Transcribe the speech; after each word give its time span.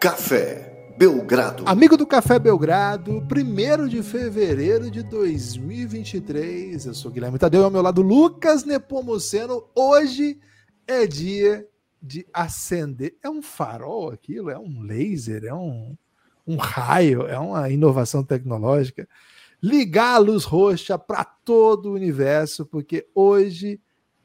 Café 0.00 0.94
Belgrado. 0.96 1.64
Amigo 1.66 1.94
do 1.94 2.06
Café 2.06 2.38
Belgrado, 2.38 3.22
1 3.22 3.86
de 3.86 4.02
fevereiro 4.02 4.90
de 4.90 5.02
2023. 5.02 6.86
Eu 6.86 6.94
sou 6.94 7.10
Guilherme 7.10 7.38
Tadeu, 7.38 7.62
ao 7.62 7.70
meu 7.70 7.82
lado 7.82 8.00
Lucas 8.00 8.64
Nepomuceno. 8.64 9.62
Hoje 9.74 10.40
é 10.86 11.06
dia 11.06 11.68
de 12.00 12.26
acender. 12.32 13.14
É 13.22 13.28
um 13.28 13.42
farol 13.42 14.10
aquilo? 14.10 14.48
É 14.48 14.58
um 14.58 14.80
laser? 14.80 15.44
É 15.44 15.52
um, 15.52 15.94
um 16.46 16.56
raio? 16.56 17.26
É 17.26 17.38
uma 17.38 17.68
inovação 17.68 18.24
tecnológica? 18.24 19.06
Ligar 19.62 20.14
a 20.14 20.18
luz 20.18 20.44
roxa 20.44 20.98
para 20.98 21.26
todo 21.26 21.90
o 21.90 21.94
universo, 21.94 22.64
porque 22.64 23.06
hoje 23.14 23.78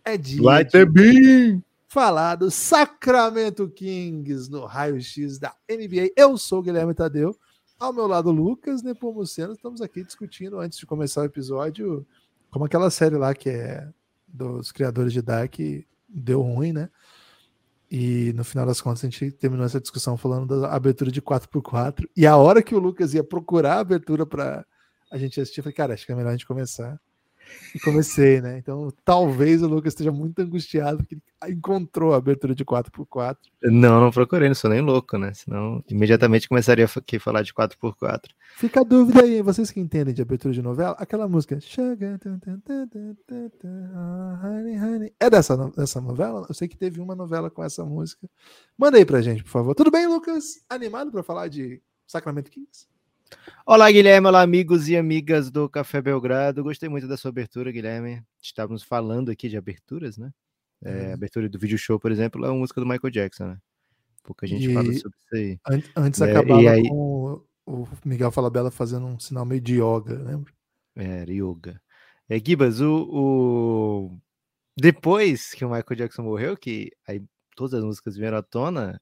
é 0.05 0.15
dia. 0.15 0.41
Light 0.41 0.71
the 0.71 0.85
beam! 0.85 1.61
Falar 1.87 2.35
do 2.35 2.49
Sacramento 2.49 3.69
Kings 3.69 4.49
no 4.49 4.65
raio-x 4.65 5.39
da 5.39 5.55
NBA. 5.69 6.11
Eu 6.15 6.37
sou 6.37 6.59
o 6.59 6.61
Guilherme 6.61 6.93
Tadeu, 6.93 7.37
ao 7.79 7.93
meu 7.93 8.07
lado 8.07 8.31
Lucas 8.31 8.81
Nepomuceno. 8.81 9.53
Estamos 9.53 9.81
aqui 9.81 10.03
discutindo 10.03 10.59
antes 10.59 10.77
de 10.77 10.85
começar 10.85 11.21
o 11.21 11.25
episódio, 11.25 12.05
como 12.49 12.65
aquela 12.65 12.89
série 12.89 13.17
lá 13.17 13.33
que 13.33 13.49
é 13.49 13.87
dos 14.27 14.71
criadores 14.71 15.13
de 15.13 15.21
Dark 15.21 15.55
deu 16.07 16.41
ruim, 16.41 16.73
né? 16.73 16.89
E 17.89 18.33
no 18.33 18.43
final 18.43 18.65
das 18.65 18.81
contas 18.81 19.03
a 19.03 19.09
gente 19.09 19.31
terminou 19.31 19.65
essa 19.65 19.79
discussão 19.79 20.17
falando 20.17 20.61
da 20.61 20.73
abertura 20.73 21.11
de 21.11 21.21
4x4. 21.21 22.09
E 22.17 22.25
a 22.25 22.35
hora 22.35 22.63
que 22.63 22.75
o 22.75 22.79
Lucas 22.79 23.13
ia 23.13 23.23
procurar 23.23 23.75
a 23.75 23.79
abertura 23.79 24.25
para 24.25 24.65
a 25.11 25.17
gente 25.17 25.39
assistir, 25.39 25.59
eu 25.59 25.63
falei, 25.63 25.75
cara, 25.75 25.93
acho 25.93 26.05
que 26.05 26.11
é 26.11 26.15
melhor 26.15 26.29
a 26.29 26.33
gente 26.33 26.47
começar 26.47 26.99
e 27.73 27.79
comecei, 27.79 28.41
né? 28.41 28.57
Então 28.57 28.91
talvez 29.03 29.61
o 29.61 29.67
Lucas 29.67 29.93
esteja 29.93 30.11
muito 30.11 30.39
angustiado 30.39 30.97
porque 30.97 31.15
ele 31.15 31.53
encontrou 31.53 32.13
a 32.13 32.17
abertura 32.17 32.55
de 32.55 32.63
4x4. 32.63 33.37
Não, 33.63 33.99
não 33.99 34.11
procurei, 34.11 34.47
não 34.47 34.55
sou 34.55 34.69
nem 34.69 34.81
louco, 34.81 35.17
né? 35.17 35.33
Senão 35.33 35.83
imediatamente 35.89 36.47
começaria 36.47 36.85
aqui 36.85 37.17
a 37.17 37.19
falar 37.19 37.41
de 37.41 37.53
4x4. 37.53 38.29
Fica 38.57 38.81
a 38.81 38.83
dúvida 38.83 39.21
aí, 39.21 39.41
vocês 39.41 39.69
que 39.71 39.79
entendem 39.79 40.13
de 40.13 40.21
abertura 40.21 40.53
de 40.53 40.61
novela, 40.61 40.95
aquela 40.97 41.27
música. 41.27 41.59
É 45.19 45.29
dessa, 45.29 45.57
dessa 45.71 46.01
novela? 46.01 46.45
Eu 46.47 46.55
sei 46.55 46.67
que 46.67 46.77
teve 46.77 47.01
uma 47.01 47.15
novela 47.15 47.49
com 47.49 47.63
essa 47.63 47.83
música. 47.83 48.29
Manda 48.77 48.97
aí 48.97 49.05
pra 49.05 49.21
gente, 49.21 49.43
por 49.43 49.49
favor. 49.49 49.75
Tudo 49.75 49.91
bem, 49.91 50.07
Lucas? 50.07 50.63
Animado 50.69 51.11
para 51.11 51.23
falar 51.23 51.47
de 51.47 51.81
Sacramento 52.07 52.49
Kings? 52.49 52.87
Olá, 53.65 53.91
Guilherme. 53.91 54.27
Olá, 54.27 54.41
amigos 54.41 54.87
e 54.87 54.95
amigas 54.95 55.49
do 55.49 55.67
Café 55.69 56.01
Belgrado. 56.01 56.63
Gostei 56.63 56.87
muito 56.87 57.07
da 57.07 57.17
sua 57.17 57.29
abertura, 57.29 57.71
Guilherme. 57.71 58.23
Estávamos 58.41 58.83
falando 58.83 59.31
aqui 59.31 59.49
de 59.49 59.57
aberturas, 59.57 60.17
né? 60.17 60.31
É, 60.83 61.07
uhum. 61.07 61.13
abertura 61.13 61.49
do 61.49 61.57
vídeo 61.57 61.77
show, 61.77 61.99
por 61.99 62.11
exemplo, 62.11 62.45
é 62.45 62.49
uma 62.49 62.59
música 62.59 62.79
do 62.79 62.85
Michael 62.85 63.11
Jackson, 63.11 63.47
né? 63.47 63.57
Pouca 64.23 64.45
gente 64.45 64.69
e 64.69 64.73
fala 64.73 64.93
sobre 64.93 65.17
isso 65.17 65.35
aí. 65.35 65.59
Antes 65.95 66.21
é, 66.21 66.31
acabava 66.31 66.69
aí... 66.69 66.87
com 66.87 67.43
o 67.65 67.87
Miguel 68.03 68.31
Falabella 68.31 68.69
fazendo 68.69 69.05
um 69.05 69.19
sinal 69.19 69.45
meio 69.45 69.61
de 69.61 69.75
yoga, 69.75 70.13
lembra? 70.13 70.53
É, 70.95 71.25
yoga. 71.27 71.81
É, 72.29 72.39
Gibas, 72.39 72.81
o, 72.81 73.07
o, 73.11 74.17
depois 74.77 75.53
que 75.53 75.63
o 75.65 75.69
Michael 75.69 75.95
Jackson 75.95 76.23
morreu, 76.23 76.57
que 76.57 76.91
aí 77.07 77.23
todas 77.55 77.73
as 77.73 77.83
músicas 77.83 78.15
vieram 78.15 78.37
à 78.37 78.43
tona, 78.43 79.01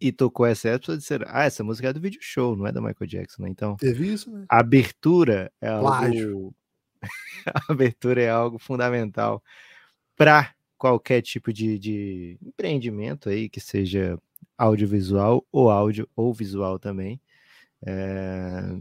e 0.00 0.12
tocou 0.12 0.46
essa 0.46 0.68
época, 0.68 0.92
e 0.92 0.98
disseram, 0.98 1.26
ah, 1.28 1.44
essa 1.44 1.64
música 1.64 1.88
é 1.88 1.92
do 1.92 2.00
vídeo 2.00 2.20
show, 2.22 2.54
não 2.56 2.66
é 2.66 2.72
da 2.72 2.80
Michael 2.80 3.06
Jackson, 3.06 3.42
né? 3.42 3.48
Então, 3.48 3.76
teve 3.76 4.12
isso, 4.12 4.30
né? 4.30 4.44
A 4.48 4.60
abertura 4.60 5.50
é 5.60 5.68
algo 5.68 6.54
a 7.46 7.72
abertura 7.72 8.22
é 8.22 8.30
algo 8.30 8.58
fundamental 8.58 9.42
para 10.16 10.54
qualquer 10.76 11.22
tipo 11.22 11.52
de, 11.52 11.78
de 11.78 12.38
empreendimento 12.42 13.28
aí 13.28 13.48
que 13.48 13.60
seja 13.60 14.18
audiovisual 14.58 15.46
ou 15.50 15.70
áudio 15.70 16.08
ou 16.14 16.32
visual 16.32 16.78
também. 16.78 17.20
É... 17.86 18.78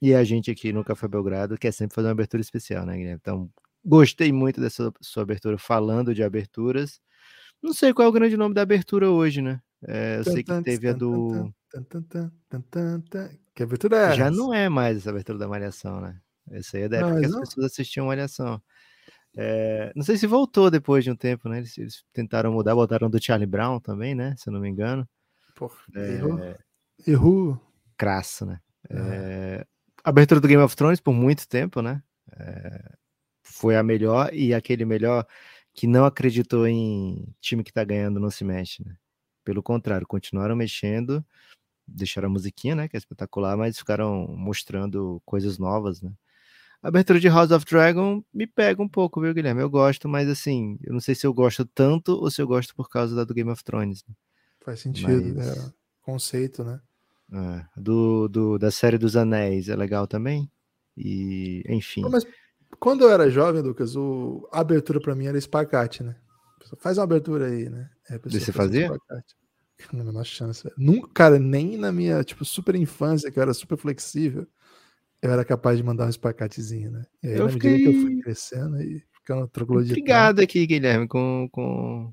E 0.00 0.14
a 0.14 0.22
gente 0.22 0.50
aqui 0.50 0.72
no 0.72 0.84
Café 0.84 1.08
Belgrado 1.08 1.58
quer 1.58 1.72
sempre 1.72 1.94
fazer 1.94 2.08
uma 2.08 2.12
abertura 2.12 2.40
especial, 2.40 2.86
né, 2.86 2.96
Guilherme? 2.96 3.18
Então, 3.20 3.50
gostei 3.84 4.32
muito 4.32 4.60
dessa 4.60 4.92
sua 5.00 5.22
abertura 5.22 5.58
falando 5.58 6.14
de 6.14 6.22
aberturas. 6.22 7.00
Não 7.60 7.72
sei 7.72 7.92
qual 7.92 8.06
é 8.06 8.08
o 8.08 8.12
grande 8.12 8.36
nome 8.36 8.54
da 8.54 8.62
abertura 8.62 9.10
hoje, 9.10 9.42
né? 9.42 9.60
É, 9.86 10.18
eu 10.18 10.24
sei 10.24 10.42
que 10.42 10.62
teve 10.62 10.88
a 10.88 10.92
do. 10.92 11.52
Que 13.54 13.62
abertura 13.62 13.96
é 13.96 14.14
Já 14.14 14.30
não 14.30 14.52
é 14.52 14.68
mais 14.68 14.98
essa 14.98 15.10
abertura 15.10 15.38
da 15.38 15.48
Malhação, 15.48 16.00
né? 16.00 16.20
Essa 16.50 16.76
aí 16.76 16.84
é 16.84 16.88
da 16.88 16.98
época 16.98 17.20
que 17.20 17.26
as 17.26 17.40
pessoas 17.40 17.66
assistiam 17.66 18.06
Malhação. 18.06 18.60
É, 19.36 19.92
não 19.94 20.02
sei 20.02 20.16
se 20.16 20.26
voltou 20.26 20.70
depois 20.70 21.04
de 21.04 21.10
um 21.10 21.16
tempo, 21.16 21.48
né? 21.48 21.58
Eles, 21.58 21.76
eles, 21.78 22.04
tentaram 22.12 22.52
mudar, 22.52 22.74
botaram 22.74 23.10
do 23.10 23.22
Charlie 23.22 23.46
Brown 23.46 23.78
também, 23.78 24.14
né? 24.14 24.34
Se 24.36 24.48
eu 24.48 24.52
não 24.52 24.60
me 24.60 24.68
engano. 24.68 25.08
Porra, 25.54 25.76
é, 25.94 26.12
errou. 26.14 26.56
Errou. 27.06 27.72
Crasso, 27.96 28.46
né? 28.46 28.60
É. 28.90 29.66
abertura 30.02 30.40
do 30.40 30.48
Game 30.48 30.62
of 30.62 30.74
Thrones 30.74 31.00
por 31.00 31.12
muito 31.12 31.46
tempo, 31.46 31.82
né? 31.82 32.02
É, 32.32 32.92
foi 33.42 33.76
a 33.76 33.82
melhor 33.82 34.32
e 34.32 34.54
aquele 34.54 34.84
melhor 34.84 35.26
que 35.74 35.86
não 35.86 36.04
acreditou 36.04 36.66
em 36.66 37.32
time 37.40 37.62
que 37.62 37.72
tá 37.72 37.84
ganhando 37.84 38.18
não 38.18 38.30
se 38.30 38.44
mexe, 38.44 38.84
né? 38.84 38.96
Pelo 39.48 39.62
contrário, 39.62 40.06
continuaram 40.06 40.54
mexendo, 40.54 41.24
deixaram 41.86 42.28
a 42.28 42.30
musiquinha, 42.30 42.74
né, 42.74 42.86
que 42.86 42.94
é 42.94 42.98
espetacular, 42.98 43.56
mas 43.56 43.78
ficaram 43.78 44.26
mostrando 44.36 45.22
coisas 45.24 45.56
novas, 45.56 46.02
né. 46.02 46.12
A 46.82 46.88
abertura 46.88 47.18
de 47.18 47.28
House 47.28 47.50
of 47.50 47.64
Dragon 47.64 48.22
me 48.30 48.46
pega 48.46 48.82
um 48.82 48.88
pouco, 48.88 49.22
viu, 49.22 49.32
Guilherme? 49.32 49.62
Eu 49.62 49.70
gosto, 49.70 50.06
mas 50.06 50.28
assim, 50.28 50.78
eu 50.84 50.92
não 50.92 51.00
sei 51.00 51.14
se 51.14 51.26
eu 51.26 51.32
gosto 51.32 51.64
tanto 51.64 52.12
ou 52.12 52.30
se 52.30 52.42
eu 52.42 52.46
gosto 52.46 52.74
por 52.74 52.90
causa 52.90 53.16
da 53.16 53.24
do 53.24 53.32
Game 53.32 53.50
of 53.50 53.64
Thrones. 53.64 54.04
Né? 54.06 54.14
Faz 54.60 54.80
sentido, 54.80 55.36
mas... 55.36 55.48
é, 55.48 55.72
conceito, 56.02 56.62
né? 56.62 56.78
É, 57.32 57.64
do, 57.74 58.28
do, 58.28 58.58
da 58.58 58.70
série 58.70 58.98
dos 58.98 59.16
Anéis 59.16 59.70
é 59.70 59.74
legal 59.74 60.06
também. 60.06 60.52
E, 60.94 61.64
enfim. 61.70 62.02
Mas 62.02 62.26
quando 62.78 63.04
eu 63.04 63.10
era 63.10 63.30
jovem, 63.30 63.62
Lucas, 63.62 63.96
o, 63.96 64.46
a 64.52 64.60
abertura 64.60 65.00
para 65.00 65.14
mim 65.14 65.24
era 65.24 65.38
espacate, 65.38 66.02
né? 66.02 66.16
Faz 66.76 66.98
uma 66.98 67.04
abertura 67.04 67.46
aí, 67.46 67.70
né? 67.70 67.88
É, 68.10 68.18
você 68.18 68.52
fazia? 68.52 68.90
Não, 69.92 70.04
menor 70.04 70.24
chance. 70.24 70.68
Nunca, 70.76 71.08
cara, 71.14 71.38
nem 71.38 71.76
na 71.76 71.92
minha 71.92 72.22
tipo, 72.24 72.44
super 72.44 72.74
infância, 72.74 73.30
que 73.30 73.38
eu 73.38 73.42
era 73.42 73.54
super 73.54 73.78
flexível, 73.78 74.46
eu 75.22 75.30
era 75.30 75.44
capaz 75.44 75.76
de 75.76 75.84
mandar 75.84 76.06
um 76.06 76.10
espacatezinho, 76.10 76.90
né? 76.90 77.04
E 77.22 77.28
aí, 77.28 77.36
eu 77.36 77.46
na 77.46 77.52
fiquei... 77.52 77.72
medida 77.72 77.90
que 77.90 77.96
eu 77.96 78.02
fui 78.02 78.20
crescendo 78.20 78.82
e 78.82 79.02
ficando 79.12 79.48
trogloditando. 79.48 80.00
Obrigado 80.00 80.40
aqui, 80.40 80.66
Guilherme, 80.66 81.06
com, 81.06 81.48
com 81.50 82.12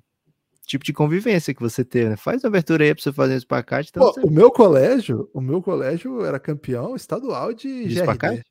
tipo 0.66 0.84
de 0.84 0.94
convivência 0.94 1.54
que 1.54 1.62
você 1.62 1.84
teve, 1.84 2.10
né? 2.10 2.18
Faz 2.18 2.44
uma 2.44 2.50
abertura 2.50 2.84
aí 2.84 2.94
pra 2.94 3.04
você 3.04 3.14
fazer 3.14 3.34
um 3.34 3.38
espacate. 3.38 3.90
Então 3.90 4.04
Pô, 4.04 4.14
você... 4.14 4.22
O 4.22 4.30
meu 4.30 4.52
colégio, 4.52 5.30
o 5.34 5.42
meu 5.42 5.62
colégio 5.62 6.24
era 6.24 6.40
campeão 6.40 6.96
estadual 6.96 7.54
de, 7.54 7.88
de 7.88 8.00
espacate? 8.00 8.44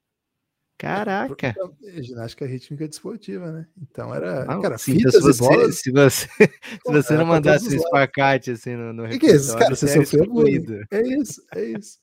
Caraca! 0.77 1.55
É, 1.85 2.03
ginástica 2.03 2.47
rítmica 2.47 2.89
desportiva, 2.89 3.53
né? 3.53 3.67
Então 3.81 4.15
era, 4.15 4.45
não, 4.45 4.61
cara, 4.61 4.77
sim, 4.77 4.97
fitas 4.97 5.15
se 5.15 5.21
você, 5.21 5.39
bolas... 5.39 5.79
Se 5.79 5.91
você, 5.93 6.29
se 6.85 6.93
você 6.93 7.15
não 7.15 7.27
mandasse 7.27 7.69
um 7.69 7.77
espacate 7.77 8.51
assim 8.51 8.75
no, 8.75 8.93
no 8.93 9.09
que, 9.09 9.19
que 9.19 9.27
é 9.27 9.37
isso, 9.37 9.57
cara? 9.57 9.75
Você 9.75 9.89
sofreu 9.89 10.27
bullying. 10.27 10.65
É 10.91 11.01
isso, 11.07 11.43
é 11.55 11.65
isso. 11.65 11.99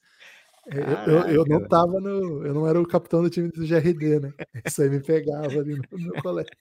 Caraca, 0.70 1.12
eu, 1.12 1.28
eu, 1.28 1.46
não 1.46 1.68
tava 1.68 2.00
no. 2.00 2.46
Eu 2.46 2.54
não 2.54 2.68
era 2.68 2.80
o 2.80 2.88
capitão 2.88 3.24
do 3.24 3.30
time 3.30 3.50
do 3.50 3.66
GRD, 3.66 4.20
né? 4.20 4.34
Isso 4.66 4.82
aí 4.82 4.90
me 4.90 5.02
pegava 5.02 5.48
ali 5.48 5.76
no, 5.76 5.84
no 5.92 5.98
meu 5.98 6.22
colégio. 6.22 6.52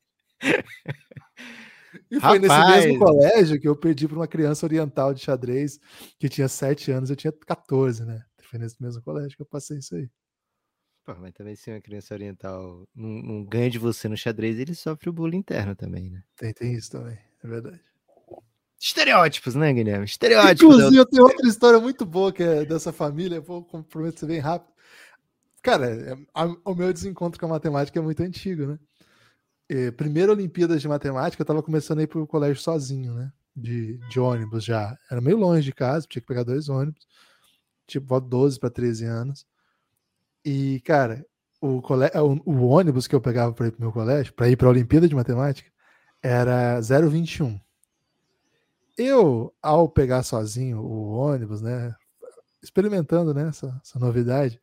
E 2.10 2.20
foi 2.20 2.38
Rapaz. 2.38 2.40
nesse 2.40 2.86
mesmo 2.88 3.04
colégio 3.04 3.60
que 3.60 3.68
eu 3.68 3.76
perdi 3.76 4.06
para 4.06 4.16
uma 4.16 4.28
criança 4.28 4.64
oriental 4.64 5.12
de 5.12 5.20
xadrez 5.20 5.78
que 6.18 6.28
tinha 6.28 6.48
7 6.48 6.90
anos, 6.92 7.10
eu 7.10 7.16
tinha 7.16 7.32
14, 7.32 8.04
né? 8.04 8.22
Foi 8.42 8.58
nesse 8.58 8.80
mesmo 8.82 9.02
colégio 9.02 9.36
que 9.36 9.42
eu 9.42 9.46
passei 9.46 9.78
isso 9.78 9.94
aí. 9.94 10.08
Pô, 11.10 11.20
mas 11.20 11.32
também 11.32 11.56
se 11.56 11.70
uma 11.70 11.80
criança 11.80 12.14
oriental 12.14 12.86
não, 12.94 13.08
não 13.08 13.44
ganha 13.44 13.68
de 13.68 13.78
você 13.78 14.08
no 14.08 14.16
xadrez, 14.16 14.58
ele 14.58 14.74
sofre 14.76 15.10
o 15.10 15.12
bullying 15.12 15.38
interno 15.38 15.74
também, 15.74 16.08
né? 16.08 16.22
Tem, 16.36 16.52
tem 16.52 16.72
isso 16.72 16.92
também, 16.92 17.18
é 17.42 17.48
verdade. 17.48 17.80
Estereótipos, 18.78 19.56
né, 19.56 19.72
Guilherme? 19.72 20.04
Estereótipos. 20.04 20.62
Inclusive, 20.62 20.96
eu 20.96 21.06
tenho 21.06 21.24
outra 21.24 21.48
história 21.48 21.80
muito 21.80 22.06
boa 22.06 22.32
que 22.32 22.44
é 22.44 22.64
dessa 22.64 22.92
família, 22.92 23.40
vou 23.40 23.64
comprometer 23.64 24.28
bem 24.28 24.38
rápido. 24.38 24.72
Cara, 25.62 25.90
é, 25.90 26.16
a, 26.32 26.44
o 26.64 26.74
meu 26.74 26.92
desencontro 26.92 27.40
com 27.40 27.46
a 27.46 27.50
matemática 27.50 27.98
é 27.98 28.02
muito 28.02 28.22
antigo, 28.22 28.66
né? 28.66 28.78
E, 29.68 29.90
primeira 29.90 30.32
Olimpíadas 30.32 30.80
de 30.80 30.88
Matemática, 30.88 31.42
eu 31.42 31.46
tava 31.46 31.62
começando 31.62 31.98
a 31.98 32.02
ir 32.02 32.06
pro 32.06 32.26
colégio 32.26 32.62
sozinho, 32.62 33.14
né? 33.14 33.32
De, 33.54 33.98
de 34.08 34.20
ônibus 34.20 34.64
já. 34.64 34.96
Era 35.10 35.20
meio 35.20 35.36
longe 35.36 35.64
de 35.64 35.72
casa, 35.72 36.06
tinha 36.08 36.22
que 36.22 36.28
pegar 36.28 36.44
dois 36.44 36.68
ônibus. 36.68 37.04
Tipo, 37.86 38.20
12 38.20 38.60
para 38.60 38.70
13 38.70 39.04
anos. 39.04 39.44
E, 40.44 40.80
cara, 40.80 41.24
o, 41.60 41.82
cole... 41.82 42.06
o, 42.14 42.50
o 42.50 42.66
ônibus 42.68 43.06
que 43.06 43.14
eu 43.14 43.20
pegava 43.20 43.52
para 43.52 43.68
ir 43.68 43.72
pro 43.72 43.80
meu 43.80 43.92
colégio, 43.92 44.32
para 44.32 44.48
ir 44.48 44.56
para 44.56 44.68
a 44.68 44.70
Olimpíada 44.70 45.08
de 45.08 45.14
Matemática, 45.14 45.70
era 46.22 46.80
021. 46.80 47.60
Eu, 48.96 49.54
ao 49.62 49.88
pegar 49.88 50.22
sozinho 50.22 50.80
o 50.80 51.12
ônibus, 51.12 51.62
né, 51.62 51.94
experimentando 52.62 53.32
né, 53.32 53.48
essa, 53.48 53.80
essa 53.82 53.98
novidade, 53.98 54.60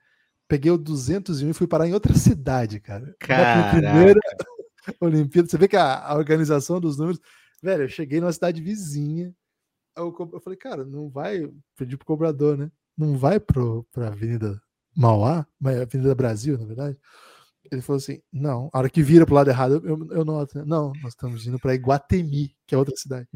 peguei 0.48 0.72
o 0.72 0.78
201 0.78 1.50
e 1.50 1.54
fui 1.54 1.68
parar 1.68 1.88
em 1.88 1.94
outra 1.94 2.14
cidade, 2.16 2.80
cara. 2.80 3.16
Caraca. 3.20 3.78
primeira 3.78 4.20
Olimpíada. 5.02 5.50
Você 5.50 5.58
vê 5.58 5.68
que 5.68 5.76
a, 5.76 6.00
a, 6.00 6.16
organização 6.16 6.80
dos 6.80 6.98
números. 6.98 7.20
Velho, 7.62 7.84
eu 7.84 7.90
cheguei 7.90 8.20
numa 8.20 8.32
cidade 8.32 8.62
vizinha, 8.62 9.34
eu, 9.96 10.16
eu 10.32 10.40
falei, 10.40 10.58
cara, 10.58 10.86
não 10.86 11.10
vai. 11.10 11.52
Pedi 11.76 11.98
pro 11.98 12.06
cobrador, 12.06 12.56
né? 12.58 12.72
Não 12.96 13.18
vai 13.18 13.40
pro, 13.40 13.84
pra 13.92 14.08
Avenida 14.08 14.62
Mauá, 14.98 15.46
mas 15.60 15.80
Avenida 15.80 16.16
Brasil, 16.16 16.58
na 16.58 16.66
verdade. 16.66 16.98
Ele 17.72 17.82
falou 17.82 17.98
assim: 17.98 18.20
não, 18.34 18.70
a 18.74 18.80
hora 18.80 18.90
que 18.90 19.04
vira 19.04 19.26
pro 19.26 19.36
lado 19.36 19.50
errado, 19.50 19.82
eu, 19.86 20.08
eu 20.12 20.26
noto. 20.26 20.58
Né? 20.58 20.64
Não, 20.66 20.92
nós 21.04 21.14
estamos 21.14 21.46
indo 21.46 21.60
para 21.60 21.76
Iguatemi, 21.76 22.56
que 22.66 22.74
é 22.74 22.78
outra 22.78 22.96
cidade. 22.96 23.28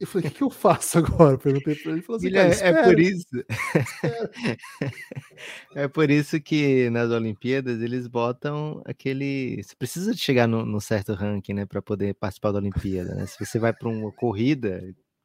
Eu 0.00 0.06
falei, 0.06 0.26
o 0.26 0.30
que, 0.30 0.38
que 0.38 0.42
eu 0.42 0.50
faço 0.50 0.98
agora? 0.98 1.36
Perguntei 1.36 1.74
para 1.74 1.90
ele. 1.90 1.98
Ele 1.98 2.02
falou 2.02 2.18
assim, 2.18 2.34
é, 2.34 2.68
é 2.68 2.82
por 2.82 2.98
isso. 2.98 3.44
é 5.76 5.88
por 5.88 6.10
isso 6.10 6.40
que 6.40 6.88
nas 6.90 7.10
Olimpíadas 7.10 7.82
eles 7.82 8.06
botam 8.06 8.82
aquele. 8.86 9.62
Você 9.62 9.76
precisa 9.76 10.14
de 10.14 10.20
chegar 10.20 10.46
no, 10.46 10.64
no 10.64 10.80
certo 10.80 11.12
ranking, 11.12 11.52
né, 11.52 11.66
para 11.66 11.82
poder 11.82 12.14
participar 12.14 12.52
da 12.52 12.58
Olimpíada. 12.58 13.14
Né? 13.14 13.26
Se 13.26 13.38
você 13.38 13.58
vai 13.58 13.74
para 13.74 13.88
uma 13.88 14.10
corrida, 14.12 14.82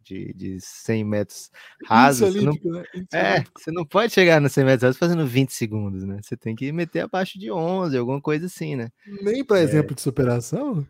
de, 0.10 0.34
de 0.34 0.60
100 0.60 1.04
metros 1.04 1.52
rasos. 1.86 2.34
Você 2.34 2.42
não, 2.42 2.54
né? 2.54 2.84
é, 3.14 3.44
você 3.56 3.72
não 3.72 3.86
pode 3.86 4.12
chegar 4.12 4.42
nos 4.42 4.52
100 4.52 4.66
metros 4.66 4.84
rasos 4.84 4.98
fazendo 4.98 5.26
20 5.26 5.54
segundos, 5.54 6.04
né? 6.04 6.20
Você 6.22 6.36
tem 6.36 6.56
que 6.56 6.72
meter 6.72 7.02
abaixo 7.02 7.38
de 7.38 7.52
11, 7.52 7.96
alguma 7.96 8.20
coisa 8.20 8.48
assim, 8.48 8.76
né? 8.76 8.90
Nem 9.22 9.44
para 9.44 9.60
é. 9.60 9.64
exemplo 9.64 9.94
de 9.94 10.02
superação? 10.02 10.86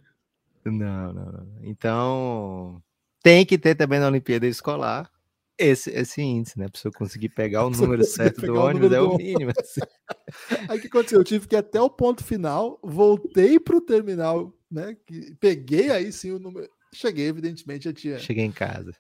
Não, 0.64 1.14
não, 1.14 1.26
não. 1.26 1.48
Então, 1.64 2.82
tem 3.22 3.46
que 3.46 3.58
ter 3.58 3.76
também 3.76 4.00
na 4.00 4.08
Olimpíada 4.08 4.48
escolar 4.48 5.10
esse, 5.58 5.90
esse 5.92 6.22
índice, 6.22 6.58
né? 6.58 6.68
Para 6.70 6.80
você 6.80 6.90
conseguir 6.92 7.30
pegar 7.30 7.66
o 7.68 7.70
número 7.70 8.04
certo 8.06 8.42
do 8.42 8.56
ônibus, 8.56 8.94
é 8.94 9.02
o 9.02 9.18
mínimo. 9.18 9.52
Assim. 9.60 9.82
Aí 10.70 10.78
o 10.78 10.82
que 10.82 10.88
aconteceu? 10.88 11.20
Eu 11.20 11.26
tive 11.26 11.48
que 11.48 11.56
ir 11.56 11.60
até 11.60 11.82
o 11.82 11.90
ponto 11.90 12.24
final, 12.24 12.80
voltei 12.82 13.60
para 13.60 13.76
o 13.76 13.82
terminal, 13.82 14.54
né? 14.72 14.96
Peguei 15.40 15.92
aí 15.92 16.12
sim 16.12 16.32
o 16.32 16.40
número. 16.40 16.70
Cheguei, 16.94 17.28
evidentemente, 17.28 17.86
já 17.86 17.94
tinha. 17.94 18.20
Cheguei 18.20 18.46
em 18.46 18.52
casa. 18.52 18.96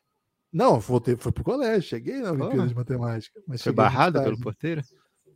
Não, 0.52 0.80
voltei, 0.80 1.16
fui 1.16 1.32
pro 1.32 1.44
colégio, 1.44 1.90
cheguei 1.90 2.22
na 2.22 2.32
Olimpíada 2.32 2.64
oh, 2.64 2.68
de 2.68 2.76
Matemática. 2.76 3.40
Mas 3.48 3.62
foi 3.62 3.72
barrado 3.72 4.22
pelo 4.22 4.40
porteiro? 4.40 4.82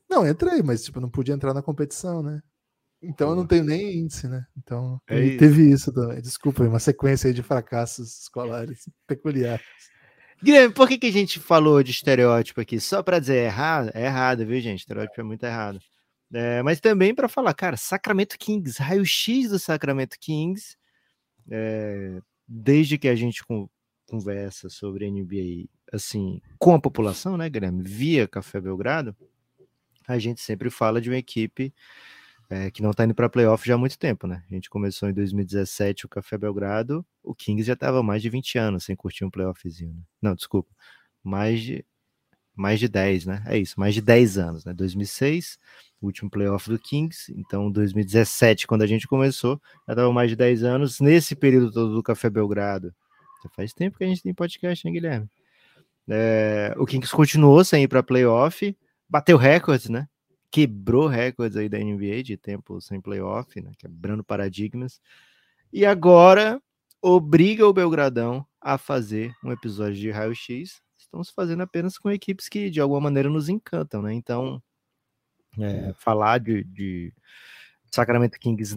Não, 0.10 0.28
entrei, 0.28 0.62
mas 0.62 0.84
tipo, 0.84 1.00
não 1.00 1.10
podia 1.10 1.36
entrar 1.36 1.54
na 1.54 1.62
competição, 1.62 2.24
né? 2.24 2.42
Então 3.02 3.32
eu 3.32 3.36
não 3.36 3.46
tenho 3.46 3.64
nem 3.64 4.00
índice, 4.00 4.28
né? 4.28 4.46
Então 4.58 5.00
é 5.08 5.36
teve 5.38 5.70
isso 5.70 5.92
também. 5.92 6.22
Desculpa, 6.22 6.64
uma 6.64 6.80
sequência 6.80 7.34
de 7.34 7.44
fracassos 7.44 8.22
escolares 8.22 8.90
peculiares. 9.06 9.66
Guilherme, 10.42 10.74
por 10.74 10.88
que, 10.88 10.98
que 10.98 11.08
a 11.08 11.12
gente 11.12 11.40
falou 11.40 11.84
de 11.84 11.92
estereótipo 11.92 12.60
aqui? 12.60 12.80
Só 12.80 13.04
para 13.04 13.20
dizer 13.20 13.38
é 13.38 13.46
errado? 13.46 13.92
É 13.94 14.06
errado, 14.06 14.46
viu, 14.46 14.60
gente? 14.60 14.80
Estereótipo 14.80 15.22
é 15.22 15.24
muito 15.24 15.44
errado. 15.44 15.80
É, 16.34 16.64
mas 16.64 16.80
também 16.80 17.14
para 17.14 17.30
falar, 17.30 17.54
cara, 17.54 17.78
Sacramento 17.78 18.38
Kings, 18.38 18.82
raio-x 18.82 19.50
do 19.50 19.60
Sacramento 19.60 20.18
Kings. 20.20 20.76
É, 21.50 22.20
desde 22.48 22.98
que 22.98 23.08
a 23.08 23.16
gente 23.16 23.44
conversa 24.08 24.70
sobre 24.70 25.10
NBA 25.10 25.70
assim 25.92 26.42
com 26.60 26.74
a 26.74 26.80
população, 26.80 27.38
né, 27.38 27.50
Guilherme, 27.50 27.84
via 27.84 28.28
Café 28.28 28.60
Belgrado, 28.60 29.16
a 30.08 30.20
gente 30.20 30.42
sempre 30.42 30.70
fala 30.70 31.00
de 31.00 31.10
uma 31.10 31.18
equipe 31.18 31.74
é, 32.50 32.70
que 32.70 32.82
não 32.82 32.92
está 32.92 33.06
indo 33.06 33.16
para 33.16 33.30
playoff 33.30 33.66
já 33.66 33.76
há 33.76 33.78
muito 33.78 33.98
tempo, 33.98 34.28
né? 34.28 34.44
A 34.50 34.54
gente 34.54 34.70
começou 34.70 35.10
em 35.10 35.14
2017 35.14 36.06
o 36.06 36.10
Café 36.10 36.38
Belgrado, 36.38 37.06
o 37.24 37.34
Kings 37.34 37.66
já 37.66 37.74
estava 37.74 38.04
mais 38.04 38.22
de 38.22 38.30
20 38.30 38.58
anos 38.58 38.84
sem 38.84 38.96
curtir 38.96 39.26
um 39.26 39.30
playoffzinho. 39.30 39.94
Né? 39.94 40.02
Não, 40.22 40.36
desculpa, 40.36 40.70
mais 41.24 41.62
de 41.62 41.86
mais 42.56 42.80
de 42.80 42.88
10, 42.88 43.26
né? 43.26 43.44
É 43.48 43.58
isso, 43.58 43.80
mais 43.80 43.96
de 43.96 44.02
10 44.02 44.38
anos, 44.38 44.66
né? 44.66 44.74
2006, 44.74 45.58
o 46.00 46.06
último 46.06 46.30
playoff 46.30 46.70
do 46.70 46.78
Kings, 46.78 47.34
então 47.36 47.72
2017, 47.72 48.68
quando 48.68 48.84
a 48.84 48.88
gente 48.88 49.08
começou, 49.08 49.60
já 49.88 49.94
estava 49.94 50.14
mais 50.14 50.30
de 50.30 50.36
10 50.36 50.64
anos. 50.64 51.00
Nesse 51.00 51.36
período 51.36 51.72
todo 51.72 51.96
do 51.96 52.04
Café 52.04 52.30
Belgrado, 52.30 52.94
faz 53.50 53.74
tempo 53.74 53.98
que 53.98 54.04
a 54.04 54.08
gente 54.08 54.24
tem 54.24 54.34
podcast, 54.34 54.86
né, 54.86 54.92
Guilherme? 54.92 55.30
É, 56.08 56.74
o 56.78 56.86
Kings 56.86 57.14
continuou 57.14 57.64
sem 57.64 57.84
ir 57.84 57.88
para 57.88 58.04
playoff, 58.04 58.76
bateu 59.08 59.38
recordes, 59.38 59.90
né? 59.90 60.08
Quebrou 60.52 61.08
recordes 61.08 61.58
aí 61.58 61.70
da 61.70 61.80
NBA 61.80 62.24
de 62.24 62.38
tempo 62.38 62.80
sem 62.82 63.02
playoff, 63.02 63.60
né? 63.62 63.72
Quebrando 63.78 64.24
paradigmas. 64.24 65.02
E 65.72 65.86
agora 65.86 66.62
obriga 67.02 67.68
o 67.68 67.74
Belgradão 67.74 68.46
a 68.62 68.78
fazer 68.78 69.34
um 69.44 69.52
episódio 69.52 69.96
de 69.96 70.12
raio-x. 70.12 70.82
Estamos 70.98 71.30
fazendo 71.30 71.64
apenas 71.64 71.98
com 71.98 72.12
equipes 72.12 72.48
que 72.48 72.70
de 72.70 72.80
alguma 72.80 73.02
maneira 73.02 73.30
nos 73.30 73.50
encantam, 73.50 74.02
né? 74.02 74.14
Então, 74.14 74.62
é, 75.60 75.94
falar 75.98 76.40
de, 76.40 76.64
de 76.64 77.14
Sacramento 77.92 78.40
Kings 78.40 78.76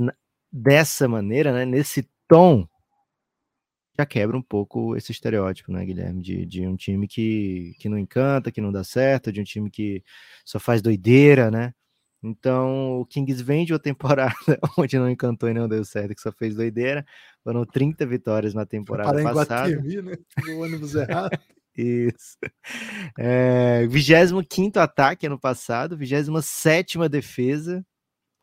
dessa 0.50 1.06
maneira, 1.08 1.52
né? 1.52 1.64
Nesse 1.64 2.08
tom 2.28 2.66
já 3.98 4.04
quebra 4.06 4.36
um 4.36 4.42
pouco 4.42 4.96
esse 4.96 5.12
estereótipo, 5.12 5.72
né, 5.72 5.84
Guilherme? 5.84 6.20
De, 6.20 6.46
de 6.46 6.66
um 6.66 6.76
time 6.76 7.08
que, 7.08 7.74
que 7.78 7.88
não 7.88 7.98
encanta, 7.98 8.52
que 8.52 8.60
não 8.60 8.72
dá 8.72 8.84
certo, 8.84 9.32
de 9.32 9.40
um 9.40 9.44
time 9.44 9.70
que 9.70 10.02
só 10.44 10.58
faz 10.58 10.82
doideira, 10.82 11.50
né? 11.50 11.72
Então, 12.22 13.00
o 13.00 13.06
Kings 13.06 13.42
vem 13.42 13.64
de 13.64 13.72
uma 13.72 13.78
temporada 13.80 14.34
onde 14.76 14.98
não 14.98 15.08
encantou 15.08 15.48
e 15.48 15.54
não 15.54 15.68
deu 15.68 15.84
certo, 15.84 16.14
que 16.14 16.20
só 16.20 16.32
fez 16.32 16.54
doideira. 16.54 17.04
Foram 17.42 17.64
30 17.64 18.04
vitórias 18.06 18.54
na 18.54 18.66
temporada 18.66 19.12
Para 19.12 19.32
passada. 19.32 19.70
Guatemi, 19.70 20.02
né? 20.02 20.16
No 20.44 20.62
ônibus 20.62 20.94
errado. 20.94 21.38
Isso. 21.76 22.38
É, 23.18 23.86
25 23.86 24.78
ataque 24.78 25.26
ano 25.26 25.38
passado, 25.38 25.96
27 25.96 26.98
defesa. 27.10 27.84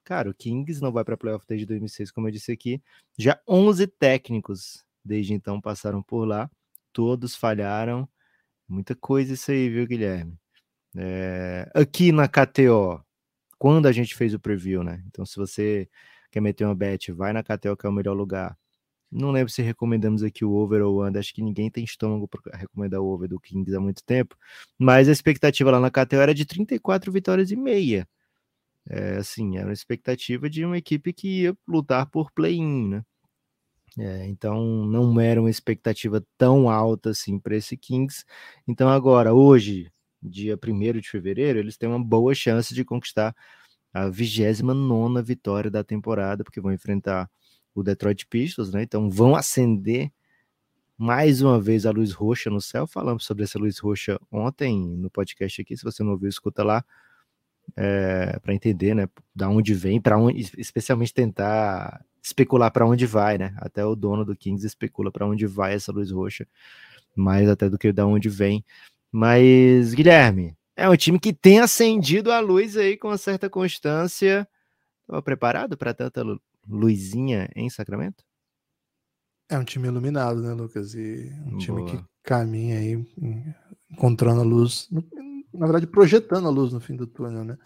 Cara, 0.03 0.29
o 0.29 0.33
Kings 0.33 0.81
não 0.81 0.91
vai 0.91 1.03
para 1.03 1.17
playoff 1.17 1.45
desde 1.47 1.65
2006, 1.65 2.11
como 2.11 2.27
eu 2.27 2.31
disse 2.31 2.51
aqui. 2.51 2.81
Já 3.17 3.39
11 3.47 3.87
técnicos 3.87 4.83
desde 5.03 5.33
então 5.33 5.61
passaram 5.61 6.01
por 6.01 6.25
lá, 6.25 6.49
todos 6.91 7.35
falharam. 7.35 8.07
Muita 8.67 8.95
coisa 8.95 9.33
isso 9.33 9.51
aí, 9.51 9.69
viu, 9.69 9.87
Guilherme? 9.87 10.37
É, 10.95 11.69
aqui 11.73 12.11
na 12.11 12.27
KTO, 12.27 13.03
quando 13.57 13.87
a 13.87 13.91
gente 13.91 14.15
fez 14.15 14.33
o 14.33 14.39
preview, 14.39 14.83
né? 14.83 15.03
Então, 15.07 15.25
se 15.25 15.37
você 15.37 15.89
quer 16.31 16.41
meter 16.41 16.65
uma 16.65 16.75
bet, 16.75 17.11
vai 17.11 17.33
na 17.33 17.43
KTO, 17.43 17.77
que 17.77 17.85
é 17.85 17.89
o 17.89 17.93
melhor 17.93 18.13
lugar. 18.13 18.57
Não 19.11 19.31
lembro 19.31 19.51
se 19.51 19.61
recomendamos 19.61 20.23
aqui 20.23 20.43
o 20.43 20.51
over 20.53 20.81
ou 20.83 21.05
under. 21.05 21.19
Acho 21.19 21.33
que 21.33 21.41
ninguém 21.43 21.69
tem 21.69 21.83
estômago 21.83 22.27
para 22.27 22.57
recomendar 22.57 22.99
o 23.01 23.05
over 23.05 23.29
do 23.29 23.39
Kings 23.39 23.75
há 23.75 23.79
muito 23.79 24.03
tempo. 24.03 24.35
Mas 24.77 25.07
a 25.07 25.11
expectativa 25.11 25.71
lá 25.71 25.79
na 25.79 25.91
KTO 25.91 26.15
era 26.17 26.33
de 26.33 26.45
34 26.45 27.11
vitórias 27.11 27.51
e 27.51 27.55
meia. 27.55 28.07
É, 28.89 29.17
assim, 29.17 29.57
era 29.57 29.67
uma 29.67 29.73
expectativa 29.73 30.49
de 30.49 30.65
uma 30.65 30.77
equipe 30.77 31.13
que 31.13 31.43
ia 31.43 31.57
lutar 31.67 32.07
por 32.07 32.31
play-in, 32.31 32.89
né? 32.89 33.05
É, 33.97 34.25
então 34.27 34.63
não 34.87 35.19
era 35.19 35.39
uma 35.39 35.49
expectativa 35.51 36.23
tão 36.37 36.69
alta 36.69 37.11
assim 37.11 37.39
para 37.39 37.55
esse 37.55 37.77
Kings. 37.77 38.25
Então 38.67 38.89
agora, 38.89 39.33
hoje, 39.33 39.91
dia 40.21 40.57
1 40.57 40.99
de 40.99 41.09
fevereiro, 41.09 41.59
eles 41.59 41.77
têm 41.77 41.89
uma 41.89 42.03
boa 42.03 42.33
chance 42.33 42.73
de 42.73 42.83
conquistar 42.83 43.35
a 43.93 44.09
29 44.09 45.21
vitória 45.21 45.69
da 45.69 45.83
temporada, 45.83 46.43
porque 46.43 46.61
vão 46.61 46.73
enfrentar 46.73 47.29
o 47.75 47.83
Detroit 47.83 48.25
Pistons, 48.27 48.71
né? 48.73 48.83
Então 48.83 49.09
vão 49.09 49.35
acender 49.35 50.11
mais 50.97 51.41
uma 51.41 51.59
vez 51.59 51.85
a 51.85 51.91
luz 51.91 52.11
roxa 52.13 52.49
no 52.49 52.61
céu. 52.61 52.87
Falamos 52.87 53.25
sobre 53.25 53.43
essa 53.43 53.59
luz 53.59 53.79
roxa 53.79 54.19
ontem 54.31 54.79
no 54.97 55.09
podcast 55.09 55.61
aqui. 55.61 55.77
Se 55.77 55.83
você 55.83 56.03
não 56.03 56.13
ouviu, 56.13 56.29
escuta 56.29 56.63
lá. 56.63 56.83
É, 57.75 58.37
para 58.39 58.53
entender, 58.53 58.93
né, 58.93 59.09
da 59.33 59.49
onde 59.49 59.73
vem, 59.73 59.99
para 59.99 60.17
onde, 60.17 60.51
especialmente 60.57 61.13
tentar 61.13 62.05
especular 62.21 62.71
para 62.71 62.85
onde 62.85 63.05
vai, 63.05 63.37
né? 63.37 63.53
Até 63.57 63.83
o 63.85 63.95
dono 63.95 64.23
do 64.23 64.35
Kings 64.35 64.65
especula 64.65 65.11
para 65.11 65.25
onde 65.25 65.45
vai 65.47 65.73
essa 65.73 65.91
luz 65.91 66.11
roxa, 66.11 66.47
mais 67.15 67.49
até 67.49 67.69
do 67.69 67.77
que 67.77 67.91
da 67.91 68.05
onde 68.05 68.29
vem. 68.29 68.63
Mas, 69.11 69.93
Guilherme, 69.93 70.55
é 70.75 70.89
um 70.89 70.95
time 70.95 71.19
que 71.19 71.33
tem 71.33 71.59
acendido 71.59 72.31
a 72.31 72.39
luz 72.39 72.77
aí 72.77 72.97
com 72.97 73.09
uma 73.09 73.17
certa 73.17 73.49
constância. 73.49 74.47
Estava 75.01 75.21
preparado 75.21 75.77
para 75.77 75.93
tanta 75.93 76.23
luzinha 76.67 77.49
em 77.55 77.69
Sacramento? 77.69 78.23
É 79.49 79.57
um 79.57 79.63
time 79.63 79.87
iluminado, 79.87 80.41
né, 80.41 80.53
Lucas? 80.53 80.95
E 80.95 81.31
um 81.45 81.49
Boa. 81.49 81.59
time 81.59 81.85
que 81.85 82.03
caminha 82.23 82.79
aí, 82.79 83.05
encontrando 83.91 84.41
a 84.41 84.45
luz, 84.45 84.89
na 85.53 85.65
verdade, 85.65 85.87
projetando 85.87 86.47
a 86.47 86.51
luz 86.51 86.73
no 86.73 86.79
fim 86.79 86.95
do 86.95 87.07
túnel, 87.07 87.43
né? 87.43 87.57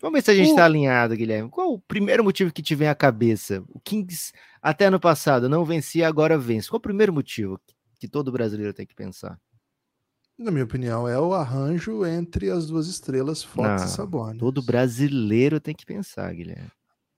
Vamos 0.00 0.18
ver 0.18 0.22
se 0.22 0.30
a 0.30 0.34
gente 0.34 0.50
está 0.50 0.64
alinhado, 0.64 1.16
Guilherme. 1.16 1.48
Qual 1.48 1.72
o 1.72 1.78
primeiro 1.78 2.22
motivo 2.22 2.52
que 2.52 2.62
te 2.62 2.74
vem 2.74 2.88
à 2.88 2.94
cabeça? 2.94 3.64
O 3.68 3.80
Kings, 3.80 4.32
até 4.60 4.86
ano 4.86 5.00
passado, 5.00 5.48
não 5.48 5.64
vencia, 5.64 6.06
agora 6.06 6.36
vence. 6.36 6.68
Qual 6.68 6.78
o 6.78 6.82
primeiro 6.82 7.12
motivo 7.12 7.58
que 7.98 8.06
todo 8.06 8.30
brasileiro 8.30 8.74
tem 8.74 8.86
que 8.86 8.94
pensar? 8.94 9.40
Na 10.36 10.50
minha 10.50 10.64
opinião, 10.64 11.08
é 11.08 11.18
o 11.18 11.32
arranjo 11.32 12.04
entre 12.04 12.50
as 12.50 12.66
duas 12.66 12.88
estrelas, 12.88 13.42
Fox 13.42 13.82
não, 13.82 13.86
e 13.86 13.88
Sabonis. 13.88 14.40
Todo 14.40 14.62
brasileiro 14.62 15.60
tem 15.60 15.74
que 15.74 15.86
pensar, 15.86 16.34
Guilherme. 16.34 16.70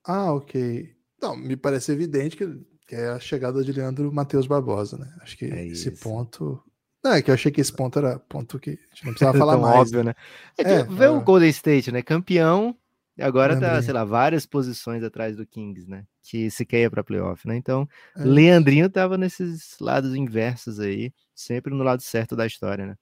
Ah, 0.04 0.32
ok. 0.32 0.94
Não, 1.20 1.34
me 1.34 1.56
parece 1.56 1.90
evidente 1.90 2.36
que, 2.36 2.46
que 2.86 2.94
é 2.94 3.08
a 3.08 3.18
chegada 3.18 3.64
de 3.64 3.72
Leandro 3.72 4.12
Matheus 4.12 4.46
Barbosa, 4.46 4.98
né? 4.98 5.12
Acho 5.22 5.36
que 5.36 5.46
é 5.46 5.66
esse 5.66 5.90
ponto 5.92 6.62
não, 7.06 7.14
é 7.14 7.22
que 7.22 7.30
eu 7.30 7.34
achei 7.34 7.50
que 7.52 7.60
esse 7.60 7.72
ponto 7.72 7.98
era 7.98 8.18
ponto 8.18 8.58
que 8.58 8.70
a 8.70 8.94
gente 8.94 9.04
não 9.04 9.12
precisava 9.12 9.36
falar 9.38 9.56
mais. 9.58 9.88
óbvio, 9.88 10.04
né? 10.04 10.14
É, 10.58 10.62
é, 10.62 10.84
vê 10.84 11.04
é. 11.04 11.08
o 11.08 11.20
Golden 11.20 11.48
State, 11.50 11.90
né? 11.92 12.02
Campeão 12.02 12.76
E 13.16 13.22
agora 13.22 13.54
tá, 13.58 13.60
Leandrinho. 13.60 13.82
sei 13.82 13.94
lá, 13.94 14.04
várias 14.04 14.44
posições 14.46 15.02
atrás 15.02 15.36
do 15.36 15.46
Kings, 15.46 15.88
né? 15.88 16.04
Que 16.22 16.50
se 16.50 16.66
queia 16.66 16.90
para 16.90 17.04
playoff, 17.04 17.46
né? 17.48 17.56
Então, 17.56 17.88
É. 18.16 18.24
Leandrinho 18.24 18.90
tava 18.90 19.16
nesses 19.16 19.76
lados 19.80 20.14
inversos 20.14 20.80
aí, 20.80 21.12
sempre 21.34 21.72
no 21.72 21.82
lado 21.82 22.02
certo 22.02 22.36
da 22.36 22.46
história, 22.46 22.86
né? 22.86 22.96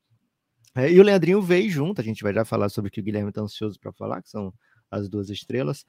É, 0.77 0.91
e 0.91 0.99
o 1.01 1.03
Leandrinho 1.05 1.41
veio 1.41 1.71
junto, 1.71 2.01
a 2.01 2.05
gente 2.05 2.23
vai 2.23 2.35
já 2.35 2.45
falar 2.45 2.69
sobre 2.69 2.89
o 2.89 2.93
que 2.93 3.01
o 3.01 3.03
Guilherme 3.03 3.33
tá 3.33 3.41
ansioso 3.41 3.79
para 3.81 3.93
falar, 3.93 4.23
que 4.23 4.29
são 4.29 4.53
as 4.91 5.09
duas 5.09 5.31
estrelas, 5.31 5.85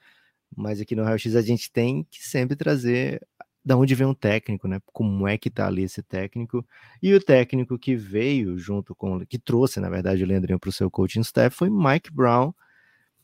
mas 0.56 0.80
aqui 0.80 0.96
no 0.96 1.04
Raio 1.04 1.18
X 1.20 1.36
a 1.36 1.42
gente 1.42 1.72
tem 1.72 2.04
que 2.10 2.24
sempre 2.26 2.56
trazer 2.56 3.20
da 3.66 3.76
onde 3.76 3.96
vem 3.96 4.06
um 4.06 4.14
técnico, 4.14 4.68
né? 4.68 4.80
Como 4.94 5.28
é 5.28 5.38
que 5.38 5.50
tá 5.50 5.66
ali 5.68 5.84
esse 5.84 6.04
técnico? 6.04 6.64
E 7.02 7.14
o 7.14 7.20
técnico 7.20 7.80
que 7.80 7.96
veio 7.96 8.58
junto 8.60 8.94
com, 8.94 9.26
que 9.26 9.40
trouxe, 9.40 9.80
na 9.80 9.90
verdade, 9.90 10.24
o 10.24 10.28
Leandrinho 10.28 10.60
para 10.60 10.70
o 10.70 10.74
seu 10.74 10.92
coaching 10.92 11.22
staff 11.22 11.56
foi 11.56 11.70
Mike 11.70 12.12
Brown, 12.14 12.54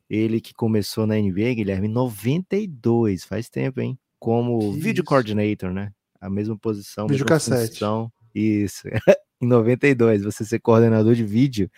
ele 0.10 0.42
que 0.42 0.54
começou 0.54 1.06
na 1.06 1.16
NBA, 1.16 1.54
Guilherme, 1.54 1.88
em 1.88 1.92
92, 1.92 3.24
faz 3.24 3.50
tempo, 3.50 3.80
hein? 3.80 3.98
Como 4.20 4.60
Que 4.74 4.80
video 4.80 5.02
isso. 5.02 5.06
coordinator, 5.06 5.72
né? 5.72 5.94
A 6.20 6.30
mesma 6.30 6.58
posição, 6.58 7.06
mesma 7.06 7.14
Videocassete. 7.14 7.74
função. 7.74 8.12
Isso. 8.34 8.82
em 9.40 9.48
92, 9.48 10.24
você 10.24 10.44
ser 10.44 10.60
coordenador 10.60 11.14
de 11.16 11.24
vídeo 11.24 11.70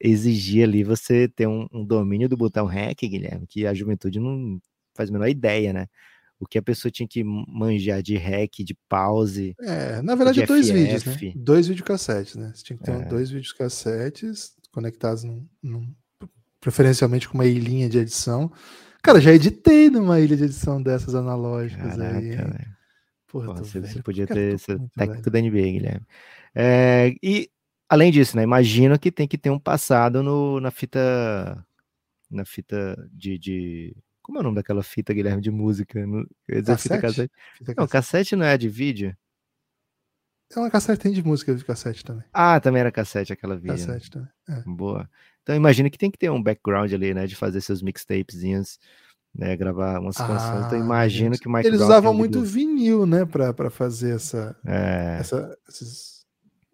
exigia 0.00 0.64
ali 0.64 0.84
você 0.84 1.26
ter 1.28 1.46
um, 1.46 1.66
um 1.72 1.84
domínio 1.84 2.28
do 2.28 2.36
botão 2.36 2.66
REC, 2.66 3.08
Guilherme, 3.08 3.46
que 3.46 3.66
a 3.66 3.72
juventude 3.72 4.20
não 4.20 4.60
faz 4.94 5.08
a 5.08 5.12
menor 5.12 5.28
ideia, 5.28 5.72
né? 5.72 5.86
O 6.40 6.46
que 6.46 6.58
a 6.58 6.62
pessoa 6.62 6.90
tinha 6.90 7.06
que 7.08 7.22
manjar 7.24 8.02
de 8.02 8.16
REC, 8.16 8.64
de 8.64 8.74
pause. 8.88 9.54
É, 9.60 10.02
na 10.02 10.14
verdade, 10.14 10.40
de 10.40 10.46
dois 10.46 10.68
vídeos, 10.68 11.04
né? 11.04 11.32
Dois 11.36 11.68
videocassetes, 11.68 12.34
né? 12.36 12.52
Você 12.54 12.64
tinha 12.64 12.76
que 12.76 12.84
ter 12.84 12.90
É. 12.92 13.04
dois 13.04 13.30
videocassetes 13.30 14.54
conectados 14.72 15.24
num, 15.24 15.46
num- 15.62 15.94
preferencialmente 16.60 17.28
com 17.28 17.34
uma 17.38 17.46
ilhinha 17.46 17.88
de 17.88 17.98
edição. 17.98 18.50
Cara, 19.02 19.20
já 19.20 19.32
editei 19.32 19.88
numa 19.90 20.18
ilha 20.20 20.36
de 20.36 20.44
edição 20.44 20.82
dessas 20.82 21.14
analógicas 21.14 21.96
Caraca, 21.96 22.18
aí. 22.18 22.28
velho. 22.30 22.74
Porra, 23.28 23.46
tô 23.54 23.64
você, 23.64 23.80
velho. 23.80 24.02
podia 24.02 24.26
Cara, 24.26 24.40
ter 24.40 24.78
muito 24.78 24.92
técnico 24.96 25.30
velho. 25.30 25.32
da 25.32 25.38
NBA, 25.40 25.72
Guilherme. 25.72 26.06
É, 26.54 27.14
e 27.22 27.48
além 27.88 28.10
disso, 28.10 28.36
né? 28.36 28.42
Imagino 28.42 28.98
que 28.98 29.10
tem 29.12 29.28
que 29.28 29.38
ter 29.38 29.50
um 29.50 29.58
passado 29.58 30.22
no, 30.22 30.60
na 30.60 30.70
fita. 30.70 31.64
Na 32.30 32.44
fita 32.44 32.96
de, 33.12 33.38
de- 33.38 33.96
Como 34.24 34.38
é 34.38 34.40
o 34.40 34.44
nome 34.44 34.56
daquela 34.56 34.82
fita, 34.82 35.12
Guilherme, 35.12 35.42
de 35.42 35.50
música? 35.50 36.06
No, 36.06 36.20
eu 36.48 36.56
ia 36.56 36.62
dizer 36.62 36.78
fita 36.78 36.98
Cassete? 36.98 37.28
cassete. 37.28 37.32
Fita 37.58 37.74
Não, 37.76 37.86
cassete. 37.86 37.92
cassete 37.92 38.36
não 38.36 38.46
é 38.46 38.56
de 38.56 38.70
vídeo? 38.70 39.14
É 40.56 40.58
uma 40.58 40.70
cassete, 40.70 41.02
tem 41.02 41.12
de 41.12 41.22
música 41.22 41.54
de 41.54 41.64
cassete 41.64 42.02
também. 42.04 42.24
Ah, 42.32 42.58
também 42.58 42.80
era 42.80 42.90
cassete 42.90 43.32
aquela 43.34 43.54
vídeo. 43.54 43.76
Cassete 43.86 44.10
também. 44.10 44.28
É. 44.48 44.62
Boa. 44.64 45.08
Então 45.42 45.54
imagino 45.54 45.90
que 45.90 45.98
tem 45.98 46.10
que 46.10 46.16
ter 46.18 46.30
um 46.30 46.42
background 46.42 46.90
ali, 46.92 47.12
né? 47.12 47.26
De 47.26 47.36
fazer 47.36 47.60
seus 47.60 47.82
mixtapezinhos, 47.82 48.78
né? 49.34 49.54
Gravar 49.56 50.00
umas 50.00 50.16
canções. 50.16 50.64
Então 50.66 50.78
Ah, 50.78 50.80
imagino 50.80 51.38
que 51.38 51.46
o 51.46 51.52
Mike 51.52 51.66
Eles 51.66 51.78
Brown 51.78 51.88
usavam 51.90 52.14
muito 52.14 52.40
vinil, 52.42 53.04
né? 53.04 53.26
Pra, 53.26 53.52
pra 53.52 53.68
fazer 53.68 54.14
essa, 54.14 54.56
É, 54.64 55.18
essa, 55.20 55.58
esses, 55.68 56.13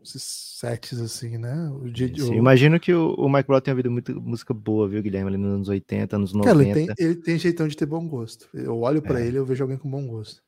esses 0.03 0.23
sets 0.23 0.99
assim, 1.01 1.37
né? 1.39 1.71
O, 1.83 1.91
dia- 1.91 2.11
isso. 2.13 2.31
o- 2.31 2.35
Imagino 2.35 2.79
que 2.81 2.93
o, 2.93 3.15
o 3.15 3.29
Mike 3.29 3.47
Brown 3.47 3.61
tenha 3.61 3.73
ouvido 3.75 3.91
muita 3.91 4.13
música 4.15 4.55
boa, 4.55 4.89
viu, 4.89 5.03
Guilherme? 5.03 5.29
Ali 5.29 5.37
nos 5.37 5.53
anos 5.55 5.69
80, 5.69 6.17
anos 6.17 6.33
90. 6.33 6.55
Cara, 6.55 6.63
ele 6.81 6.95
tem, 6.95 7.07
ele 7.07 7.15
tem 7.17 7.39
jeitão 7.39 7.69
de 7.69 7.77
ter 7.77 7.87
bom 7.87 8.07
gosto. 8.09 8.49
Eu 8.55 8.81
olho 8.81 9.03
pra 9.03 9.21
É. 9.21 9.27
ele 9.27 9.37
e 9.37 9.39
eu 9.39 9.45
vejo 9.47 9.63
alguém 9.65 9.77
com 9.79 9.91
bom 9.91 10.07
gosto. 10.07 10.43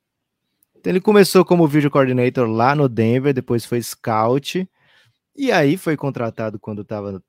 Então 0.79 0.91
ele 0.91 1.01
começou 1.01 1.45
como 1.45 1.67
video 1.69 1.91
coordinator 1.91 2.49
lá 2.49 2.75
no 2.75 2.89
Denver, 2.89 3.33
depois 3.33 3.65
foi 3.65 3.81
scout, 3.81 4.69
e 5.37 5.53
aí 5.53 5.77
foi 5.77 5.97
contratado 5.97 6.59
quando 6.59 6.83
estava 6.83 7.23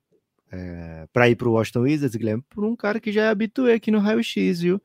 para 1.12 1.28
ir 1.28 1.34
para 1.36 1.48
o 1.48 1.52
Washington 1.52 1.80
Wizards, 1.80 2.14
Guilherme, 2.16 2.44
por 2.48 2.64
um 2.64 2.76
cara 2.76 3.00
que 3.00 3.10
já 3.10 3.24
é 3.24 3.28
habitué 3.28 3.74
aqui 3.74 3.90
no 3.90 3.98
Raio 3.98 4.22
X, 4.22 4.60
viu? 4.60 4.80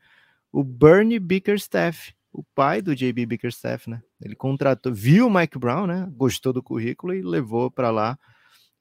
O 0.51 0.63
Bernie 0.63 1.19
Bickerstaff, 1.19 2.11
o 2.31 2.43
pai 2.55 2.81
do 2.81 2.95
JB 2.95 3.25
Bickerstaff, 3.25 3.89
né? 3.89 4.01
Ele 4.21 4.35
contratou, 4.35 4.93
viu 4.93 5.27
o 5.27 5.33
Mike 5.33 5.57
Brown, 5.57 5.87
né? 5.87 6.07
Gostou 6.11 6.53
do 6.53 6.63
currículo 6.63 7.13
e 7.13 7.21
levou 7.21 7.71
para 7.71 7.91
lá. 7.91 8.17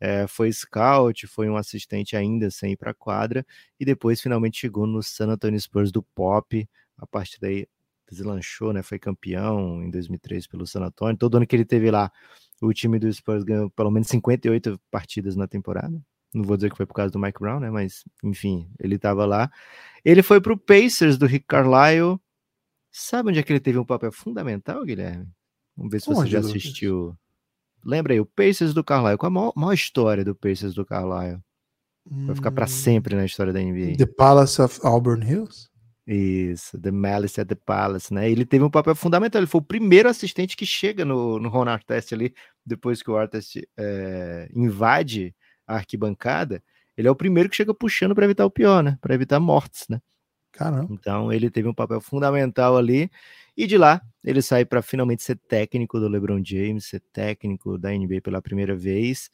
É, 0.01 0.27
foi 0.29 0.53
scout, 0.53 1.27
foi 1.27 1.49
um 1.49 1.57
assistente 1.57 2.17
ainda 2.17 2.51
sem 2.51 2.73
ir 2.73 2.77
para 2.77 2.95
quadra, 2.95 3.45
e 3.81 3.85
depois 3.85 4.21
finalmente 4.21 4.61
chegou 4.61 4.87
no 4.87 5.03
San 5.03 5.29
Antonio 5.29 5.61
Spurs 5.61 5.91
do 5.91 6.03
Pop. 6.03 6.69
A 6.97 7.07
partir 7.07 7.41
daí 7.41 7.67
deslanchou, 8.11 8.73
né? 8.73 8.83
Foi 8.83 8.99
campeão 8.99 9.83
em 9.83 9.91
2003 9.91 10.47
pelo 10.47 10.67
San 10.67 10.81
Antonio. 10.81 11.17
Todo 11.17 11.37
ano 11.37 11.47
que 11.47 11.57
ele 11.57 11.65
teve 11.65 11.91
lá, 11.91 12.11
o 12.61 12.73
time 12.73 12.99
do 12.99 13.13
Spurs 13.13 13.45
ganhou 13.45 13.71
pelo 13.71 13.91
menos 13.91 14.09
58 14.09 14.81
partidas 14.91 15.37
na 15.37 15.47
temporada. 15.47 16.01
Não 16.35 16.45
vou 16.45 16.57
dizer 16.57 16.71
que 16.71 16.77
foi 16.77 16.87
por 16.87 16.95
causa 16.95 17.11
do 17.11 17.19
Mike 17.19 17.41
Brown, 17.41 17.61
né? 17.61 17.71
Mas, 17.71 18.05
enfim, 18.23 18.71
ele 18.79 18.97
estava 18.97 19.25
lá. 19.25 19.51
Ele 20.05 20.23
foi 20.23 20.41
para 20.41 20.53
o 20.53 20.59
Pacers 20.59 21.17
do 21.17 21.27
Rick 21.27 21.47
Carlisle. 21.47 22.21
Sabe 22.91 23.31
onde 23.31 23.39
é 23.39 23.43
que 23.43 23.53
ele 23.53 23.61
teve 23.61 23.79
um 23.79 23.85
papel 23.85 24.11
fundamental, 24.11 24.85
Guilherme? 24.85 25.29
Vamos 25.77 25.93
ver 25.93 26.01
se 26.01 26.07
você 26.07 26.21
Onde, 26.21 26.31
já 26.31 26.39
Lucas? 26.39 26.57
assistiu. 26.57 27.17
Lembra 27.85 28.13
aí, 28.13 28.21
o 28.21 28.27
Pacers 28.27 28.75
do 28.75 28.83
Carlisle. 28.83 29.17
Qual 29.19 29.29
a 29.29 29.31
maior, 29.31 29.53
maior 29.55 29.73
história 29.73 30.25
do 30.25 30.35
Pacers 30.35 30.75
do 30.75 30.85
Carlisle? 30.85 31.41
Vai 32.11 32.35
ficar 32.35 32.51
para 32.51 32.65
Hum, 32.65 32.69
sempre 32.69 33.15
na 33.15 33.25
história 33.25 33.53
da 33.53 33.61
NBA. 33.61 33.97
The 33.97 34.07
Palace 34.07 34.61
of 34.61 34.81
Auburn 34.83 35.25
Hills? 35.25 35.69
Isso, 36.07 36.81
The 36.81 36.91
Malice 36.91 37.39
at 37.39 37.49
the 37.49 37.55
Palace, 37.55 38.13
né? 38.15 38.31
Ele 38.31 38.47
teve 38.47 38.65
um 38.65 38.71
papel 38.71 38.95
fundamental. 38.97 39.41
Ele 39.41 39.47
foi 39.47 39.61
o 39.61 39.65
primeiro 39.65 40.09
assistente 40.09 40.57
que 40.57 40.65
chega 40.65 41.05
no, 41.05 41.39
no 41.39 41.51
Ron 41.51 41.69
Artest 41.69 42.15
ali, 42.15 42.35
depois 42.65 43.03
que 43.03 43.11
o 43.11 43.17
Artest 43.17 43.57
é, 43.77 44.49
invade 44.55 45.35
a 45.67 45.77
arquibancada. 45.77 46.63
Ele 46.97 47.07
é 47.07 47.11
o 47.11 47.15
primeiro 47.17 47.51
que 47.51 47.57
chega 47.57 47.75
puxando 47.75 48.15
para 48.15 48.25
evitar 48.25 48.47
o 48.47 48.51
pior, 48.51 48.83
né? 48.83 48.97
Para 49.03 49.15
evitar 49.15 49.39
mortes, 49.39 49.85
né? 49.91 50.01
Caramba. 50.53 50.89
Então 50.91 51.33
ele 51.33 51.51
teve 51.51 51.69
um 51.69 51.75
papel 51.75 52.01
fundamental 52.01 52.77
ali. 52.77 53.11
E 53.57 53.67
de 53.67 53.77
lá 53.77 54.01
ele 54.25 54.41
sai 54.43 54.65
para 54.65 54.83
finalmente 54.83 55.23
ser 55.23 55.37
técnico 55.49 55.99
do 56.01 56.09
LeBron 56.09 56.43
James, 56.45 56.87
ser 56.87 57.01
técnico 57.13 57.77
da 57.79 57.91
NBA 57.93 58.21
pela 58.23 58.41
primeira 58.43 58.75
vez. 58.77 59.31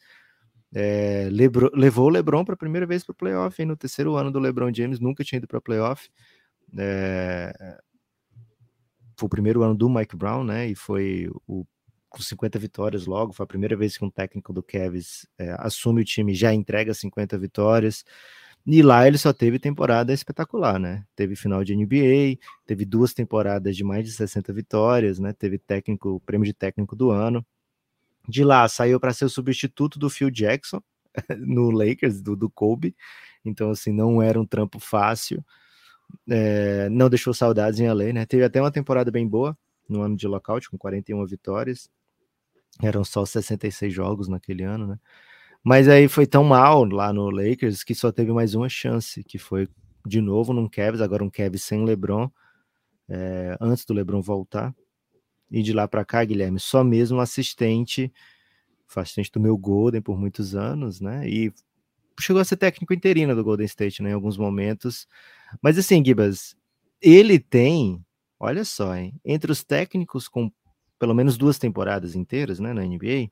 É, 0.73 1.29
Lebro- 1.31 1.71
levou 1.75 2.07
o 2.07 2.09
LeBron 2.09 2.43
para 2.45 2.55
a 2.55 2.57
primeira 2.57 2.85
vez 2.85 3.03
para 3.03 3.13
o 3.13 3.15
playoff 3.15 3.63
no 3.65 3.77
terceiro 3.77 4.15
ano 4.15 4.31
do 4.31 4.39
LeBron 4.39 4.73
James, 4.73 4.99
nunca 4.99 5.23
tinha 5.23 5.37
ido 5.37 5.47
para 5.47 5.61
playoff. 5.61 6.09
É, 6.77 7.77
foi 9.17 9.27
o 9.27 9.29
primeiro 9.29 9.63
ano 9.63 9.75
do 9.75 9.89
Mike 9.89 10.15
Brown, 10.15 10.43
né? 10.43 10.67
E 10.67 10.75
foi 10.75 11.29
o 11.47 11.65
com 12.09 12.21
50 12.21 12.57
vitórias 12.57 13.05
logo. 13.05 13.33
Foi 13.33 13.43
a 13.43 13.47
primeira 13.47 13.75
vez 13.75 13.97
que 13.97 14.05
um 14.05 14.09
técnico 14.09 14.53
do 14.53 14.63
Cavs 14.63 15.27
é, 15.37 15.53
assume 15.59 16.01
o 16.01 16.05
time 16.05 16.33
já 16.33 16.53
entrega 16.53 16.93
50 16.93 17.37
vitórias. 17.37 18.05
E 18.67 18.81
lá 18.81 19.07
ele 19.07 19.17
só 19.17 19.31
teve 19.31 19.59
temporada 19.59 20.11
espetacular, 20.11 20.79
né? 20.79 21.05
Teve 21.15 21.35
final 21.35 21.63
de 21.63 21.75
NBA, 21.75 22.39
teve 22.65 22.83
duas 22.83 23.13
temporadas 23.13 23.75
de 23.77 23.83
mais 23.83 24.03
de 24.05 24.11
60 24.11 24.51
vitórias, 24.53 25.19
né? 25.19 25.33
Teve 25.33 25.59
técnico, 25.59 26.19
prêmio 26.25 26.45
de 26.45 26.53
técnico 26.53 26.95
do 26.95 27.11
ano. 27.11 27.45
De 28.27 28.43
lá 28.43 28.67
saiu 28.67 28.99
para 28.99 29.13
ser 29.13 29.25
o 29.25 29.29
substituto 29.29 29.99
do 29.99 30.09
Phil 30.09 30.31
Jackson 30.31 30.81
no 31.37 31.69
Lakers, 31.69 32.21
do, 32.21 32.35
do 32.35 32.49
Kobe. 32.49 32.95
Então, 33.43 33.69
assim, 33.69 33.93
não 33.93 34.21
era 34.21 34.39
um 34.39 34.45
trampo 34.45 34.79
fácil. 34.79 35.45
É, 36.29 36.89
não 36.89 37.09
deixou 37.09 37.33
saudades 37.33 37.79
em 37.79 37.87
LA, 37.87 38.13
né? 38.13 38.25
Teve 38.25 38.43
até 38.43 38.59
uma 38.61 38.71
temporada 38.71 39.11
bem 39.11 39.27
boa 39.27 39.57
no 39.87 40.01
ano 40.01 40.15
de 40.17 40.27
lockout, 40.27 40.69
com 40.69 40.77
41 40.77 41.23
vitórias. 41.27 41.89
Eram 42.81 43.03
só 43.03 43.25
66 43.25 43.93
jogos 43.93 44.27
naquele 44.27 44.63
ano, 44.63 44.87
né? 44.87 44.99
Mas 45.65 45.87
aí 45.87 46.07
foi 46.07 46.27
tão 46.27 46.43
mal 46.43 46.85
lá 46.85 47.11
no 47.11 47.27
Lakers 47.31 47.83
que 47.83 47.95
só 47.95 48.11
teve 48.11 48.31
mais 48.31 48.53
uma 48.53 48.69
chance, 48.69 49.23
que 49.23 49.39
foi 49.39 49.67
de 50.05 50.21
novo 50.21 50.53
num 50.53 50.69
Cavs, 50.69 51.01
agora 51.01 51.23
um 51.23 51.29
Cavs 51.29 51.63
sem 51.63 51.83
LeBron, 51.83 52.29
é, 53.09 53.57
antes 53.59 53.83
do 53.83 53.91
LeBron 53.91 54.21
voltar. 54.21 54.75
E 55.49 55.63
de 55.63 55.73
lá 55.73 55.87
para 55.87 56.05
cá, 56.05 56.23
Guilherme, 56.23 56.59
só 56.59 56.83
mesmo 56.83 57.19
assistente, 57.19 58.13
assistente 58.95 59.31
do 59.31 59.39
meu 59.39 59.57
Golden 59.57 60.03
por 60.03 60.19
muitos 60.19 60.53
anos, 60.53 61.01
né? 61.01 61.27
E 61.27 61.51
chegou 62.19 62.39
a 62.39 62.45
ser 62.45 62.57
técnico 62.57 62.93
interino 62.93 63.35
do 63.35 63.43
Golden 63.43 63.65
State, 63.65 64.03
né, 64.03 64.11
em 64.11 64.13
alguns 64.13 64.37
momentos. 64.37 65.07
Mas 65.63 65.79
assim, 65.79 66.05
Gibas, 66.05 66.55
ele 67.01 67.39
tem, 67.39 68.05
olha 68.39 68.63
só, 68.63 68.95
hein, 68.95 69.19
entre 69.25 69.51
os 69.51 69.63
técnicos 69.63 70.27
com 70.27 70.51
pelo 70.99 71.15
menos 71.15 71.37
duas 71.37 71.57
temporadas 71.57 72.15
inteiras, 72.15 72.59
né, 72.59 72.71
na 72.71 72.83
NBA, 72.83 73.29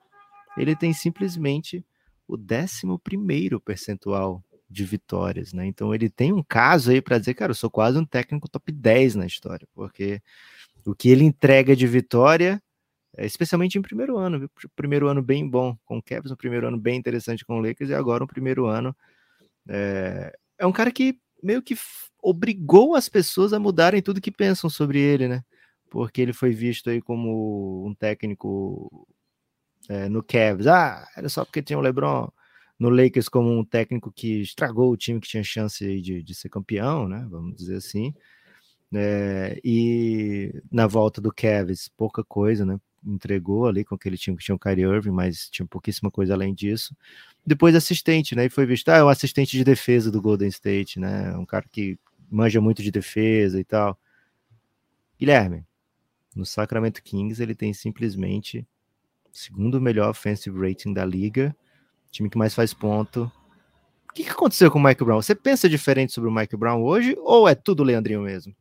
ele 0.57 0.75
tem 0.75 0.93
simplesmente 0.93 1.85
o 2.27 2.35
11 2.35 2.99
primeiro 3.03 3.59
percentual 3.59 4.43
de 4.69 4.83
vitórias, 4.83 5.53
né? 5.53 5.65
Então 5.67 5.93
ele 5.93 6.09
tem 6.09 6.33
um 6.33 6.43
caso 6.43 6.91
aí 6.91 7.01
para 7.01 7.19
dizer, 7.19 7.35
cara, 7.35 7.51
eu 7.51 7.55
sou 7.55 7.69
quase 7.69 7.97
um 7.97 8.05
técnico 8.05 8.49
top 8.49 8.71
10 8.71 9.15
na 9.15 9.25
história, 9.25 9.67
porque 9.73 10.21
o 10.85 10.95
que 10.95 11.09
ele 11.09 11.23
entrega 11.23 11.75
de 11.75 11.85
vitória, 11.87 12.61
é, 13.15 13.25
especialmente 13.25 13.77
em 13.77 13.81
primeiro 13.81 14.17
ano, 14.17 14.39
viu? 14.39 14.49
primeiro 14.75 15.07
ano 15.07 15.21
bem 15.21 15.47
bom 15.47 15.77
com 15.85 15.97
o 15.97 16.03
Cavs, 16.03 16.31
um 16.31 16.35
primeiro 16.35 16.67
ano 16.67 16.77
bem 16.77 16.97
interessante 16.97 17.45
com 17.45 17.57
o 17.57 17.61
Lakers 17.61 17.91
e 17.91 17.93
agora 17.93 18.23
um 18.23 18.27
primeiro 18.27 18.65
ano 18.65 18.95
é, 19.69 20.35
é 20.57 20.65
um 20.65 20.71
cara 20.71 20.91
que 20.91 21.19
meio 21.41 21.61
que 21.61 21.77
obrigou 22.21 22.95
as 22.95 23.09
pessoas 23.09 23.53
a 23.53 23.59
mudarem 23.59 24.01
tudo 24.01 24.21
que 24.21 24.31
pensam 24.31 24.69
sobre 24.69 24.99
ele, 24.99 25.27
né? 25.27 25.43
Porque 25.89 26.21
ele 26.21 26.33
foi 26.33 26.51
visto 26.51 26.89
aí 26.89 27.01
como 27.01 27.85
um 27.85 27.93
técnico 27.93 29.07
é, 29.89 30.09
no 30.09 30.23
Cavs. 30.23 30.67
Ah, 30.67 31.07
era 31.15 31.29
só 31.29 31.45
porque 31.45 31.61
tinha 31.61 31.77
o 31.77 31.81
LeBron. 31.81 32.29
no 32.79 32.89
Lakers 32.89 33.29
como 33.29 33.49
um 33.57 33.63
técnico 33.65 34.11
que 34.11 34.41
estragou 34.41 34.91
o 34.91 34.97
time 34.97 35.19
que 35.19 35.27
tinha 35.27 35.43
chance 35.43 36.01
de, 36.01 36.23
de 36.23 36.35
ser 36.35 36.49
campeão, 36.49 37.07
né? 37.07 37.25
Vamos 37.29 37.55
dizer 37.55 37.75
assim. 37.77 38.13
É, 38.95 39.59
e 39.63 40.53
na 40.71 40.85
volta 40.87 41.19
do 41.19 41.33
Kevs, 41.33 41.89
pouca 41.89 42.23
coisa, 42.23 42.65
né? 42.65 42.79
Entregou 43.05 43.67
ali 43.67 43.83
com 43.83 43.95
aquele 43.95 44.17
time 44.17 44.37
que 44.37 44.43
tinha 44.43 44.55
o 44.55 44.59
Kyrie 44.59 44.85
Irving, 44.85 45.11
mas 45.11 45.49
tinha 45.49 45.65
pouquíssima 45.65 46.11
coisa 46.11 46.33
além 46.33 46.53
disso. 46.53 46.95
Depois 47.45 47.75
assistente, 47.75 48.35
né? 48.35 48.45
E 48.45 48.49
foi 48.49 48.65
visto, 48.65 48.89
ah, 48.89 48.97
é 48.97 49.03
o 49.03 49.09
assistente 49.09 49.57
de 49.57 49.63
defesa 49.63 50.11
do 50.11 50.21
Golden 50.21 50.47
State, 50.49 50.99
né? 50.99 51.35
Um 51.37 51.45
cara 51.45 51.65
que 51.71 51.97
manja 52.31 52.61
muito 52.61 52.81
de 52.83 52.91
defesa 52.91 53.59
e 53.59 53.63
tal. 53.63 53.99
Guilherme, 55.19 55.65
no 56.35 56.45
Sacramento 56.45 57.01
Kings 57.03 57.41
ele 57.41 57.55
tem 57.55 57.73
simplesmente 57.73 58.65
segundo 59.33 59.81
melhor 59.81 60.11
offensive 60.11 60.57
rating 60.57 60.93
da 60.93 61.03
liga, 61.03 61.55
time 62.11 62.29
que 62.29 62.37
mais 62.37 62.53
faz 62.53 62.73
ponto. 62.73 63.29
O 64.09 64.13
que, 64.13 64.23
que 64.23 64.29
aconteceu 64.29 64.69
com 64.69 64.77
o 64.77 64.83
Mike 64.83 65.03
Brown? 65.03 65.21
Você 65.21 65.33
pensa 65.33 65.67
diferente 65.67 66.13
sobre 66.13 66.29
o 66.29 66.33
Mike 66.33 66.55
Brown 66.55 66.83
hoje 66.83 67.17
ou 67.19 67.47
é 67.49 67.55
tudo 67.55 67.83
Leandrinho 67.83 68.21
mesmo? 68.21 68.55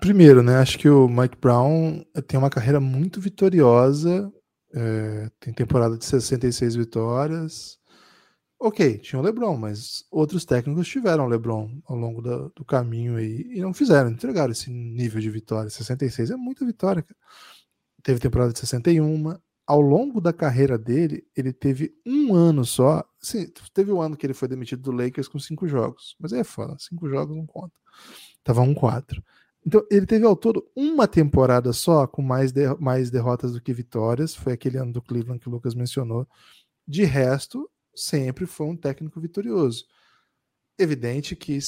Primeiro, 0.00 0.40
né? 0.40 0.58
Acho 0.58 0.78
que 0.78 0.88
o 0.88 1.08
Mike 1.08 1.36
Brown 1.36 2.04
tem 2.28 2.38
uma 2.38 2.48
carreira 2.48 2.78
muito 2.78 3.20
vitoriosa. 3.20 4.32
É, 4.72 5.28
tem 5.40 5.52
temporada 5.52 5.98
de 5.98 6.04
66 6.04 6.76
vitórias. 6.76 7.78
Ok, 8.60 8.98
tinha 8.98 9.18
o 9.20 9.22
LeBron, 9.22 9.56
mas 9.56 10.04
outros 10.10 10.44
técnicos 10.44 10.86
tiveram 10.86 11.26
o 11.26 11.28
LeBron 11.28 11.80
ao 11.86 11.96
longo 11.96 12.22
da, 12.22 12.48
do 12.54 12.64
caminho 12.64 13.16
aí 13.16 13.46
e 13.52 13.60
não 13.60 13.72
fizeram, 13.72 14.10
entregaram 14.10 14.52
esse 14.52 14.70
nível 14.70 15.20
de 15.20 15.30
vitória. 15.30 15.70
66 15.70 16.30
é 16.30 16.36
muita 16.36 16.64
vitória. 16.64 17.02
Cara. 17.02 17.16
Teve 18.02 18.20
temporada 18.20 18.52
de 18.52 18.58
61. 18.58 19.36
Ao 19.66 19.80
longo 19.80 20.20
da 20.20 20.32
carreira 20.32 20.78
dele, 20.78 21.26
ele 21.36 21.52
teve 21.52 21.94
um 22.06 22.34
ano 22.34 22.64
só. 22.64 23.04
Sim, 23.20 23.50
teve 23.74 23.92
um 23.92 24.00
ano 24.00 24.16
que 24.16 24.24
ele 24.24 24.34
foi 24.34 24.48
demitido 24.48 24.82
do 24.82 24.92
Lakers 24.92 25.28
com 25.28 25.38
cinco 25.38 25.68
jogos. 25.68 26.16
Mas 26.18 26.32
aí 26.32 26.40
é 26.40 26.44
foda, 26.44 26.76
cinco 26.78 27.08
jogos 27.08 27.36
não 27.36 27.44
conta. 27.44 27.74
Tava 28.42 28.62
um 28.62 28.74
quatro. 28.74 29.22
Então, 29.66 29.84
ele 29.90 30.06
teve 30.06 30.24
ao 30.24 30.34
todo 30.34 30.66
uma 30.74 31.06
temporada 31.06 31.72
só 31.74 32.06
com 32.06 32.22
mais, 32.22 32.52
de, 32.52 32.74
mais 32.80 33.10
derrotas 33.10 33.52
do 33.52 33.60
que 33.60 33.74
vitórias. 33.74 34.34
Foi 34.34 34.54
aquele 34.54 34.78
ano 34.78 34.92
do 34.92 35.02
Cleveland 35.02 35.38
que 35.38 35.48
o 35.48 35.52
Lucas 35.52 35.74
mencionou. 35.74 36.26
De 36.86 37.04
resto, 37.04 37.68
sempre 37.94 38.46
foi 38.46 38.66
um 38.66 38.76
técnico 38.76 39.20
vitorioso. 39.20 39.84
Evidente 40.78 41.36
que 41.36 41.58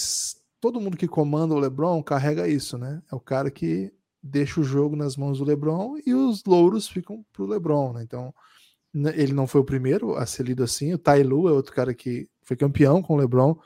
todo 0.61 0.81
mundo 0.81 0.97
que 0.97 1.09
comanda 1.09 1.53
o 1.53 1.59
LeBron 1.59 2.03
carrega 2.03 2.49
isso, 2.49 2.79
né? 2.79 3.03
É 3.13 3.15
o 3.15 3.21
cara 3.21 3.51
que 3.51 3.93
deixa 4.23 4.61
o 4.61 4.65
jogo 4.65 4.97
nas 4.97 5.17
mãos 5.17 5.39
do 5.39 5.45
LeBron 5.45 5.97
e 6.05 6.15
os 6.15 6.45
louros 6.45 6.89
ficam 6.89 7.25
pro 7.33 7.47
LeBron, 7.47 7.95
né? 7.95 8.03
Então, 8.03 8.35
ele 9.15 9.33
não 9.33 9.47
foi 9.47 9.61
o 9.61 9.65
primeiro 9.65 10.15
a 10.15 10.27
ser 10.27 10.45
lido 10.45 10.63
assim. 10.63 10.93
O 10.93 10.99
Ty 10.99 11.23
Lue 11.23 11.49
é 11.49 11.53
outro 11.53 11.73
cara 11.73 11.95
que 11.95 12.29
foi 12.43 12.57
campeão 12.57 13.01
com 13.01 13.15
o 13.15 13.17
LeBron 13.17 13.57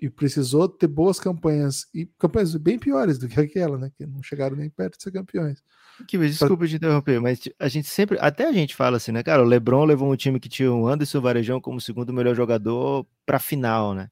e 0.00 0.10
precisou 0.10 0.68
ter 0.68 0.88
boas 0.88 1.20
campanhas 1.20 1.86
e 1.94 2.06
campanhas 2.18 2.56
bem 2.56 2.78
piores 2.78 3.18
do 3.18 3.28
que 3.28 3.38
aquela, 3.38 3.78
né? 3.78 3.90
Que 3.96 4.04
não 4.04 4.22
chegaram 4.22 4.56
nem 4.56 4.68
perto 4.68 4.96
de 4.96 5.04
ser 5.04 5.12
campeões. 5.12 5.62
Que, 6.08 6.18
desculpa 6.18 6.66
te 6.66 6.74
interromper, 6.74 7.20
mas 7.20 7.40
a 7.58 7.68
gente 7.68 7.88
sempre, 7.88 8.18
até 8.20 8.48
a 8.48 8.52
gente 8.52 8.74
fala 8.74 8.96
assim, 8.96 9.12
né, 9.12 9.22
cara? 9.22 9.42
O 9.42 9.46
LeBron 9.46 9.84
levou 9.84 10.10
um 10.10 10.16
time 10.16 10.40
que 10.40 10.48
tinha 10.48 10.72
o 10.72 10.88
Anderson 10.88 11.20
Varejão 11.20 11.60
como 11.60 11.80
segundo 11.80 12.12
melhor 12.12 12.34
jogador 12.34 13.06
para 13.24 13.38
final, 13.38 13.94
né? 13.94 14.08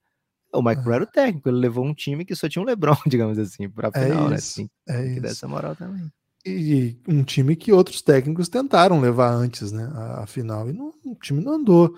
O 0.52 0.62
Mike 0.62 0.82
Brown 0.82 0.94
era 0.96 1.04
o 1.04 1.06
técnico, 1.06 1.48
ele 1.48 1.58
levou 1.58 1.84
um 1.84 1.94
time 1.94 2.24
que 2.24 2.34
só 2.34 2.48
tinha 2.48 2.62
um 2.62 2.66
LeBron, 2.66 2.96
digamos 3.06 3.38
assim, 3.38 3.68
para 3.68 3.90
é 3.94 4.02
final, 4.04 4.26
é 4.26 4.30
né? 4.30 4.36
Assim, 4.36 4.68
é 4.88 5.14
que 5.14 5.20
dessa 5.20 5.46
moral 5.46 5.76
também. 5.76 6.10
E 6.44 6.96
um 7.06 7.22
time 7.22 7.54
que 7.54 7.72
outros 7.72 8.00
técnicos 8.00 8.48
tentaram 8.48 9.00
levar 9.00 9.30
antes, 9.30 9.70
né? 9.72 9.90
A, 9.94 10.22
a 10.22 10.26
final, 10.26 10.68
e 10.68 10.72
não, 10.72 10.92
o 11.04 11.14
time 11.14 11.42
não 11.42 11.54
andou. 11.54 11.94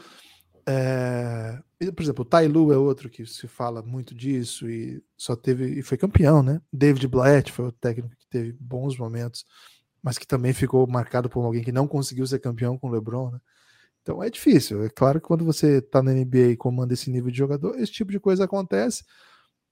É, 0.67 1.59
por 1.95 2.03
exemplo, 2.03 2.23
o 2.23 2.25
Tai 2.25 2.47
Lu 2.49 2.73
é 2.73 2.77
outro 2.77 3.09
que 3.09 3.25
se 3.27 3.49
fala 3.49 3.83
muito 3.83 4.15
disso 4.15 4.69
e 4.69 5.03
só 5.17 5.35
teve 5.35 5.79
e 5.79 5.83
foi 5.83 5.97
campeão, 5.97 6.43
né? 6.43 6.61
David 6.73 7.07
Blatt 7.09 7.51
foi 7.51 7.67
o 7.67 7.73
técnico 7.73 8.15
que 8.17 8.27
teve 8.29 8.53
bons 8.61 8.97
momentos, 8.97 9.45
mas 10.03 10.19
que 10.19 10.27
também 10.27 10.53
ficou 10.53 10.87
marcado 10.87 11.29
por 11.29 11.45
alguém 11.45 11.63
que 11.63 11.73
não 11.73 11.87
conseguiu 11.87 12.27
ser 12.27 12.39
campeão 12.39 12.77
com 12.77 12.89
o 12.89 12.91
LeBron, 12.91 13.31
né? 13.31 13.41
Então 14.03 14.23
é 14.23 14.29
difícil. 14.29 14.85
É 14.85 14.89
claro 14.91 15.21
que 15.21 15.27
quando 15.27 15.45
você 15.45 15.79
está 15.79 16.03
na 16.03 16.13
NBA 16.13 16.51
e 16.53 16.57
comanda 16.57 16.93
esse 16.93 17.11
nível 17.11 17.31
de 17.31 17.39
jogador, 17.39 17.79
esse 17.79 17.93
tipo 17.93 18.11
de 18.11 18.21
coisa 18.21 18.45
acontece. 18.45 19.05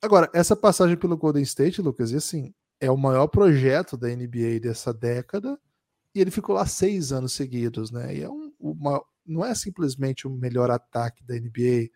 Agora, 0.03 0.31
essa 0.33 0.57
passagem 0.57 0.97
pelo 0.97 1.17
Golden 1.17 1.43
State, 1.43 1.83
Lucas, 1.83 2.13
e 2.13 2.17
assim, 2.17 2.55
é 2.81 2.91
o 2.91 2.97
maior 2.97 3.27
projeto 3.27 3.97
da 3.97 4.09
NBA 4.09 4.61
dessa 4.63 4.95
década, 4.95 5.59
e 6.15 6.21
ele 6.21 6.31
ficou 6.31 6.55
lá 6.55 6.67
seis 6.67 7.13
anos 7.13 7.33
seguidos, 7.33 7.91
né? 7.91 8.17
E 8.17 8.23
é 8.23 8.31
um, 8.31 8.53
uma, 8.59 9.03
não 9.27 9.45
é 9.45 9.55
simplesmente 9.55 10.27
o 10.27 10.31
melhor 10.31 10.71
ataque 10.71 11.25
da 11.25 11.35
NBA 11.35 11.91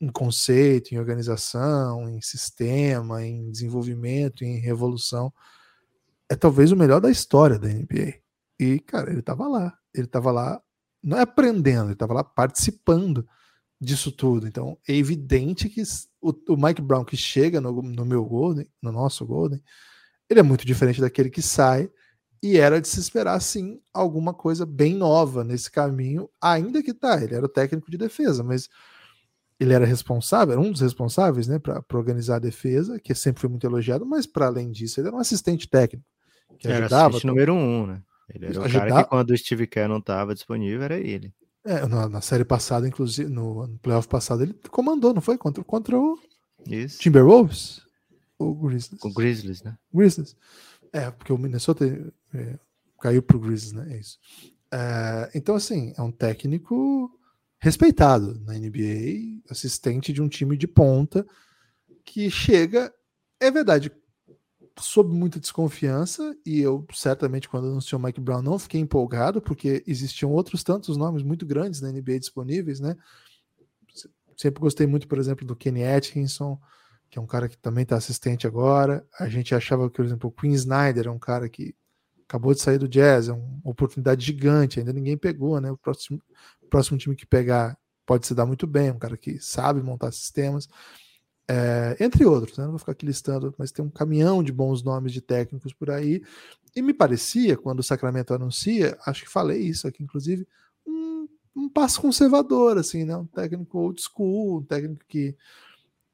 em 0.00 0.10
conceito, 0.10 0.92
em 0.92 0.98
organização, 0.98 2.08
em 2.08 2.20
sistema, 2.20 3.24
em 3.24 3.50
desenvolvimento, 3.50 4.44
em 4.44 4.58
revolução. 4.58 5.32
É 6.28 6.34
talvez 6.36 6.72
o 6.72 6.76
melhor 6.76 7.00
da 7.00 7.10
história 7.10 7.58
da 7.58 7.68
NBA. 7.68 8.14
E, 8.58 8.80
cara, 8.80 9.10
ele 9.10 9.20
estava 9.20 9.46
lá. 9.46 9.76
Ele 9.94 10.06
estava 10.06 10.32
lá 10.32 10.60
não 11.04 11.18
é 11.18 11.22
aprendendo, 11.22 11.84
ele 11.84 11.92
estava 11.92 12.14
lá 12.14 12.24
participando 12.24 13.28
disso 13.80 14.10
tudo. 14.10 14.48
Então 14.48 14.78
é 14.88 14.94
evidente 14.94 15.68
que 15.68 15.82
o, 16.20 16.32
o 16.48 16.56
Mike 16.56 16.80
Brown 16.80 17.04
que 17.04 17.16
chega 17.16 17.60
no, 17.60 17.82
no, 17.82 18.04
meu 18.04 18.24
Golden, 18.24 18.66
no 18.82 18.90
nosso 18.90 19.26
Golden, 19.26 19.62
ele 20.28 20.40
é 20.40 20.42
muito 20.42 20.66
diferente 20.66 21.00
daquele 21.00 21.28
que 21.30 21.42
sai. 21.42 21.90
E 22.42 22.58
era 22.58 22.78
de 22.80 22.88
se 22.88 23.00
esperar, 23.00 23.40
sim, 23.40 23.80
alguma 23.92 24.34
coisa 24.34 24.66
bem 24.66 24.94
nova 24.94 25.42
nesse 25.42 25.70
caminho, 25.70 26.28
ainda 26.38 26.82
que 26.82 26.92
tá, 26.92 27.22
ele 27.22 27.34
era 27.34 27.46
o 27.46 27.48
técnico 27.48 27.90
de 27.90 27.96
defesa, 27.96 28.42
mas 28.42 28.68
ele 29.58 29.72
era 29.72 29.86
responsável, 29.86 30.52
era 30.52 30.60
um 30.60 30.70
dos 30.70 30.82
responsáveis, 30.82 31.48
né, 31.48 31.58
para 31.58 31.82
organizar 31.94 32.36
a 32.36 32.40
defesa, 32.40 33.00
que 33.00 33.14
sempre 33.14 33.40
foi 33.40 33.48
muito 33.48 33.66
elogiado, 33.66 34.04
mas 34.04 34.26
para 34.26 34.44
além 34.46 34.70
disso, 34.70 35.00
ele 35.00 35.08
era 35.08 35.16
um 35.16 35.20
assistente 35.20 35.66
técnico. 35.66 36.06
Que 36.58 36.68
era 36.68 36.80
ajudava, 36.80 37.08
assistente 37.08 37.26
número 37.26 37.54
um, 37.54 37.86
né? 37.86 38.02
Ele 38.28 38.46
era 38.46 38.60
o 38.60 38.64
ajudar... 38.64 38.88
cara 38.88 39.02
que 39.02 39.08
quando 39.08 39.30
o 39.30 39.36
Steve 39.36 39.66
Kerr 39.66 39.88
não 39.88 39.98
estava 39.98 40.34
disponível, 40.34 40.82
era 40.82 40.98
ele. 40.98 41.32
É, 41.64 41.86
na, 41.86 42.08
na, 42.08 42.20
série 42.20 42.44
passada, 42.44 42.86
inclusive, 42.86 43.28
no, 43.30 43.66
no 43.66 43.78
playoff 43.78 44.06
passado, 44.06 44.42
ele 44.42 44.54
comandou, 44.70 45.14
não 45.14 45.22
foi? 45.22 45.38
Contra, 45.38 45.64
contra 45.64 45.98
o 45.98 46.18
Isso. 46.66 46.98
Timberwolves? 46.98 47.80
O 48.38 48.54
Grizzlies. 48.54 49.02
O 49.02 49.12
Grizzlies, 49.12 49.62
né? 49.62 49.76
Grizzlies. 49.92 50.36
É, 50.92 51.10
porque 51.10 51.32
o 51.32 51.38
Minnesota 51.38 51.84
é, 52.34 52.58
caiu 53.00 53.22
pro 53.22 53.38
Grizzlies, 53.38 53.72
né? 53.72 53.94
É 53.94 53.98
isso. 53.98 54.18
É, 54.70 55.30
então, 55.34 55.54
assim, 55.54 55.94
é 55.96 56.02
um 56.02 56.12
técnico 56.12 57.10
respeitado 57.58 58.38
na 58.44 58.54
NBA, 58.54 59.40
assistente 59.48 60.12
de 60.12 60.20
um 60.20 60.28
time 60.28 60.56
de 60.56 60.66
ponta 60.66 61.26
que 62.04 62.30
chega, 62.30 62.92
é 63.40 63.50
verdade, 63.50 63.90
sob 64.78 65.14
muita 65.14 65.38
desconfiança, 65.38 66.36
e 66.44 66.60
eu 66.60 66.86
certamente, 66.92 67.48
quando 67.48 67.68
anunciou 67.68 68.00
Mike 68.00 68.20
Brown, 68.20 68.42
não 68.42 68.58
fiquei 68.58 68.80
empolgado, 68.80 69.40
porque 69.40 69.82
existiam 69.86 70.32
outros 70.32 70.64
tantos 70.64 70.96
nomes 70.96 71.22
muito 71.22 71.46
grandes 71.46 71.80
na 71.80 71.90
NBA 71.92 72.18
disponíveis, 72.18 72.80
né? 72.80 72.96
Sempre 74.36 74.60
gostei 74.60 74.86
muito, 74.86 75.06
por 75.06 75.18
exemplo, 75.18 75.46
do 75.46 75.54
Kenny 75.54 75.84
Atkinson, 75.84 76.58
que 77.08 77.18
é 77.18 77.22
um 77.22 77.26
cara 77.26 77.48
que 77.48 77.56
também 77.56 77.84
está 77.84 77.96
assistente 77.96 78.46
agora. 78.46 79.06
A 79.20 79.28
gente 79.28 79.54
achava 79.54 79.88
que, 79.88 79.96
por 79.96 80.04
exemplo, 80.04 80.28
o 80.28 80.32
Queen 80.32 80.52
Snyder 80.54 81.06
é 81.06 81.10
um 81.10 81.18
cara 81.18 81.48
que 81.48 81.74
acabou 82.28 82.52
de 82.52 82.60
sair 82.60 82.78
do 82.78 82.88
Jazz, 82.88 83.28
é 83.28 83.32
uma 83.32 83.60
oportunidade 83.62 84.24
gigante, 84.24 84.80
ainda 84.80 84.92
ninguém 84.92 85.16
pegou, 85.16 85.60
né? 85.60 85.70
O 85.70 85.76
próximo, 85.76 86.20
próximo 86.68 86.98
time 86.98 87.14
que 87.14 87.26
pegar 87.26 87.78
pode 88.04 88.26
se 88.26 88.34
dar 88.34 88.44
muito 88.44 88.66
bem, 88.66 88.90
um 88.90 88.98
cara 88.98 89.16
que 89.16 89.38
sabe 89.38 89.80
montar 89.82 90.10
sistemas. 90.10 90.68
É, 91.48 91.96
entre 92.00 92.24
outros, 92.24 92.56
né? 92.56 92.64
não 92.64 92.70
vou 92.70 92.78
ficar 92.78 92.92
aqui 92.92 93.04
listando, 93.04 93.54
mas 93.58 93.70
tem 93.70 93.84
um 93.84 93.90
caminhão 93.90 94.42
de 94.42 94.50
bons 94.50 94.82
nomes 94.82 95.12
de 95.12 95.20
técnicos 95.20 95.74
por 95.74 95.90
aí. 95.90 96.22
E 96.74 96.80
me 96.80 96.94
parecia, 96.94 97.56
quando 97.56 97.80
o 97.80 97.82
Sacramento 97.82 98.32
anuncia, 98.32 98.96
acho 99.06 99.24
que 99.24 99.30
falei 99.30 99.60
isso 99.60 99.86
aqui, 99.86 100.02
inclusive, 100.02 100.46
um, 100.86 101.28
um 101.54 101.68
passo 101.68 102.00
conservador, 102.00 102.78
assim, 102.78 103.04
né? 103.04 103.16
Um 103.16 103.26
técnico 103.26 103.78
old 103.78 104.00
school, 104.00 104.58
um 104.58 104.64
técnico 104.64 105.04
que 105.06 105.36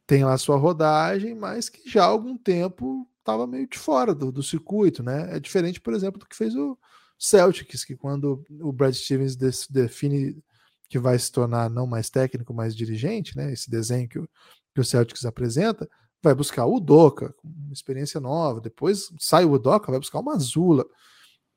tem 0.07 0.25
lá 0.25 0.37
sua 0.37 0.57
rodagem, 0.57 1.35
mas 1.35 1.69
que 1.69 1.89
já 1.89 2.03
há 2.03 2.09
algum 2.09 2.37
tempo 2.37 3.09
estava 3.21 3.47
meio 3.47 3.69
de 3.69 3.79
fora 3.79 4.15
do, 4.15 4.33
do, 4.33 4.43
circuito, 4.43 5.03
né? 5.03 5.37
É 5.37 5.41
diferente, 5.41 5.81
por 5.81 5.95
exemplo, 5.95 6.19
do 6.19 6.27
que 6.27 6.37
fez 6.37 6.55
o 6.57 6.77
Celtics, 7.17 7.85
que 7.85 7.97
quando 7.97 8.45
o 8.61 8.73
Brad 8.73 8.95
Stevens 8.95 9.37
define 9.69 10.43
que 10.89 10.99
vai 10.99 11.17
se 11.17 11.31
tornar 11.31 11.71
não 11.71 11.87
mais 11.87 12.11
técnico, 12.11 12.53
mas 12.53 12.75
dirigente, 12.75 13.37
né? 13.37 13.53
Esse 13.53 13.71
desenho 13.71 14.09
que 14.09 14.19
o 14.19 14.29
que 14.75 14.81
o 14.81 14.85
Celtics 14.85 15.25
apresenta, 15.25 15.89
vai 16.23 16.35
buscar 16.35 16.67
o 16.67 16.77
Udoka, 16.77 17.35
uma 17.43 17.73
experiência 17.73 18.21
nova, 18.21 18.61
depois 18.61 19.11
sai 19.19 19.45
o 19.45 19.53
Udoka, 19.53 19.91
vai 19.91 20.01
buscar 20.01 20.19
o 20.19 20.25
Mazula. 20.25 20.85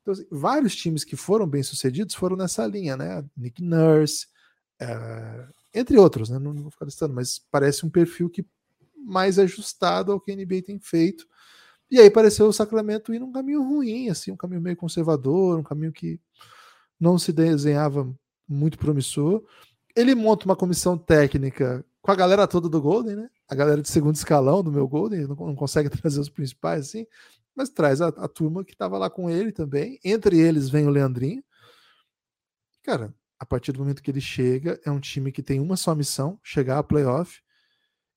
Então, 0.02 0.12
assim, 0.12 0.26
vários 0.30 0.74
times 0.74 1.04
que 1.04 1.16
foram 1.16 1.46
bem 1.46 1.62
sucedidos 1.62 2.14
foram 2.14 2.36
nessa 2.36 2.66
linha, 2.66 2.96
né? 2.96 3.24
Nick 3.36 3.62
Nurse, 3.62 4.26
é, 4.80 5.46
entre 5.74 5.96
outros, 5.98 6.28
né? 6.28 6.38
Não, 6.38 6.52
não 6.52 6.62
vou 6.62 6.70
ficar 6.70 6.84
listando, 6.84 7.14
mas 7.14 7.40
parece 7.50 7.84
um 7.86 7.90
perfil 7.90 8.28
que 8.30 8.46
mais 8.96 9.38
ajustado 9.38 10.12
ao 10.12 10.20
que 10.20 10.32
a 10.32 10.36
NBA 10.36 10.62
tem 10.64 10.78
feito. 10.78 11.26
E 11.90 12.00
aí 12.00 12.10
pareceu 12.10 12.46
o 12.46 12.52
Sacramento 12.52 13.12
ir 13.14 13.18
num 13.18 13.32
caminho 13.32 13.62
ruim, 13.62 14.08
assim, 14.08 14.32
um 14.32 14.36
caminho 14.36 14.60
meio 14.60 14.76
conservador, 14.76 15.58
um 15.58 15.62
caminho 15.62 15.92
que 15.92 16.18
não 16.98 17.18
se 17.18 17.32
desenhava 17.32 18.12
muito 18.48 18.78
promissor. 18.78 19.42
ele 19.96 20.14
monta 20.14 20.44
uma 20.46 20.56
comissão 20.56 20.98
técnica 20.98 21.84
com 22.04 22.10
a 22.10 22.14
galera 22.14 22.46
toda 22.46 22.68
do 22.68 22.82
Golden, 22.82 23.16
né? 23.16 23.30
A 23.48 23.54
galera 23.54 23.80
de 23.80 23.88
segundo 23.88 24.14
escalão 24.14 24.62
do 24.62 24.70
meu 24.70 24.86
Golden, 24.86 25.26
não, 25.26 25.34
não 25.34 25.56
consegue 25.56 25.88
trazer 25.88 26.20
os 26.20 26.28
principais 26.28 26.88
assim, 26.88 27.06
mas 27.56 27.70
traz 27.70 28.02
a, 28.02 28.08
a 28.08 28.28
turma 28.28 28.62
que 28.62 28.74
estava 28.74 28.98
lá 28.98 29.08
com 29.08 29.30
ele 29.30 29.50
também. 29.50 29.98
Entre 30.04 30.38
eles 30.38 30.68
vem 30.68 30.86
o 30.86 30.90
Leandrinho. 30.90 31.42
Cara, 32.82 33.14
a 33.38 33.46
partir 33.46 33.72
do 33.72 33.78
momento 33.78 34.02
que 34.02 34.10
ele 34.10 34.20
chega, 34.20 34.78
é 34.84 34.90
um 34.90 35.00
time 35.00 35.32
que 35.32 35.42
tem 35.42 35.58
uma 35.58 35.78
só 35.78 35.94
missão, 35.94 36.38
chegar 36.42 36.78
a 36.78 36.82
playoff. 36.82 37.40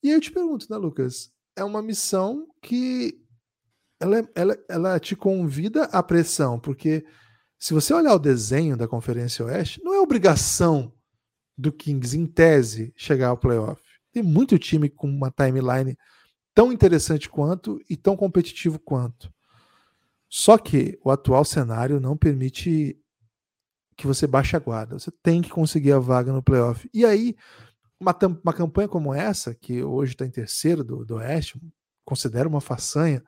E 0.04 0.10
aí 0.10 0.16
eu 0.16 0.20
te 0.20 0.34
pergunto, 0.34 0.68
né, 0.70 0.76
Lucas? 0.76 1.32
É 1.56 1.64
uma 1.64 1.82
missão 1.82 2.46
que 2.62 3.18
ela, 4.02 4.30
ela, 4.36 4.58
ela 4.68 5.00
te 5.00 5.16
convida 5.16 5.86
à 5.86 6.04
pressão, 6.04 6.60
porque 6.60 7.06
se 7.58 7.74
você 7.74 7.94
olhar 7.94 8.16
o 8.16 8.20
desenho 8.20 8.76
da 8.76 8.86
Conferência 8.86 9.46
Oeste, 9.46 9.82
não 9.82 9.94
é 9.94 10.02
obrigação 10.02 10.92
do 11.58 11.72
Kings, 11.72 12.18
em 12.18 12.26
tese, 12.26 12.94
chegar 12.96 13.30
ao 13.30 13.38
playoff. 13.38 13.82
Tem 14.12 14.22
muito 14.22 14.60
time 14.60 14.90
com 14.90 15.08
uma 15.08 15.32
timeline 15.32 15.98
tão 16.54 16.72
interessante 16.72 17.30
quanto 17.30 17.82
e 17.90 17.96
tão 17.96 18.16
competitivo 18.16 18.80
quanto. 18.80 19.34
Só 20.30 20.58
que 20.58 21.00
o 21.04 21.10
atual 21.10 21.46
cenário 21.46 22.00
não 22.00 22.18
permite 22.18 23.00
que 23.96 24.06
você 24.06 24.28
baixe 24.28 24.56
a 24.56 24.60
guarda. 24.60 25.00
Você 25.00 25.12
tem 25.24 25.42
que 25.42 25.50
conseguir 25.50 25.92
a 25.92 26.00
vaga 26.00 26.32
no 26.32 26.44
playoff. 26.44 26.88
E 26.94 27.06
aí, 27.06 27.36
uma, 28.00 28.16
uma 28.44 28.54
campanha 28.54 28.88
como 28.88 29.14
essa, 29.14 29.56
que 29.56 29.84
hoje 29.84 30.14
está 30.14 30.26
em 30.26 30.32
terceiro 30.32 30.84
do, 30.84 31.04
do 31.04 31.16
Oeste, 31.16 31.60
considera 32.06 32.48
uma 32.48 32.62
façanha, 32.62 33.24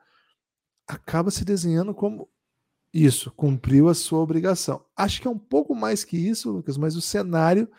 acaba 0.86 1.30
se 1.30 1.44
desenhando 1.44 1.94
como 1.94 2.28
isso, 2.92 3.30
cumpriu 3.32 3.88
a 3.88 3.94
sua 3.94 4.20
obrigação. 4.20 4.84
Acho 4.96 5.20
que 5.20 5.28
é 5.28 5.30
um 5.30 5.38
pouco 5.38 5.74
mais 5.74 6.04
que 6.04 6.16
isso, 6.16 6.50
Lucas, 6.50 6.76
mas 6.76 6.96
o 6.96 7.00
cenário 7.00 7.70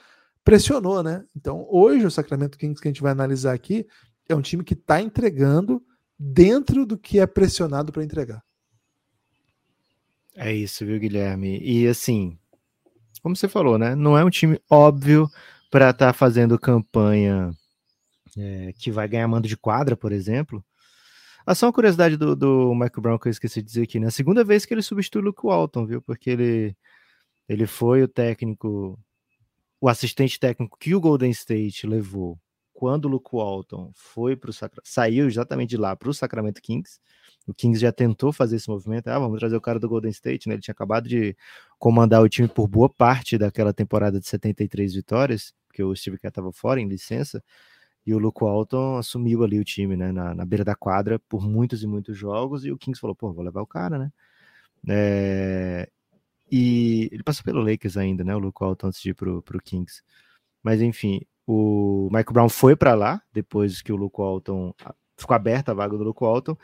pressionou, 0.43 1.03
né? 1.03 1.23
Então, 1.35 1.67
hoje 1.69 2.05
o 2.05 2.11
Sacramento 2.11 2.57
Kings 2.57 2.81
que 2.81 2.87
a 2.87 2.91
gente 2.91 3.01
vai 3.01 3.11
analisar 3.11 3.53
aqui 3.53 3.85
é 4.27 4.35
um 4.35 4.41
time 4.41 4.63
que 4.63 4.73
está 4.73 5.01
entregando 5.01 5.83
dentro 6.17 6.85
do 6.85 6.97
que 6.97 7.19
é 7.19 7.27
pressionado 7.27 7.91
para 7.91 8.03
entregar. 8.03 8.43
É 10.35 10.53
isso, 10.53 10.85
viu, 10.85 10.99
Guilherme? 10.99 11.59
E 11.61 11.87
assim, 11.87 12.37
como 13.21 13.35
você 13.35 13.47
falou, 13.47 13.77
né? 13.77 13.95
Não 13.95 14.17
é 14.17 14.23
um 14.23 14.29
time 14.29 14.59
óbvio 14.69 15.29
para 15.69 15.89
estar 15.89 16.07
tá 16.07 16.13
fazendo 16.13 16.59
campanha 16.59 17.51
é, 18.37 18.73
que 18.77 18.91
vai 18.91 19.07
ganhar 19.07 19.27
mando 19.27 19.47
de 19.47 19.57
quadra, 19.57 19.95
por 19.95 20.11
exemplo. 20.11 20.63
Ah, 21.45 21.55
só 21.55 21.65
uma 21.65 21.73
curiosidade 21.73 22.17
do, 22.17 22.35
do 22.35 22.73
Michael 22.73 23.01
Brown 23.01 23.17
que 23.17 23.27
eu 23.27 23.31
esqueci 23.31 23.61
de 23.61 23.67
dizer 23.67 23.83
aqui, 23.83 23.99
né? 23.99 24.09
Segunda 24.09 24.43
vez 24.43 24.65
que 24.65 24.73
ele 24.73 24.81
substitui 24.81 25.21
o 25.21 25.25
Luke 25.25 25.41
Walton, 25.43 25.85
viu? 25.85 26.01
Porque 26.01 26.29
ele, 26.29 26.75
ele 27.49 27.65
foi 27.65 28.03
o 28.03 28.07
técnico, 28.07 28.97
o 29.81 29.89
assistente 29.89 30.39
técnico 30.39 30.77
que 30.79 30.93
o 30.93 31.01
Golden 31.01 31.31
State 31.31 31.87
levou 31.87 32.39
quando 32.71 33.05
o 33.05 33.07
Luke 33.07 33.29
Walton 33.33 33.91
foi 33.95 34.35
para 34.35 34.51
o 34.51 34.53
saiu 34.83 35.27
exatamente 35.27 35.71
de 35.71 35.77
lá 35.77 35.95
para 35.95 36.09
o 36.09 36.13
Sacramento 36.13 36.61
Kings. 36.61 36.99
O 37.47 37.53
Kings 37.53 37.81
já 37.81 37.91
tentou 37.91 38.31
fazer 38.31 38.57
esse 38.57 38.69
movimento. 38.69 39.07
Ah, 39.07 39.17
vamos 39.17 39.39
trazer 39.39 39.55
o 39.55 39.61
cara 39.61 39.79
do 39.79 39.89
Golden 39.89 40.11
State, 40.11 40.47
né? 40.47 40.53
Ele 40.55 40.61
tinha 40.61 40.73
acabado 40.73 41.09
de 41.09 41.35
comandar 41.79 42.21
o 42.21 42.29
time 42.29 42.47
por 42.47 42.67
boa 42.67 42.89
parte 42.89 43.37
daquela 43.37 43.73
temporada 43.73 44.19
de 44.19 44.27
73 44.27 44.93
vitórias, 44.93 45.53
porque 45.67 45.83
o 45.83 45.95
Steve 45.95 46.19
Kerr 46.19 46.29
estava 46.29 46.51
fora 46.51 46.79
em 46.79 46.87
licença. 46.87 47.43
E 48.05 48.13
o 48.13 48.19
Luke 48.19 48.43
Walton 48.43 48.97
assumiu 48.97 49.43
ali 49.43 49.59
o 49.59 49.63
time, 49.63 49.95
né, 49.95 50.11
na, 50.11 50.33
na, 50.33 50.45
beira 50.45 50.63
da 50.63 50.75
quadra 50.75 51.19
por 51.19 51.47
muitos 51.47 51.83
e 51.83 51.87
muitos 51.87 52.17
jogos. 52.17 52.65
E 52.65 52.71
o 52.71 52.77
Kings 52.77 52.99
falou: 52.99 53.15
pô, 53.15 53.31
vou 53.33 53.43
levar 53.43 53.61
o 53.61 53.67
cara, 53.67 53.97
né? 53.97 54.11
É, 54.87 55.89
e 56.51 57.09
ele 57.11 57.23
passou 57.23 57.43
pelo 57.43 57.61
Lakers 57.61 57.97
ainda, 57.97 58.23
né? 58.23 58.35
O 58.35 58.39
Luke 58.39 58.59
Walton 58.61 58.87
antes 58.87 59.01
de 59.01 59.11
ir 59.11 59.13
pro, 59.13 59.41
pro 59.41 59.61
Kings. 59.61 60.03
Mas 60.63 60.81
enfim, 60.81 61.21
o 61.47 62.07
Michael 62.11 62.33
Brown 62.33 62.49
foi 62.49 62.75
para 62.75 62.93
lá 62.93 63.21
depois 63.33 63.81
que 63.81 63.91
o 63.91 63.95
Luke 63.95 64.17
Walton 64.19 64.73
ficou 65.17 65.35
aberta 65.35 65.71
a 65.71 65.75
vaga 65.75 65.97
do 65.97 66.03
Luke 66.03 66.21
Walton. 66.21 66.57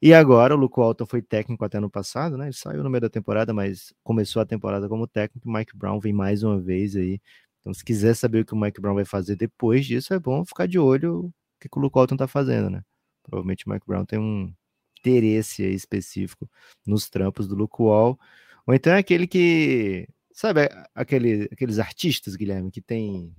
E 0.00 0.12
agora 0.12 0.54
o 0.54 0.58
Luke 0.58 0.78
Walton 0.78 1.06
foi 1.06 1.22
técnico 1.22 1.64
até 1.64 1.78
no 1.80 1.88
passado, 1.88 2.36
né? 2.36 2.46
Ele 2.46 2.52
saiu 2.52 2.82
no 2.82 2.90
meio 2.90 3.02
da 3.02 3.08
temporada, 3.08 3.54
mas 3.54 3.94
começou 4.02 4.42
a 4.42 4.46
temporada 4.46 4.88
como 4.88 5.06
técnico. 5.06 5.48
O 5.48 5.52
Mike 5.52 5.76
Brown 5.76 6.00
vem 6.00 6.12
mais 6.12 6.42
uma 6.42 6.58
vez 6.60 6.96
aí 6.96 7.20
então, 7.62 7.72
se 7.72 7.84
quiser 7.84 8.14
saber 8.14 8.40
o 8.40 8.44
que 8.44 8.52
o 8.54 8.56
Mike 8.56 8.80
Brown 8.80 8.94
vai 8.94 9.04
fazer 9.04 9.36
depois 9.36 9.86
disso, 9.86 10.12
é 10.12 10.18
bom 10.18 10.44
ficar 10.44 10.66
de 10.66 10.78
olho 10.80 11.26
o 11.26 11.32
que, 11.60 11.68
que 11.68 11.78
o 11.78 11.80
Luke 11.80 11.96
Walton 11.96 12.16
tá 12.16 12.26
fazendo, 12.26 12.68
né? 12.68 12.82
Provavelmente 13.22 13.66
o 13.66 13.70
Mike 13.70 13.86
Brown 13.86 14.04
tem 14.04 14.18
um 14.18 14.52
interesse 14.98 15.62
específico 15.64 16.50
nos 16.84 17.08
trampos 17.08 17.46
do 17.46 17.54
Luke 17.54 17.80
Wall. 17.80 18.18
Ou 18.66 18.74
então 18.74 18.92
é 18.92 18.98
aquele 18.98 19.26
que. 19.26 20.08
Sabe, 20.32 20.68
aquele, 20.94 21.48
aqueles 21.52 21.78
artistas, 21.78 22.36
Guilherme, 22.36 22.70
que 22.70 22.80
tem 22.80 23.34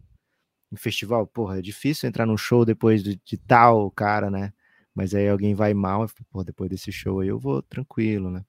em 0.72 0.76
festival, 0.78 1.28
porra, 1.28 1.60
é 1.60 1.62
difícil 1.62 2.10
entrar 2.10 2.26
num 2.26 2.38
show 2.38 2.66
depois 2.66 3.04
de, 3.04 3.20
de 3.24 3.38
tal 3.38 3.92
cara, 3.92 4.30
né? 4.32 4.54
Mas 4.96 5.14
aí 5.16 5.30
alguém 5.30 5.56
vai 5.56 5.74
mal, 5.74 6.08
porra, 6.32 6.46
depois 6.46 6.70
desse 6.70 6.92
show 6.92 7.20
aí 7.20 7.28
eu 7.30 7.40
vou 7.40 7.62
tranquilo, 7.62 8.32
né? 8.32 8.44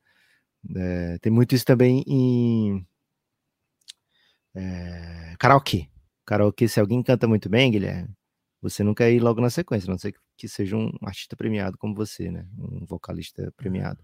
É, 0.77 1.19
tem 1.19 1.33
muito 1.33 1.55
isso 1.55 1.65
também 1.65 2.03
em 2.07 2.87
é, 4.55 5.35
karaokê. 5.39 5.89
Karaokê, 6.27 6.69
se 6.69 6.81
alguém 6.81 7.03
canta 7.03 7.29
muito 7.29 7.49
bem, 7.49 7.71
Guilherme, 7.71 8.09
você 8.63 8.83
quer 8.95 9.13
ir 9.13 9.21
logo 9.21 9.41
na 9.41 9.51
sequência, 9.51 9.89
a 9.89 9.93
não 9.93 9.99
ser 9.99 10.15
que 10.37 10.49
seja 10.49 10.77
um 10.77 10.91
artista 11.03 11.37
premiado 11.37 11.77
como 11.77 11.95
você, 11.95 12.31
né? 12.31 12.47
Um 12.59 12.87
vocalista 12.87 13.53
premiado. 13.57 14.03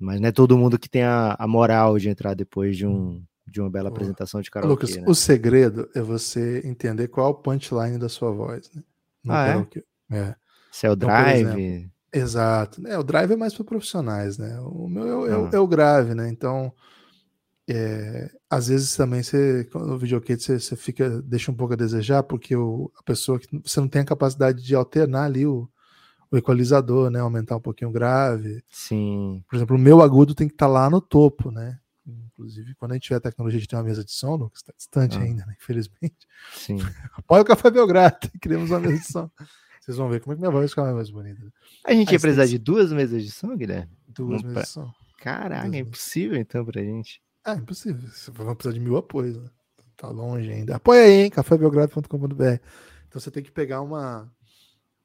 Mas 0.00 0.20
não 0.20 0.28
é 0.28 0.32
todo 0.32 0.56
mundo 0.56 0.78
que 0.78 0.88
tem 0.88 1.02
a, 1.02 1.36
a 1.38 1.46
moral 1.46 1.98
de 1.98 2.08
entrar 2.08 2.34
depois 2.34 2.76
de, 2.76 2.86
um, 2.86 3.22
de 3.46 3.60
uma 3.60 3.68
bela 3.68 3.90
apresentação 3.90 4.40
de 4.40 4.50
karaokê. 4.50 4.86
Lucas, 4.86 4.96
né? 4.96 5.04
o 5.06 5.14
segredo 5.14 5.88
é 5.94 6.00
você 6.00 6.62
entender 6.64 7.08
qual 7.08 7.26
é 7.26 7.30
o 7.30 7.34
punchline 7.34 7.98
da 7.98 8.08
sua 8.08 8.32
voz, 8.32 8.70
né? 8.74 8.82
No 9.22 9.32
ah, 9.32 9.46
karaokê. 9.46 9.84
é? 10.10 10.18
é. 10.18 10.36
Se 10.72 10.86
é 10.86 10.90
o 10.90 10.94
então, 10.94 11.08
drive. 11.08 11.46
Exemplo, 11.46 11.90
exato. 12.12 12.86
É, 12.86 12.98
o 12.98 13.02
drive 13.02 13.32
é 13.32 13.36
mais 13.36 13.52
para 13.52 13.64
profissionais, 13.64 14.38
né? 14.38 14.58
O 14.60 14.88
meu 14.88 15.26
é, 15.26 15.34
ah. 15.34 15.50
é, 15.52 15.58
o 15.58 15.66
grave, 15.66 16.14
né? 16.14 16.28
Então 16.30 16.72
é, 17.72 18.28
às 18.48 18.66
vezes 18.66 18.96
também 18.96 19.22
você, 19.22 19.68
no 19.74 19.96
videokit, 19.96 20.42
você, 20.42 20.58
você 20.58 20.74
fica, 20.74 21.22
deixa 21.22 21.52
um 21.52 21.54
pouco 21.54 21.74
a 21.74 21.76
desejar, 21.76 22.22
porque 22.24 22.56
o, 22.56 22.90
a 22.98 23.02
pessoa 23.04 23.38
que 23.38 23.46
você 23.62 23.78
não 23.80 23.86
tem 23.86 24.02
a 24.02 24.04
capacidade 24.04 24.60
de 24.60 24.74
alternar 24.74 25.26
ali 25.26 25.46
o, 25.46 25.68
o 26.30 26.36
equalizador, 26.36 27.10
né? 27.10 27.20
Aumentar 27.20 27.56
um 27.56 27.60
pouquinho 27.60 27.90
o 27.90 27.92
grave. 27.92 28.62
Sim. 28.70 29.42
Por 29.48 29.56
exemplo, 29.56 29.76
o 29.76 29.78
meu 29.78 30.00
agudo 30.00 30.34
tem 30.34 30.46
que 30.46 30.54
estar 30.54 30.66
tá 30.66 30.72
lá 30.72 30.88
no 30.88 31.00
topo, 31.00 31.50
né? 31.50 31.78
Inclusive, 32.06 32.74
quando 32.76 32.92
a 32.92 32.94
gente 32.94 33.04
tiver 33.04 33.16
a 33.16 33.20
tecnologia 33.20 33.60
de 33.60 33.68
ter 33.68 33.76
uma 33.76 33.82
mesa 33.82 34.04
de 34.04 34.12
som, 34.12 34.48
que 34.48 34.56
está 34.56 34.72
distante 34.76 35.18
ah. 35.18 35.20
ainda, 35.20 35.44
né? 35.46 35.54
infelizmente. 35.60 36.26
Sim. 36.54 36.78
Apoia 37.14 37.42
o 37.42 37.44
Café 37.44 37.70
Belgrado, 37.70 38.30
queremos 38.40 38.70
uma 38.70 38.80
mesa 38.80 38.98
de 38.98 39.06
som. 39.06 39.30
Vocês 39.80 39.96
vão 39.96 40.08
ver 40.08 40.20
como 40.20 40.32
é 40.32 40.36
que 40.36 40.40
minha 40.40 40.50
voz 40.50 40.70
fica 40.70 40.92
mais 40.94 41.10
bonita. 41.10 41.40
A 41.84 41.92
gente 41.92 42.08
Aí, 42.08 42.14
ia 42.14 42.20
precisar 42.20 42.46
de 42.46 42.58
duas 42.58 42.92
mesas 42.92 43.22
de 43.22 43.30
som, 43.30 43.56
Guilherme? 43.56 43.90
Duas 44.08 44.42
mesas 44.42 44.52
pra... 44.52 44.62
de 44.62 44.68
som. 44.68 44.92
Caraca, 45.18 45.76
é 45.76 45.80
impossível 45.80 46.38
então 46.38 46.64
pra 46.64 46.82
gente. 46.82 47.20
É 47.46 47.52
impossível. 47.54 48.08
Você 48.08 48.30
vai 48.30 48.54
precisar 48.54 48.74
de 48.74 48.80
mil 48.80 48.96
apoios. 48.96 49.36
Né? 49.36 49.50
Tá 49.96 50.08
longe 50.08 50.50
ainda. 50.50 50.76
Apoia 50.76 51.02
aí, 51.02 51.12
hein? 51.22 51.30
cafébelgrado.com.br. 51.30 52.44
Então 53.08 53.20
você 53.20 53.30
tem 53.30 53.42
que 53.42 53.50
pegar 53.50 53.80
uma, 53.80 54.30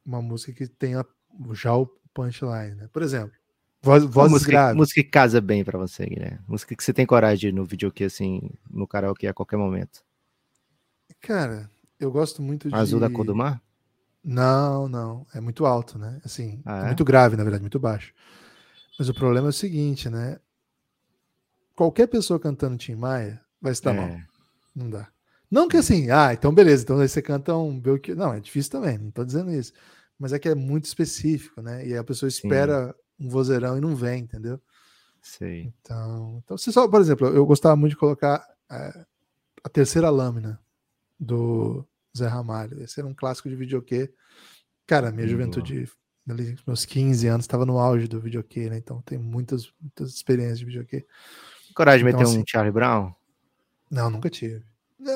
uma 0.06 0.22
música 0.22 0.54
que 0.54 0.68
tenha 0.68 1.06
já 1.54 1.76
o 1.76 1.88
punchline, 2.14 2.76
né? 2.76 2.90
Por 2.92 3.02
exemplo, 3.02 3.36
voz, 3.82 4.04
vozes 4.04 4.32
música, 4.32 4.52
graves. 4.52 4.78
Música 4.78 5.04
que 5.04 5.10
casa 5.10 5.42
bem 5.42 5.64
para 5.64 5.78
você, 5.78 6.06
Guilherme. 6.06 6.40
Música 6.48 6.76
que 6.76 6.84
você 6.84 6.94
tem 6.94 7.06
coragem 7.06 7.40
de 7.40 7.48
ir 7.48 7.54
no 7.54 7.66
videokê, 7.66 8.06
assim, 8.06 8.50
no 8.70 8.88
karaokê 8.88 9.28
a 9.28 9.34
qualquer 9.34 9.58
momento. 9.58 10.04
Cara, 11.22 11.70
eu 12.00 12.12
gosto 12.12 12.42
muito 12.42 12.70
de... 12.70 12.76
Azul 12.76 13.00
da 13.00 13.10
cor 13.10 13.26
do 13.26 13.36
mar? 13.36 13.62
Não, 14.24 14.88
não. 14.88 15.26
É 15.34 15.42
muito 15.42 15.66
alto, 15.66 15.98
né? 15.98 16.20
Assim, 16.24 16.62
ah, 16.66 16.80
é? 16.80 16.84
é 16.84 16.86
muito 16.88 17.06
grave, 17.06 17.36
na 17.36 17.44
verdade, 17.44 17.62
muito 17.62 17.80
baixo. 17.80 18.14
Mas 18.98 19.10
o 19.10 19.14
problema 19.14 19.48
é 19.48 19.50
o 19.50 19.54
seguinte, 19.54 20.10
né? 20.10 20.40
qualquer 21.76 22.08
pessoa 22.08 22.40
cantando 22.40 22.78
Tim 22.78 22.96
Maia 22.96 23.42
vai 23.62 23.74
estar 23.74 23.94
é. 23.94 24.00
mal. 24.00 24.20
Não 24.76 24.90
dá. 24.90 25.08
Não 25.50 25.68
que 25.68 25.78
assim, 25.78 26.10
ah, 26.10 26.34
então 26.34 26.54
beleza, 26.54 26.84
então 26.84 27.00
aí 27.00 27.08
você 27.08 27.22
canta 27.22 27.56
um 27.56 27.80
Belchior. 27.80 28.18
Não, 28.18 28.34
é 28.34 28.40
difícil 28.40 28.72
também, 28.72 28.98
não 28.98 29.12
tô 29.12 29.24
dizendo 29.24 29.52
isso. 29.52 29.72
Mas 30.18 30.34
é 30.34 30.40
que 30.40 30.50
é 30.50 30.56
muito 30.56 30.86
específico, 30.86 31.62
né? 31.62 31.86
E 31.86 31.96
a 31.96 32.04
pessoa 32.04 32.30
espera 32.30 32.88
Sim. 32.88 33.26
um 33.26 33.30
vozeirão 33.30 33.78
e 33.78 33.82
não 33.82 33.96
vem, 33.96 34.24
entendeu? 34.24 34.60
Sei. 35.22 35.74
Então, 35.82 36.42
então 36.44 36.58
você 36.58 36.72
só, 36.72 36.88
por 36.88 37.02
exemplo, 37.02 37.28
eu 37.28 37.46
gostava 37.46 37.76
muito 37.76 37.92
de 37.92 37.98
colocar 37.98 38.46
é, 38.72 39.06
a 39.64 39.70
terceira 39.70 40.10
lâmina 40.10 40.60
do 41.20 41.86
Zé 42.16 42.28
Ramalho. 42.28 42.82
Esse 42.82 43.00
era 43.00 43.08
um 43.08 43.14
clássico 43.14 43.50
de 43.50 43.56
videokê. 43.56 44.14
Cara, 44.86 45.12
minha 45.12 45.28
juventude, 45.28 45.90
ali, 46.30 46.56
meus 46.66 46.86
15 46.86 47.28
anos, 47.28 47.44
estava 47.46 47.66
no 47.66 47.80
auge 47.80 48.08
do 48.08 48.22
videokê, 48.22 48.70
né? 48.70 48.78
Então 48.78 49.02
tem 49.02 49.18
muitas, 49.18 49.74
muitas 49.82 50.14
experiências 50.14 50.60
de 50.60 50.66
videokê. 50.66 51.06
Coragem 51.76 52.06
de 52.06 52.10
então, 52.10 52.20
meter 52.20 52.32
assim, 52.32 52.42
um 52.42 52.46
Charlie 52.48 52.72
Brown? 52.72 53.12
Não, 53.90 54.10
nunca 54.10 54.30
tive. 54.30 54.64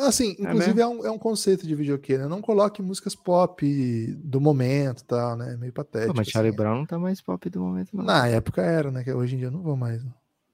Assim, 0.06 0.36
é 0.40 0.44
inclusive 0.44 0.80
é, 0.80 0.84
é, 0.84 0.88
um, 0.88 1.06
é 1.06 1.12
um 1.12 1.18
conceito 1.18 1.66
de 1.66 1.76
videokê, 1.76 2.18
né? 2.18 2.28
Não 2.28 2.42
coloque 2.42 2.82
músicas 2.82 3.16
pop 3.16 4.16
do 4.24 4.40
momento 4.40 5.04
tal, 5.04 5.36
né? 5.36 5.58
Meio 5.58 5.74
patético. 5.74 6.14
Pô, 6.14 6.18
mas 6.18 6.28
Charlie 6.28 6.50
assim. 6.50 6.58
Brown 6.58 6.78
não 6.80 6.86
tá 6.86 7.00
mais 7.00 7.22
pop 7.22 7.50
do 7.50 7.60
momento, 7.60 7.96
não. 7.96 8.04
Na 8.04 8.28
época 8.28 8.62
era, 8.62 8.92
né? 8.92 9.04
Que 9.04 9.12
hoje 9.12 9.36
em 9.36 9.38
dia 9.40 9.48
eu 9.48 9.52
não 9.52 9.62
vou 9.62 9.76
mais. 9.76 10.04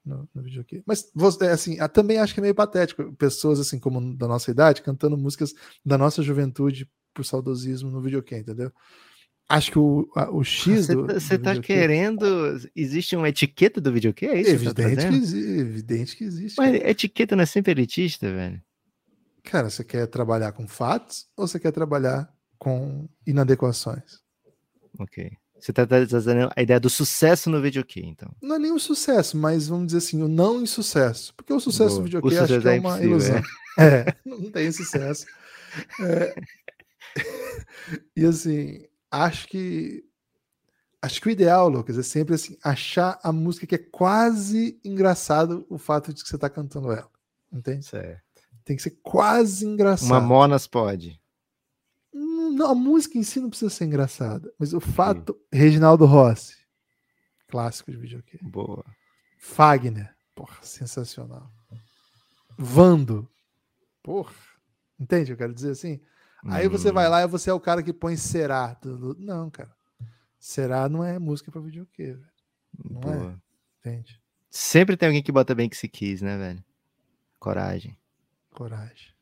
no, 0.04 0.28
no 0.34 0.42
videokê. 0.42 0.82
Mas 0.86 1.10
você, 1.14 1.46
assim, 1.46 1.76
também 1.92 2.18
acho 2.18 2.32
que 2.32 2.40
é 2.40 2.42
meio 2.42 2.54
patético. 2.54 3.12
Pessoas 3.14 3.60
assim 3.60 3.78
como 3.78 4.16
da 4.16 4.26
nossa 4.28 4.50
idade 4.50 4.82
cantando 4.82 5.16
músicas 5.16 5.52
da 5.84 5.98
nossa 5.98 6.22
juventude 6.22 6.88
por 7.12 7.24
saudosismo 7.24 7.90
no 7.90 8.00
videokê, 8.00 8.38
entendeu? 8.38 8.72
Acho 9.48 9.70
que 9.70 9.78
o, 9.78 10.08
a, 10.16 10.30
o 10.30 10.42
X 10.42 10.88
do. 10.88 11.06
Você 11.06 11.38
tá, 11.38 11.54
tá 11.54 11.60
querendo. 11.60 12.24
Existe 12.74 13.14
uma 13.14 13.28
etiqueta 13.28 13.80
do 13.80 13.92
videokê? 13.92 14.26
É 14.26 14.40
isso? 14.40 14.50
Evidente, 14.50 14.96
tá 14.96 15.08
que, 15.08 15.14
existe, 15.14 15.60
evidente 15.60 16.16
que 16.16 16.24
existe. 16.24 16.56
Mas 16.58 16.72
cara. 16.72 16.90
etiqueta 16.90 17.36
não 17.36 17.42
é 17.42 17.46
sempre 17.46 17.72
elitista, 17.72 18.32
velho. 18.32 18.60
Cara, 19.46 19.70
você 19.70 19.84
quer 19.84 20.06
trabalhar 20.08 20.50
com 20.50 20.66
fatos 20.66 21.28
ou 21.36 21.46
você 21.46 21.60
quer 21.60 21.70
trabalhar 21.70 22.28
com 22.58 23.08
inadequações? 23.24 24.20
Ok. 24.98 25.30
Você 25.58 25.70
está 25.70 25.86
trazendo 25.86 26.50
a 26.54 26.62
ideia 26.62 26.80
do 26.80 26.90
sucesso 26.90 27.48
no 27.48 27.62
videokê, 27.62 28.00
então. 28.00 28.28
Não 28.42 28.56
é 28.56 28.58
nem 28.58 28.72
o 28.72 28.78
sucesso, 28.78 29.36
mas 29.36 29.68
vamos 29.68 29.86
dizer 29.86 29.98
assim, 29.98 30.20
o 30.20 30.28
não 30.28 30.60
insucesso. 30.60 31.32
Porque 31.34 31.52
o 31.52 31.60
sucesso 31.60 31.90
Boa. 31.90 31.98
no 31.98 32.04
videokê 32.04 32.38
acho 32.38 32.60
que 32.60 32.68
é, 32.68 32.76
é 32.76 32.80
uma 32.80 33.00
ilusão. 33.00 33.40
É. 33.78 33.82
é, 34.10 34.16
não 34.24 34.50
tem 34.50 34.70
sucesso. 34.72 35.26
É. 36.00 36.34
e 38.16 38.24
assim, 38.26 38.84
acho 39.10 39.46
que 39.46 40.04
acho 41.00 41.20
que 41.20 41.28
o 41.28 41.30
ideal, 41.30 41.68
Lucas, 41.68 41.96
é 41.96 42.02
sempre 42.02 42.34
assim, 42.34 42.58
achar 42.64 43.20
a 43.22 43.32
música 43.32 43.64
que 43.64 43.76
é 43.76 43.78
quase 43.78 44.80
engraçado 44.84 45.64
o 45.70 45.78
fato 45.78 46.12
de 46.12 46.20
que 46.20 46.28
você 46.28 46.34
está 46.34 46.50
cantando 46.50 46.90
ela. 46.90 47.08
Entende? 47.52 47.86
Certo. 47.86 48.25
Tem 48.66 48.76
que 48.76 48.82
ser 48.82 48.98
quase 49.00 49.64
engraçado. 49.64 50.10
Uma 50.10 50.20
Monas 50.20 50.66
pode. 50.66 51.20
Hum, 52.12 52.50
não, 52.50 52.72
a 52.72 52.74
música 52.74 53.16
em 53.16 53.22
si 53.22 53.38
não 53.38 53.48
precisa 53.48 53.70
ser 53.70 53.84
engraçada, 53.84 54.52
mas 54.58 54.74
o 54.74 54.80
fato, 54.80 55.34
Sim. 55.34 55.58
Reginaldo 55.60 56.04
Rossi, 56.04 56.56
clássico 57.46 57.92
de 57.92 57.96
videokê. 57.96 58.38
Boa. 58.42 58.84
Fagner, 59.38 60.12
porra, 60.34 60.56
sensacional. 60.62 61.48
Vando, 62.58 63.30
porra, 64.02 64.34
entende 64.98 65.30
eu 65.30 65.36
quero 65.36 65.54
dizer 65.54 65.70
assim? 65.70 66.00
Aí 66.46 66.68
você 66.68 66.90
vai 66.90 67.06
hum. 67.06 67.10
lá 67.10 67.22
e 67.22 67.28
você 67.28 67.50
é 67.50 67.52
o 67.52 67.60
cara 67.60 67.84
que 67.84 67.92
põe 67.92 68.16
será. 68.16 68.76
Não, 69.16 69.48
cara. 69.48 69.74
Será 70.40 70.88
não 70.88 71.04
é 71.04 71.20
música 71.20 71.52
para 71.52 71.60
videokê, 71.60 72.14
velho. 72.14 72.30
Não 72.84 73.00
é. 73.00 73.16
Boa. 73.16 73.32
é. 73.32 73.88
Entende? 73.88 74.20
Sempre 74.50 74.96
tem 74.96 75.06
alguém 75.06 75.22
que 75.22 75.30
bota 75.30 75.54
bem 75.54 75.68
que 75.68 75.76
se 75.76 75.88
quis, 75.88 76.20
né, 76.20 76.36
velho? 76.36 76.64
Coragem. 77.38 77.96
Coragem. 78.56 79.14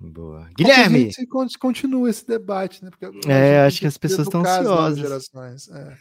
Boa. 0.00 0.48
Guilherme! 0.56 1.10
Gente 1.10 1.58
continua 1.58 2.08
esse 2.08 2.26
debate, 2.26 2.82
né? 2.82 2.90
Porque 2.90 3.28
é, 3.30 3.60
acho 3.60 3.78
que 3.78 3.86
as 3.86 3.98
pessoas 3.98 4.26
estão 4.26 4.40
ansiosas. 4.40 5.28
É. 5.68 5.96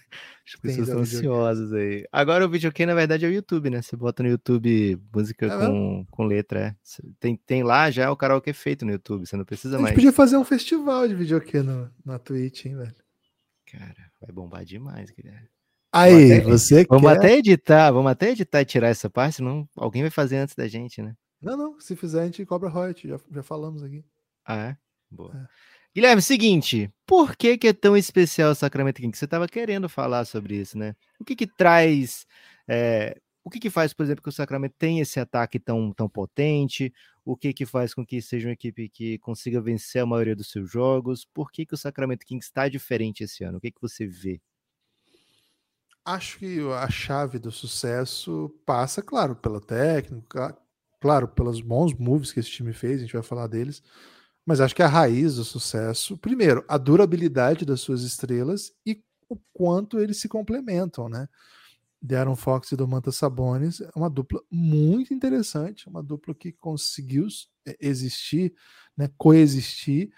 As 0.47 0.55
pessoas 0.59 0.87
estão 0.87 1.01
ansiosas 1.01 1.73
aí. 1.73 2.07
Agora 2.09 2.45
o 2.45 2.49
videokê, 2.49 2.85
na 2.85 2.95
verdade, 2.95 3.25
é 3.25 3.27
o 3.27 3.33
YouTube, 3.33 3.69
né? 3.69 3.81
Você 3.81 3.97
bota 3.97 4.23
no 4.23 4.29
YouTube 4.29 4.97
música 5.13 5.45
é 5.45 5.49
com, 5.49 6.05
com 6.09 6.23
letra, 6.23 6.59
é. 6.59 6.75
Tem, 7.19 7.35
tem 7.35 7.63
lá 7.63 7.91
já 7.91 8.09
o 8.09 8.15
karaokê 8.15 8.53
feito 8.53 8.85
no 8.85 8.93
YouTube, 8.93 9.27
você 9.27 9.35
não 9.35 9.45
precisa 9.45 9.73
mais. 9.73 9.87
A 9.87 9.87
gente 9.89 9.95
podia 9.97 10.13
fazer 10.13 10.37
um 10.37 10.45
festival 10.45 11.07
de 11.09 11.13
videokê 11.13 11.61
no, 11.61 11.91
na 12.03 12.17
Twitch, 12.17 12.65
hein, 12.65 12.77
velho? 12.77 12.95
Cara, 13.71 14.11
vai 14.21 14.31
bombar 14.31 14.63
demais, 14.63 15.11
Guilherme. 15.11 15.49
Aí, 15.91 16.33
até, 16.33 16.41
você 16.45 16.85
Vamos 16.85 17.11
quer... 17.11 17.17
até 17.17 17.37
editar, 17.37 17.91
vamos 17.91 18.09
até 18.09 18.31
editar 18.31 18.61
e 18.61 18.65
tirar 18.65 18.87
essa 18.87 19.09
parte, 19.09 19.35
senão 19.35 19.67
alguém 19.75 20.01
vai 20.01 20.09
fazer 20.09 20.37
antes 20.37 20.55
da 20.55 20.65
gente, 20.65 21.01
né? 21.01 21.13
Não, 21.41 21.57
não. 21.57 21.79
Se 21.79 21.95
fizer, 21.95 22.21
a 22.21 22.25
gente 22.25 22.45
cobra 22.45 22.69
royalty. 22.69 23.07
Já, 23.07 23.19
já 23.31 23.43
falamos 23.43 23.83
aqui. 23.83 24.05
Ah, 24.45 24.57
é? 24.57 24.77
Boa. 25.09 25.35
É. 25.35 25.71
Guilherme, 25.93 26.21
seguinte, 26.21 26.89
por 27.05 27.35
que, 27.35 27.57
que 27.57 27.67
é 27.67 27.73
tão 27.73 27.97
especial 27.97 28.51
o 28.51 28.55
Sacramento 28.55 29.01
King? 29.01 29.15
Você 29.15 29.25
estava 29.25 29.45
querendo 29.45 29.89
falar 29.89 30.23
sobre 30.23 30.55
isso, 30.55 30.77
né? 30.77 30.95
O 31.19 31.25
que 31.25 31.35
que 31.35 31.45
traz, 31.45 32.25
é, 32.65 33.19
o 33.43 33.49
que 33.49 33.59
que 33.59 33.69
faz, 33.69 33.91
por 33.91 34.03
exemplo, 34.03 34.23
que 34.23 34.29
o 34.29 34.31
Sacramento 34.31 34.75
tenha 34.77 35.01
esse 35.01 35.19
ataque 35.19 35.59
tão, 35.59 35.91
tão 35.91 36.07
potente? 36.07 36.93
O 37.25 37.35
que 37.35 37.53
que 37.53 37.65
faz 37.65 37.93
com 37.93 38.05
que 38.05 38.21
seja 38.21 38.47
uma 38.47 38.53
equipe 38.53 38.87
que 38.87 39.17
consiga 39.17 39.59
vencer 39.59 40.01
a 40.01 40.05
maioria 40.05 40.35
dos 40.35 40.49
seus 40.49 40.71
jogos? 40.71 41.25
Por 41.25 41.51
que 41.51 41.65
que 41.65 41.73
o 41.73 41.77
Sacramento 41.77 42.25
King 42.25 42.41
está 42.41 42.69
diferente 42.69 43.25
esse 43.25 43.43
ano? 43.43 43.57
O 43.57 43.61
que 43.61 43.69
que 43.69 43.81
você 43.81 44.07
vê? 44.07 44.41
Acho 46.05 46.39
que 46.39 46.59
a 46.71 46.89
chave 46.89 47.37
do 47.37 47.51
sucesso 47.51 48.49
passa, 48.65 49.01
claro, 49.01 49.35
pelo 49.35 49.59
técnico, 49.59 50.25
claro, 51.01 51.27
pelos 51.27 51.59
bons 51.59 51.93
moves 51.95 52.31
que 52.31 52.39
esse 52.39 52.51
time 52.51 52.71
fez, 52.71 52.99
a 52.99 53.01
gente 53.01 53.13
vai 53.13 53.23
falar 53.23 53.47
deles, 53.47 53.81
mas 54.45 54.61
acho 54.61 54.75
que 54.75 54.83
a 54.83 54.87
raiz 54.87 55.35
do 55.35 55.43
sucesso, 55.43 56.17
primeiro, 56.17 56.63
a 56.67 56.77
durabilidade 56.77 57.65
das 57.65 57.81
suas 57.81 58.03
estrelas 58.03 58.71
e 58.85 59.03
o 59.27 59.35
quanto 59.51 59.99
eles 59.99 60.17
se 60.17 60.29
complementam, 60.29 61.09
né? 61.09 61.27
Darren 62.01 62.35
Fox 62.35 62.71
e 62.71 62.75
Domantas 62.75 63.15
Sabonis 63.15 63.81
é 63.81 63.89
uma 63.95 64.09
dupla 64.09 64.41
muito 64.49 65.13
interessante, 65.13 65.87
uma 65.87 66.01
dupla 66.01 66.33
que 66.33 66.51
conseguiu 66.51 67.27
é, 67.65 67.77
existir, 67.79 68.53
né, 68.97 69.09
coexistir. 69.17 70.11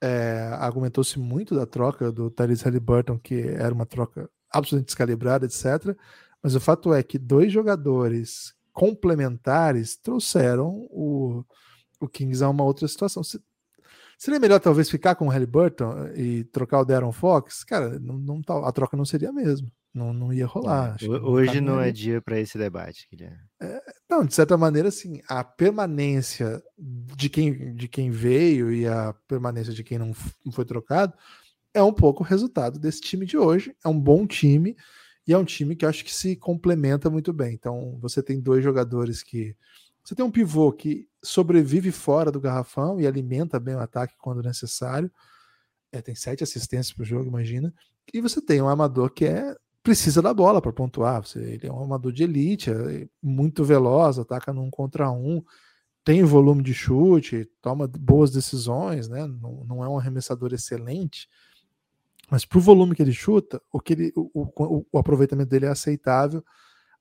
É, 0.00 0.48
Argumentou-se 0.58 1.18
muito 1.18 1.54
da 1.54 1.66
troca 1.66 2.10
do 2.10 2.30
Tyrese 2.30 2.64
Halliburton, 2.64 3.18
que 3.18 3.40
era 3.40 3.74
uma 3.74 3.84
troca 3.84 4.30
absolutamente 4.50 4.86
descalibrada, 4.86 5.44
etc. 5.44 5.94
Mas 6.42 6.54
o 6.54 6.60
fato 6.60 6.94
é 6.94 7.02
que 7.02 7.18
dois 7.18 7.52
jogadores 7.52 8.54
complementares 8.78 9.96
trouxeram 9.96 10.86
o, 10.88 11.44
o 12.00 12.08
Kings 12.08 12.44
a 12.44 12.48
uma 12.48 12.62
outra 12.62 12.86
situação. 12.86 13.24
Seria 14.16 14.38
melhor 14.38 14.60
talvez 14.60 14.88
ficar 14.88 15.16
com 15.16 15.26
o 15.26 15.30
Halliburton 15.30 16.12
e 16.14 16.44
trocar 16.44 16.78
o 16.78 16.84
Darren 16.84 17.10
Fox? 17.10 17.64
Cara, 17.64 17.98
não, 17.98 18.16
não, 18.16 18.40
a 18.64 18.70
troca 18.70 18.96
não 18.96 19.04
seria 19.04 19.32
mesmo. 19.32 19.68
Não, 19.92 20.12
não 20.12 20.32
ia 20.32 20.46
rolar. 20.46 20.96
É, 21.02 21.08
hoje 21.08 21.60
não, 21.60 21.74
não 21.74 21.80
é 21.80 21.90
dia 21.90 22.22
para 22.22 22.38
esse 22.38 22.56
debate, 22.56 23.08
Guilherme. 23.10 23.38
É, 23.60 23.82
não, 24.08 24.24
de 24.24 24.32
certa 24.32 24.56
maneira, 24.56 24.90
assim, 24.90 25.20
a 25.28 25.42
permanência 25.42 26.62
de 26.78 27.28
quem, 27.28 27.74
de 27.74 27.88
quem 27.88 28.12
veio 28.12 28.72
e 28.72 28.86
a 28.86 29.12
permanência 29.26 29.72
de 29.72 29.82
quem 29.82 29.98
não, 29.98 30.12
não 30.44 30.52
foi 30.52 30.64
trocado 30.64 31.14
é 31.74 31.82
um 31.82 31.92
pouco 31.92 32.22
o 32.22 32.26
resultado 32.26 32.78
desse 32.78 33.00
time 33.00 33.26
de 33.26 33.36
hoje. 33.36 33.74
É 33.84 33.88
um 33.88 33.98
bom 33.98 34.24
time 34.24 34.76
e 35.28 35.34
é 35.34 35.36
um 35.36 35.44
time 35.44 35.76
que 35.76 35.84
acho 35.84 36.02
que 36.02 36.14
se 36.14 36.34
complementa 36.34 37.10
muito 37.10 37.34
bem. 37.34 37.52
Então, 37.52 37.98
você 38.00 38.22
tem 38.22 38.40
dois 38.40 38.64
jogadores 38.64 39.22
que. 39.22 39.54
Você 40.02 40.14
tem 40.14 40.24
um 40.24 40.30
pivô 40.30 40.72
que 40.72 41.06
sobrevive 41.22 41.92
fora 41.92 42.32
do 42.32 42.40
garrafão 42.40 42.98
e 42.98 43.06
alimenta 43.06 43.60
bem 43.60 43.74
o 43.74 43.80
ataque 43.80 44.14
quando 44.16 44.42
necessário. 44.42 45.12
É, 45.92 46.00
tem 46.00 46.14
sete 46.14 46.42
assistências 46.42 46.94
para 46.94 47.02
o 47.02 47.06
jogo, 47.06 47.28
imagina. 47.28 47.74
E 48.12 48.22
você 48.22 48.40
tem 48.40 48.62
um 48.62 48.68
armador 48.68 49.10
que 49.10 49.26
é 49.26 49.54
precisa 49.82 50.22
da 50.22 50.32
bola 50.32 50.62
para 50.62 50.72
pontuar. 50.72 51.22
Você, 51.22 51.38
ele 51.40 51.66
é 51.66 51.72
um 51.72 51.80
armador 51.82 52.10
de 52.10 52.22
elite, 52.22 52.70
é 52.70 53.06
muito 53.22 53.64
veloz, 53.64 54.18
ataca 54.18 54.50
num 54.50 54.70
contra 54.70 55.10
um, 55.10 55.42
tem 56.04 56.24
volume 56.24 56.62
de 56.62 56.72
chute, 56.72 57.46
toma 57.60 57.86
boas 57.86 58.30
decisões, 58.30 59.08
né? 59.08 59.26
não, 59.26 59.64
não 59.64 59.84
é 59.84 59.88
um 59.90 59.98
arremessador 59.98 60.54
excelente, 60.54 61.28
mas 62.30 62.44
para 62.44 62.58
o 62.58 62.60
volume 62.60 62.94
que 62.94 63.02
ele 63.02 63.12
chuta, 63.12 63.60
o, 63.72 63.80
que 63.80 63.94
ele, 63.94 64.12
o, 64.14 64.30
o, 64.34 64.86
o, 64.92 64.98
aproveitamento 64.98 65.48
dele 65.48 65.66
é 65.66 65.70
aceitável. 65.70 66.44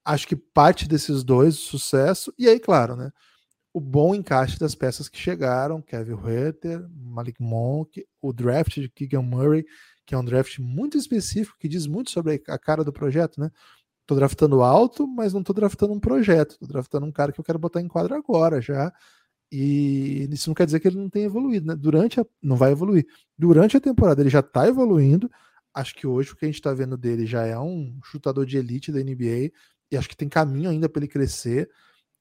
Acho 0.04 0.28
que 0.28 0.36
parte 0.36 0.88
desses 0.88 1.24
dois, 1.24 1.56
o 1.56 1.62
sucesso, 1.62 2.34
e 2.38 2.48
aí, 2.48 2.60
claro, 2.60 2.96
né? 2.96 3.12
O 3.74 3.82
bom 3.82 4.16
encaixe 4.16 4.58
das 4.58 4.74
peças 4.74 5.10
que 5.10 5.20
chegaram, 5.20 5.82
Kevin 5.82 6.18
Herter, 6.26 6.88
Malik 6.90 7.42
Monk, 7.42 8.04
o 8.22 8.34
draft 8.34 8.80
de 8.80 8.90
Keegan 8.90 9.22
Murray, 9.22 9.66
que 10.06 10.16
é 10.16 10.18
um 10.18 10.24
draft 10.24 10.58
muito 10.60 10.98
específico, 10.98 11.58
que 11.60 11.68
diz 11.68 11.86
muito 11.86 12.10
sobre 12.10 12.42
a 12.48 12.58
cara 12.58 12.84
do 12.84 12.94
projeto, 12.94 13.40
né? 13.40 13.52
Tô 14.06 14.16
draftando 14.16 14.64
alto, 14.64 15.06
mas 15.06 15.34
não 15.34 15.44
tô 15.44 15.52
draftando 15.52 15.94
um 15.94 16.00
projeto, 16.00 16.58
tô 16.58 16.66
draftando 16.66 17.06
um 17.06 17.12
cara 17.12 17.34
que 17.34 17.40
eu 17.40 17.44
quero 17.44 17.60
botar 17.60 17.82
em 17.82 17.88
quadra 17.90 18.16
agora 18.16 18.62
já, 18.62 18.92
e 19.52 20.28
isso 20.32 20.50
não 20.50 20.56
quer 20.56 20.66
dizer 20.66 20.80
que 20.80 20.88
ele 20.88 20.98
não 20.98 21.10
tenha 21.10 21.26
evoluído, 21.26 21.68
né? 21.68 21.76
Durante 21.76 22.20
a, 22.20 22.26
não 22.42 22.56
vai 22.56 22.72
evoluir. 22.72 23.06
Durante 23.38 23.78
a 23.78 23.82
temporada 23.82 24.22
ele 24.22 24.30
já 24.30 24.42
está 24.42 24.68
evoluindo. 24.68 25.30
Acho 25.74 25.96
que 25.96 26.08
hoje 26.08 26.32
o 26.32 26.36
que 26.36 26.46
a 26.46 26.48
gente 26.48 26.56
está 26.56 26.74
vendo 26.74 26.98
dele 26.98 27.26
já 27.26 27.46
é 27.46 27.58
um 27.58 28.00
chutador 28.04 28.46
de 28.46 28.58
elite 28.58 28.92
da 28.92 29.00
NBA 29.00 29.52
e 29.92 29.98
acho 29.98 30.10
que 30.10 30.18
tem 30.18 30.28
caminho 30.28 30.70
ainda 30.70 30.90
para 30.90 31.02
ele 31.02 31.08
crescer. 31.08 31.70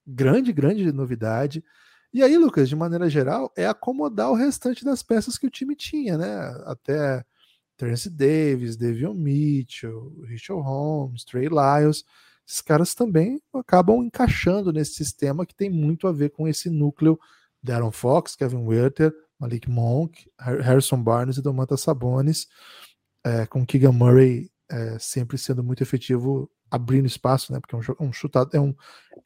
Grande, 0.07 0.53
grande 0.53 0.91
novidade. 0.93 1.65
E 2.13 2.23
aí, 2.23 2.39
Lucas, 2.39 2.69
de 2.69 2.77
maneira 2.77 3.11
geral, 3.11 3.53
é 3.57 3.67
acomodar 3.67 4.31
o 4.31 4.35
restante 4.35 4.85
das 4.85 5.03
peças 5.03 5.37
que 5.37 5.47
o 5.47 5.51
time 5.51 5.75
tinha, 5.75 6.17
né? 6.17 6.29
Até 6.65 7.25
Terence 7.77 8.09
Davis, 8.09 8.77
Devion 8.77 9.15
Mitchell, 9.15 10.15
Richard 10.27 10.63
Holmes, 10.63 11.25
Trey 11.25 11.49
Lyles 11.49 12.05
esses 12.47 12.61
caras 12.63 12.95
também 12.95 13.41
acabam 13.53 14.05
encaixando 14.05 14.73
nesse 14.73 14.95
sistema 14.95 15.45
que 15.45 15.55
tem 15.55 15.69
muito 15.69 16.07
a 16.07 16.13
ver 16.13 16.31
com 16.31 16.47
esse 16.47 16.71
núcleo 16.71 17.19
de 17.61 17.73
Aaron 17.73 17.91
Fox, 17.91 18.37
Kevin 18.37 18.65
Werther, 18.65 19.13
Malik 19.39 19.69
Monk, 19.69 20.31
Harrison 20.39 21.03
Barnes 21.03 21.37
e 21.37 21.43
Domantas 21.43 21.81
Sabonis, 21.81 22.47
é, 23.25 23.45
com 23.47 23.67
Keegan 23.67 23.93
Murray 23.93 24.51
é, 24.71 24.97
sempre 24.99 25.37
sendo 25.37 25.63
muito 25.63 25.83
efetivo 25.83 26.49
abrindo 26.71 27.07
espaço, 27.07 27.53
né? 27.53 27.61
Porque 27.61 27.75
é 27.75 27.79
um, 27.79 28.09
um 28.09 28.13
chutado, 28.13 28.51
é 28.57 28.61
um 28.61 28.75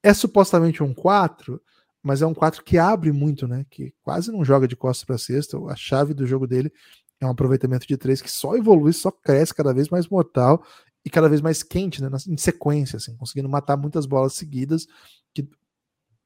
é 0.02 0.14
supostamente 0.14 0.82
um 0.82 0.94
4, 0.94 1.60
mas 2.02 2.22
é 2.22 2.26
um 2.26 2.34
4 2.34 2.64
que 2.64 2.78
abre 2.78 3.12
muito, 3.12 3.46
né? 3.46 3.66
Que 3.70 3.92
quase 4.02 4.32
não 4.32 4.44
joga 4.44 4.66
de 4.66 4.76
costas 4.76 5.04
para 5.04 5.18
cesta. 5.18 5.58
A 5.68 5.76
chave 5.76 6.14
do 6.14 6.26
jogo 6.26 6.46
dele 6.46 6.72
é 7.20 7.26
um 7.26 7.30
aproveitamento 7.30 7.86
de 7.86 7.96
três 7.98 8.22
que 8.22 8.30
só 8.30 8.56
evolui, 8.56 8.94
só 8.94 9.10
cresce 9.10 9.54
cada 9.54 9.74
vez 9.74 9.90
mais 9.90 10.08
mortal 10.08 10.64
e 11.10 11.12
cada 11.12 11.28
vez 11.28 11.40
mais 11.40 11.64
quente, 11.64 12.00
né? 12.00 12.08
Em 12.28 12.36
sequência, 12.36 12.96
assim, 12.96 13.16
conseguindo 13.16 13.48
matar 13.48 13.76
muitas 13.76 14.06
bolas 14.06 14.32
seguidas, 14.34 14.86
que 15.34 15.48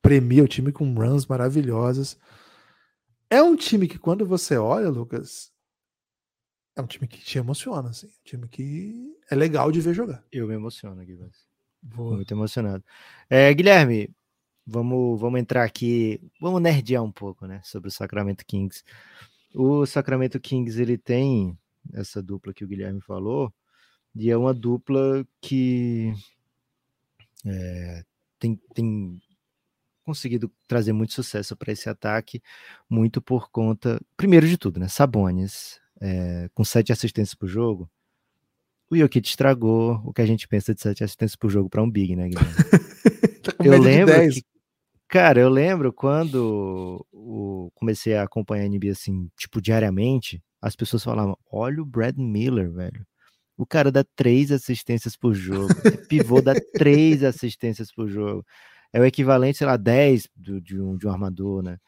premia 0.03 0.45
o 0.45 0.49
time 0.49 0.71
com 0.71 0.93
runs 0.93 1.27
maravilhosas. 1.27 2.19
É 3.31 3.43
um 3.43 3.57
time 3.57 3.89
que, 3.89 3.99
quando 3.99 4.27
você 4.27 4.59
olha, 4.59 4.91
Lucas, 4.91 5.51
é 6.77 6.83
um 6.83 6.87
time 6.87 7.09
que 7.09 7.19
te 7.19 7.39
emociona, 7.39 7.89
assim. 7.89 8.09
Um 8.09 8.25
time 8.25 8.49
que 8.49 9.17
é 9.31 9.35
legal 9.35 9.73
de 9.73 9.81
ver 9.81 9.95
jogar. 9.95 10.23
Eu 10.31 10.47
me 10.47 10.55
emociono 10.55 11.01
aqui, 11.01 11.19
Muito 11.83 12.35
emocionado. 12.35 12.85
É, 13.31 13.53
Guilherme, 13.55 14.15
vamos, 14.67 15.19
vamos 15.19 15.41
entrar 15.41 15.65
aqui, 15.65 16.21
vamos 16.39 16.61
nerdear 16.61 17.03
um 17.03 17.13
pouco, 17.13 17.47
né, 17.47 17.63
sobre 17.65 17.89
o 17.89 17.93
Sacramento 17.93 18.45
Kings. 18.45 18.85
O 19.55 19.87
Sacramento 19.87 20.39
Kings, 20.39 20.81
ele 20.81 20.99
tem 20.99 21.59
essa 21.95 22.23
dupla 22.23 22.53
que 22.53 22.65
o 22.65 22.69
Guilherme 22.69 23.01
falou, 23.01 23.51
e 24.15 24.31
é 24.31 24.37
uma 24.37 24.55
dupla 24.55 25.27
que 25.41 26.13
é, 27.45 28.05
tem, 28.39 28.61
tem 28.75 29.21
conseguido 30.05 30.51
trazer 30.69 30.93
muito 30.93 31.13
sucesso 31.13 31.57
para 31.57 31.73
esse 31.73 31.89
ataque, 31.89 32.43
muito 32.89 33.21
por 33.21 33.51
conta, 33.51 34.01
primeiro 34.17 34.47
de 34.47 34.57
tudo, 34.57 34.79
né, 34.79 34.89
Sabonis, 34.89 35.81
é, 36.01 36.49
com 36.55 36.65
sete 36.65 36.93
assistências 36.93 37.35
por 37.35 37.49
jogo, 37.49 37.91
o 38.91 38.97
Jokic 38.97 39.29
estragou 39.29 40.01
o 40.05 40.13
que 40.13 40.23
a 40.23 40.27
gente 40.27 40.47
pensa 40.47 40.75
de 40.75 40.81
sete 40.81 41.03
assistências 41.03 41.37
por 41.37 41.51
jogo 41.51 41.69
para 41.69 41.83
um 41.83 41.91
Big, 41.91 42.15
né, 42.15 42.29
tá 43.43 43.53
eu 43.65 43.81
lembro 43.81 44.15
que, 44.31 44.45
cara, 45.09 45.41
eu 45.41 45.49
lembro 45.49 45.93
quando 45.93 47.05
o, 47.11 47.71
comecei 47.75 48.15
a 48.15 48.23
acompanhar 48.23 48.65
a 48.65 48.69
NBA 48.69 48.93
assim, 48.93 49.29
tipo, 49.37 49.61
diariamente, 49.61 50.43
as 50.61 50.75
pessoas 50.75 51.05
falavam: 51.05 51.37
olha 51.51 51.83
o 51.83 51.85
Brad 51.85 52.17
Miller, 52.17 52.71
velho. 52.73 53.07
O 53.57 53.67
cara 53.67 53.91
dá 53.93 54.05
três 54.17 54.51
assistências 54.51 55.17
por 55.17 55.35
jogo. 55.35 55.73
É 55.85 55.91
pivô 56.09 56.41
dá 56.41 56.55
três 56.73 57.23
assistências 57.23 57.93
por 57.93 58.09
jogo. 58.09 58.45
É 58.93 59.01
o 59.01 59.05
equivalente, 59.05 59.59
sei 59.59 59.67
lá, 59.67 59.77
10 59.77 60.29
do, 60.37 60.61
de, 60.61 60.81
um, 60.81 60.97
de 60.97 61.07
um 61.07 61.11
armador, 61.11 61.63
né? 61.63 61.79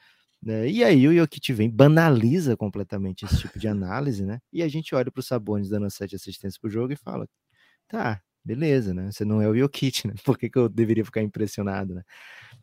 Né? 0.43 0.69
E 0.69 0.85
aí 0.85 1.09
o 1.09 1.15
Jokic 1.15 1.53
vem, 1.53 1.71
banaliza 1.71 2.57
completamente 2.57 3.25
esse 3.25 3.39
tipo 3.39 3.59
de 3.59 3.67
análise, 3.69 4.25
né? 4.25 4.41
E 4.53 4.63
a 4.63 4.69
gente 4.69 4.95
olha 4.95 5.11
para 5.11 5.21
o 5.21 5.23
Sabonis 5.23 5.69
dando 5.69 5.91
sete 5.91 6.15
assistências 6.15 6.59
pro 6.59 6.71
jogo 6.71 6.93
e 6.93 6.97
fala, 6.97 7.29
tá, 7.89 8.21
beleza, 8.45 8.95
né? 8.95 9.11
Você 9.11 9.25
não 9.25 9.43
é 9.43 9.49
o 9.49 9.57
Jokic, 9.57 10.07
né? 10.07 10.15
Por 10.25 10.39
que, 10.39 10.49
que 10.51 10.59
eu 10.59 10.69
deveria 10.69 11.05
ficar 11.05 11.23
impressionado, 11.23 11.95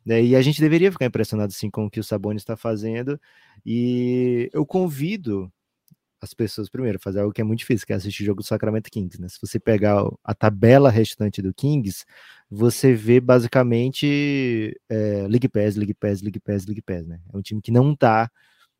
né? 0.06 0.24
E 0.24 0.36
a 0.36 0.42
gente 0.42 0.62
deveria 0.62 0.92
ficar 0.92 1.06
impressionado 1.06 1.52
sim 1.54 1.70
com 1.70 1.86
o 1.86 1.90
que 1.90 2.00
o 2.00 2.04
Sabonis 2.04 2.42
está 2.42 2.56
fazendo. 2.56 3.20
E 3.66 4.50
eu 4.54 4.66
convido 4.66 5.52
as 6.24 6.34
pessoas, 6.34 6.70
primeiro, 6.70 6.98
fazer 7.00 7.20
algo 7.20 7.34
que 7.34 7.42
é 7.42 7.44
muito 7.44 7.60
difícil, 7.60 7.86
que 7.86 7.92
é 7.92 7.98
assistir 7.98 8.24
o 8.24 8.26
jogo 8.28 8.42
do 8.42 8.48
Sacramento 8.48 8.90
Kings, 8.90 9.20
né? 9.20 9.28
Se 9.28 9.38
você 9.42 9.60
pegar 9.60 10.02
a 10.24 10.34
tabela 10.34 10.90
restante 10.90 11.42
do 11.42 11.54
Kings, 11.54 12.06
você 12.50 12.94
vê 12.94 13.20
basicamente 13.20 14.80
é, 14.90 15.28
League 15.28 15.50
Pass, 15.50 15.76
League 15.76 15.94
Pass, 15.94 16.22
League 16.22 16.40
Pass, 16.40 16.66
League 16.66 16.82
Pass, 16.82 17.06
né? 17.06 17.20
É 17.32 17.38
um 17.38 17.42
time 17.42 17.62
que 17.62 17.72
não 17.72 17.94
tá 17.94 18.32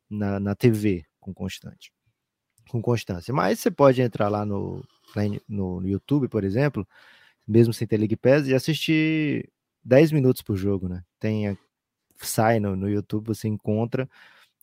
na, 0.08 0.40
na 0.40 0.54
TV 0.54 1.04
com 1.20 1.34
constante, 1.34 1.92
com 2.70 2.80
constância. 2.80 3.34
Mas 3.34 3.60
você 3.60 3.70
pode 3.70 4.00
entrar 4.00 4.30
lá 4.30 4.46
no, 4.46 4.82
no, 5.46 5.82
no 5.82 5.86
YouTube, 5.86 6.28
por 6.28 6.44
exemplo, 6.44 6.88
mesmo 7.46 7.74
sem 7.74 7.86
ter 7.86 7.98
League 7.98 8.16
Pass, 8.16 8.48
e 8.48 8.54
assistir 8.54 9.50
10 9.84 10.12
minutos 10.12 10.40
por 10.40 10.56
jogo, 10.56 10.88
né? 10.88 11.04
Tem, 11.20 11.58
sai 12.16 12.58
no, 12.58 12.74
no 12.74 12.88
YouTube, 12.88 13.26
você 13.26 13.48
encontra 13.48 14.08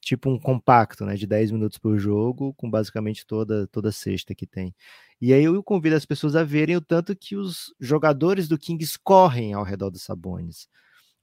tipo 0.02 0.30
um 0.30 0.40
compacto, 0.40 1.06
né, 1.06 1.16
de 1.16 1.28
10 1.28 1.52
minutos 1.52 1.78
por 1.78 1.98
jogo, 1.98 2.54
com 2.56 2.70
basicamente 2.70 3.26
toda 3.26 3.68
toda 3.68 3.92
sexta 3.92 4.36
que 4.36 4.48
tem. 4.48 4.76
E 5.22 5.34
aí 5.34 5.44
eu 5.44 5.64
convido 5.64 5.96
as 5.96 6.06
pessoas 6.06 6.36
a 6.36 6.44
verem 6.44 6.76
o 6.76 6.82
tanto 6.82 7.16
que 7.16 7.36
os 7.36 7.74
jogadores 7.80 8.48
do 8.48 8.58
Kings 8.58 8.98
correm 9.04 9.54
ao 9.54 9.64
redor 9.64 9.92
do 9.92 10.00
Sabonis. 10.00 10.68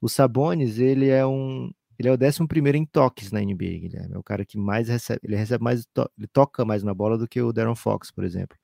O 0.00 0.08
Sabonis, 0.08 0.78
ele 0.78 1.08
é 1.08 1.26
um 1.26 1.70
ele 1.98 2.08
é 2.08 2.12
o 2.12 2.16
11 2.16 2.46
primeiro 2.46 2.78
em 2.78 2.86
toques 2.86 3.32
na 3.32 3.40
NBA, 3.40 3.80
Guilherme. 3.80 4.14
É 4.14 4.18
o 4.18 4.22
cara 4.22 4.44
que 4.44 4.56
mais 4.56 4.88
recebe, 4.88 5.20
ele 5.24 5.36
recebe 5.36 5.64
mais, 5.64 5.84
ele 6.16 6.28
toca 6.32 6.64
mais 6.64 6.84
na 6.84 6.94
bola 6.94 7.18
do 7.18 7.26
que 7.28 7.42
o 7.42 7.52
Darren 7.52 7.74
Fox, 7.74 8.10
por 8.12 8.24
exemplo. 8.24 8.56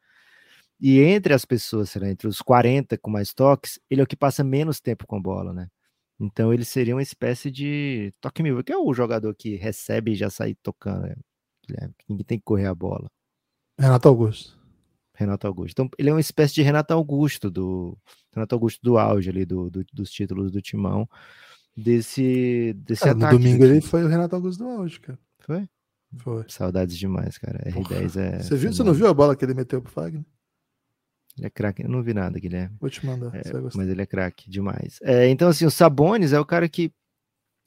E 0.81 1.01
entre 1.01 1.35
as 1.35 1.45
pessoas, 1.45 1.95
lá, 1.97 2.09
entre 2.09 2.29
os 2.29 2.41
40 2.41 2.99
com 2.99 3.11
mais 3.11 3.33
toques, 3.35 3.81
ele 3.91 4.01
é 4.01 4.05
o 4.05 4.07
que 4.07 4.17
passa 4.17 4.45
menos 4.45 4.81
tempo 4.81 5.07
com 5.07 5.17
a 5.17 5.21
bola, 5.21 5.53
né? 5.53 5.69
Então 6.19 6.53
ele 6.53 6.65
seria 6.65 6.95
uma 6.95 7.03
espécie 7.03 7.51
de 7.51 8.13
toque 8.21 8.43
mil, 8.43 8.63
que 8.63 8.73
é 8.73 8.79
o 8.79 8.95
jogador 8.95 9.35
que 9.35 9.57
recebe 9.57 10.13
e 10.13 10.17
já 10.17 10.31
sai 10.31 10.55
tocando, 10.63 11.03
né? 11.69 11.91
ninguém 12.09 12.25
tem 12.25 12.39
que 12.39 12.45
correr 12.45 12.67
a 12.67 12.75
bola. 12.75 13.11
Renato 13.79 14.09
Augusto. 14.09 14.59
Renato 15.15 15.47
Augusto. 15.47 15.73
Então 15.73 15.89
ele 15.99 16.11
é 16.11 16.13
uma 16.13 16.21
espécie 16.21 16.55
de 16.55 16.63
Renato 16.63 16.93
Augusto 16.93 17.51
do 17.51 17.97
Renato 18.33 18.55
Augusto 18.55 18.81
do 18.83 18.99
auge 18.99 19.31
ali 19.31 19.45
do, 19.45 19.71
do 19.71 19.85
dos 19.93 20.11
títulos 20.11 20.51
do 20.51 20.61
Timão 20.61 21.09
desse 21.77 22.73
desse 22.75 23.09
é, 23.09 23.15
No 23.15 23.31
domingo 23.31 23.65
ele 23.65 23.81
foi 23.81 24.05
o 24.05 24.09
Renato 24.09 24.37
Augusto 24.37 24.65
do 24.65 24.71
auge, 24.71 25.01
cara. 25.01 25.19
Foi? 25.41 25.69
Foi. 26.19 26.45
Saudades 26.49 26.97
demais, 26.97 27.39
cara. 27.39 27.59
R10 27.71 28.17
é. 28.21 28.43
Você 28.43 28.57
viu? 28.57 28.73
Você 28.73 28.83
não 28.83 28.93
viu 28.93 29.09
a 29.09 29.15
bola 29.15 29.37
que 29.37 29.45
ele 29.45 29.55
meteu 29.55 29.83
pro 29.83 29.91
Fagner? 29.91 30.25
Ele 31.37 31.47
é 31.47 31.51
craque. 31.51 31.83
Eu 31.83 31.89
não 31.89 32.03
vi 32.03 32.15
nada, 32.15 32.39
Guilherme. 32.39 32.77
Vou 32.81 32.91
te 32.91 33.05
mandar. 33.05 33.35
É, 33.35 33.43
mas 33.75 33.89
ele 33.89 34.03
é 34.03 34.07
craque 34.07 34.49
demais. 34.49 34.99
É, 35.03 35.29
então, 35.29 35.49
assim, 35.49 35.67
o 35.67 35.71
Sabonis 35.71 36.33
é 36.33 36.39
o 36.39 36.45
cara 36.45 36.69
que 36.69 36.93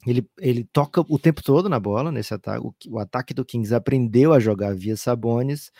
ele, 0.06 0.28
ele 0.38 0.64
toca 0.64 1.00
o 1.00 1.18
tempo 1.18 1.42
todo 1.42 1.68
na 1.68 1.78
bola 1.78 2.10
nesse 2.10 2.32
ataque. 2.32 2.66
O, 2.66 2.74
o 2.88 2.98
ataque 2.98 3.34
do 3.34 3.44
Kings 3.44 3.74
aprendeu 3.74 4.32
a 4.32 4.40
jogar 4.40 4.74
via 4.74 4.96
Sabonis. 4.96 5.70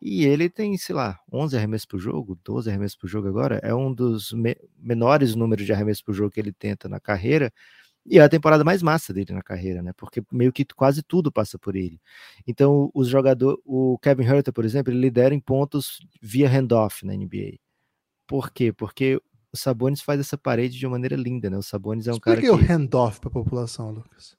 E 0.00 0.24
ele 0.26 0.50
tem, 0.50 0.76
sei 0.76 0.94
lá, 0.94 1.18
11 1.32 1.56
arremessos 1.56 1.86
por 1.86 1.98
jogo, 1.98 2.38
12 2.44 2.68
arremessos 2.68 2.96
por 2.96 3.08
jogo 3.08 3.26
agora. 3.26 3.58
É 3.62 3.74
um 3.74 3.92
dos 3.92 4.32
me 4.32 4.54
menores 4.78 5.34
números 5.34 5.64
de 5.64 5.72
arremessos 5.72 6.02
por 6.02 6.12
jogo 6.12 6.30
que 6.30 6.38
ele 6.38 6.52
tenta 6.52 6.88
na 6.88 7.00
carreira. 7.00 7.52
E 8.06 8.18
é 8.18 8.22
a 8.22 8.28
temporada 8.28 8.62
mais 8.62 8.82
massa 8.82 9.12
dele 9.12 9.32
na 9.32 9.42
carreira, 9.42 9.82
né? 9.82 9.92
Porque 9.96 10.22
meio 10.30 10.52
que 10.52 10.64
quase 10.64 11.02
tudo 11.02 11.32
passa 11.32 11.58
por 11.58 11.74
ele. 11.74 12.00
Então, 12.46 12.90
os 12.94 13.08
jogadores, 13.08 13.58
o 13.64 13.98
Kevin 13.98 14.24
Herter, 14.24 14.52
por 14.52 14.64
exemplo, 14.64 14.92
ele 14.92 15.00
lidera 15.00 15.34
em 15.34 15.40
pontos 15.40 16.06
via 16.20 16.48
handoff 16.48 17.06
na 17.06 17.14
NBA. 17.14 17.58
Por 18.26 18.50
quê? 18.50 18.72
Porque 18.72 19.20
o 19.52 19.56
Sabonis 19.56 20.02
faz 20.02 20.20
essa 20.20 20.36
parede 20.36 20.78
de 20.78 20.86
uma 20.86 20.92
maneira 20.92 21.16
linda, 21.16 21.48
né? 21.48 21.56
O 21.56 21.62
Sabonis 21.62 22.06
é 22.06 22.10
um 22.10 22.16
Explique 22.16 22.42
cara 22.42 22.58
que... 22.58 22.64
o 22.64 22.72
handoff 22.72 23.20
para 23.20 23.28
a 23.28 23.32
população, 23.32 23.90
Lucas. 23.90 24.36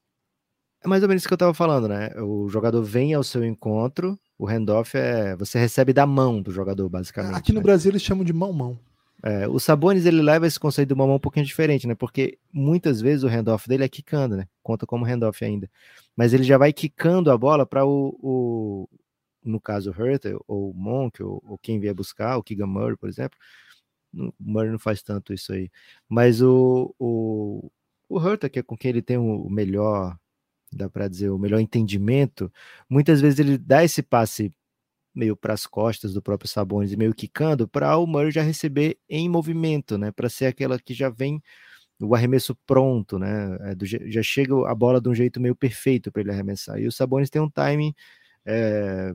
É 0.83 0.87
mais 0.87 1.01
ou 1.01 1.09
menos 1.09 1.23
isso 1.23 1.27
que 1.27 1.33
eu 1.33 1.37
estava 1.37 1.53
falando, 1.53 1.87
né? 1.87 2.11
O 2.21 2.47
jogador 2.47 2.83
vem 2.83 3.15
ao 3.15 3.23
seu 3.23 3.43
encontro, 3.43 4.19
o 4.37 4.47
handoff 4.47 4.95
é 4.95 5.35
você 5.35 5.57
recebe 5.57 5.93
da 5.93 6.05
mão 6.05 6.41
do 6.41 6.51
jogador, 6.51 6.87
basicamente. 6.89 7.35
Aqui 7.35 7.51
no 7.51 7.59
né? 7.59 7.63
Brasil 7.63 7.91
eles 7.91 8.03
chamam 8.03 8.23
de 8.23 8.33
mão-mão. 8.33 8.77
É, 9.23 9.47
o 9.47 9.59
Sabonis 9.59 10.05
ele 10.05 10.21
leva 10.21 10.45
esse 10.45 10.59
conceito 10.59 10.89
do 10.89 10.95
mamão 10.95 11.15
um 11.15 11.19
pouquinho 11.19 11.45
diferente, 11.45 11.87
né? 11.87 11.95
Porque 11.95 12.37
muitas 12.51 13.01
vezes 13.01 13.23
o 13.23 13.27
handoff 13.27 13.67
dele 13.67 13.83
é 13.83 13.89
quicando, 13.89 14.37
né? 14.37 14.47
Conta 14.61 14.85
como 14.85 15.05
handoff 15.05 15.43
ainda. 15.43 15.69
Mas 16.15 16.33
ele 16.33 16.43
já 16.43 16.57
vai 16.57 16.71
quicando 16.73 17.31
a 17.31 17.37
bola 17.37 17.65
para 17.65 17.85
o, 17.85 18.17
o, 18.21 18.89
no 19.43 19.59
caso 19.59 19.91
o 19.91 19.93
Hurter, 19.93 20.37
ou 20.47 20.71
o 20.71 20.73
Monk, 20.73 21.23
ou, 21.23 21.41
ou, 21.47 21.57
quem 21.57 21.79
vier 21.79 21.93
buscar, 21.93 22.37
o 22.37 22.43
Keegan 22.43 22.67
Murray, 22.67 22.97
por 22.97 23.09
exemplo. 23.09 23.37
O 24.13 24.33
Murray 24.39 24.71
não 24.71 24.79
faz 24.79 25.01
tanto 25.01 25.33
isso 25.33 25.53
aí. 25.53 25.71
Mas 26.07 26.41
o, 26.41 26.93
o, 26.99 27.71
o 28.09 28.19
Hurter, 28.19 28.49
que 28.49 28.59
é 28.59 28.63
com 28.63 28.77
quem 28.77 28.89
ele 28.89 29.01
tem 29.01 29.17
o 29.17 29.49
melhor, 29.49 30.17
dá 30.71 30.89
para 30.89 31.07
dizer, 31.07 31.29
o 31.29 31.37
melhor 31.39 31.59
entendimento, 31.59 32.51
muitas 32.89 33.21
vezes 33.21 33.39
ele 33.39 33.57
dá 33.57 33.83
esse 33.83 34.03
passe 34.03 34.53
meio 35.15 35.35
para 35.35 35.53
as 35.53 35.65
costas 35.65 36.13
do 36.13 36.21
próprio 36.21 36.49
Sabonis 36.49 36.91
e 36.91 36.97
meio 36.97 37.13
quicando, 37.13 37.67
para 37.67 37.97
o 37.97 38.05
Murray 38.05 38.31
já 38.31 38.41
receber 38.41 38.97
em 39.09 39.29
movimento, 39.29 39.97
né? 39.97 40.11
Para 40.11 40.29
ser 40.29 40.47
aquela 40.47 40.77
que 40.79 40.93
já 40.93 41.09
vem 41.09 41.41
o 41.99 42.13
arremesso 42.13 42.55
pronto, 42.65 43.17
né? 43.17 43.57
É 43.71 43.75
do, 43.75 43.85
já 43.85 44.21
chega 44.21 44.53
a 44.69 44.75
bola 44.75 44.99
de 45.01 45.09
um 45.09 45.15
jeito 45.15 45.39
meio 45.39 45.55
perfeito 45.55 46.11
para 46.11 46.21
ele 46.21 46.31
arremessar. 46.31 46.79
E 46.79 46.87
o 46.87 46.91
Sabonis 46.91 47.29
tem 47.29 47.41
um 47.41 47.49
timing 47.49 47.93
é, 48.45 49.13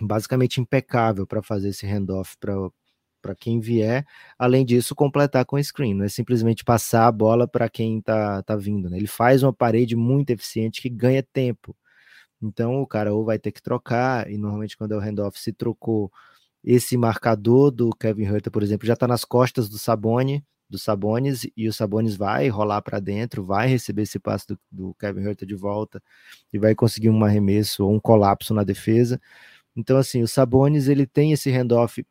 basicamente 0.00 0.60
impecável 0.60 1.26
para 1.26 1.42
fazer 1.42 1.70
esse 1.70 1.86
handoff 1.86 2.36
para 2.38 3.34
quem 3.34 3.60
vier. 3.60 4.04
Além 4.38 4.64
disso, 4.64 4.94
completar 4.94 5.44
com 5.44 5.62
screen, 5.62 5.94
não 5.94 6.04
é 6.04 6.08
simplesmente 6.08 6.64
passar 6.64 7.06
a 7.06 7.12
bola 7.12 7.48
para 7.48 7.68
quem 7.68 7.98
está 7.98 8.42
tá 8.42 8.56
vindo. 8.56 8.90
Né? 8.90 8.98
Ele 8.98 9.06
faz 9.06 9.42
uma 9.42 9.52
parede 9.52 9.96
muito 9.96 10.30
eficiente 10.30 10.82
que 10.82 10.88
ganha 10.90 11.22
tempo. 11.22 11.74
Então 12.42 12.80
o 12.82 12.86
cara 12.86 13.12
ou 13.14 13.24
vai 13.24 13.38
ter 13.38 13.52
que 13.52 13.62
trocar, 13.62 14.30
e 14.30 14.36
normalmente 14.38 14.76
quando 14.76 14.92
é 14.92 14.96
o 14.96 15.00
handoff 15.00 15.38
se 15.40 15.52
trocou 15.52 16.10
esse 16.64 16.96
marcador 16.96 17.70
do 17.70 17.90
Kevin 17.90 18.24
Herter, 18.24 18.52
por 18.52 18.62
exemplo, 18.62 18.86
já 18.86 18.94
está 18.94 19.06
nas 19.06 19.24
costas 19.24 19.68
do 19.68 19.78
Sabone, 19.78 20.44
do 20.68 20.78
Sabonis, 20.78 21.46
e 21.56 21.68
o 21.68 21.72
Sabonis 21.72 22.16
vai 22.16 22.48
rolar 22.48 22.82
para 22.82 22.98
dentro, 23.00 23.44
vai 23.44 23.68
receber 23.68 24.02
esse 24.02 24.18
passe 24.18 24.46
do, 24.48 24.58
do 24.70 24.94
Kevin 24.94 25.22
Herter 25.22 25.46
de 25.46 25.54
volta 25.54 26.02
e 26.52 26.58
vai 26.58 26.74
conseguir 26.74 27.08
um 27.10 27.24
arremesso 27.24 27.84
ou 27.84 27.94
um 27.94 28.00
colapso 28.00 28.52
na 28.52 28.64
defesa. 28.64 29.20
Então, 29.76 29.96
assim, 29.98 30.22
o 30.22 30.28
Sabonis 30.28 30.88
ele 30.88 31.06
tem 31.06 31.32
esse 31.32 31.50
handoff 31.50 32.04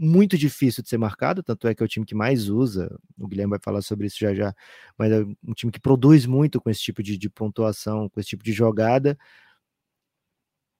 muito 0.00 0.38
difícil 0.38 0.82
de 0.82 0.88
ser 0.88 0.98
marcado, 0.98 1.42
tanto 1.42 1.68
é 1.68 1.74
que 1.74 1.82
é 1.82 1.86
o 1.86 1.88
time 1.88 2.06
que 2.06 2.14
mais 2.14 2.48
usa, 2.48 2.98
o 3.18 3.28
Guilherme 3.28 3.50
vai 3.50 3.60
falar 3.62 3.82
sobre 3.82 4.06
isso 4.06 4.18
já 4.18 4.34
já, 4.34 4.54
mas 4.98 5.12
é 5.12 5.20
um 5.46 5.52
time 5.54 5.70
que 5.70 5.80
produz 5.80 6.26
muito 6.26 6.60
com 6.60 6.70
esse 6.70 6.80
tipo 6.80 7.02
de, 7.02 7.18
de 7.18 7.28
pontuação, 7.28 8.08
com 8.08 8.18
esse 8.20 8.30
tipo 8.30 8.42
de 8.44 8.52
jogada, 8.52 9.18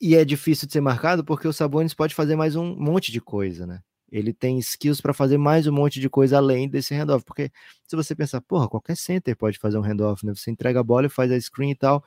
e 0.00 0.14
é 0.16 0.24
difícil 0.24 0.66
de 0.66 0.72
ser 0.72 0.80
marcado 0.80 1.24
porque 1.24 1.46
o 1.46 1.52
Sabonis 1.52 1.92
pode 1.94 2.14
fazer 2.14 2.34
mais 2.34 2.56
um 2.56 2.74
monte 2.74 3.12
de 3.12 3.20
coisa, 3.20 3.66
né? 3.66 3.80
ele 4.10 4.32
tem 4.32 4.58
skills 4.58 5.00
para 5.00 5.14
fazer 5.14 5.38
mais 5.38 5.66
um 5.66 5.72
monte 5.72 6.00
de 6.00 6.08
coisa 6.10 6.36
além 6.36 6.68
desse 6.68 6.94
handoff. 6.94 7.24
Porque 7.24 7.50
se 7.86 7.96
você 7.96 8.14
pensar, 8.14 8.40
porra, 8.40 8.68
qualquer 8.68 8.96
center 8.96 9.36
pode 9.36 9.58
fazer 9.58 9.78
um 9.78 9.82
handoff, 9.82 10.26
né? 10.26 10.34
Você 10.34 10.50
entrega 10.50 10.80
a 10.80 10.82
bola 10.82 11.06
e 11.06 11.10
faz 11.10 11.30
a 11.30 11.40
screen 11.40 11.70
e 11.70 11.76
tal. 11.76 12.04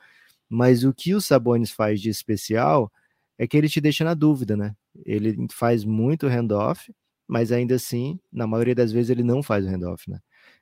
Mas 0.48 0.84
o 0.84 0.92
que 0.92 1.14
o 1.14 1.20
Sabonis 1.20 1.70
faz 1.70 2.00
de 2.00 2.10
especial 2.10 2.92
é 3.38 3.46
que 3.46 3.56
ele 3.56 3.68
te 3.68 3.80
deixa 3.80 4.04
na 4.04 4.14
dúvida, 4.14 4.56
né? 4.56 4.74
Ele 5.04 5.46
faz 5.50 5.84
muito 5.84 6.28
handoff, 6.28 6.92
mas 7.26 7.52
ainda 7.52 7.74
assim, 7.74 8.18
na 8.32 8.46
maioria 8.46 8.74
das 8.74 8.92
vezes, 8.92 9.10
ele 9.10 9.22
não 9.22 9.42
faz 9.42 9.64
o 9.64 9.68
handoff, 9.68 10.10
né? 10.10 10.20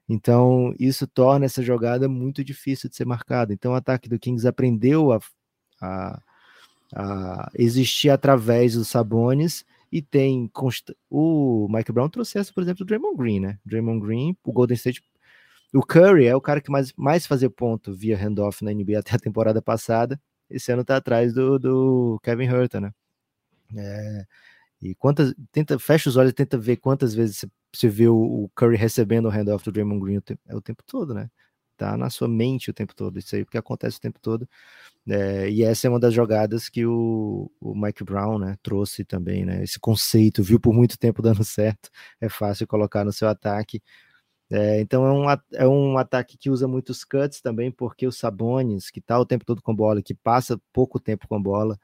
Então, 0.08 0.74
isso 0.78 1.06
torna 1.06 1.46
essa 1.46 1.62
jogada 1.62 2.08
muito 2.08 2.44
difícil 2.44 2.88
de 2.90 2.96
ser 2.96 3.06
marcada. 3.06 3.52
Então, 3.52 3.72
o 3.72 3.74
ataque 3.74 4.08
do 4.08 4.18
Kings 4.18 4.46
aprendeu 4.46 5.12
a, 5.12 5.20
a, 5.80 6.22
a 6.94 7.50
existir 7.54 8.10
através 8.10 8.74
dos 8.74 8.88
Sabonis 8.88 9.64
e 9.90 10.02
tem 10.02 10.48
const... 10.48 10.94
o 11.10 11.68
Mike 11.70 11.92
Brown 11.92 12.08
trouxe 12.08 12.38
essa, 12.38 12.52
por 12.52 12.62
exemplo, 12.62 12.84
do 12.84 12.88
Draymond 12.88 13.16
Green, 13.16 13.40
né? 13.40 13.58
Draymond 13.64 14.00
Green, 14.00 14.36
o 14.44 14.52
Golden 14.52 14.74
State, 14.74 15.02
o 15.74 15.82
Curry 15.82 16.26
é 16.26 16.36
o 16.36 16.40
cara 16.40 16.60
que 16.60 16.70
mais, 16.70 16.92
mais 16.96 17.26
fazia 17.26 17.48
ponto 17.48 17.94
via 17.94 18.16
handoff 18.16 18.64
na 18.64 18.72
NBA 18.72 18.98
até 18.98 19.14
a 19.16 19.18
temporada 19.18 19.62
passada. 19.62 20.20
Esse 20.50 20.70
ano 20.72 20.84
tá 20.84 20.96
atrás 20.96 21.32
do, 21.32 21.58
do 21.58 22.20
Kevin 22.22 22.44
Herter, 22.44 22.80
né? 22.80 22.92
É, 23.74 24.26
e 24.83 24.95
quantas 24.97 25.33
tenta 25.53 25.78
fecha 25.78 26.09
os 26.11 26.16
olhos 26.16 26.33
e 26.33 26.35
tenta 26.35 26.59
ver 26.59 26.76
quantas 26.76 27.14
vezes 27.14 27.45
você, 27.72 27.89
vê 27.89 28.09
o, 28.09 28.51
Curry 28.57 28.76
recebendo 28.76 29.26
o 29.26 29.30
handoff 29.30 29.64
do 29.64 29.72
Draymond 29.72 30.01
Green 30.01 30.20
é 30.49 30.57
o 30.57 30.61
tempo 30.61 30.83
todo, 30.85 31.14
né? 31.14 31.30
Tá 31.76 31.97
na 31.97 32.11
sua 32.11 32.28
mente 32.28 32.70
o 32.70 32.74
tempo 32.74 32.95
todo, 32.95 33.18
isso 33.18 33.35
aí 33.35 33.45
porque 33.45 33.59
acontece 33.59 33.99
o 33.99 34.01
tempo 34.01 34.18
todo. 34.20 34.49
É, 35.09 35.49
e 35.51 35.62
essa 35.64 35.87
é 35.87 35.91
uma 35.91 36.01
das 36.01 36.14
jogadas 36.14 36.68
que 36.68 36.85
o, 36.87 37.51
o, 37.61 37.74
Mike 37.74 38.05
Brown 38.05 38.39
né, 38.39 38.57
trouxe 38.62 39.05
também, 39.05 39.45
né? 39.45 39.62
Esse 39.64 39.78
conceito, 39.80 40.43
viu 40.43 40.61
por 40.61 40.74
muito 40.74 40.99
tempo 40.99 41.22
dando 41.22 41.45
certo, 41.45 41.91
é 42.20 42.28
fácil 42.28 42.66
colocar 42.66 43.05
no 43.05 43.12
seu 43.12 43.28
ataque. 43.28 43.83
É, 44.51 44.80
então 44.80 45.07
é 45.07 45.12
um, 45.12 45.30
é 45.55 45.68
um 45.68 45.99
ataque 45.99 46.37
que 46.37 46.51
usa 46.51 46.68
muitos 46.68 47.05
cuts 47.05 47.41
também, 47.41 47.70
porque 47.70 48.07
o 48.07 48.12
Sabonis, 48.12 48.91
que 48.91 49.01
está 49.01 49.18
o 49.18 49.26
tempo 49.26 49.45
todo 49.45 49.62
com 49.62 49.74
bola, 49.74 50.03
que 50.03 50.14
passa 50.14 50.61
pouco 50.72 51.01
tempo 51.01 51.26
com 51.28 51.41
bola, 51.43 51.78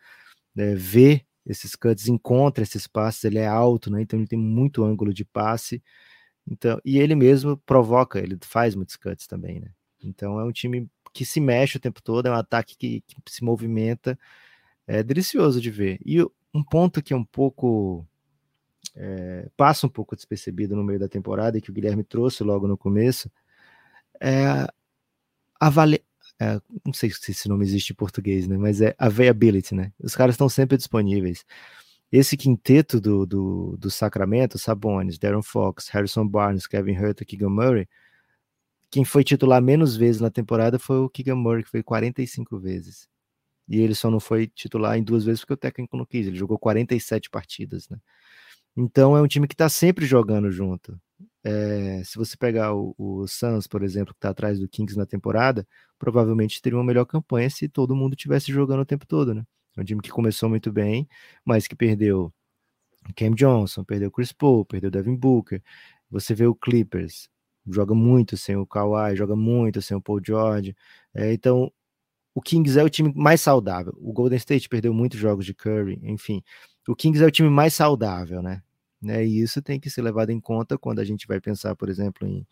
é, 0.57 0.75
vê 0.75 1.25
esses 1.47 1.75
cuts, 1.75 2.09
encontra 2.09 2.63
esses 2.63 2.87
passes, 2.87 3.25
ele 3.25 3.39
é 3.39 3.47
alto, 3.47 3.91
né? 3.91 4.03
Então 4.03 4.19
ele 4.19 4.29
tem 4.29 4.39
muito 4.39 4.85
ângulo 4.85 5.13
de 5.13 5.25
passe. 5.25 5.83
Então, 6.47 6.81
e 6.85 6.99
ele 6.99 7.15
mesmo 7.15 7.57
provoca, 7.59 8.19
ele 8.19 8.39
faz 8.43 8.75
muitos 8.75 8.97
cuts 8.97 9.27
também, 9.27 9.61
né? 9.61 9.71
Então 10.03 10.41
é 10.41 10.45
um 10.45 10.53
time 10.53 10.89
que 11.13 11.25
se 11.25 11.41
mexe 11.41 11.77
o 11.77 11.81
tempo 11.81 12.03
todo, 12.03 12.27
é 12.27 12.31
um 12.31 12.35
ataque 12.35 12.77
que, 12.77 13.03
que 13.03 13.33
se 13.33 13.45
movimenta, 13.45 14.19
é 14.87 15.03
delicioso 15.03 15.61
de 15.61 15.71
ver. 15.71 15.99
E 16.05 16.23
um 16.55 16.63
ponto 16.65 17.03
que 17.03 17.13
é 17.13 17.17
um 17.17 17.25
pouco 17.25 18.07
é, 18.95 19.49
passa 19.57 19.87
um 19.87 19.91
pouco 19.91 20.17
despercebido 20.17 20.77
no 20.77 20.85
meio 20.85 20.99
da 20.99 21.09
temporada 21.09 21.59
e 21.59 21.61
que 21.61 21.71
o 21.71 21.73
Guilherme 21.73 22.05
trouxe 22.05 22.43
logo 22.43 22.67
no 22.67 22.77
começo 22.77 23.31
é 24.21 24.67
a 25.61 25.71
vale, 25.71 26.05
é, 26.41 26.61
não 26.85 26.93
sei 26.93 27.11
se 27.11 27.31
esse 27.31 27.49
nome 27.49 27.65
existe 27.65 27.93
em 27.93 27.97
português, 27.97 28.47
né? 28.47 28.57
Mas 28.57 28.81
é 28.81 28.95
availability, 28.99 29.75
né? 29.75 29.93
Os 29.99 30.15
caras 30.15 30.35
estão 30.35 30.49
sempre 30.49 30.77
disponíveis. 30.77 31.45
Esse 32.11 32.37
quinteto 32.37 33.01
do, 33.01 33.27
do, 33.27 33.77
do 33.77 33.91
Sacramento, 33.91 34.59
Sabonis, 34.59 35.19
Darren 35.19 35.43
Fox, 35.43 35.89
Harrison 35.89 36.27
Barnes, 36.27 36.67
Kevin 36.67 36.97
Hurt, 36.97 37.25
Keegan 37.25 37.51
Murray, 37.51 37.89
quem 38.91 39.05
foi 39.05 39.23
titular 39.23 39.61
menos 39.61 39.97
vezes 39.97 40.21
na 40.21 40.31
temporada 40.31 40.79
foi 40.79 40.99
o 40.99 41.11
Keegan 41.11 41.37
Murray, 41.37 41.63
que 41.65 41.71
foi 41.71 41.83
45 41.83 42.59
vezes. 42.59 43.09
E 43.69 43.81
ele 43.81 43.95
só 43.95 44.11
não 44.11 44.21
foi 44.21 44.47
titular 44.47 44.97
em 44.97 45.03
duas 45.03 45.25
vezes 45.25 45.41
porque 45.41 45.55
o 45.55 45.57
técnico 45.57 45.97
não 45.97 46.07
quis. 46.07 46.27
Ele 46.27 46.37
jogou 46.37 46.59
47 46.59 47.29
partidas, 47.29 47.89
né? 47.89 47.99
Então 48.77 49.17
é 49.17 49.21
um 49.21 49.27
time 49.27 49.47
que 49.47 49.55
está 49.55 49.69
sempre 49.69 50.07
jogando 50.07 50.51
junto. 50.51 50.99
É, 51.45 52.03
se 52.05 52.17
você 52.17 52.37
pegar 52.37 52.75
o, 52.75 52.95
o 52.99 53.27
Suns, 53.27 53.67
por 53.67 53.83
exemplo, 53.83 54.15
que 54.15 54.19
está 54.19 54.31
atrás 54.31 54.59
do 54.59 54.69
Kings 54.69 54.97
na 54.97 55.07
temporada, 55.07 55.67
provavelmente 55.99 56.61
teria 56.63 56.79
uma 56.79 56.85
melhor 56.85 57.05
campanha 57.05 57.49
se 57.51 57.69
todo 57.69 57.97
mundo 57.97 58.17
tivesse 58.17 58.53
jogando 58.53 58.81
o 58.81 58.87
tempo 58.87 59.07
todo, 59.07 59.35
né? 59.35 59.45
É 59.77 59.81
um 59.81 59.85
time 59.85 60.01
que 60.03 60.11
começou 60.11 60.49
muito 60.49 60.73
bem, 60.73 61.09
mas 61.45 61.67
que 61.67 61.77
perdeu 61.77 62.33
Cam 63.17 63.33
Johnson, 63.35 63.85
perdeu 63.85 64.11
Chris 64.11 64.33
Paul, 64.33 64.65
perdeu 64.65 64.91
Devin 64.91 65.17
Booker. 65.17 65.63
Você 66.11 66.35
vê 66.35 66.47
o 66.47 66.55
Clippers, 66.55 67.29
joga 67.67 67.95
muito 67.95 68.37
sem 68.37 68.57
o 68.57 68.67
Kawhi, 68.67 69.17
joga 69.17 69.37
muito 69.37 69.81
sem 69.83 69.97
o 69.97 70.01
Paul 70.01 70.21
George. 70.25 70.77
É, 71.15 71.33
então, 71.33 71.73
o 72.35 72.43
Kings 72.43 72.79
é 72.79 72.85
o 72.85 72.91
time 72.91 73.13
mais 73.15 73.41
saudável. 73.41 73.93
O 73.99 74.13
Golden 74.13 74.37
State 74.39 74.69
perdeu 74.69 74.95
muitos 74.95 75.19
jogos 75.19 75.45
de 75.45 75.55
Curry, 75.55 76.01
enfim. 76.05 76.43
O 76.89 76.95
Kings 76.97 77.23
é 77.23 77.27
o 77.27 77.31
time 77.31 77.51
mais 77.51 77.75
saudável, 77.75 78.43
né? 78.43 78.63
Né? 79.01 79.25
E 79.25 79.41
isso 79.41 79.63
tem 79.63 79.81
que 79.81 79.91
ser 79.91 80.03
levado 80.03 80.31
em 80.31 80.41
conta 80.41 80.79
quando 80.79 81.01
a 81.01 81.05
gente 81.05 81.27
vai 81.27 81.41
pensar, 81.41 81.75
por 81.77 81.89
exemplo, 81.89 82.27
em, 82.27 82.47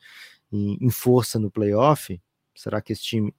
em, 0.53 0.79
em 0.81 0.91
força 0.91 1.39
no 1.39 1.51
playoff. 1.51 2.21
Será 2.55 2.81
que 2.81 2.93
esse 2.93 3.03
time. 3.03 3.35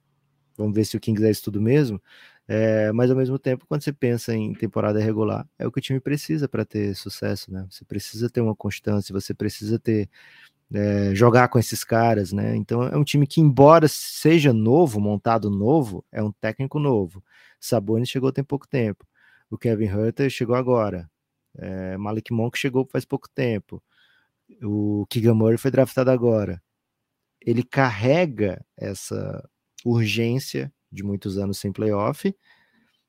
Vamos 0.56 0.74
ver 0.74 0.84
se 0.84 0.96
o 0.96 1.00
Kings 1.00 1.24
é 1.24 1.30
isso 1.30 1.44
tudo 1.44 1.60
mesmo. 1.60 2.02
É, 2.48 2.90
mas 2.92 3.10
ao 3.10 3.16
mesmo 3.16 3.38
tempo, 3.38 3.66
quando 3.68 3.82
você 3.82 3.92
pensa 3.92 4.34
em 4.34 4.54
temporada 4.54 4.98
regular, 4.98 5.46
é 5.58 5.66
o 5.66 5.72
que 5.72 5.78
o 5.78 5.82
time 5.82 6.00
precisa 6.00 6.48
para 6.48 6.64
ter 6.64 6.94
sucesso, 6.96 7.52
né? 7.52 7.66
Você 7.70 7.84
precisa 7.84 8.30
ter 8.30 8.40
uma 8.40 8.56
constância, 8.56 9.12
você 9.12 9.34
precisa 9.34 9.78
ter 9.78 10.08
é, 10.72 11.14
jogar 11.14 11.48
com 11.48 11.58
esses 11.58 11.84
caras, 11.84 12.32
né? 12.32 12.56
Então 12.56 12.82
é 12.84 12.96
um 12.96 13.04
time 13.04 13.26
que, 13.26 13.40
embora 13.40 13.88
seja 13.88 14.52
novo, 14.52 15.00
montado 15.00 15.50
novo, 15.50 16.04
é 16.12 16.22
um 16.22 16.32
técnico 16.32 16.78
novo. 16.78 17.22
Sabonis 17.60 18.08
chegou 18.08 18.32
tem 18.32 18.44
pouco 18.44 18.66
tempo. 18.68 19.06
O 19.50 19.58
Kevin 19.58 19.88
Hunter 19.90 20.30
chegou 20.30 20.54
agora. 20.56 21.10
É, 21.58 21.96
Malik 21.96 22.32
Monk 22.32 22.58
chegou 22.58 22.86
faz 22.86 23.04
pouco 23.04 23.28
tempo. 23.28 23.82
O 24.62 25.06
Murray 25.34 25.58
foi 25.58 25.70
draftado 25.70 26.10
agora. 26.10 26.62
Ele 27.40 27.62
carrega 27.62 28.64
essa 28.76 29.48
urgência 29.84 30.72
de 30.90 31.02
muitos 31.02 31.38
anos 31.38 31.58
sem 31.58 31.72
playoff, 31.72 32.34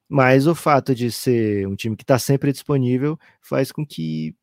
mas 0.08 0.48
o 0.48 0.56
fato 0.56 0.94
de 0.94 1.12
ser 1.12 1.68
um 1.68 1.76
time 1.76 1.96
que 1.96 2.04
está 2.04 2.20
sempre 2.20 2.52
disponível 2.52 3.18
faz 3.42 3.72
com 3.72 3.86
que 3.86 4.36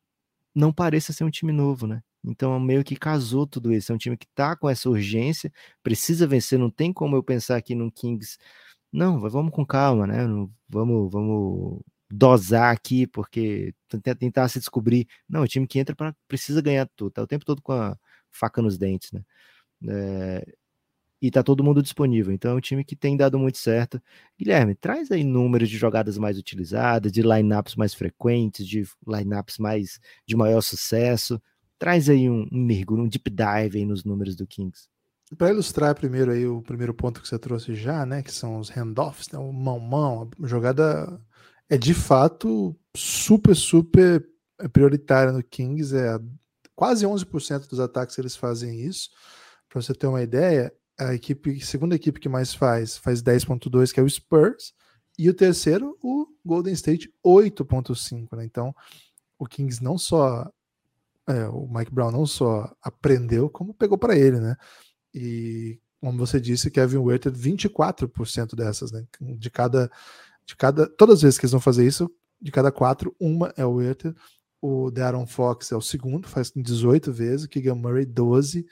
não 0.54 0.72
pareça 0.72 1.12
ser 1.12 1.24
um 1.24 1.30
time 1.30 1.52
novo, 1.52 1.86
né? 1.86 2.02
Então, 2.24 2.58
meio 2.58 2.82
que 2.82 2.96
casou 2.96 3.46
tudo 3.46 3.72
isso. 3.72 3.92
É 3.92 3.94
um 3.94 3.98
time 3.98 4.16
que 4.16 4.26
tá 4.34 4.56
com 4.56 4.68
essa 4.68 4.88
urgência, 4.90 5.52
precisa 5.82 6.26
vencer. 6.26 6.58
Não 6.58 6.70
tem 6.70 6.92
como 6.92 7.14
eu 7.16 7.22
pensar 7.22 7.56
aqui 7.56 7.74
no 7.74 7.90
Kings. 7.92 8.36
Não, 8.92 9.20
vamos 9.28 9.52
com 9.52 9.64
calma, 9.64 10.06
né? 10.06 10.24
Vamos, 10.68 11.12
vamos 11.12 11.82
dosar 12.10 12.72
aqui, 12.72 13.06
porque 13.06 13.74
tentar 14.18 14.48
se 14.48 14.58
descobrir. 14.58 15.06
Não, 15.28 15.42
o 15.42 15.48
time 15.48 15.66
que 15.66 15.78
entra 15.78 15.94
para 15.94 16.14
precisa 16.28 16.62
ganhar 16.62 16.88
tudo. 16.96 17.12
Tá 17.12 17.22
o 17.22 17.26
tempo 17.26 17.44
todo 17.44 17.60
com 17.62 17.72
a 17.72 17.96
faca 18.30 18.62
nos 18.62 18.78
dentes, 18.78 19.10
né? 19.12 19.22
É, 19.88 20.46
e 21.20 21.30
tá 21.30 21.42
todo 21.42 21.64
mundo 21.64 21.82
disponível. 21.82 22.32
Então 22.32 22.52
é 22.52 22.54
um 22.54 22.60
time 22.60 22.84
que 22.84 22.94
tem 22.94 23.16
dado 23.16 23.38
muito 23.38 23.58
certo. 23.58 24.00
Guilherme, 24.38 24.74
traz 24.74 25.10
aí 25.10 25.24
números 25.24 25.68
de 25.68 25.76
jogadas 25.76 26.18
mais 26.18 26.38
utilizadas, 26.38 27.10
de 27.10 27.22
lineups 27.22 27.74
mais 27.74 27.94
frequentes, 27.94 28.66
de 28.66 28.86
lineups 29.06 29.58
mais 29.58 29.98
de 30.26 30.36
maior 30.36 30.60
sucesso. 30.60 31.40
Traz 31.78 32.08
aí 32.08 32.28
um, 32.30 32.46
um 32.52 32.64
mergulho, 32.64 33.02
um 33.02 33.08
deep 33.08 33.30
dive 33.30 33.84
nos 33.84 34.04
números 34.04 34.36
do 34.36 34.46
Kings. 34.46 34.88
Para 35.36 35.50
ilustrar 35.50 35.94
primeiro 35.94 36.30
aí 36.30 36.46
o 36.46 36.62
primeiro 36.62 36.94
ponto 36.94 37.20
que 37.20 37.26
você 37.26 37.36
trouxe 37.36 37.74
já, 37.74 38.06
né, 38.06 38.22
que 38.22 38.32
são 38.32 38.60
os 38.60 38.70
handoffs, 38.70 39.28
né, 39.32 39.38
o 39.38 39.52
mão-mão, 39.52 40.30
a 40.40 40.46
jogada 40.46 41.20
é 41.68 41.76
de 41.76 41.94
fato 41.94 42.76
super, 42.96 43.54
super 43.54 44.26
prioritária 44.72 45.32
no 45.32 45.42
Kings, 45.42 45.96
é 45.96 46.18
quase 46.74 47.06
11% 47.06 47.68
dos 47.68 47.80
ataques 47.80 48.18
eles 48.18 48.36
fazem 48.36 48.80
isso. 48.80 49.10
Para 49.68 49.82
você 49.82 49.94
ter 49.94 50.06
uma 50.06 50.22
ideia, 50.22 50.72
a 50.98 51.14
equipe, 51.14 51.60
segunda 51.60 51.94
equipe 51.94 52.20
que 52.20 52.28
mais 52.28 52.54
faz, 52.54 52.96
faz 52.96 53.22
10.2, 53.22 53.92
que 53.92 54.00
é 54.00 54.02
o 54.02 54.08
Spurs, 54.08 54.72
e 55.18 55.28
o 55.28 55.34
terceiro, 55.34 55.96
o 56.02 56.26
Golden 56.44 56.74
State, 56.74 57.12
8.5, 57.24 58.36
né? 58.36 58.44
Então, 58.44 58.74
o 59.38 59.46
Kings 59.46 59.82
não 59.82 59.98
só 59.98 60.50
é, 61.26 61.48
o 61.48 61.68
Mike 61.68 61.92
Brown 61.92 62.12
não 62.12 62.24
só 62.24 62.72
aprendeu, 62.80 63.50
como 63.50 63.74
pegou 63.74 63.98
para 63.98 64.16
ele, 64.16 64.38
né? 64.38 64.56
E 65.12 65.80
como 66.00 66.18
você 66.18 66.40
disse, 66.40 66.70
Kevin 66.70 66.98
Werther 66.98 67.32
24% 67.32 68.54
dessas, 68.54 68.92
né? 68.92 69.04
De 69.20 69.50
cada, 69.50 69.90
de 70.46 70.56
cada, 70.56 70.88
todas 70.88 71.16
as 71.16 71.22
vezes 71.22 71.38
que 71.38 71.44
eles 71.44 71.52
vão 71.52 71.60
fazer 71.60 71.86
isso, 71.86 72.10
de 72.40 72.52
cada 72.52 72.70
quatro, 72.70 73.14
uma 73.18 73.52
é 73.56 73.64
o 73.64 73.74
Werther. 73.74 74.14
O 74.60 74.90
Darren 74.90 75.26
Fox 75.26 75.70
é 75.72 75.76
o 75.76 75.80
segundo, 75.80 76.28
faz 76.28 76.52
18 76.54 77.12
vezes. 77.12 77.44
O 77.44 77.48
Keegan 77.48 77.74
Murray 77.74 78.06
12, 78.06 78.66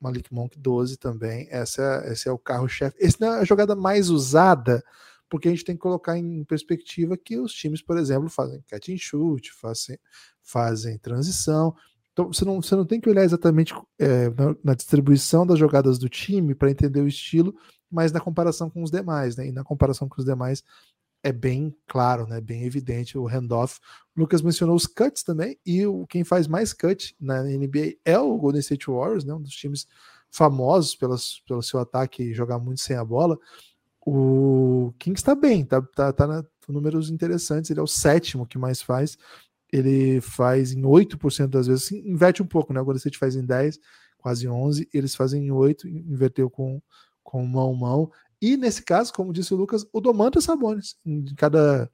Malik 0.00 0.32
Monk 0.32 0.58
12 0.58 0.96
também. 0.96 1.48
Essa 1.50 2.02
é, 2.06 2.12
esse 2.12 2.28
é 2.28 2.32
o 2.32 2.38
carro-chefe. 2.38 2.96
Essa 3.00 3.24
é 3.24 3.28
a 3.28 3.44
jogada 3.44 3.74
mais 3.74 4.10
usada, 4.10 4.82
porque 5.28 5.48
a 5.48 5.50
gente 5.50 5.64
tem 5.64 5.74
que 5.74 5.82
colocar 5.82 6.16
em 6.16 6.44
perspectiva 6.44 7.16
que 7.16 7.38
os 7.38 7.52
times, 7.52 7.82
por 7.82 7.96
exemplo, 7.96 8.28
fazem 8.28 8.62
catch 8.68 8.90
and 8.90 8.98
shoot, 8.98 9.52
fazem, 9.52 9.98
fazem 10.42 10.98
transição. 10.98 11.74
Então 12.12 12.32
você 12.32 12.44
não, 12.44 12.62
você 12.62 12.76
não 12.76 12.86
tem 12.86 13.00
que 13.00 13.08
olhar 13.08 13.24
exatamente 13.24 13.74
é, 13.98 14.30
na, 14.30 14.56
na, 14.62 14.74
distribuição 14.74 15.44
das 15.44 15.58
jogadas 15.58 15.98
do 15.98 16.08
time 16.08 16.54
para 16.54 16.70
entender 16.70 17.00
o 17.00 17.08
estilo, 17.08 17.54
mas 17.90 18.12
na 18.12 18.20
comparação 18.20 18.70
com 18.70 18.82
os 18.82 18.90
demais, 18.90 19.36
né? 19.36 19.48
E 19.48 19.52
na 19.52 19.64
comparação 19.64 20.08
com 20.08 20.20
os 20.20 20.24
demais, 20.24 20.62
é 21.24 21.32
bem 21.32 21.74
claro, 21.88 22.26
né? 22.26 22.38
Bem 22.38 22.64
evidente 22.64 23.16
o 23.16 23.26
handoff. 23.26 23.80
Lucas 24.14 24.42
mencionou 24.42 24.76
os 24.76 24.86
cuts 24.86 25.22
também, 25.22 25.58
e 25.64 25.84
o, 25.86 26.06
quem 26.06 26.22
faz 26.22 26.46
mais 26.46 26.74
cut 26.74 27.16
na 27.18 27.42
NBA 27.42 27.96
é 28.04 28.18
o 28.18 28.36
Golden 28.36 28.60
State 28.60 28.86
Warriors, 28.86 29.24
né? 29.24 29.32
Um 29.32 29.40
dos 29.40 29.54
times 29.54 29.88
famosos 30.30 30.94
pelas, 30.94 31.40
pelo 31.48 31.62
seu 31.62 31.80
ataque 31.80 32.22
e 32.22 32.34
jogar 32.34 32.58
muito 32.58 32.82
sem 32.82 32.94
a 32.96 33.04
bola. 33.04 33.38
O 34.06 34.92
Kings 34.98 35.20
está 35.20 35.34
bem, 35.34 35.64
tá, 35.64 35.80
tá, 35.80 36.12
tá 36.12 36.26
na, 36.26 36.44
números 36.68 37.10
interessantes. 37.10 37.70
Ele 37.70 37.80
é 37.80 37.82
o 37.82 37.86
sétimo 37.86 38.46
que 38.46 38.58
mais 38.58 38.82
faz. 38.82 39.16
Ele 39.72 40.20
faz 40.20 40.72
em 40.72 40.82
8% 40.82 41.46
das 41.46 41.66
vezes, 41.66 41.84
assim, 41.84 42.06
inverte 42.06 42.42
um 42.42 42.46
pouco, 42.46 42.72
né? 42.74 42.80
O 42.80 42.84
Golden 42.84 42.98
State 42.98 43.18
faz 43.18 43.34
em 43.34 43.46
10, 43.46 43.80
quase 44.18 44.46
11, 44.46 44.88
eles 44.92 45.14
fazem 45.14 45.46
em 45.46 45.50
8, 45.50 45.88
inverteu 45.88 46.50
com, 46.50 46.82
com 47.22 47.46
mão-mão. 47.46 48.10
E 48.40 48.56
nesse 48.56 48.82
caso, 48.82 49.12
como 49.12 49.32
disse 49.32 49.52
o 49.54 49.56
Lucas, 49.56 49.86
o 49.92 50.00
Domantas 50.00 50.44
Sabonis. 50.44 50.96
De 51.04 51.34
cada, 51.34 51.90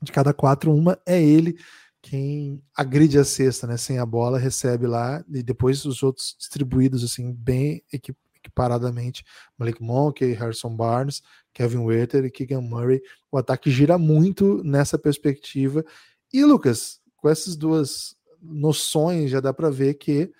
de 0.00 0.12
cada 0.12 0.32
quatro, 0.32 0.72
uma 0.72 0.98
é 1.06 1.22
ele 1.22 1.56
quem 2.02 2.60
agride 2.76 3.16
a 3.18 3.24
cesta, 3.24 3.66
né? 3.66 3.76
Sem 3.76 3.98
a 3.98 4.04
bola, 4.04 4.38
recebe 4.38 4.88
lá, 4.88 5.24
e 5.32 5.42
depois 5.42 5.84
os 5.84 6.02
outros 6.02 6.34
distribuídos, 6.36 7.04
assim, 7.04 7.32
bem 7.32 7.82
equiparadamente. 7.92 9.24
Malik 9.56 9.80
Monk, 9.80 10.24
Harrison 10.32 10.74
Barnes, 10.74 11.22
Kevin 11.54 11.78
Werther 11.78 12.24
e 12.24 12.30
Keegan 12.30 12.60
Murray. 12.60 13.00
O 13.30 13.38
ataque 13.38 13.70
gira 13.70 13.96
muito 13.96 14.62
nessa 14.64 14.98
perspectiva. 14.98 15.84
E, 16.32 16.44
Lucas, 16.44 17.00
com 17.16 17.28
essas 17.28 17.54
duas 17.54 18.16
noções, 18.42 19.30
já 19.30 19.38
dá 19.38 19.54
para 19.54 19.70
ver 19.70 19.94
que 19.94 20.32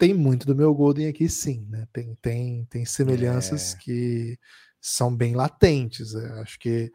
tem 0.00 0.14
muito 0.14 0.46
do 0.46 0.56
meu 0.56 0.74
Golden 0.74 1.08
aqui, 1.08 1.28
sim, 1.28 1.66
né? 1.68 1.86
Tem, 1.92 2.16
tem, 2.22 2.64
tem 2.70 2.86
semelhanças 2.86 3.74
é. 3.74 3.76
que 3.76 4.38
são 4.80 5.14
bem 5.14 5.34
latentes. 5.34 6.14
Né? 6.14 6.40
Acho 6.40 6.58
que 6.58 6.90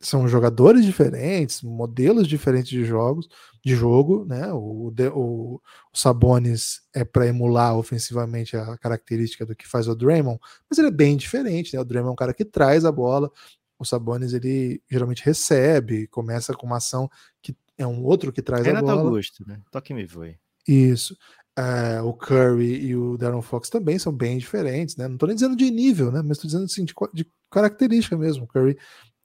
são 0.00 0.26
jogadores 0.26 0.84
diferentes, 0.84 1.62
modelos 1.62 2.26
diferentes 2.26 2.70
de 2.70 2.84
jogos, 2.84 3.28
de 3.64 3.76
jogo, 3.76 4.24
né? 4.24 4.52
O, 4.52 4.92
o, 5.14 5.54
o 5.54 5.60
Sabonis 5.94 6.80
é 6.92 7.04
para 7.04 7.28
emular 7.28 7.76
ofensivamente 7.76 8.56
a 8.56 8.76
característica 8.76 9.46
do 9.46 9.54
que 9.54 9.68
faz 9.68 9.86
o 9.86 9.94
Draymond, 9.94 10.40
mas 10.68 10.80
ele 10.80 10.88
é 10.88 10.92
bem 10.92 11.16
diferente, 11.16 11.76
né? 11.76 11.80
O 11.80 11.84
Draymond 11.84 12.10
é 12.10 12.12
um 12.12 12.16
cara 12.16 12.34
que 12.34 12.44
traz 12.44 12.84
a 12.84 12.90
bola, 12.90 13.30
o 13.78 13.84
Sabonis 13.84 14.32
ele 14.32 14.82
geralmente 14.90 15.24
recebe, 15.24 16.08
começa 16.08 16.52
com 16.54 16.66
uma 16.66 16.78
ação 16.78 17.08
que 17.40 17.56
é 17.76 17.86
um 17.86 18.02
outro 18.04 18.32
que 18.32 18.42
traz 18.42 18.66
Renato 18.66 18.90
a 18.90 18.96
bola. 18.96 19.06
Augusto, 19.10 19.44
né? 19.46 19.60
Toque 19.70 19.94
me 19.94 20.08
foi. 20.08 20.36
Isso. 20.66 21.16
Uh, 21.58 22.06
o 22.06 22.14
Curry 22.14 22.86
e 22.86 22.94
o 22.94 23.16
Darren 23.16 23.42
Fox 23.42 23.68
também 23.68 23.98
são 23.98 24.12
bem 24.12 24.38
diferentes, 24.38 24.96
né? 24.96 25.08
Não 25.08 25.14
estou 25.14 25.26
nem 25.26 25.34
dizendo 25.34 25.56
de 25.56 25.68
nível, 25.72 26.12
né? 26.12 26.22
Mas 26.22 26.36
estou 26.36 26.46
dizendo 26.46 26.66
assim, 26.66 26.84
de, 26.84 26.94
de, 27.12 27.26
característica 27.50 28.16
mesmo. 28.16 28.44
O 28.44 28.46
Curry 28.46 28.78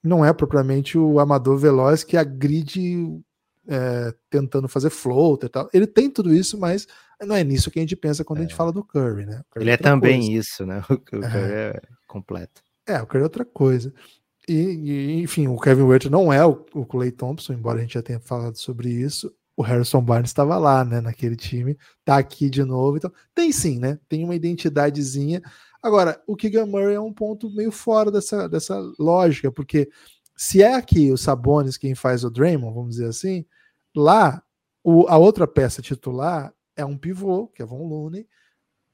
não 0.04 0.26
é 0.26 0.34
propriamente 0.34 0.98
o 0.98 1.20
amador 1.20 1.58
veloz 1.60 2.04
que 2.04 2.18
agride 2.18 3.08
é, 3.68 4.16
tentando 4.32 4.68
fazer 4.68 4.90
float 4.90 5.46
e 5.46 5.50
tal. 5.50 5.70
Ele 5.72 5.86
tem 5.86 6.10
tudo 6.10 6.34
isso, 6.34 6.58
mas 6.58 6.88
não 7.22 7.36
é 7.36 7.44
nisso 7.44 7.70
que 7.70 7.78
a 7.78 7.84
gente 7.84 7.96
pensa 7.96 8.24
quando 8.24 8.40
é. 8.40 8.42
a 8.42 8.44
gente 8.46 8.54
é. 8.54 8.58
fala 8.58 8.72
do 8.72 8.84
Curry, 8.84 9.28
né? 9.28 9.44
Curry 9.52 9.66
Ele 9.66 9.70
é, 9.72 9.74
é 9.76 9.78
também 9.78 10.22
coisa. 10.22 10.32
isso, 10.32 10.66
né? 10.66 10.84
O 10.90 10.98
Curry 10.98 11.26
é. 11.26 11.74
é 11.76 11.82
completo. 12.08 12.64
É, 12.88 13.00
o 13.00 13.06
Curry 13.06 13.22
é 13.22 13.26
outra 13.26 13.46
coisa. 13.46 13.94
E, 14.50 14.54
e 14.56 15.22
enfim, 15.22 15.48
o 15.48 15.60
Kevin 15.60 15.84
Werther 15.84 16.10
não 16.10 16.34
é 16.34 16.44
o, 16.44 16.66
o 16.74 16.84
Clay 16.84 17.12
Thompson, 17.12 17.54
embora 17.54 17.78
a 17.78 17.82
gente 17.82 17.94
já 17.94 18.02
tenha 18.02 18.20
falado 18.20 18.58
sobre 18.58 18.90
isso 18.90 19.32
o 19.56 19.62
Harrison 19.62 20.02
Barnes 20.02 20.30
estava 20.30 20.58
lá, 20.58 20.84
né, 20.84 21.00
naquele 21.00 21.36
time, 21.36 21.78
tá 22.04 22.18
aqui 22.18 22.50
de 22.50 22.64
novo, 22.64 22.98
então 22.98 23.12
tem 23.34 23.52
sim, 23.52 23.80
né, 23.80 24.00
tem 24.10 24.24
uma 24.24 24.36
identidadezinha. 24.36 25.42
Agora, 25.82 26.22
o 26.26 26.36
Keegan 26.36 26.66
Murray 26.66 26.96
é 26.96 27.00
um 27.00 27.14
ponto 27.14 27.50
meio 27.50 27.72
fora 27.72 28.10
dessa, 28.12 28.48
dessa 28.48 28.80
lógica, 28.98 29.52
porque 29.52 29.90
se 30.36 30.64
é 30.64 30.74
aqui 30.74 31.12
o 31.12 31.18
Sabonis 31.18 31.78
quem 31.78 31.94
faz 31.94 32.24
o 32.24 32.32
Draymond, 32.32 32.74
vamos 32.74 32.96
dizer 32.96 33.08
assim, 33.08 33.46
lá 33.96 34.42
o, 34.84 35.08
a 35.08 35.18
outra 35.18 35.48
peça 35.48 35.82
titular 35.82 36.54
é 36.76 36.84
um 36.84 36.98
pivô, 36.98 37.48
que 37.48 37.62
é 37.62 37.66
Von 37.66 37.88
Looney, 37.88 38.28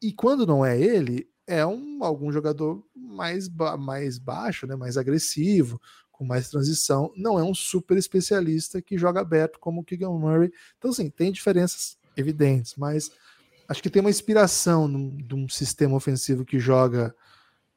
e 0.02 0.14
quando 0.14 0.46
não 0.46 0.66
é 0.66 0.80
ele, 0.80 1.30
é 1.48 1.66
um 1.66 2.04
algum 2.04 2.32
jogador 2.32 2.86
mais, 2.96 3.50
mais 3.80 4.20
baixo, 4.20 4.68
né, 4.68 4.76
mais 4.76 4.98
agressivo, 4.98 5.80
com 6.20 6.26
mais 6.26 6.50
transição, 6.50 7.14
não 7.16 7.40
é 7.40 7.44
um 7.44 7.56
super 7.56 7.98
especialista 7.98 8.82
que 8.82 8.98
joga 8.98 9.22
aberto 9.22 9.58
como 9.58 9.80
o 9.80 9.84
Keegan 9.86 10.12
Murray. 10.12 10.52
Então, 10.78 10.92
assim, 10.92 11.10
tem 11.10 11.32
diferenças 11.32 11.98
evidentes, 12.18 12.76
mas 12.76 13.10
acho 13.70 13.82
que 13.82 13.90
tem 13.90 14.02
uma 14.02 14.10
inspiração 14.10 14.92
de 15.16 15.34
um 15.34 15.48
sistema 15.48 15.96
ofensivo 15.96 16.44
que 16.44 16.60
joga, 16.60 17.16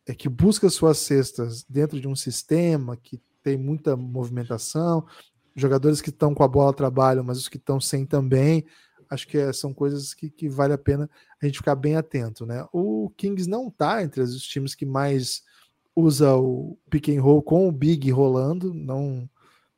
é, 0.05 0.12
que 0.12 0.28
busca 0.28 0.68
suas 0.68 0.99
cestas 0.99 1.64
dentro 1.68 2.01
de 2.01 2.09
um 2.09 2.16
sistema 2.16 2.97
que 2.97 3.22
tem 3.45 3.57
muita 3.57 3.97
movimentação, 3.97 5.07
jogadores 5.55 6.01
que 6.01 6.11
estão 6.11 6.34
com 6.34 6.43
a 6.43 6.49
bola 6.49 6.74
trabalham, 6.74 7.22
mas 7.22 7.38
os 7.38 7.49
que 7.49 7.59
estão 7.59 7.80
sem 7.80 8.05
também. 8.05 8.66
Acho 9.09 9.28
que 9.28 9.38
é, 9.38 9.53
são 9.53 9.72
coisas 9.72 10.14
que, 10.14 10.28
que 10.28 10.49
vale 10.49 10.72
a 10.72 10.78
pena 10.78 11.09
a 11.40 11.47
gente 11.47 11.59
ficar 11.59 11.76
bem 11.76 11.95
atento, 11.95 12.45
né? 12.45 12.66
O 12.72 13.09
Kings 13.16 13.49
não 13.49 13.68
está 13.68 14.03
entre 14.03 14.20
os 14.20 14.43
times 14.43 14.74
que 14.74 14.84
mais 14.84 15.45
usa 15.95 16.34
o 16.36 16.78
pick 16.90 17.09
and 17.09 17.20
roll 17.20 17.43
com 17.43 17.68
o 17.68 17.72
big 17.72 18.11
rolando, 18.11 18.72
não 18.74 19.28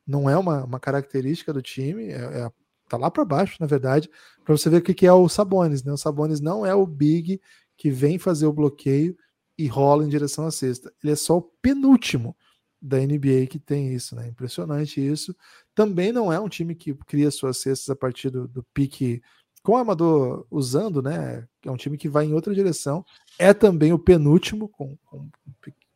não 0.06 0.28
é 0.28 0.36
uma, 0.36 0.64
uma 0.64 0.78
característica 0.78 1.52
do 1.52 1.62
time, 1.62 2.08
é, 2.08 2.16
é 2.16 2.50
tá 2.88 2.96
lá 2.98 3.10
para 3.10 3.24
baixo, 3.24 3.56
na 3.58 3.66
verdade, 3.66 4.10
para 4.44 4.56
você 4.56 4.68
ver 4.68 4.78
o 4.78 4.82
que, 4.82 4.92
que 4.94 5.06
é 5.06 5.12
o 5.12 5.28
Sabonis, 5.28 5.82
né? 5.82 5.92
O 5.92 5.96
Sabonis 5.96 6.40
não 6.40 6.66
é 6.66 6.74
o 6.74 6.86
big 6.86 7.40
que 7.76 7.90
vem 7.90 8.18
fazer 8.18 8.46
o 8.46 8.52
bloqueio 8.52 9.16
e 9.56 9.66
rola 9.66 10.04
em 10.04 10.08
direção 10.08 10.46
à 10.46 10.50
cesta. 10.50 10.92
Ele 11.02 11.12
é 11.12 11.16
só 11.16 11.38
o 11.38 11.42
penúltimo 11.42 12.36
da 12.80 12.98
NBA 12.98 13.46
que 13.48 13.58
tem 13.58 13.94
isso, 13.94 14.14
né? 14.14 14.28
Impressionante 14.28 15.00
isso. 15.04 15.34
Também 15.74 16.12
não 16.12 16.32
é 16.32 16.38
um 16.38 16.48
time 16.48 16.74
que 16.74 16.94
cria 17.06 17.30
suas 17.30 17.58
cestas 17.58 17.88
a 17.88 17.96
partir 17.96 18.30
do, 18.30 18.46
do 18.46 18.62
pique 18.74 19.22
com 19.62 19.72
o 19.72 19.76
Amador 19.76 20.46
usando, 20.50 21.00
né? 21.00 21.48
É 21.64 21.70
um 21.70 21.76
time 21.76 21.96
que 21.96 22.08
vai 22.08 22.26
em 22.26 22.34
outra 22.34 22.54
direção. 22.54 23.04
É 23.38 23.54
também 23.54 23.92
o 23.92 23.98
penúltimo 23.98 24.68
com, 24.68 24.96
com 25.06 25.30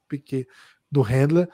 pique 0.08 0.46
do 0.90 1.02
handler. 1.02 1.48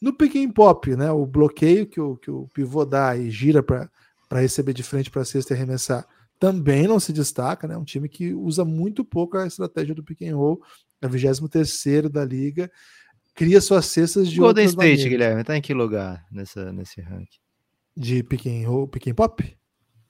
No 0.00 0.12
pick 0.12 0.36
and 0.36 0.50
pop, 0.50 0.96
né, 0.96 1.10
o 1.10 1.26
bloqueio 1.26 1.86
que 1.86 2.00
o, 2.00 2.16
que 2.16 2.30
o 2.30 2.48
pivô 2.54 2.84
dá 2.84 3.16
e 3.16 3.30
gira 3.30 3.62
para 3.62 3.90
receber 4.32 4.72
de 4.72 4.82
frente 4.82 5.10
para 5.10 5.22
a 5.22 5.24
cesta 5.24 5.52
e 5.52 5.56
arremessar 5.56 6.06
também 6.40 6.88
não 6.88 6.98
se 6.98 7.12
destaca, 7.12 7.68
né? 7.68 7.76
Um 7.76 7.84
time 7.84 8.08
que 8.08 8.32
usa 8.32 8.64
muito 8.64 9.04
pouco 9.04 9.36
a 9.36 9.46
estratégia 9.46 9.94
do 9.94 10.02
pick 10.02 10.22
and 10.22 10.34
roll, 10.34 10.58
é 11.02 11.06
o 11.06 11.10
23 11.10 12.10
da 12.10 12.24
liga, 12.24 12.70
cria 13.34 13.60
suas 13.60 13.84
cestas 13.84 14.28
de 14.28 14.38
Golden 14.38 14.64
State, 14.64 14.76
maneiras. 14.78 15.04
Guilherme, 15.04 15.44
tá 15.44 15.54
em 15.54 15.60
que 15.60 15.74
lugar 15.74 16.26
nessa 16.32 16.72
nesse 16.72 17.02
ranking? 17.02 17.38
De 17.94 18.22
pick 18.22 18.46
and 18.46 18.66
roll, 18.66 18.88
pick 18.88 19.06
and 19.08 19.14
pop? 19.14 19.56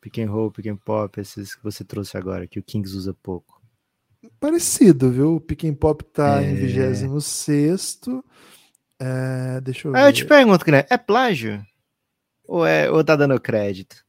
Pick 0.01 0.18
and 0.20 0.30
roll, 0.30 0.53
pick 0.53 0.68
and 0.68 0.76
pop, 0.76 1.20
esses 1.20 1.57
que 1.57 1.64
você 1.64 1.84
trouxe 1.84 2.16
agora, 2.16 2.46
que 2.46 2.61
o 2.61 2.62
Kings 2.62 2.96
usa 2.96 3.12
pouco. 3.12 3.59
Parecido, 4.38 5.10
viu? 5.10 5.36
O 5.36 5.40
Pick 5.40 5.72
Pop 5.76 6.04
tá 6.04 6.42
é... 6.42 6.50
em 6.50 6.54
26. 6.54 8.00
É, 8.98 9.60
deixa 9.60 9.88
eu 9.88 9.92
ver. 9.92 9.98
Ah, 9.98 10.08
eu 10.08 10.12
te 10.12 10.24
pergunto, 10.24 10.70
né? 10.70 10.84
É 10.90 10.98
plágio? 10.98 11.64
Ou, 12.44 12.66
é, 12.66 12.90
ou 12.90 13.02
tá 13.02 13.16
dando 13.16 13.40
crédito? 13.40 14.04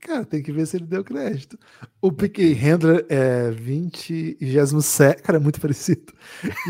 Cara, 0.00 0.24
tem 0.24 0.42
que 0.42 0.52
ver 0.52 0.66
se 0.66 0.76
ele 0.76 0.86
deu 0.86 1.02
crédito. 1.02 1.58
O 2.00 2.12
Pick 2.12 2.38
Handler 2.54 3.04
é 3.08 3.50
20, 3.50 4.38
27. 4.40 5.22
Cara, 5.22 5.38
é 5.38 5.40
muito 5.40 5.60
parecido. 5.60 6.12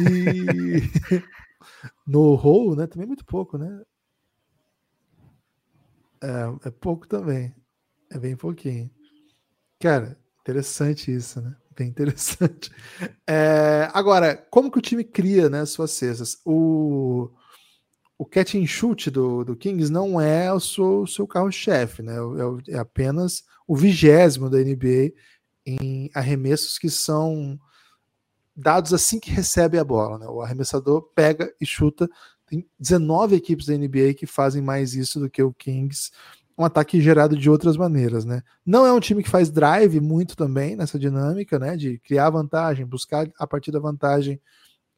E 0.00 0.80
no 2.06 2.34
Roll, 2.34 2.74
né? 2.74 2.86
Também 2.86 3.04
é 3.04 3.06
muito 3.06 3.24
pouco, 3.24 3.58
né? 3.58 3.82
É, 6.22 6.68
é 6.68 6.70
pouco 6.70 7.06
também. 7.06 7.54
É 8.10 8.18
bem 8.18 8.34
pouquinho. 8.34 8.90
Cara, 9.78 10.18
interessante 10.40 11.14
isso, 11.14 11.40
né? 11.40 11.54
Bem 11.78 11.88
interessante. 11.88 12.70
É, 13.30 13.90
agora, 13.92 14.36
como 14.50 14.70
que 14.70 14.78
o 14.78 14.82
time 14.82 15.04
cria 15.04 15.50
né, 15.50 15.64
suas 15.66 15.90
cestas? 15.90 16.40
O, 16.46 17.30
o 18.16 18.24
catch 18.24 18.54
and 18.54 18.66
shoot 18.66 19.10
do, 19.10 19.44
do 19.44 19.54
Kings 19.54 19.92
não 19.92 20.18
é 20.18 20.50
o 20.50 20.58
seu, 20.58 21.06
seu 21.06 21.26
carro-chefe, 21.26 22.02
né? 22.02 22.14
É, 22.68 22.72
é, 22.72 22.78
apenas 22.78 23.44
o 23.66 23.76
vigésimo 23.76 24.48
da 24.48 24.58
NBA 24.58 25.12
em 25.66 26.10
arremessos 26.14 26.78
que 26.78 26.88
são 26.88 27.60
dados 28.56 28.94
assim 28.94 29.20
que 29.20 29.30
recebe 29.30 29.78
a 29.78 29.84
bola. 29.84 30.18
Né? 30.18 30.26
O 30.26 30.40
arremessador 30.40 31.02
pega 31.14 31.52
e 31.60 31.66
chuta. 31.66 32.08
Tem 32.46 32.66
19 32.80 33.36
equipes 33.36 33.66
da 33.66 33.76
NBA 33.76 34.14
que 34.14 34.26
fazem 34.26 34.62
mais 34.62 34.94
isso 34.94 35.20
do 35.20 35.28
que 35.28 35.42
o 35.42 35.52
Kings 35.52 36.10
um 36.58 36.64
ataque 36.64 37.00
gerado 37.00 37.36
de 37.36 37.48
outras 37.48 37.76
maneiras, 37.76 38.24
né? 38.24 38.42
Não 38.66 38.84
é 38.84 38.92
um 38.92 38.98
time 38.98 39.22
que 39.22 39.30
faz 39.30 39.48
drive 39.48 40.00
muito 40.00 40.36
também 40.36 40.74
nessa 40.74 40.98
dinâmica, 40.98 41.56
né? 41.56 41.76
De 41.76 41.98
criar 42.00 42.30
vantagem, 42.30 42.84
buscar 42.84 43.30
a 43.38 43.46
partir 43.46 43.70
da 43.70 43.78
vantagem 43.78 44.40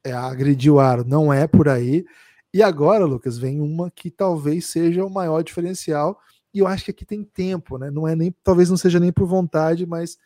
é, 0.02 0.12
agredir 0.12 0.72
o 0.72 0.80
aro, 0.80 1.04
não 1.04 1.30
é 1.30 1.46
por 1.46 1.68
aí. 1.68 2.06
E 2.52 2.62
agora, 2.62 3.04
Lucas, 3.04 3.36
vem 3.36 3.60
uma 3.60 3.90
que 3.90 4.10
talvez 4.10 4.66
seja 4.66 5.04
o 5.04 5.10
maior 5.10 5.42
diferencial, 5.42 6.18
e 6.52 6.60
eu 6.60 6.66
acho 6.66 6.86
que 6.86 6.90
aqui 6.90 7.04
tem 7.04 7.22
tempo, 7.22 7.76
né? 7.76 7.90
Não 7.90 8.08
é 8.08 8.16
nem, 8.16 8.34
talvez 8.42 8.70
não 8.70 8.76
seja 8.78 8.98
nem 8.98 9.12
por 9.12 9.26
vontade, 9.26 9.84
mas 9.84 10.16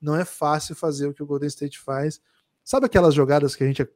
não 0.00 0.16
é 0.16 0.24
fácil 0.24 0.74
fazer 0.74 1.06
o 1.06 1.14
que 1.14 1.22
o 1.22 1.26
Golden 1.26 1.48
State 1.48 1.78
faz. 1.78 2.20
Sabe 2.64 2.86
aquelas 2.86 3.14
jogadas 3.14 3.54
que 3.54 3.62
a 3.62 3.66
gente 3.66 3.86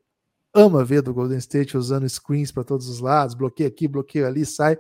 ama 0.55 0.85
ver 0.85 1.01
do 1.01 1.15
Golden 1.15 1.39
State 1.39 1.77
usando 1.77 2.09
screens 2.09 2.53
para 2.53 2.63
todos 2.63 2.89
os 2.89 3.01
lados, 3.01 3.35
bloqueia 3.35 3.69
aqui, 3.69 3.89
bloqueia 3.89 4.27
ali, 4.27 4.45
sai. 4.45 4.79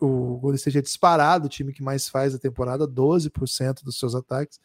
O 0.00 0.38
Golden 0.38 0.56
State 0.56 0.78
é 0.78 0.82
disparado, 0.82 1.46
o 1.46 1.48
time 1.48 1.72
que 1.72 1.82
mais 1.82 2.08
faz 2.08 2.34
a 2.34 2.38
temporada, 2.38 2.86
12% 2.86 3.82
dos 3.82 3.98
seus 3.98 4.14
ataques. 4.14 4.58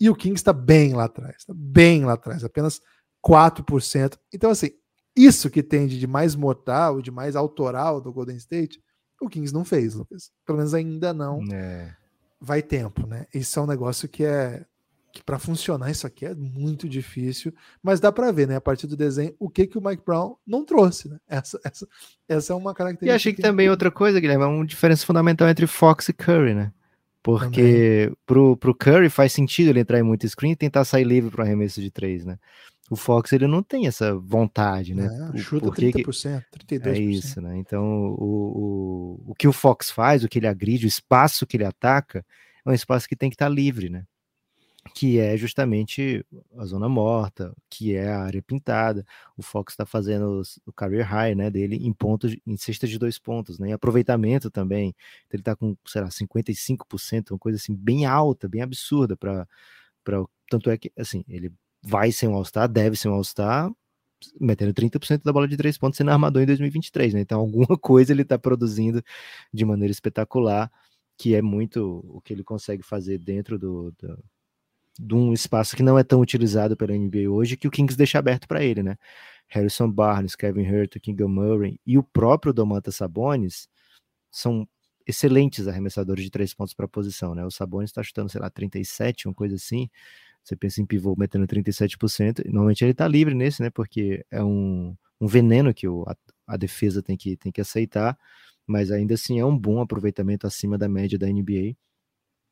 E 0.00 0.08
o 0.08 0.14
Kings 0.14 0.40
está 0.40 0.52
bem 0.52 0.94
lá 0.94 1.04
atrás, 1.04 1.36
está 1.38 1.52
bem 1.54 2.04
lá 2.04 2.14
atrás, 2.14 2.42
apenas 2.42 2.80
4%. 3.24 4.18
Então, 4.32 4.50
assim, 4.50 4.70
isso 5.14 5.50
que 5.50 5.62
tem 5.62 5.86
de 5.86 6.06
mais 6.06 6.34
mortal, 6.34 7.02
de 7.02 7.10
mais 7.10 7.36
autoral 7.36 8.00
do 8.00 8.12
Golden 8.12 8.36
State, 8.36 8.82
o 9.20 9.28
Kings 9.28 9.52
não 9.52 9.64
fez, 9.64 9.94
Lucas. 9.94 10.30
Pelo 10.46 10.58
menos 10.58 10.72
ainda 10.72 11.12
não. 11.12 11.40
É. 11.52 11.94
Vai 12.40 12.62
tempo, 12.62 13.06
né? 13.06 13.26
Isso 13.34 13.58
é 13.58 13.62
um 13.62 13.66
negócio 13.66 14.08
que 14.08 14.24
é 14.24 14.64
que 15.12 15.22
para 15.22 15.38
funcionar 15.38 15.90
isso 15.90 16.06
aqui 16.06 16.26
é 16.26 16.34
muito 16.34 16.88
difícil, 16.88 17.52
mas 17.82 18.00
dá 18.00 18.12
para 18.12 18.30
ver, 18.32 18.48
né, 18.48 18.56
a 18.56 18.60
partir 18.60 18.86
do 18.86 18.96
desenho, 18.96 19.34
o 19.38 19.48
que 19.48 19.66
que 19.66 19.78
o 19.78 19.82
Mike 19.82 20.02
Brown 20.04 20.36
não 20.46 20.64
trouxe, 20.64 21.08
né? 21.08 21.18
Essa, 21.28 21.60
essa, 21.64 21.88
essa 22.28 22.52
é 22.52 22.56
uma 22.56 22.74
característica. 22.74 23.12
E 23.12 23.14
achei 23.14 23.32
que, 23.32 23.36
que 23.36 23.42
também 23.42 23.68
outra 23.68 23.90
coisa, 23.90 24.20
Guilherme, 24.20 24.44
é 24.44 24.46
uma 24.46 24.66
diferença 24.66 25.04
fundamental 25.04 25.48
entre 25.48 25.66
Fox 25.66 26.08
e 26.08 26.12
Curry, 26.12 26.54
né? 26.54 26.72
Porque 27.22 28.10
pro, 28.24 28.56
pro 28.56 28.74
Curry 28.74 29.10
faz 29.10 29.32
sentido 29.32 29.68
ele 29.68 29.80
entrar 29.80 29.98
em 29.98 30.02
muito 30.02 30.26
screen 30.26 30.52
e 30.52 30.56
tentar 30.56 30.84
sair 30.84 31.04
livre 31.04 31.30
para 31.30 31.44
arremesso 31.44 31.80
de 31.80 31.90
três, 31.90 32.24
né? 32.24 32.38
O 32.90 32.96
Fox 32.96 33.32
ele 33.32 33.46
não 33.46 33.62
tem 33.62 33.86
essa 33.86 34.16
vontade, 34.16 34.96
né? 34.96 35.08
É, 35.32 35.38
chuta 35.38 35.66
Porque 35.66 35.92
30%, 35.92 36.42
32%. 36.68 36.86
É 36.86 36.98
isso, 36.98 37.40
né? 37.40 37.56
Então, 37.56 37.84
o, 38.18 39.20
o, 39.24 39.30
o 39.30 39.34
que 39.34 39.46
o 39.46 39.52
Fox 39.52 39.92
faz, 39.92 40.24
o 40.24 40.28
que 40.28 40.40
ele 40.40 40.48
agride, 40.48 40.86
o 40.86 40.88
espaço 40.88 41.46
que 41.46 41.56
ele 41.56 41.64
ataca, 41.64 42.24
é 42.66 42.70
um 42.70 42.72
espaço 42.74 43.08
que 43.08 43.14
tem 43.14 43.30
que 43.30 43.36
estar 43.36 43.46
tá 43.46 43.54
livre, 43.54 43.88
né? 43.88 44.04
Que 44.94 45.18
é 45.18 45.36
justamente 45.36 46.24
a 46.56 46.64
zona 46.64 46.88
morta, 46.88 47.54
que 47.68 47.94
é 47.94 48.08
a 48.08 48.22
área 48.22 48.42
pintada. 48.42 49.04
O 49.36 49.42
Fox 49.42 49.72
está 49.74 49.84
fazendo 49.84 50.42
o 50.66 50.72
career 50.72 51.06
high, 51.06 51.34
né, 51.34 51.50
dele 51.50 51.76
em 51.76 51.92
pontos, 51.92 52.34
em 52.46 52.54
de 52.54 52.98
dois 52.98 53.18
pontos, 53.18 53.58
né, 53.58 53.70
e 53.70 53.72
aproveitamento 53.72 54.50
também. 54.50 54.94
Então, 55.26 55.36
ele 55.36 55.40
está 55.42 55.54
com, 55.54 55.76
sei 55.86 56.02
lá, 56.02 56.08
55%, 56.08 57.32
uma 57.32 57.38
coisa 57.38 57.56
assim 57.56 57.74
bem 57.74 58.06
alta, 58.06 58.48
bem 58.48 58.62
absurda 58.62 59.16
para 59.16 59.46
para 60.02 60.24
tanto 60.50 60.70
é 60.70 60.78
que 60.78 60.90
assim, 60.98 61.24
ele 61.28 61.52
vai 61.82 62.10
ser 62.12 62.26
um 62.28 62.34
All-Star, 62.34 62.68
deve 62.68 62.96
ser 62.96 63.08
um 63.08 63.14
All-Star, 63.14 63.70
metendo 64.40 64.72
30% 64.74 65.22
da 65.22 65.32
bola 65.32 65.48
de 65.48 65.56
três 65.56 65.78
pontos 65.78 65.96
sendo 65.98 66.10
armador 66.10 66.42
em 66.42 66.46
2023, 66.46 67.14
né? 67.14 67.20
Então 67.20 67.40
alguma 67.40 67.78
coisa 67.78 68.12
ele 68.12 68.22
está 68.22 68.38
produzindo 68.38 69.02
de 69.52 69.64
maneira 69.64 69.92
espetacular, 69.92 70.70
que 71.18 71.34
é 71.34 71.42
muito 71.42 72.04
o 72.08 72.20
que 72.20 72.32
ele 72.32 72.44
consegue 72.44 72.82
fazer 72.82 73.18
dentro 73.18 73.58
do, 73.58 73.92
do 73.92 74.18
de 75.00 75.14
um 75.14 75.32
espaço 75.32 75.74
que 75.74 75.82
não 75.82 75.98
é 75.98 76.04
tão 76.04 76.20
utilizado 76.20 76.76
pela 76.76 76.92
NBA 76.92 77.30
hoje, 77.30 77.56
que 77.56 77.66
o 77.66 77.70
Kings 77.70 77.96
deixa 77.96 78.18
aberto 78.18 78.46
para 78.46 78.62
ele, 78.62 78.82
né? 78.82 78.96
Harrison 79.48 79.90
Barnes, 79.90 80.36
Kevin 80.36 80.68
Hurt, 80.70 80.98
King 81.00 81.24
Murray 81.24 81.80
e 81.86 81.98
o 81.98 82.02
próprio 82.02 82.52
Domantas 82.52 82.96
Sabonis 82.96 83.68
são 84.30 84.68
excelentes 85.06 85.66
arremessadores 85.66 86.22
de 86.24 86.30
três 86.30 86.54
pontos 86.54 86.74
para 86.74 86.86
posição, 86.86 87.34
né? 87.34 87.44
O 87.44 87.50
Sabonis 87.50 87.90
está 87.90 88.02
chutando, 88.02 88.30
sei 88.30 88.40
lá, 88.40 88.50
37, 88.50 89.26
uma 89.26 89.34
coisa 89.34 89.56
assim. 89.56 89.88
Você 90.44 90.54
pensa 90.54 90.80
em 90.80 90.86
pivô 90.86 91.14
metendo 91.16 91.46
37%, 91.46 92.44
normalmente 92.46 92.84
ele 92.84 92.92
está 92.92 93.08
livre 93.08 93.34
nesse, 93.34 93.62
né? 93.62 93.70
Porque 93.70 94.24
é 94.30 94.42
um, 94.42 94.94
um 95.20 95.26
veneno 95.26 95.74
que 95.74 95.88
o, 95.88 96.04
a, 96.06 96.16
a 96.46 96.56
defesa 96.56 97.02
tem 97.02 97.16
que, 97.16 97.36
tem 97.36 97.50
que 97.50 97.60
aceitar, 97.60 98.16
mas 98.66 98.90
ainda 98.90 99.14
assim 99.14 99.40
é 99.40 99.44
um 99.44 99.58
bom 99.58 99.80
aproveitamento 99.80 100.46
acima 100.46 100.78
da 100.78 100.88
média 100.88 101.18
da 101.18 101.26
NBA. 101.26 101.76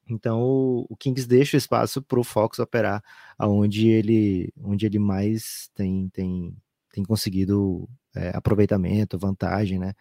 Então 0.08 0.40
o, 0.88 0.96
Kings 0.96 1.26
deixa 1.26 1.56
espaço 1.56 2.02
para 2.02 2.20
o 2.20 2.24
Fox 2.24 2.58
operar 2.58 3.02
aonde 3.38 3.88
ele, 3.88 4.52
onde 4.62 4.86
ele 4.86 4.98
mais 4.98 5.70
tem, 5.74 6.08
tem, 6.10 6.56
tem 6.92 7.04
conseguido 7.04 7.88
é, 8.14 8.30
aproveitamento, 8.34 9.18
vantagem, 9.18 9.78
né? 9.78 9.94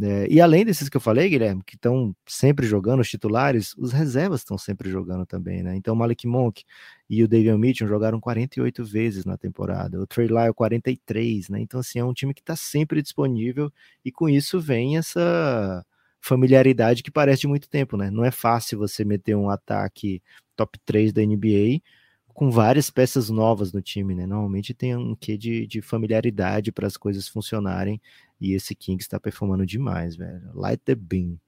É, 0.00 0.26
e 0.28 0.40
além 0.40 0.64
desses 0.64 0.88
que 0.88 0.96
eu 0.96 1.00
falei, 1.00 1.28
Guilherme, 1.28 1.62
que 1.64 1.76
estão 1.76 2.14
sempre 2.26 2.66
jogando, 2.66 3.00
os 3.00 3.08
titulares, 3.08 3.74
os 3.76 3.92
reservas 3.92 4.40
estão 4.40 4.58
sempre 4.58 4.90
jogando 4.90 5.24
também, 5.26 5.62
né? 5.62 5.76
Então 5.76 5.94
o 5.94 5.96
Malik 5.96 6.26
Monk 6.26 6.64
e 7.08 7.22
o 7.22 7.28
David 7.28 7.56
Mitchell 7.58 7.86
jogaram 7.86 8.20
48 8.20 8.84
vezes 8.84 9.24
na 9.24 9.36
temporada, 9.36 10.00
o 10.00 10.06
Trey 10.06 10.26
Lyle 10.28 10.54
43, 10.54 11.50
né? 11.50 11.60
Então, 11.60 11.78
assim, 11.80 11.98
é 11.98 12.04
um 12.04 12.12
time 12.14 12.34
que 12.34 12.40
está 12.40 12.56
sempre 12.56 13.02
disponível 13.02 13.70
e 14.04 14.10
com 14.10 14.28
isso 14.28 14.60
vem 14.60 14.96
essa 14.96 15.84
familiaridade 16.22 17.02
que 17.02 17.10
parece 17.10 17.42
de 17.42 17.48
muito 17.48 17.68
tempo, 17.68 17.96
né? 17.96 18.10
Não 18.10 18.24
é 18.24 18.30
fácil 18.30 18.78
você 18.78 19.04
meter 19.04 19.36
um 19.36 19.50
ataque 19.50 20.22
top 20.56 20.78
3 20.86 21.12
da 21.12 21.20
NBA 21.20 21.82
com 22.28 22.50
várias 22.50 22.88
peças 22.88 23.28
novas 23.28 23.72
no 23.72 23.82
time, 23.82 24.14
né? 24.14 24.24
Normalmente 24.24 24.72
tem 24.72 24.96
um 24.96 25.16
quê 25.16 25.36
de, 25.36 25.66
de 25.66 25.82
familiaridade 25.82 26.70
para 26.70 26.86
as 26.86 26.96
coisas 26.96 27.28
funcionarem 27.28 28.00
e 28.40 28.54
esse 28.54 28.74
Kings 28.74 29.02
está 29.02 29.18
performando 29.18 29.66
demais, 29.66 30.16
velho. 30.16 30.50
Light 30.54 30.82
the 30.84 30.94
beam. 30.94 31.38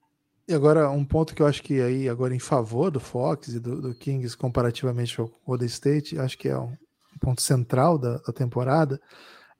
E 0.47 0.53
agora, 0.53 0.91
um 0.91 1.03
ponto 1.03 1.33
que 1.33 1.41
eu 1.41 1.47
acho 1.47 1.63
que 1.63 1.81
aí, 1.81 2.07
agora 2.07 2.35
em 2.35 2.39
favor 2.39 2.91
do 2.91 2.99
Fox 2.99 3.47
e 3.47 3.59
do, 3.59 3.81
do 3.81 3.95
Kings 3.95 4.37
comparativamente 4.37 5.19
ao 5.19 5.31
Golden 5.43 5.65
State, 5.67 6.19
acho 6.19 6.37
que 6.37 6.49
é 6.49 6.57
um 6.57 6.75
ponto 7.19 7.41
central 7.41 7.97
da, 7.97 8.17
da 8.17 8.31
temporada, 8.31 9.01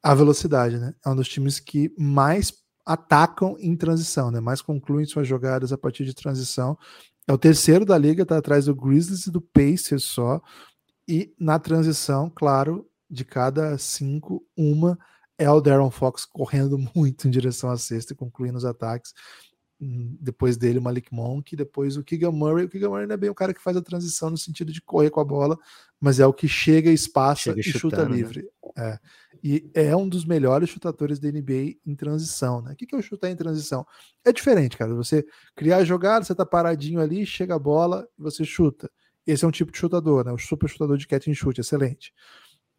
a 0.04 0.14
velocidade, 0.14 0.78
né? 0.78 0.94
É 1.04 1.10
um 1.10 1.16
dos 1.16 1.28
times 1.28 1.60
que 1.60 1.92
mais 1.98 2.54
atacam 2.86 3.56
em 3.60 3.76
transição, 3.76 4.30
né? 4.30 4.40
Mais 4.40 4.62
concluem 4.62 5.06
suas 5.06 5.28
jogadas 5.28 5.74
a 5.74 5.78
partir 5.78 6.06
de 6.06 6.14
transição. 6.14 6.78
É 7.28 7.34
o 7.34 7.38
terceiro 7.38 7.86
da 7.86 7.98
liga, 7.98 8.24
está 8.24 8.38
atrás 8.38 8.66
do 8.66 8.76
Grizzlies 8.76 9.26
e 9.26 9.32
do 9.32 9.42
Pacers 9.42 10.04
só. 10.04 10.40
E 11.08 11.34
na 11.40 11.58
transição, 11.60 12.32
claro, 12.34 12.88
de 13.10 13.26
cada 13.26 13.78
cinco, 13.78 14.46
uma 14.56 14.98
é 15.38 15.50
o 15.50 15.60
Darren 15.60 15.92
Fox 15.92 16.26
correndo 16.26 16.78
muito 16.96 17.28
em 17.28 17.32
direção 17.32 17.70
à 17.70 17.78
cesta 17.78 18.14
e 18.14 18.16
concluindo 18.16 18.58
os 18.58 18.66
ataques. 18.66 19.14
Depois 20.20 20.58
dele, 20.58 20.80
o 20.80 20.82
Malik 20.82 21.14
Monk, 21.14 21.56
depois 21.56 21.98
o 21.98 22.04
Keegan 22.04 22.32
Murray. 22.32 22.66
O 22.66 22.70
Keegan 22.70 22.90
Murray 22.90 23.08
não 23.08 23.14
é 23.14 23.18
bem 23.18 23.30
o 23.30 23.36
cara 23.36 23.54
que 23.54 23.62
faz 23.62 23.78
a 23.78 23.82
transição 23.82 24.30
no 24.30 24.38
sentido 24.38 24.72
de 24.72 24.82
correr 24.82 25.10
com 25.10 25.20
a 25.20 25.26
bola, 25.26 25.58
mas 26.00 26.20
é 26.20 26.26
o 26.26 26.34
que 26.34 26.48
chega, 26.48 26.92
espaça 26.92 27.52
chega 27.52 27.60
e 27.60 27.64
chutando, 27.64 27.80
chuta 27.80 28.10
né? 28.10 28.16
livre. 28.16 28.42
Né? 28.42 28.50
É 28.78 29.00
e 29.48 29.70
é 29.76 29.96
um 29.96 30.10
dos 30.10 30.26
melhores 30.26 30.70
chutadores 30.70 31.20
da 31.20 31.32
NBA 31.32 31.76
em 31.86 31.96
transição, 31.96 32.64
né? 32.64 32.72
O 32.72 32.76
que 32.76 32.96
é 32.96 32.98
o 32.98 33.02
chutar 33.04 33.30
em 33.30 33.36
transição? 33.36 33.86
É 34.26 34.34
diferente, 34.34 34.76
cara. 34.76 34.92
Você 34.96 35.24
criar 35.56 35.78
a 35.78 35.86
jogada, 35.86 36.26
você 36.26 36.34
tá 36.34 36.44
paradinho 36.44 37.00
ali, 37.00 37.28
chega 37.28 37.54
a 37.54 37.60
bola, 37.60 38.08
você 38.18 38.44
chuta. 38.44 38.90
Esse 39.24 39.46
é 39.46 39.48
um 39.48 39.52
tipo 39.52 39.72
de 39.72 39.78
chutador, 39.78 40.26
né? 40.26 40.32
O 40.32 40.38
super 40.40 40.68
chutador 40.68 40.98
de 40.98 41.06
catch 41.06 41.28
and 41.28 41.36
shoot, 41.36 41.62
excelente. 41.62 42.12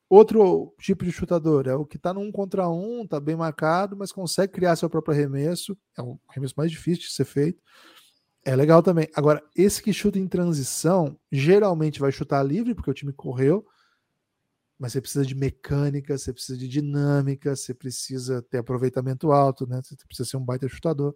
Outro 0.08 0.72
tipo 0.78 1.04
de 1.04 1.10
chutador 1.10 1.66
é 1.66 1.74
o 1.74 1.84
que 1.84 1.98
tá 1.98 2.14
num 2.14 2.30
contra 2.30 2.68
um, 2.68 3.04
tá 3.06 3.18
bem 3.18 3.34
marcado, 3.34 3.96
mas 3.96 4.12
consegue 4.12 4.52
criar 4.52 4.76
seu 4.76 4.88
próprio 4.88 5.12
arremesso. 5.12 5.76
É 5.98 6.02
o 6.02 6.18
arremesso 6.28 6.54
mais 6.56 6.70
difícil 6.70 7.04
de 7.04 7.12
ser 7.12 7.24
feito. 7.24 7.60
É 8.44 8.54
legal 8.54 8.80
também. 8.80 9.08
Agora, 9.16 9.42
esse 9.56 9.82
que 9.82 9.92
chuta 9.92 10.20
em 10.20 10.28
transição, 10.28 11.18
geralmente 11.32 11.98
vai 11.98 12.12
chutar 12.12 12.44
livre, 12.44 12.72
porque 12.72 12.90
o 12.90 12.94
time 12.94 13.12
correu, 13.12 13.66
mas 14.78 14.92
você 14.92 15.00
precisa 15.00 15.26
de 15.26 15.34
mecânica, 15.34 16.16
você 16.16 16.32
precisa 16.32 16.56
de 16.56 16.68
dinâmica, 16.68 17.56
você 17.56 17.74
precisa 17.74 18.40
ter 18.42 18.58
aproveitamento 18.58 19.32
alto, 19.32 19.66
né? 19.66 19.80
Você 19.82 19.96
precisa 20.06 20.28
ser 20.30 20.36
um 20.36 20.44
baita 20.44 20.68
chutador. 20.68 21.12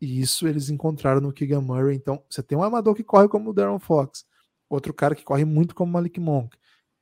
E 0.00 0.20
isso 0.20 0.48
eles 0.48 0.68
encontraram 0.68 1.20
no 1.20 1.32
Keegan 1.32 1.60
Murray. 1.60 1.94
Então, 1.94 2.20
você 2.28 2.42
tem 2.42 2.58
um 2.58 2.62
armador 2.64 2.96
que 2.96 3.04
corre 3.04 3.28
como 3.28 3.50
o 3.50 3.52
Darren 3.52 3.78
Fox, 3.78 4.26
outro 4.68 4.92
cara 4.92 5.14
que 5.14 5.22
corre 5.22 5.44
muito 5.44 5.72
como 5.72 5.90
o 5.90 5.92
Malik 5.92 6.18
Monk. 6.18 6.56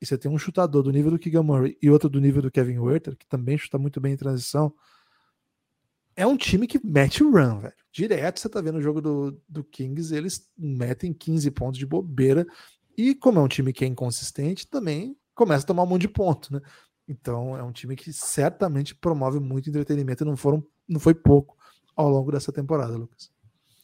E 0.04 0.06
você 0.06 0.18
tem 0.18 0.30
um 0.30 0.36
chutador 0.36 0.82
do 0.82 0.92
nível 0.92 1.12
do 1.12 1.18
Keegan 1.18 1.42
Murray 1.42 1.78
e 1.80 1.88
outro 1.88 2.10
do 2.10 2.20
nível 2.20 2.42
do 2.42 2.50
Kevin 2.50 2.78
Werther, 2.78 3.16
que 3.16 3.26
também 3.26 3.56
chuta 3.56 3.78
muito 3.78 3.98
bem 4.02 4.12
em 4.12 4.16
transição. 4.18 4.70
É 6.14 6.26
um 6.26 6.36
time 6.36 6.66
que 6.66 6.78
mete 6.84 7.24
run, 7.24 7.60
velho. 7.60 7.72
Direto 7.90 8.38
você 8.38 8.50
tá 8.50 8.60
vendo 8.60 8.76
o 8.76 8.82
jogo 8.82 9.00
do, 9.00 9.40
do 9.48 9.64
Kings, 9.64 10.14
eles 10.14 10.46
metem 10.58 11.10
15 11.10 11.50
pontos 11.52 11.78
de 11.78 11.86
bobeira. 11.86 12.46
E 12.98 13.14
como 13.14 13.38
é 13.40 13.42
um 13.42 13.48
time 13.48 13.72
que 13.72 13.82
é 13.82 13.88
inconsistente, 13.88 14.68
também 14.68 15.16
começa 15.34 15.64
a 15.64 15.68
tomar 15.68 15.84
um 15.84 15.86
monte 15.86 16.02
de 16.02 16.08
ponto, 16.08 16.52
né? 16.52 16.60
Então 17.08 17.56
é 17.56 17.62
um 17.62 17.72
time 17.72 17.96
que 17.96 18.12
certamente 18.12 18.94
promove 18.94 19.40
muito 19.40 19.70
entretenimento 19.70 20.22
e 20.22 20.26
não, 20.26 20.36
foram, 20.36 20.62
não 20.86 21.00
foi 21.00 21.14
pouco 21.14 21.56
ao 21.96 22.10
longo 22.10 22.30
dessa 22.30 22.52
temporada, 22.52 22.94
Lucas. 22.94 23.30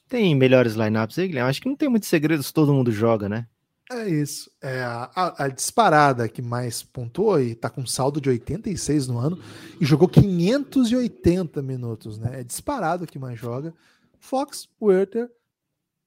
Tem 0.07 0.35
melhores 0.35 0.75
lineups 0.75 1.19
aí, 1.19 1.29
Guilherme? 1.29 1.49
Acho 1.49 1.63
que 1.63 1.69
não 1.69 1.77
tem 1.77 1.89
muitos 1.89 2.11
segredos, 2.11 2.53
todo 2.53 2.75
mundo 2.75 2.93
joga, 2.93 3.27
né? 3.27 3.47
É 3.93 4.09
isso. 4.09 4.49
É 4.63 4.83
a, 4.83 5.11
a, 5.17 5.45
a, 5.45 5.49
disparada 5.49 6.29
que 6.29 6.41
mais 6.41 6.81
pontuou 6.81 7.41
e 7.41 7.57
tá 7.57 7.69
com 7.69 7.85
saldo 7.85 8.21
de 8.21 8.29
86 8.29 9.09
no 9.09 9.19
ano 9.19 9.43
e 9.81 9.85
jogou 9.85 10.09
580 10.09 11.61
minutos, 11.61 12.17
né? 12.17 12.41
É 12.41 12.45
disparado 12.45 13.05
que 13.05 13.19
mais 13.19 13.37
joga. 13.37 13.75
Fox, 14.21 14.69
Werther, 14.81 15.29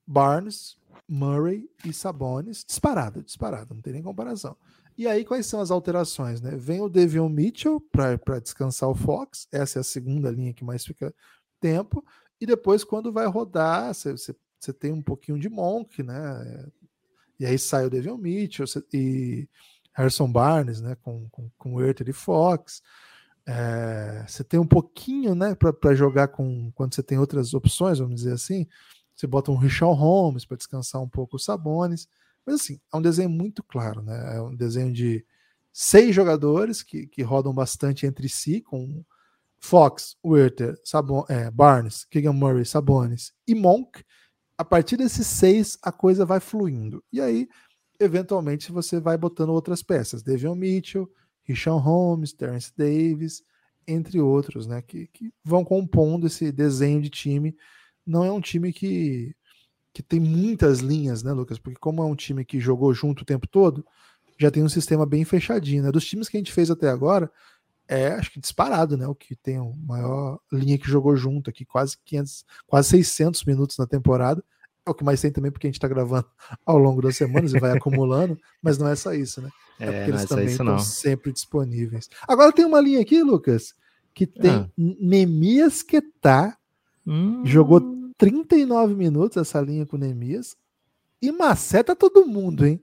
Barnes, 0.08 0.78
Murray 1.10 1.70
e 1.84 1.92
Sabonis. 1.92 2.64
Disparado, 2.64 3.22
disparado, 3.22 3.74
não 3.74 3.82
tem 3.82 3.92
nem 3.92 4.02
comparação. 4.02 4.56
E 4.98 5.06
aí, 5.06 5.26
quais 5.26 5.46
são 5.46 5.60
as 5.60 5.70
alterações? 5.70 6.40
Né? 6.40 6.52
Vem 6.56 6.80
o 6.80 6.88
Devion 6.88 7.28
Mitchell 7.28 7.82
para 7.82 8.40
descansar 8.40 8.88
o 8.88 8.96
Fox, 8.96 9.48
essa 9.52 9.80
é 9.80 9.82
a 9.82 9.84
segunda 9.84 10.32
linha 10.32 10.54
que 10.54 10.64
mais 10.64 10.86
fica 10.86 11.14
tempo, 11.60 12.06
e 12.40 12.46
depois, 12.46 12.84
quando 12.84 13.12
vai 13.12 13.26
rodar, 13.26 13.94
você 13.94 14.74
tem 14.80 14.94
um 14.94 15.02
pouquinho 15.02 15.40
de 15.40 15.50
Monk, 15.50 16.02
né? 16.04 16.68
E 17.40 17.46
aí 17.46 17.58
sai 17.58 17.86
o 17.86 17.90
Devion 17.90 18.18
Mitchell 18.18 18.66
e 18.94 19.48
Harrison 19.94 20.32
Barnes, 20.32 20.82
né? 20.82 20.96
Com, 21.02 21.28
com, 21.30 21.50
com 21.58 21.82
e 21.82 22.14
Fox. 22.14 22.82
É, 23.46 24.26
você 24.28 24.44
tem 24.44 24.60
um 24.60 24.66
pouquinho, 24.66 25.36
né, 25.36 25.54
para 25.54 25.94
jogar 25.94 26.30
com 26.30 26.72
quando 26.72 26.96
você 26.96 27.04
tem 27.04 27.18
outras 27.18 27.54
opções, 27.54 28.00
vamos 28.00 28.16
dizer 28.16 28.34
assim. 28.34 28.68
Você 29.16 29.28
bota 29.28 29.52
um 29.52 29.58
Richard 29.58 30.00
Holmes 30.00 30.46
para 30.46 30.58
descansar 30.58 31.02
um 31.02 31.10
pouco 31.10 31.36
os 31.36 31.44
Sabones. 31.46 32.08
Mas 32.46 32.56
assim, 32.56 32.80
é 32.92 32.98
um 32.98 33.02
desenho 33.02 33.30
muito 33.30 33.64
claro, 33.64 34.02
né? 34.02 34.38
É 34.38 34.42
um 34.42 34.56
desenho 34.56 34.92
de 34.92 35.26
seis 35.72 36.16
jogadores 36.16 36.82
que, 36.82 37.08
que 37.08 37.22
rodam 37.22 37.54
bastante 37.54 38.06
entre 38.06 38.28
si, 38.30 38.62
com 38.62 39.04
Fox, 39.60 40.18
Werther, 40.24 40.80
Sabon, 40.84 41.26
é, 41.30 41.50
Barnes, 41.50 42.06
Keegan 42.06 42.34
Murray, 42.34 42.66
Sabonis 42.66 43.34
e 43.48 43.56
Monk. 43.56 44.04
A 44.58 44.64
partir 44.64 44.98
desses 44.98 45.28
seis, 45.28 45.78
a 45.82 45.92
coisa 45.92 46.26
vai 46.26 46.40
fluindo. 46.40 47.04
E 47.12 47.20
aí, 47.20 47.48
eventualmente, 48.00 48.72
você 48.72 49.00
vai 49.00 49.18
botando 49.18 49.50
outras 49.50 49.82
peças. 49.82 50.22
Devion 50.22 50.56
Mitchell, 50.56 51.10
Richard 51.44 51.84
Holmes, 51.84 52.34
Terence 52.34 52.72
Davis, 52.78 53.44
entre 53.88 54.20
outros, 54.22 54.68
né? 54.68 54.82
Que, 54.82 55.08
que 55.08 55.32
vão 55.44 55.64
compondo 55.64 56.28
esse 56.28 56.52
desenho 56.52 57.02
de 57.02 57.10
time. 57.10 57.56
Não 58.06 58.24
é 58.24 58.32
um 58.32 58.42
time 58.42 58.72
que 58.72 59.36
que 59.94 60.02
tem 60.02 60.20
muitas 60.20 60.80
linhas, 60.80 61.22
né, 61.22 61.32
Lucas? 61.32 61.60
Porque 61.60 61.78
como 61.80 62.02
é 62.02 62.06
um 62.06 62.16
time 62.16 62.44
que 62.44 62.60
jogou 62.60 62.92
junto 62.96 63.22
o 63.22 63.26
tempo 63.26 63.48
todo, 63.48 63.86
já 64.40 64.50
tem 64.50 64.64
um 64.64 64.70
sistema 64.70 65.06
bem 65.06 65.24
fechadinho, 65.24 65.84
né? 65.84 65.92
Dos 65.92 66.06
times 66.06 66.28
que 66.28 66.36
a 66.36 66.40
gente 66.40 66.52
fez 66.52 66.72
até 66.72 66.90
agora, 66.90 67.32
é, 67.88 68.08
acho 68.14 68.32
que 68.32 68.40
disparado, 68.40 68.98
né? 68.98 69.08
O 69.08 69.16
que 69.16 69.36
tem 69.36 69.58
a 69.58 69.64
maior 69.86 70.40
linha 70.52 70.78
que 70.78 70.90
jogou 70.90 71.16
junto 71.16 71.50
aqui, 71.50 71.66
quase 71.66 71.98
500, 72.06 72.46
quase 72.66 72.90
600 72.90 73.44
minutos 73.46 73.78
na 73.78 73.86
temporada. 73.86 74.44
É 74.86 74.90
o 74.90 74.94
que 74.94 75.04
mais 75.04 75.22
tem 75.22 75.32
também, 75.32 75.52
porque 75.52 75.68
a 75.68 75.70
gente 75.70 75.78
está 75.78 75.88
gravando 75.88 76.28
ao 76.66 76.78
longo 76.78 77.02
das 77.02 77.16
semanas 77.16 77.54
e 77.54 77.60
vai 77.60 77.72
acumulando, 77.78 78.38
mas 78.62 78.78
não 78.78 78.88
é 78.88 78.96
só 78.96 79.14
isso, 79.14 79.42
né? 79.42 79.50
É, 79.80 79.86
é 79.86 79.92
porque 79.92 80.12
eles 80.12 80.24
é 80.24 80.28
também 80.28 80.46
estão 80.46 80.80
sempre 80.80 81.32
disponíveis. 81.32 82.10
Agora 82.28 82.52
tem 82.52 82.66
uma 82.66 82.80
linha 82.80 83.02
aqui, 83.02 83.22
Lucas, 83.22 83.74
que 84.14 84.26
tem 84.28 84.52
ah. 84.52 84.70
Nemias 84.78 85.82
Ketá, 85.82 86.58
hum. 87.06 87.42
jogou 87.46 87.82
39 88.18 88.94
minutos 88.96 89.38
essa 89.38 89.60
linha 89.60 89.86
com 89.86 89.98
Nemias 89.98 90.56
e 91.22 91.32
maceta 91.32 91.96
todo 91.96 92.26
mundo, 92.26 92.66
hein? 92.66 92.82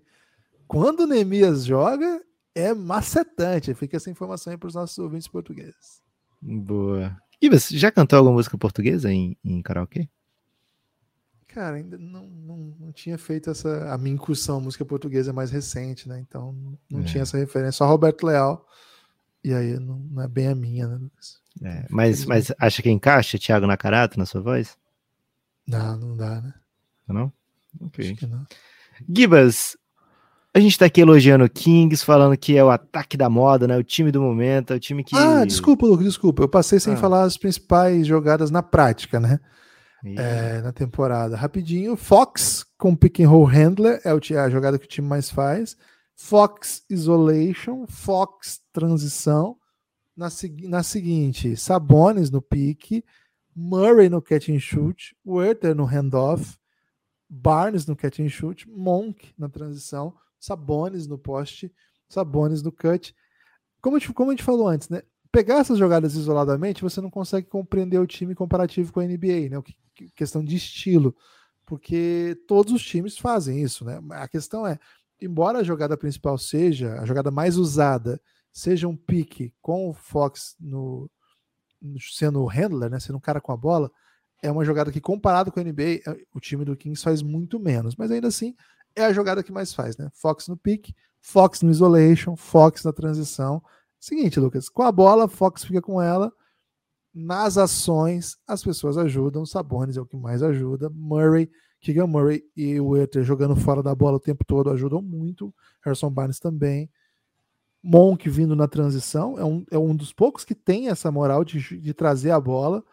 Quando 0.67 1.01
o 1.01 1.07
Nemias 1.07 1.65
joga, 1.65 2.23
é 2.55 2.75
macetante. 2.75 3.75
Fica 3.75 3.97
essa 3.97 4.11
informação 4.11 4.53
aí 4.53 4.59
para 4.59 4.69
os 4.69 4.75
nossos 4.75 4.99
ouvintes 4.99 5.29
portugueses. 5.29 6.03
Boa. 6.41 7.17
E 7.41 7.49
você 7.49 7.77
já 7.77 7.91
cantou 7.91 8.19
alguma 8.19 8.37
música 8.37 8.57
portuguesa 8.59 9.13
em, 9.13 9.37
em 9.45 9.63
karaokê? 9.63 10.09
Cara, 11.49 11.77
ainda 11.77 11.99
não, 11.99 12.27
não, 12.29 12.57
não, 12.79 12.93
tinha 12.93 13.19
feito 13.19 13.51
essa. 13.51 13.93
A 13.93 13.99
minha 13.99 14.15
incursão 14.15 14.61
música 14.61 14.85
portuguesa 14.85 15.31
é 15.31 15.33
mais 15.33 15.51
recente, 15.51 16.09
né? 16.09 16.21
Então 16.21 16.55
não 16.89 17.01
é. 17.01 17.05
tinha 17.05 17.23
essa 17.23 17.37
referência. 17.37 17.79
Só 17.79 17.87
Roberto 17.87 18.25
Leal. 18.25 18.65
E 19.43 19.53
aí 19.53 19.79
não, 19.79 19.99
não 19.99 20.23
é 20.23 20.29
bem 20.29 20.49
a 20.49 20.55
minha, 20.55 20.87
né, 20.87 20.97
Lucas? 20.97 21.41
É, 21.63 21.87
mas, 21.91 22.25
mas 22.25 22.53
acha 22.59 22.83
que 22.83 22.91
encaixa 22.91 23.39
Thiago 23.39 23.67
Nakarato 23.67 24.19
na 24.19 24.27
sua 24.27 24.41
voz? 24.41 24.79
Não, 25.67 25.97
não 25.97 26.17
dá, 26.17 26.41
né? 26.41 26.55
Não? 27.09 27.33
Ok. 27.81 28.05
Acho 28.05 28.15
que 28.17 28.27
não. 28.27 28.47
Gibas, 29.09 29.77
a 30.53 30.59
gente 30.59 30.79
tá 30.79 30.87
aqui 30.87 31.01
elogiando 31.01 31.45
o 31.45 31.51
Kings, 31.51 32.05
falando 32.05 32.37
que 32.37 32.57
é 32.57 32.65
o 32.65 32.71
ataque 32.71 33.17
da 33.17 33.31
moda, 33.31 33.69
né? 33.69 33.77
O 33.77 33.85
time 33.85 34.11
do 34.11 34.21
momento, 34.21 34.73
é 34.73 34.77
o 34.77 34.81
time 34.81 35.05
que. 35.05 35.17
Ah, 35.17 35.45
desculpa, 35.45 35.87
Lucas, 35.87 36.07
desculpa. 36.07 36.43
Eu 36.43 36.49
passei 36.49 36.81
sem 36.81 36.95
ah. 36.95 36.97
falar 36.97 37.23
as 37.23 37.37
principais 37.37 38.07
jogadas 38.07 38.51
na 38.51 38.63
prática, 38.63 39.21
né? 39.21 39.39
É, 40.05 40.63
na 40.63 40.73
temporada. 40.73 41.37
Rapidinho, 41.37 41.95
Fox 41.95 42.65
com 42.79 42.97
pick 42.97 43.21
and 43.21 43.29
roll 43.29 43.45
handler 43.45 44.01
é 44.05 44.11
a 44.39 44.49
jogada 44.49 44.79
que 44.79 44.87
o 44.87 44.89
time 44.89 45.07
mais 45.07 45.31
faz. 45.31 45.77
Fox 46.17 46.83
isolation, 46.91 47.87
Fox 47.87 48.61
transição. 48.73 49.57
Na, 50.17 50.29
na 50.69 50.83
seguinte, 50.83 51.57
Sabones 51.57 52.31
no 52.31 52.43
pique, 52.43 53.05
Murray 53.55 54.09
no 54.09 54.21
catch 54.21 54.49
and 54.49 54.59
shoot, 54.59 55.15
Werther 55.25 55.75
no 55.75 55.85
handoff, 55.85 56.59
Barnes 57.29 57.87
no 57.87 57.95
catch 57.95 58.21
and 58.21 58.29
shoot, 58.29 58.69
Monk 58.69 59.33
na 59.39 59.49
transição, 59.49 60.15
Sabones 60.41 61.07
no 61.07 61.19
poste, 61.19 61.73
Sabones 62.09 62.63
no 62.63 62.73
cut. 62.73 63.15
Como 63.81 63.99
como 64.15 64.31
a 64.31 64.33
gente 64.33 64.43
falou 64.43 64.67
antes, 64.67 64.89
né? 64.89 65.03
Pegar 65.31 65.59
essas 65.59 65.79
jogadas 65.79 66.15
isoladamente, 66.15 66.83
você 66.83 67.01
não 67.01 67.11
consegue 67.11 67.47
compreender 67.47 67.99
o 67.99 68.07
time 68.07 68.35
comparativo 68.35 68.93
com 68.93 69.01
a 69.01 69.05
NBA, 69.05 69.49
né? 69.49 69.63
questão 70.17 70.43
de 70.43 70.57
estilo, 70.57 71.15
porque 71.67 72.37
todos 72.49 72.73
os 72.73 72.83
times 72.83 73.19
fazem 73.19 73.63
isso, 73.63 73.85
né? 73.85 74.01
A 74.13 74.27
questão 74.27 74.67
é, 74.67 74.79
embora 75.21 75.59
a 75.59 75.63
jogada 75.63 75.97
principal 75.97 76.39
seja 76.39 77.01
a 77.01 77.05
jogada 77.05 77.31
mais 77.31 77.57
usada, 77.57 78.21
seja 78.53 78.89
um 78.89 78.97
pique 78.97 79.53
com 79.61 79.89
o 79.89 79.95
Fox 79.95 80.57
no, 80.59 81.09
sendo 82.13 82.43
o 82.43 82.47
handler, 82.47 82.91
né? 82.91 82.99
Sendo 82.99 83.17
um 83.17 83.21
cara 83.21 83.41
com 83.41 83.53
a 83.53 83.57
bola, 83.57 83.91
é 84.43 84.51
uma 84.51 84.65
jogada 84.65 84.91
que, 84.91 85.01
comparado 85.01 85.53
com 85.53 85.61
a 85.61 85.65
NBA, 85.65 86.01
é, 86.07 86.25
o 86.35 86.41
time 86.41 86.65
do 86.65 86.77
Kings 86.77 87.03
faz 87.03 87.23
muito 87.23 87.61
menos, 87.61 87.95
mas 87.97 88.11
ainda 88.11 88.29
assim 88.29 88.55
é 88.95 89.05
a 89.05 89.13
jogada 89.13 89.43
que 89.43 89.53
mais 89.53 89.73
faz, 89.73 89.97
né? 89.97 90.09
Fox 90.13 90.49
no 90.49 90.57
pick, 90.57 90.95
Fox 91.21 91.63
no 91.63 91.71
isolation, 91.71 92.37
Fox 92.37 92.85
na 92.85 92.93
transição. 92.93 93.63
Seguinte, 93.99 94.41
Lucas, 94.41 94.69
com 94.69 94.83
a 94.83 94.91
bola, 94.91 95.29
Fox 95.29 95.65
fica 95.65 95.83
com 95.83 96.01
ela. 96.01 96.33
Nas 97.13 97.59
ações, 97.59 98.39
as 98.47 98.63
pessoas 98.63 98.97
ajudam. 98.97 99.45
Sabonis 99.45 99.97
é 99.97 100.01
o 100.01 100.07
que 100.07 100.17
mais 100.17 100.43
ajuda. 100.43 100.89
Murray, 100.91 101.51
Keegan 101.81 102.07
Murray 102.07 102.45
e 102.57 102.81
o 102.81 102.97
Ether 102.97 103.23
jogando 103.23 103.57
fora 103.57 103.83
da 103.83 103.95
bola 103.95 104.17
o 104.17 104.21
tempo 104.21 104.45
todo 104.45 104.71
ajudam 104.71 105.03
muito. 105.03 105.53
Harrison 105.83 106.11
Barnes 106.11 106.39
também. 106.39 106.91
Monk 107.83 108.29
vindo 108.29 108.55
na 108.55 108.69
transição 108.69 109.39
é 109.39 109.45
um, 109.45 109.65
é 109.71 109.79
um 109.79 109.97
dos 109.97 110.13
poucos 110.13 110.45
que 110.45 110.55
tem 110.55 110.89
essa 110.89 111.11
moral 111.11 111.45
de, 111.45 111.81
de 111.81 111.95
trazer 111.95 112.31
a 112.31 112.41
bola 112.41 112.85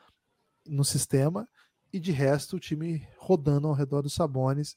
no 0.66 0.84
sistema. 0.84 1.48
E 1.92 2.00
de 2.00 2.12
resto, 2.12 2.58
o 2.58 2.60
time 2.60 3.08
rodando 3.18 3.68
ao 3.68 3.74
redor 3.74 4.02
dos 4.02 4.14
Sabonis 4.14 4.76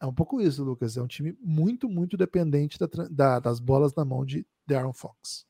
é 0.00 0.06
um 0.06 0.12
pouco 0.12 0.40
isso, 0.40 0.62
Lucas. 0.64 0.96
É 0.96 1.02
um 1.02 1.06
time 1.06 1.36
muito, 1.40 1.88
muito 1.88 2.16
dependente 2.16 2.78
da, 2.78 2.88
da, 3.10 3.40
das 3.40 3.60
bolas 3.60 3.94
na 3.94 4.04
mão 4.04 4.24
de 4.24 4.46
Darren 4.66 4.92
Fox. 4.92 5.46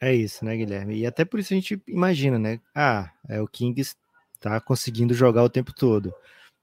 É 0.00 0.14
isso, 0.14 0.44
né, 0.44 0.56
Guilherme? 0.56 0.96
E 0.96 1.06
até 1.06 1.24
por 1.24 1.38
isso 1.40 1.52
a 1.52 1.56
gente 1.56 1.80
imagina, 1.86 2.38
né? 2.38 2.60
Ah, 2.74 3.12
é 3.28 3.40
o 3.40 3.46
Kings 3.46 3.94
tá 4.40 4.58
conseguindo 4.60 5.12
jogar 5.12 5.44
o 5.44 5.50
tempo 5.50 5.74
todo. 5.74 6.12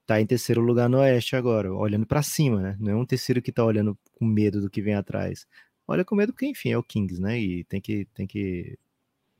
Tá 0.04 0.20
em 0.20 0.26
terceiro 0.26 0.60
lugar 0.60 0.88
no 0.88 0.98
Oeste 0.98 1.36
agora, 1.36 1.72
olhando 1.72 2.06
para 2.06 2.22
cima, 2.22 2.60
né? 2.60 2.76
Não 2.80 2.92
é 2.92 2.96
um 2.96 3.06
terceiro 3.06 3.40
que 3.40 3.52
tá 3.52 3.64
olhando 3.64 3.96
com 4.14 4.24
medo 4.24 4.60
do 4.60 4.70
que 4.70 4.82
vem 4.82 4.94
atrás. 4.94 5.46
Olha 5.86 6.04
com 6.04 6.16
medo 6.16 6.32
porque, 6.32 6.46
enfim, 6.46 6.70
é 6.70 6.78
o 6.78 6.82
Kings, 6.82 7.20
né? 7.20 7.38
E 7.38 7.64
tem 7.64 7.80
que, 7.80 8.06
tem 8.14 8.26
que 8.26 8.76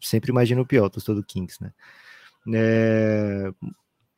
sempre 0.00 0.30
imagina 0.30 0.60
o 0.60 0.66
pior, 0.66 0.88
torcedor 0.88 1.16
do 1.16 1.26
Kings, 1.26 1.62
né? 1.62 1.72
É, 2.54 3.52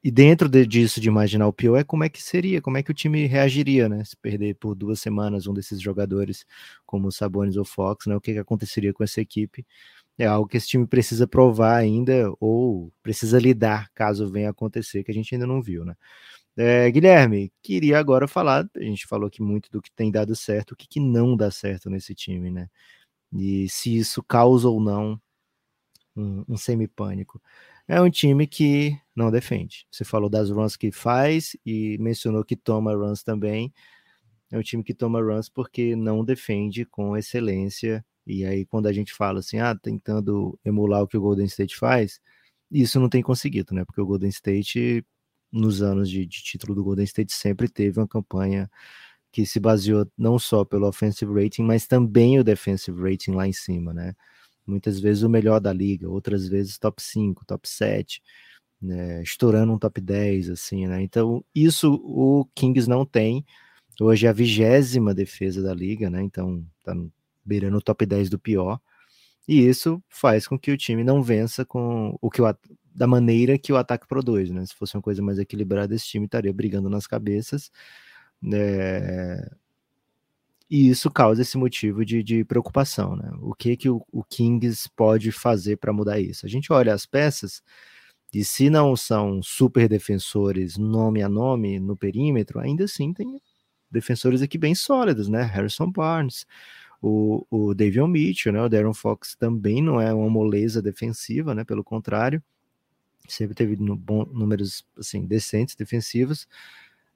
e 0.03 0.11
dentro 0.11 0.49
de, 0.49 0.67
disso, 0.67 1.01
de 1.01 1.09
imaginar 1.09 1.47
o 1.47 1.53
pior, 1.53 1.77
é 1.77 1.85
como 1.85 2.05
é 2.05 2.09
que 2.09 2.23
seria, 2.23 2.63
como 2.63 2.79
é 2.79 2.83
que 2.83 2.91
o 2.91 2.95
time 2.95 3.27
reagiria, 3.27 3.89
né? 3.89 4.03
Se 4.05 4.17
perder 4.17 4.55
por 4.57 4.75
duas 4.75 4.99
semanas 5.01 5.47
um 5.47 5.53
desses 5.53 5.81
jogadores, 5.81 6.47
como 6.87 7.09
o 7.09 7.13
Sabonis 7.13 7.57
ou 7.57 7.65
Fox, 7.65 8.07
né? 8.07 8.17
O 8.17 8.21
que, 8.21 8.33
que 8.33 8.39
aconteceria 8.39 8.93
com 8.95 9.05
essa 9.05 9.21
equipe? 9.21 9.67
É 10.19 10.27
algo 10.27 10.49
que 10.49 10.57
esse 10.57 10.69
time 10.69 10.87
precisa 10.87 11.27
provar 11.27 11.77
ainda, 11.77 12.33
ou 12.41 12.93
precisa 13.03 13.39
lidar 13.39 13.91
caso 13.95 14.31
venha 14.31 14.51
acontecer, 14.51 15.05
que 15.05 15.11
a 15.11 15.15
gente 15.15 15.35
ainda 15.35 15.47
não 15.47 15.63
viu, 15.63 15.85
né? 15.85 15.95
É, 16.57 16.91
Guilherme, 16.91 17.53
queria 17.63 17.99
agora 17.99 18.29
falar, 18.29 18.69
a 18.77 18.83
gente 18.83 19.07
falou 19.07 19.29
aqui 19.29 19.43
muito 19.43 19.71
do 19.71 19.81
que 19.83 19.91
tem 19.93 20.11
dado 20.11 20.35
certo, 20.37 20.73
o 20.73 20.77
que, 20.77 20.89
que 20.89 21.01
não 21.01 21.37
dá 21.37 21.51
certo 21.51 21.91
nesse 21.91 22.15
time, 22.15 22.51
né? 22.51 22.69
E 23.33 23.69
se 23.69 23.97
isso 23.97 24.23
causa 24.23 24.69
ou 24.69 24.81
não 24.81 25.21
um, 26.17 26.45
um 26.49 26.57
semi-pânico 26.57 27.41
é 27.91 28.01
um 28.01 28.09
time 28.09 28.47
que 28.47 28.97
não 29.17 29.33
defende. 29.33 29.85
Você 29.91 30.05
falou 30.05 30.31
das 30.31 30.49
runs 30.49 30.77
que 30.77 30.93
faz 30.93 31.57
e 31.67 31.99
mencionou 31.99 32.45
que 32.45 32.55
toma 32.55 32.95
runs 32.95 33.25
também. 33.25 33.75
É 34.49 34.57
um 34.57 34.63
time 34.63 34.85
que 34.85 34.95
toma 34.95 35.21
runs 35.21 35.49
porque 35.49 35.97
não 35.97 36.25
defende 36.25 36.85
com 36.85 37.17
excelência. 37.17 38.05
E 38.25 38.45
aí, 38.45 38.65
quando 38.65 38.87
a 38.87 38.93
gente 38.93 39.13
fala 39.13 39.41
assim, 39.41 39.59
ah, 39.59 39.75
tentando 39.75 40.57
emular 40.65 41.03
o 41.03 41.09
que 41.09 41.17
o 41.17 41.21
Golden 41.21 41.47
State 41.47 41.77
faz, 41.77 42.21
isso 42.71 43.01
não 43.01 43.09
tem 43.09 43.23
conseguido, 43.23 43.75
né? 43.75 43.85
Porque 43.85 44.01
o 44.01 44.07
Golden 44.07 44.31
State, 44.31 45.05
nos 45.51 45.83
anos 45.83 46.09
de, 46.09 46.25
de 46.27 46.43
título 46.45 46.77
do 46.77 46.85
Golden 46.85 47.05
State, 47.05 47.33
sempre 47.33 47.69
teve 47.69 47.99
uma 47.99 48.07
campanha 48.07 48.71
que 49.33 49.45
se 49.45 49.59
baseou 49.59 50.07
não 50.17 50.39
só 50.39 50.65
pelo 50.65 50.87
offensive 50.87 51.33
rating, 51.33 51.65
mas 51.65 51.89
também 51.89 52.39
o 52.39 52.45
defensive 52.45 53.01
rating 53.03 53.33
lá 53.33 53.49
em 53.49 53.53
cima, 53.53 53.93
né? 53.93 54.15
Muitas 54.71 55.01
vezes 55.01 55.23
o 55.23 55.29
melhor 55.29 55.61
da 55.61 55.73
liga, 55.73 56.09
outras 56.09 56.49
vezes 56.49 56.79
top 56.79 57.03
5, 57.03 57.45
top 57.45 57.69
7, 57.69 58.23
né, 58.81 59.23
estourando 59.23 59.73
um 59.73 59.79
top 59.79 60.01
10, 60.01 60.51
assim, 60.51 60.87
né? 60.87 61.03
Então, 61.03 61.45
isso 61.55 61.95
o 62.05 62.47
Kings 62.55 62.89
não 62.89 63.05
tem. 63.05 63.45
Hoje 64.01 64.27
é 64.27 64.31
a 64.31 64.33
vigésima 64.33 65.15
defesa 65.15 65.63
da 65.63 65.75
liga, 65.75 66.09
né? 66.09 66.23
Então, 66.23 66.65
tá 66.85 66.95
beirando 67.45 67.77
o 67.79 67.83
top 67.83 68.07
10 68.07 68.31
do 68.31 68.39
pior. 68.39 68.81
E 69.49 69.67
isso 69.67 70.03
faz 70.09 70.47
com 70.47 70.59
que 70.59 70.71
o 70.71 70.77
time 70.77 71.05
não 71.05 71.23
vença 71.23 71.65
com 71.65 72.17
o 72.21 72.31
que 72.31 72.41
o, 72.41 72.57
da 72.95 73.07
maneira 73.07 73.59
que 73.59 73.73
o 73.73 73.77
ataque 73.77 74.07
produz, 74.07 74.51
né? 74.51 74.65
Se 74.65 74.75
fosse 74.75 74.97
uma 74.97 75.03
coisa 75.03 75.23
mais 75.23 75.39
equilibrada, 75.39 75.95
esse 75.95 76.07
time 76.07 76.27
estaria 76.27 76.53
brigando 76.53 76.89
nas 76.89 77.07
cabeças. 77.07 77.71
É, 78.53 79.51
e 80.71 80.89
isso 80.89 81.11
causa 81.11 81.43
esse 81.43 81.59
motivo 81.59 82.05
de, 82.05 82.23
de 82.23 82.45
preocupação, 82.45 83.17
né? 83.17 83.31
O 83.41 83.55
que 83.55 83.77
que 83.77 83.89
o, 83.91 84.05
o 84.13 84.23
Kings 84.23 84.89
pode 84.95 85.33
fazer 85.33 85.77
para 85.79 85.93
mudar 85.93 86.21
isso? 86.21 86.47
A 86.47 86.49
gente 86.49 86.73
olha 86.73 86.95
as 86.95 87.05
peças 87.05 87.63
e 88.33 88.45
se 88.45 88.71
não 88.71 88.95
são 88.95 89.43
super 89.43 89.89
defensores 89.89 90.79
nome 90.79 91.23
a 91.23 91.29
nome 91.29 91.81
no 91.81 91.97
perímetro, 91.97 92.61
ainda 92.61 92.85
assim 92.85 93.13
tem 93.13 93.41
defensores 93.91 94.43
aqui 94.43 94.57
bem 94.57 94.75
sólidos, 94.75 95.29
né? 95.29 95.43
Harrison 95.43 95.91
Barnes, 95.91 96.47
o, 97.03 97.45
o 97.51 97.75
Davion 97.75 98.07
Mitchell, 98.07 98.53
né? 98.53 98.63
O 98.63 98.69
Darren 98.69 98.95
Fox 98.95 99.35
também 99.35 99.83
não 99.83 100.01
é 100.01 100.15
uma 100.15 100.31
moleza 100.31 100.81
defensiva, 100.81 101.55
né? 101.55 101.65
Pelo 101.65 101.83
contrário, 101.83 102.41
sempre 103.29 103.55
teve 103.57 103.77
bom, 103.77 104.25
números 104.27 104.85
assim 104.97 105.27
decentes 105.27 105.75
defensivos, 105.75 106.47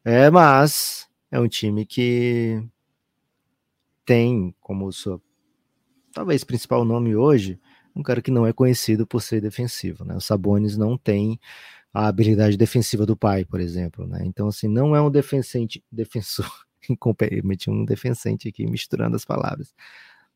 é, 0.05 0.31
mas 0.31 1.09
é 1.31 1.39
um 1.39 1.49
time 1.49 1.87
que 1.87 2.63
tem 4.05 4.55
como 4.61 4.91
sua 4.93 5.21
talvez 6.13 6.45
principal 6.45 6.85
nome 6.85 7.17
hoje 7.17 7.59
um 7.95 8.03
cara 8.03 8.21
que 8.21 8.31
não 8.31 8.47
é 8.47 8.53
conhecido 8.53 9.07
por 9.07 9.21
ser 9.21 9.41
defensivo, 9.41 10.05
né? 10.05 10.17
O 10.17 10.21
Sabonis 10.21 10.77
não 10.77 10.99
tem 10.99 11.39
a 11.93 12.09
habilidade 12.09 12.57
defensiva 12.57 13.07
do 13.07 13.17
pai, 13.17 13.45
por 13.45 13.61
exemplo, 13.61 14.07
né? 14.07 14.23
Então 14.25 14.49
assim, 14.49 14.67
não 14.67 14.97
é 14.97 15.01
um 15.01 15.11
defensente, 15.11 15.83
defensor 15.91 16.51
incompetente, 16.91 17.71
um 17.71 17.85
defensente 17.85 18.49
aqui 18.49 18.67
misturando 18.67 19.17
as 19.17 19.25
palavras. 19.25 19.73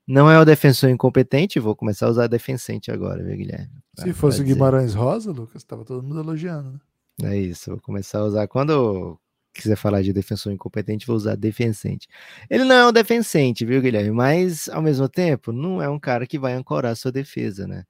Não 0.06 0.30
é 0.30 0.40
o 0.40 0.44
defensor 0.44 0.88
incompetente, 0.88 1.60
vou 1.60 1.76
começar 1.76 2.06
a 2.06 2.10
usar 2.10 2.26
defensente 2.28 2.90
agora, 2.90 3.22
viu, 3.22 3.36
Guilherme? 3.36 3.68
Se 3.94 4.14
fosse 4.14 4.42
Guimarães 4.42 4.94
Rosa, 4.94 5.30
Lucas, 5.32 5.62
tava 5.64 5.84
todo 5.84 6.02
mundo 6.02 6.20
elogiando, 6.20 6.72
né? 6.72 6.80
É 7.24 7.36
isso, 7.36 7.70
vou 7.70 7.80
começar 7.80 8.20
a 8.20 8.24
usar 8.24 8.48
quando 8.48 9.18
quiser 9.62 9.76
falar 9.76 10.02
de 10.02 10.12
defensor 10.12 10.52
incompetente, 10.52 11.06
vou 11.06 11.16
usar 11.16 11.36
defensente. 11.36 12.09
Ele 12.48 12.64
não 12.64 12.74
é 12.74 12.88
um 12.88 12.92
defensente, 12.92 13.64
viu, 13.64 13.80
Guilherme? 13.82 14.11
Mas, 14.11 14.68
ao 14.68 14.82
mesmo 14.82 15.09
tempo, 15.09 15.52
não 15.52 15.82
é 15.82 15.88
um 15.88 15.98
cara 15.98 16.26
que 16.26 16.38
vai 16.38 16.54
ancorar 16.54 16.96
sua 16.96 17.12
defesa, 17.12 17.66
né? 17.66 17.84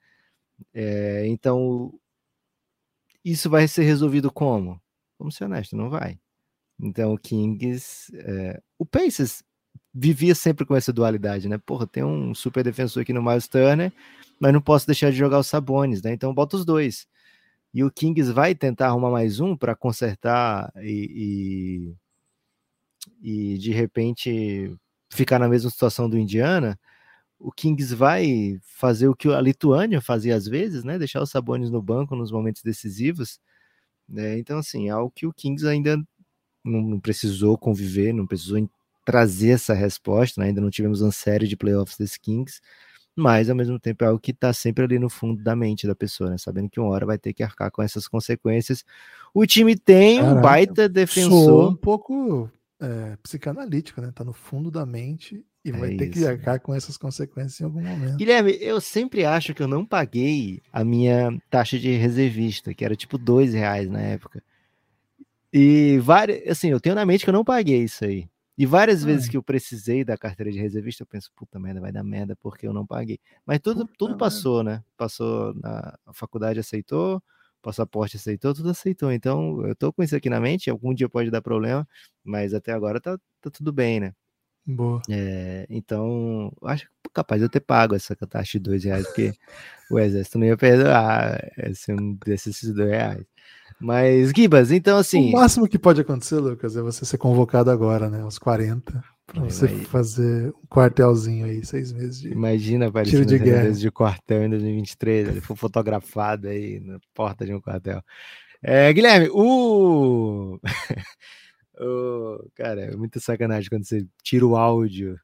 É, 0.75 1.27
então, 1.27 1.93
isso 3.25 3.49
vai 3.51 3.69
ser 3.69 3.85
resolvido 3.85 4.31
como? 4.31 4.81
Vamos 5.19 5.37
ser 5.37 5.45
honestos, 5.45 5.79
não 5.79 5.91
vai. 5.91 6.19
Então, 6.81 7.13
o 7.13 7.19
Kings. 7.19 8.11
É, 8.15 8.61
o 8.79 8.87
Pacers 8.87 9.43
vivia 9.93 10.35
sempre 10.35 10.65
com 10.65 10.77
essa 10.77 10.93
dualidade, 10.93 11.49
né? 11.49 11.59
Porra, 11.59 11.87
tem 11.87 12.05
um 12.05 12.35
super 12.35 12.63
defensor 12.63 13.03
aqui 13.03 13.13
no 13.13 13.23
Miles 13.23 13.49
Turner, 13.49 13.93
mas 14.41 14.53
não 14.53 14.61
posso 14.61 14.87
deixar 14.87 15.11
de 15.11 15.17
jogar 15.17 15.39
os 15.39 15.47
Sabones, 15.47 16.03
né? 16.03 16.13
Então, 16.13 16.33
bota 16.33 16.57
os 16.57 16.65
dois 16.65 17.07
e 17.73 17.85
o 17.85 17.91
Kings 17.91 18.33
vai 18.33 18.55
tentar 18.55 18.89
arrumar 18.89 19.11
mais 19.11 19.41
um 19.41 19.57
para 19.57 19.75
consertar 19.75 20.73
e, 20.77 21.95
e, 23.23 23.55
e, 23.55 23.59
de 23.59 23.73
repente 23.73 24.75
ficar 25.11 25.39
na 25.39 25.49
mesma 25.49 25.71
situação 25.71 26.09
do 26.09 26.19
Indiana, 26.19 26.79
o 27.39 27.53
Kings 27.53 27.95
vai 27.95 28.59
fazer 28.63 29.09
o 29.09 29.15
que 29.15 29.29
a 29.29 29.41
Lituânia 29.41 30.01
fazia 30.01 30.35
às 30.35 30.47
vezes, 30.47 30.83
né? 30.85 30.99
Deixar 30.99 31.23
os 31.23 31.31
Sabones 31.31 31.71
no 31.71 31.81
banco 31.81 32.17
nos 32.17 32.33
momentos 32.33 32.63
decisivos. 32.63 33.39
Né? 34.09 34.39
Então, 34.39 34.59
assim, 34.59 34.89
é 34.89 34.91
algo 34.91 35.13
que 35.15 35.27
o 35.27 35.33
Kings 35.33 35.67
ainda 35.67 35.97
não, 36.65 36.81
não 36.81 37.01
precisou 37.01 37.57
conviver, 37.59 38.13
não 38.13 38.27
precisou 38.27 38.69
trazer 39.05 39.51
essa 39.51 39.75
resposta, 39.75 40.41
né? 40.41 40.49
ainda 40.49 40.61
não 40.61 40.71
tivemos 40.71 41.01
uma 41.01 41.13
série 41.13 41.47
de 41.47 41.57
playoffs 41.57 41.97
desse 41.97 42.19
Kings 42.19 42.61
mas 43.19 43.51
ao 43.51 43.57
mesmo 43.57 43.81
tempo 43.81 44.05
é 44.05 44.07
algo 44.07 44.21
que 44.21 44.31
está 44.31 44.53
sempre 44.53 44.85
ali 44.85 44.99
no 44.99 45.11
fundo 45.11 45.43
da 45.43 45.57
mente 45.57 45.89
da 45.89 45.95
pessoa, 45.95 46.31
né? 46.31 46.39
Sabendo 46.39 46.71
que 46.71 46.79
uma 46.79 46.91
hora 46.91 47.05
vai 47.05 47.19
ter 47.19 47.33
que 47.33 47.43
arcar 47.43 47.71
com 47.71 47.83
essas 47.83 48.07
consequências. 48.07 48.85
O 49.35 49.45
time 49.45 49.77
tem 49.77 50.21
Caraca, 50.21 50.39
um 50.39 50.41
baita 50.41 50.89
defensor. 50.89 51.73
um 51.73 51.75
pouco 51.75 52.49
é, 52.81 53.17
psicanalítico, 53.21 54.01
né? 54.01 54.13
Tá 54.15 54.23
no 54.23 54.33
fundo 54.33 54.71
da 54.71 54.87
mente 54.87 55.45
e 55.65 55.73
vai 55.73 55.95
é 55.95 55.97
ter 55.97 56.09
que 56.11 56.25
arcar 56.25 56.61
com 56.61 56.73
essas 56.73 56.97
consequências 56.97 57.61
em 57.61 57.65
algum 57.65 57.83
momento. 57.83 58.17
Guilherme, 58.17 58.57
eu 58.61 58.81
sempre 58.81 59.25
acho 59.25 59.53
que 59.53 59.63
eu 59.63 59.69
não 59.69 59.85
paguei 59.85 60.63
a 60.73 60.85
minha 60.85 61.37
taxa 61.51 61.77
de 61.77 61.91
reservista, 61.97 62.73
que 62.73 62.85
era 62.85 62.95
tipo 62.95 63.19
dois 63.19 63.53
reais 63.53 63.91
na 63.91 64.01
época. 64.01 64.41
E 65.53 65.99
várias, 65.99 66.47
assim, 66.49 66.69
eu 66.69 66.79
tenho 66.79 66.95
na 66.95 67.05
mente 67.05 67.25
que 67.25 67.31
eu 67.31 67.35
não 67.35 67.45
paguei 67.45 67.83
isso 67.83 68.05
aí. 68.05 68.29
E 68.59 68.67
várias 68.67 69.05
vezes 69.05 69.29
que 69.29 69.37
eu 69.37 69.43
precisei 69.43 70.05
da 70.05 70.19
carteira 70.19 70.51
de 70.53 70.59
reservista, 70.61 71.03
eu 71.05 71.07
penso, 71.07 71.31
puta 71.37 71.59
merda, 71.61 71.81
vai 71.81 71.93
dar 71.93 72.03
merda 72.05 72.37
porque 72.37 72.67
eu 72.67 72.73
não 72.73 72.87
paguei. 72.87 73.21
Mas 73.47 73.61
tudo, 73.61 73.89
tudo 73.99 74.17
passou, 74.17 74.65
né? 74.65 74.83
Passou 74.97 75.55
na 75.55 75.97
a 76.07 76.13
faculdade 76.13 76.59
aceitou, 76.61 77.23
passaporte 77.63 78.17
aceitou, 78.17 78.53
tudo 78.55 78.71
aceitou. 78.71 79.13
Então, 79.13 79.65
eu 79.67 79.77
tô 79.77 79.93
com 79.93 80.03
isso 80.03 80.17
aqui 80.17 80.29
na 80.29 80.41
mente, 80.41 80.71
algum 80.71 80.93
dia 80.95 81.09
pode 81.09 81.31
dar 81.31 81.41
problema, 81.43 81.87
mas 82.25 82.53
até 82.55 82.73
agora 82.73 83.01
tá, 83.01 83.17
tá 83.41 83.51
tudo 83.51 83.73
bem, 83.73 84.01
né? 84.01 84.15
Boa. 84.69 85.01
É, 85.09 85.67
então, 85.71 86.53
acho 86.63 86.87
capaz 87.15 87.41
de 87.41 87.47
eu 87.47 87.51
ter 87.51 87.61
pago 87.61 87.95
essa 87.95 88.15
taxa 88.15 88.59
de 88.59 88.59
dois 88.59 88.85
reais, 88.85 89.07
porque 89.07 89.33
o 89.91 89.99
exército 89.99 90.39
não 90.39 90.47
ia 90.47 90.59
perdoar 90.59 91.41
esse 91.57 91.91
um 91.91 92.19
desses 92.27 92.63
dois 92.75 92.91
reais. 92.91 93.25
Mas, 93.81 94.31
Gibas, 94.37 94.71
então 94.71 94.99
assim. 94.99 95.31
O 95.31 95.33
máximo 95.33 95.69
que 95.69 95.79
pode 95.79 96.01
acontecer, 96.01 96.37
Lucas, 96.37 96.77
é 96.77 96.83
você 96.83 97.05
ser 97.05 97.17
convocado 97.17 97.71
agora, 97.71 98.11
né? 98.11 98.21
Aos 98.21 98.39
40. 98.39 99.03
Pra 99.27 99.43
você 99.43 99.67
Imagina. 99.67 99.89
fazer 99.89 100.49
um 100.49 100.67
quartelzinho 100.69 101.47
aí, 101.47 101.65
seis 101.65 101.93
meses 101.93 102.21
de. 102.21 102.31
Imagina 102.31 102.89
aparecer 102.89 103.25
de 103.25 103.39
guerra. 103.39 103.71
de 103.71 103.91
quartel 103.91 104.45
em 104.45 104.51
2023. 104.51 105.29
Ele 105.29 105.41
foi 105.41 105.55
fotografado 105.55 106.49
aí 106.49 106.81
na 106.81 106.99
porta 107.15 107.47
de 107.47 107.55
um 107.55 107.61
quartel. 107.61 108.03
É, 108.63 108.93
Guilherme, 108.93 109.29
o. 109.33 110.59
o... 111.81 112.51
Cara, 112.55 112.83
é 112.83 112.97
muita 112.97 113.21
sacanagem 113.21 113.69
quando 113.69 113.85
você 113.85 114.07
tira 114.23 114.47
o 114.47 114.57
áudio 114.57 115.19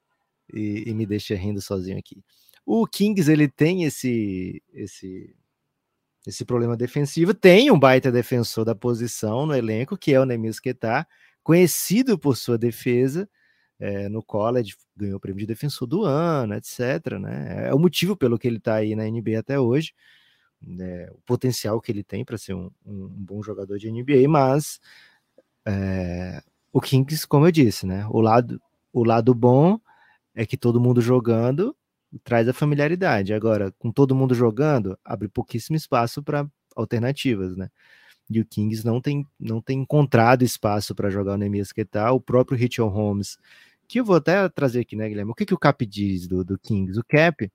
e, 0.53 0.85
e 0.87 0.95
me 0.95 1.07
deixa 1.07 1.35
rindo 1.35 1.61
sozinho 1.61 1.99
aqui. 1.99 2.23
O 2.67 2.87
Kings, 2.87 3.31
ele 3.31 3.49
tem 3.49 3.85
esse, 3.85 4.63
esse 4.73 5.35
esse 6.27 6.45
problema 6.45 6.77
defensivo. 6.77 7.35
Tem 7.35 7.71
um 7.71 7.79
baita 7.79 8.11
defensor 8.11 8.65
da 8.65 8.75
posição 8.75 9.47
no 9.47 9.55
elenco, 9.55 9.97
que 9.97 10.15
é 10.15 10.21
o 10.21 10.25
Nemis 10.25 10.59
Ketar, 10.59 11.07
conhecido 11.43 12.19
por 12.19 12.37
sua 12.37 12.57
defesa 12.57 13.29
é, 13.79 14.09
no 14.09 14.23
college, 14.23 14.75
ganhou 14.97 15.17
o 15.17 15.21
prêmio 15.21 15.41
de 15.41 15.47
defensor 15.47 15.87
do 15.87 16.05
ano, 16.05 16.55
etc. 16.55 17.19
Né? 17.21 17.69
É 17.69 17.75
o 17.75 17.79
motivo 17.79 18.17
pelo 18.17 18.39
que 18.39 18.49
ele 18.49 18.57
está 18.57 18.77
aí 18.77 18.97
na 18.97 19.05
NBA 19.05 19.39
até 19.39 19.59
hoje, 19.61 19.93
né? 20.63 21.11
o 21.11 21.21
potencial 21.27 21.81
que 21.81 21.93
ele 21.93 22.03
tem 22.03 22.25
para 22.25 22.39
ser 22.39 22.55
um, 22.55 22.71
um, 22.87 23.09
bom 23.09 23.43
jogador 23.43 23.79
de 23.79 23.91
NBA, 23.91 24.27
mas 24.29 24.81
é, 25.67 26.43
o 26.73 26.81
Kings, 26.81 27.27
como 27.27 27.47
eu 27.47 27.53
disse, 27.53 27.87
né? 27.87 28.07
o, 28.11 28.21
lado, 28.21 28.61
o 28.93 29.05
lado 29.05 29.35
bom 29.35 29.79
é 30.35 30.45
que 30.45 30.57
todo 30.57 30.81
mundo 30.81 31.01
jogando 31.01 31.75
traz 32.23 32.49
a 32.49 32.53
familiaridade. 32.53 33.33
Agora, 33.33 33.73
com 33.79 33.91
todo 33.91 34.15
mundo 34.15 34.35
jogando, 34.35 34.99
abre 35.05 35.29
pouquíssimo 35.29 35.77
espaço 35.77 36.23
para 36.23 36.47
alternativas, 36.77 37.57
né? 37.57 37.71
E 38.31 38.41
o 38.41 38.45
Kings 38.45 38.87
não 38.87 39.01
tem, 39.01 39.27
não 39.39 39.61
tem 39.61 39.81
encontrado 39.81 40.43
espaço 40.43 40.95
para 40.95 41.11
jogar 41.11 41.35
o 41.35 41.37
Nemias 41.37 41.73
Keita, 41.73 42.11
o 42.13 42.21
próprio 42.21 42.57
Richard 42.57 42.93
Holmes, 42.93 43.37
que 43.87 44.01
eu 44.01 44.05
vou 44.05 44.17
até 44.17 44.49
trazer 44.49 44.81
aqui, 44.81 44.97
né, 44.97 45.09
Guilherme? 45.09 45.31
O 45.31 45.35
que, 45.35 45.45
que 45.45 45.55
o 45.55 45.59
Cap 45.59 45.85
diz 45.85 46.27
do, 46.27 46.43
do 46.43 46.59
Kings? 46.59 46.99
O 46.99 47.05
Cap, 47.05 47.51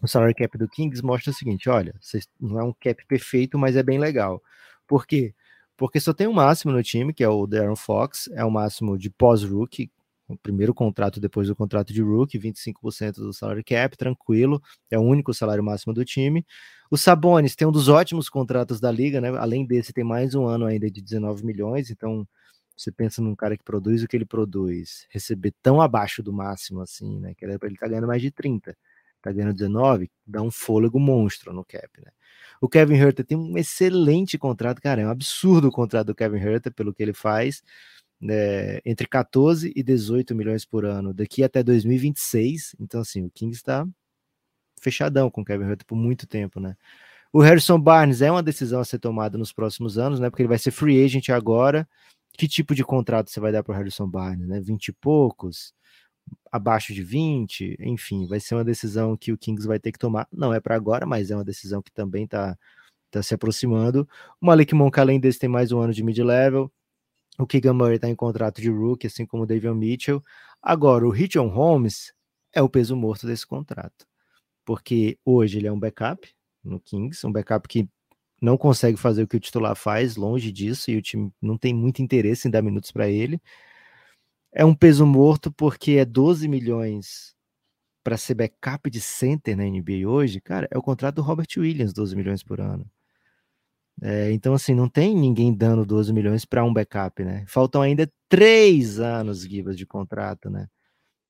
o 0.00 0.06
salary 0.06 0.34
cap 0.34 0.56
do 0.56 0.68
Kings 0.68 1.02
mostra 1.02 1.30
o 1.30 1.34
seguinte: 1.34 1.68
olha, 1.68 1.94
não 2.40 2.60
é 2.60 2.64
um 2.64 2.72
cap 2.72 3.04
perfeito, 3.06 3.58
mas 3.58 3.76
é 3.76 3.82
bem 3.82 3.98
legal. 3.98 4.42
Por 4.86 5.06
quê? 5.06 5.34
Porque 5.78 6.00
só 6.00 6.12
tem 6.12 6.26
um 6.26 6.32
máximo 6.32 6.72
no 6.72 6.82
time, 6.82 7.14
que 7.14 7.22
é 7.22 7.28
o 7.28 7.46
Darren 7.46 7.76
Fox, 7.76 8.28
é 8.32 8.44
o 8.44 8.50
máximo 8.50 8.98
de 8.98 9.08
pós-rookie, 9.08 9.90
o 10.26 10.36
primeiro 10.36 10.74
contrato 10.74 11.20
depois 11.20 11.46
do 11.46 11.54
contrato 11.54 11.92
de 11.92 12.02
rookie, 12.02 12.36
25% 12.36 13.14
do 13.14 13.32
salário 13.32 13.62
cap, 13.64 13.96
tranquilo, 13.96 14.60
é 14.90 14.98
o 14.98 15.02
único 15.02 15.32
salário 15.32 15.62
máximo 15.62 15.94
do 15.94 16.04
time. 16.04 16.44
O 16.90 16.96
Sabonis 16.96 17.54
tem 17.54 17.66
um 17.66 17.70
dos 17.70 17.88
ótimos 17.88 18.28
contratos 18.28 18.80
da 18.80 18.90
liga, 18.90 19.20
né? 19.20 19.28
Além 19.38 19.64
desse, 19.64 19.92
tem 19.92 20.02
mais 20.02 20.34
um 20.34 20.46
ano 20.46 20.66
ainda 20.66 20.90
de 20.90 21.00
19 21.00 21.46
milhões, 21.46 21.90
então 21.90 22.26
você 22.76 22.90
pensa 22.90 23.22
num 23.22 23.36
cara 23.36 23.56
que 23.56 23.62
produz 23.62 24.02
o 24.02 24.08
que 24.08 24.16
ele 24.16 24.26
produz, 24.26 25.06
receber 25.10 25.54
tão 25.62 25.80
abaixo 25.80 26.24
do 26.24 26.32
máximo 26.32 26.80
assim, 26.80 27.20
né? 27.20 27.34
Que 27.36 27.44
ele 27.44 27.56
tá 27.78 27.86
ganhando 27.86 28.08
mais 28.08 28.20
de 28.20 28.32
30, 28.32 28.76
tá 29.22 29.30
ganhando 29.30 29.54
19, 29.54 30.10
dá 30.26 30.42
um 30.42 30.50
fôlego 30.50 30.98
monstro 30.98 31.52
no 31.52 31.64
cap, 31.64 31.88
né? 32.04 32.10
O 32.60 32.68
Kevin 32.68 32.96
Herter 32.96 33.24
tem 33.24 33.38
um 33.38 33.56
excelente 33.56 34.36
contrato, 34.38 34.80
cara, 34.80 35.02
é 35.02 35.06
um 35.06 35.10
absurdo 35.10 35.68
o 35.68 35.72
contrato 35.72 36.08
do 36.08 36.14
Kevin 36.14 36.38
Herter 36.38 36.72
pelo 36.72 36.92
que 36.92 37.02
ele 37.02 37.12
faz 37.12 37.62
né, 38.20 38.80
entre 38.84 39.06
14 39.06 39.72
e 39.74 39.82
18 39.82 40.34
milhões 40.34 40.64
por 40.64 40.84
ano 40.84 41.14
daqui 41.14 41.44
até 41.44 41.62
2026. 41.62 42.74
Então, 42.80 43.00
assim, 43.00 43.24
o 43.24 43.30
Kings 43.30 43.58
está 43.58 43.86
fechadão 44.80 45.30
com 45.30 45.42
o 45.42 45.44
Kevin 45.44 45.64
Hunt 45.64 45.82
por 45.86 45.96
muito 45.96 46.26
tempo, 46.26 46.60
né? 46.60 46.76
O 47.32 47.40
Harrison 47.40 47.78
Barnes 47.80 48.22
é 48.22 48.30
uma 48.30 48.42
decisão 48.42 48.80
a 48.80 48.84
ser 48.84 48.98
tomada 48.98 49.36
nos 49.36 49.52
próximos 49.52 49.98
anos, 49.98 50.18
né? 50.20 50.30
Porque 50.30 50.42
ele 50.42 50.48
vai 50.48 50.58
ser 50.58 50.70
free 50.70 51.04
agent 51.04 51.28
agora. 51.30 51.88
Que 52.36 52.48
tipo 52.48 52.74
de 52.74 52.84
contrato 52.84 53.30
você 53.30 53.40
vai 53.40 53.52
dar 53.52 53.62
para 53.62 53.72
o 53.72 53.76
Harrison 53.76 54.08
Barnes, 54.08 54.48
né? 54.48 54.60
20 54.60 54.88
e 54.88 54.92
poucos? 54.92 55.74
Abaixo 56.50 56.94
de 56.94 57.02
20? 57.02 57.76
Enfim, 57.80 58.26
vai 58.26 58.40
ser 58.40 58.54
uma 58.54 58.64
decisão 58.64 59.16
que 59.16 59.32
o 59.32 59.38
Kings 59.38 59.66
vai 59.66 59.78
ter 59.78 59.92
que 59.92 59.98
tomar. 59.98 60.26
Não 60.32 60.52
é 60.52 60.60
para 60.60 60.74
agora, 60.74 61.06
mas 61.06 61.30
é 61.30 61.36
uma 61.36 61.44
decisão 61.44 61.82
que 61.82 61.92
também 61.92 62.24
está 62.24 62.56
tá 63.10 63.22
se 63.22 63.34
aproximando. 63.34 64.08
O 64.40 64.46
Malik 64.46 64.74
Monk, 64.74 64.98
além 64.98 65.20
desse, 65.20 65.38
tem 65.38 65.48
mais 65.48 65.72
um 65.72 65.80
ano 65.80 65.92
de 65.92 66.02
mid-level. 66.02 66.70
O 67.38 67.46
Keegan 67.46 67.74
Murray 67.74 67.96
está 67.96 68.08
em 68.08 68.16
contrato 68.16 68.60
de 68.60 68.68
rookie, 68.70 69.06
assim 69.06 69.24
como 69.24 69.44
o 69.44 69.46
David 69.46 69.74
Mitchell. 69.74 70.22
Agora, 70.60 71.06
o 71.06 71.10
Richard 71.10 71.48
Holmes 71.50 72.12
é 72.52 72.60
o 72.60 72.68
peso 72.68 72.96
morto 72.96 73.26
desse 73.26 73.46
contrato, 73.46 74.06
porque 74.64 75.18
hoje 75.24 75.58
ele 75.58 75.68
é 75.68 75.72
um 75.72 75.78
backup 75.78 76.28
no 76.64 76.80
Kings, 76.80 77.24
um 77.26 77.32
backup 77.32 77.68
que 77.68 77.88
não 78.40 78.56
consegue 78.56 78.96
fazer 78.96 79.22
o 79.22 79.28
que 79.28 79.36
o 79.36 79.40
titular 79.40 79.76
faz, 79.76 80.16
longe 80.16 80.50
disso, 80.50 80.90
e 80.90 80.96
o 80.96 81.02
time 81.02 81.32
não 81.40 81.56
tem 81.56 81.74
muito 81.74 82.02
interesse 82.02 82.48
em 82.48 82.50
dar 82.50 82.62
minutos 82.62 82.90
para 82.90 83.08
ele. 83.08 83.40
É 84.52 84.64
um 84.64 84.74
peso 84.74 85.06
morto 85.06 85.52
porque 85.52 85.92
é 85.92 86.04
12 86.04 86.48
milhões 86.48 87.34
para 88.02 88.16
ser 88.16 88.34
backup 88.34 88.90
de 88.90 89.00
center 89.00 89.56
na 89.56 89.64
NBA 89.64 90.08
hoje, 90.08 90.40
cara, 90.40 90.68
é 90.70 90.78
o 90.78 90.82
contrato 90.82 91.16
do 91.16 91.22
Robert 91.22 91.48
Williams, 91.56 91.92
12 91.92 92.16
milhões 92.16 92.42
por 92.42 92.60
ano. 92.60 92.90
É, 94.00 94.30
então, 94.32 94.54
assim, 94.54 94.74
não 94.74 94.88
tem 94.88 95.14
ninguém 95.14 95.52
dando 95.52 95.84
12 95.84 96.12
milhões 96.12 96.44
para 96.44 96.64
um 96.64 96.72
backup, 96.72 97.24
né? 97.24 97.44
Faltam 97.48 97.82
ainda 97.82 98.10
três 98.28 99.00
anos, 99.00 99.42
Gibas, 99.42 99.76
de 99.76 99.84
contrato, 99.84 100.48
né? 100.48 100.68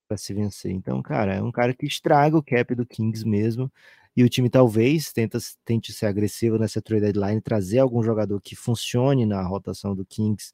Para 0.07 0.17
se 0.17 0.33
vencer. 0.33 0.71
Então, 0.71 1.01
cara, 1.01 1.35
é 1.35 1.41
um 1.41 1.51
cara 1.51 1.73
que 1.73 1.85
estraga 1.87 2.37
o 2.37 2.43
cap 2.43 2.75
do 2.75 2.85
Kings 2.85 3.25
mesmo. 3.27 3.71
E 4.15 4.23
o 4.23 4.29
time 4.29 4.49
talvez 4.49 5.13
tenta, 5.13 5.39
tente 5.65 5.93
ser 5.93 6.07
agressivo 6.07 6.59
nessa 6.59 6.81
trade 6.81 7.03
deadline, 7.03 7.41
trazer 7.41 7.79
algum 7.79 8.03
jogador 8.03 8.41
que 8.41 8.55
funcione 8.55 9.25
na 9.25 9.41
rotação 9.43 9.95
do 9.95 10.05
Kings. 10.05 10.53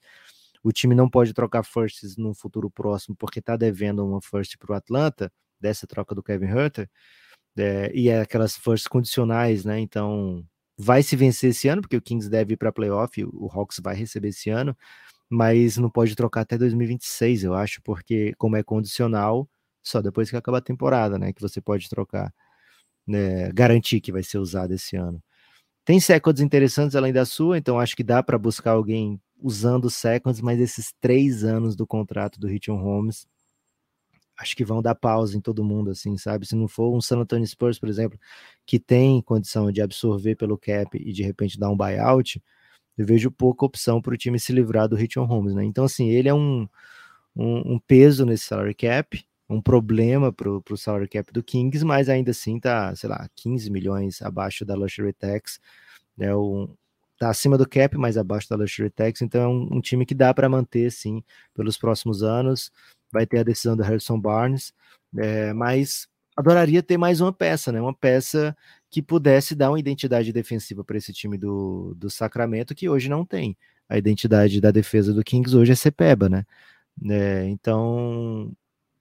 O 0.66 0.72
time 0.74 0.96
não 0.96 1.08
pode 1.08 1.32
trocar 1.32 1.62
firsts 1.64 2.18
no 2.18 2.34
futuro 2.34 2.72
próximo 2.72 3.16
porque 3.16 3.38
está 3.38 3.56
devendo 3.56 4.04
uma 4.04 4.20
first 4.20 4.58
para 4.58 4.74
o 4.74 4.76
Atlanta, 4.76 5.32
dessa 5.62 5.86
troca 5.86 6.16
do 6.16 6.24
Kevin 6.24 6.52
Hunter. 6.54 6.90
É, 7.58 7.92
e 7.94 8.10
é 8.10 8.22
aquelas 8.22 8.58
firsts 8.58 8.88
condicionais, 8.88 9.64
né? 9.64 9.80
Então 9.80 10.44
vai 10.78 11.04
se 11.04 11.16
vencer 11.16 11.52
esse 11.52 11.68
ano, 11.68 11.82
porque 11.84 11.96
o 11.98 12.02
Kings 12.02 12.28
deve 12.30 12.56
ir 12.56 12.58
para 12.58 12.72
playoff, 12.72 13.24
o 13.24 13.48
Hawks 13.54 13.80
vai 13.84 13.96
receber 13.96 14.30
esse 14.30 14.50
ano, 14.50 14.76
mas 15.30 15.78
não 15.78 15.90
pode 15.90 16.16
trocar 16.16 16.42
até 16.42 16.58
2026, 16.58 17.44
eu 17.44 17.54
acho, 17.56 17.82
porque 17.84 18.34
como 18.38 18.58
é 18.58 18.64
condicional, 18.64 19.50
só 19.84 20.02
depois 20.02 20.30
que 20.32 20.38
acaba 20.38 20.60
a 20.60 20.62
temporada, 20.62 21.20
né, 21.20 21.34
que 21.34 21.42
você 21.42 21.62
pode 21.62 21.90
trocar, 21.90 22.34
né, 23.08 23.52
garantir 23.54 24.02
que 24.02 24.12
vai 24.12 24.24
ser 24.24 24.40
usado 24.40 24.74
esse 24.74 24.96
ano. 24.98 25.22
Tem 25.86 26.00
seconds 26.00 26.42
interessantes 26.42 26.96
além 26.96 27.14
da 27.14 27.26
sua, 27.26 27.58
então 27.58 27.80
acho 27.80 27.96
que 27.96 28.04
dá 28.04 28.24
para 28.24 28.38
buscar 28.40 28.72
alguém 28.72 29.22
usando 29.42 29.90
seconds, 29.90 30.42
mas 30.42 30.60
esses 30.60 30.94
três 31.00 31.44
anos 31.44 31.76
do 31.76 31.86
contrato 31.88 32.40
do 32.40 32.48
Richard 32.48 32.82
Holmes 32.82 33.28
acho 34.38 34.56
que 34.56 34.66
vão 34.66 34.82
dar 34.82 34.96
pausa 34.96 35.38
em 35.38 35.42
todo 35.42 35.64
mundo, 35.64 35.92
assim, 35.92 36.18
sabe? 36.18 36.46
Se 36.46 36.56
não 36.56 36.68
for 36.68 36.94
um 36.96 37.02
San 37.02 37.20
Antonio 37.20 37.48
Spurs, 37.48 37.80
por 37.80 37.90
exemplo, 37.90 38.20
que 38.66 38.80
tem 38.80 39.22
condição 39.22 39.72
de 39.72 39.82
absorver 39.82 40.36
pelo 40.36 40.58
cap 40.58 40.98
e 40.98 41.14
de 41.14 41.24
repente 41.24 41.60
dar 41.60 41.70
um 41.70 41.78
buyout, 41.78 42.42
eu 42.98 43.06
vejo 43.06 43.32
pouca 43.32 43.66
opção 43.66 44.02
para 44.02 44.14
o 44.14 44.18
time 44.18 44.40
se 44.40 44.54
livrar 44.54 44.88
do 44.88 44.96
Richard 44.96 45.30
Holmes, 45.30 45.54
né? 45.56 45.64
Então, 45.66 45.86
assim, 45.86 46.10
ele 46.10 46.30
é 46.30 46.34
um, 46.34 46.68
um, 47.36 47.76
um 47.76 47.80
peso 47.80 48.26
nesse 48.26 48.46
salary 48.46 48.76
cap, 48.76 49.24
um 49.50 49.62
problema 49.62 50.34
para 50.34 50.50
o 50.50 50.78
salary 50.78 51.08
cap 51.08 51.32
do 51.32 51.44
Kings, 51.44 51.86
mas 51.86 52.10
ainda 52.10 52.32
assim 52.32 52.60
tá, 52.60 52.96
sei 52.96 53.10
lá, 53.10 53.30
15 53.36 53.70
milhões 53.72 54.22
abaixo 54.22 54.66
da 54.66 54.76
luxury 54.76 55.14
tax, 55.14 55.60
né? 56.18 56.36
Um, 56.36 56.70
tá 57.18 57.30
acima 57.30 57.58
do 57.58 57.68
cap, 57.68 57.98
mas 57.98 58.18
abaixo 58.18 58.50
da 58.50 58.56
luxury 58.56 58.90
tax, 58.90 59.22
então 59.22 59.42
é 59.42 59.48
um, 59.48 59.78
um 59.78 59.82
time 59.82 60.06
que 60.06 60.14
dá 60.14 60.34
para 60.34 60.50
manter, 60.50 60.92
sim, 60.92 61.24
pelos 61.54 61.78
próximos 61.78 62.24
anos 62.24 62.72
vai 63.12 63.26
ter 63.26 63.40
a 63.40 63.44
decisão 63.44 63.78
do 63.78 63.84
Harrison 63.84 64.20
Barnes, 64.20 64.74
é, 65.18 65.54
mas 65.54 66.08
adoraria 66.36 66.84
ter 66.84 66.98
mais 66.98 67.22
uma 67.22 67.32
peça, 67.32 67.72
né? 67.72 67.80
Uma 67.80 67.94
peça 67.94 68.56
que 68.90 69.02
pudesse 69.02 69.56
dar 69.56 69.72
uma 69.72 69.80
identidade 69.80 70.34
defensiva 70.34 70.84
para 70.84 70.98
esse 70.98 71.14
time 71.14 71.38
do, 71.38 71.94
do 71.96 72.10
Sacramento, 72.10 72.76
que 72.76 72.90
hoje 72.90 73.10
não 73.10 73.26
tem. 73.26 73.58
A 73.88 73.98
identidade 73.98 74.60
da 74.60 74.72
defesa 74.72 75.14
do 75.14 75.24
Kings 75.24 75.56
hoje 75.56 75.72
é 75.72 75.76
Cepeba, 75.76 76.28
né? 76.28 76.46
É, 77.10 77.48
então, 77.48 78.52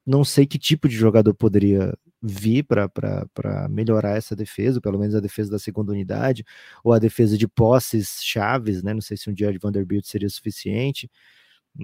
não 0.06 0.24
sei 0.24 0.46
que 0.46 0.58
tipo 0.58 0.88
de 0.88 0.94
jogador 0.94 1.34
poderia 1.34 1.96
vir 2.26 2.64
para 2.64 3.68
melhorar 3.68 4.16
essa 4.16 4.34
defesa, 4.34 4.80
pelo 4.80 4.98
menos 4.98 5.14
a 5.14 5.20
defesa 5.20 5.50
da 5.50 5.58
segunda 5.58 5.92
unidade, 5.92 6.44
ou 6.82 6.92
a 6.92 6.98
defesa 6.98 7.36
de 7.36 7.46
posses 7.46 8.20
chaves, 8.22 8.82
né? 8.82 8.94
Não 8.94 9.00
sei 9.02 9.16
se 9.16 9.28
um 9.28 9.34
dia 9.34 9.52
de 9.52 9.58
Vanderbilt 9.58 10.06
seria 10.06 10.28
suficiente. 10.30 11.10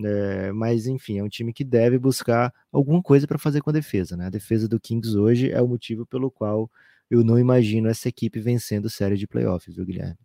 É, 0.05 0.53
mas 0.53 0.86
enfim, 0.86 1.18
é 1.18 1.24
um 1.24 1.28
time 1.28 1.53
que 1.53 1.64
deve 1.64 1.99
buscar 1.99 2.55
alguma 2.72 3.03
coisa 3.03 3.26
para 3.26 3.38
fazer 3.38 3.61
com 3.61 3.70
a 3.70 3.72
defesa. 3.72 4.16
Né? 4.16 4.26
A 4.26 4.30
defesa 4.30 4.68
do 4.68 4.80
Kings 4.80 5.16
hoje 5.16 5.51
é 5.51 5.61
o 5.61 5.68
motivo 5.68 6.07
pelo 6.07 6.30
qual 6.30 6.70
eu 7.11 7.24
não 7.24 7.38
imagino 7.38 7.88
essa 7.88 8.09
equipe 8.09 8.38
vencendo 8.41 8.88
série 8.88 9.16
de 9.16 9.26
playoffs, 9.26 9.74
viu, 9.74 9.84
Guilherme? 9.84 10.16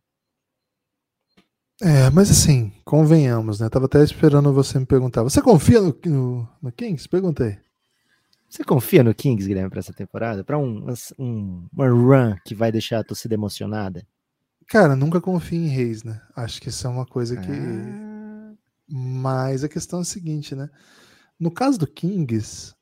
É, 1.81 2.09
mas 2.09 2.31
assim, 2.31 2.71
convenhamos, 2.85 3.59
né? 3.59 3.67
Tava 3.69 3.85
até 3.85 4.01
esperando 4.03 4.53
você 4.53 4.79
me 4.79 4.85
perguntar. 4.85 5.23
Você 5.23 5.41
confia 5.41 5.81
no, 5.81 5.97
no, 6.05 6.47
no 6.61 6.71
Kings? 6.71 7.09
Perguntei. 7.09 7.57
Você 8.55 8.63
confia 8.63 9.03
no 9.03 9.13
Kings, 9.13 9.47
Guilherme, 9.47 9.69
para 9.69 9.79
essa 9.79 9.93
temporada? 9.93 10.43
Para 10.43 10.57
um, 10.57 10.87
um, 11.19 11.67
uma 11.73 11.89
run 11.89 12.35
que 12.45 12.55
vai 12.55 12.71
deixar 12.71 12.99
a 12.99 13.03
torcida 13.03 13.33
emocionada? 13.33 14.05
Cara, 14.67 14.95
nunca 14.95 15.19
confio 15.19 15.59
em 15.59 15.67
Reis, 15.67 16.03
né? 16.03 16.21
Acho 16.35 16.61
que 16.61 16.69
isso 16.69 16.87
é 16.87 16.89
uma 16.89 17.05
coisa 17.05 17.35
que. 17.35 17.51
Ah 17.51 18.15
mas 18.87 19.63
a 19.63 19.69
questão 19.69 19.99
é 19.99 20.01
a 20.03 20.05
seguinte, 20.05 20.55
né? 20.55 20.69
No 21.39 21.51
caso 21.51 21.77
do 21.77 21.87
Kings, 21.87 22.73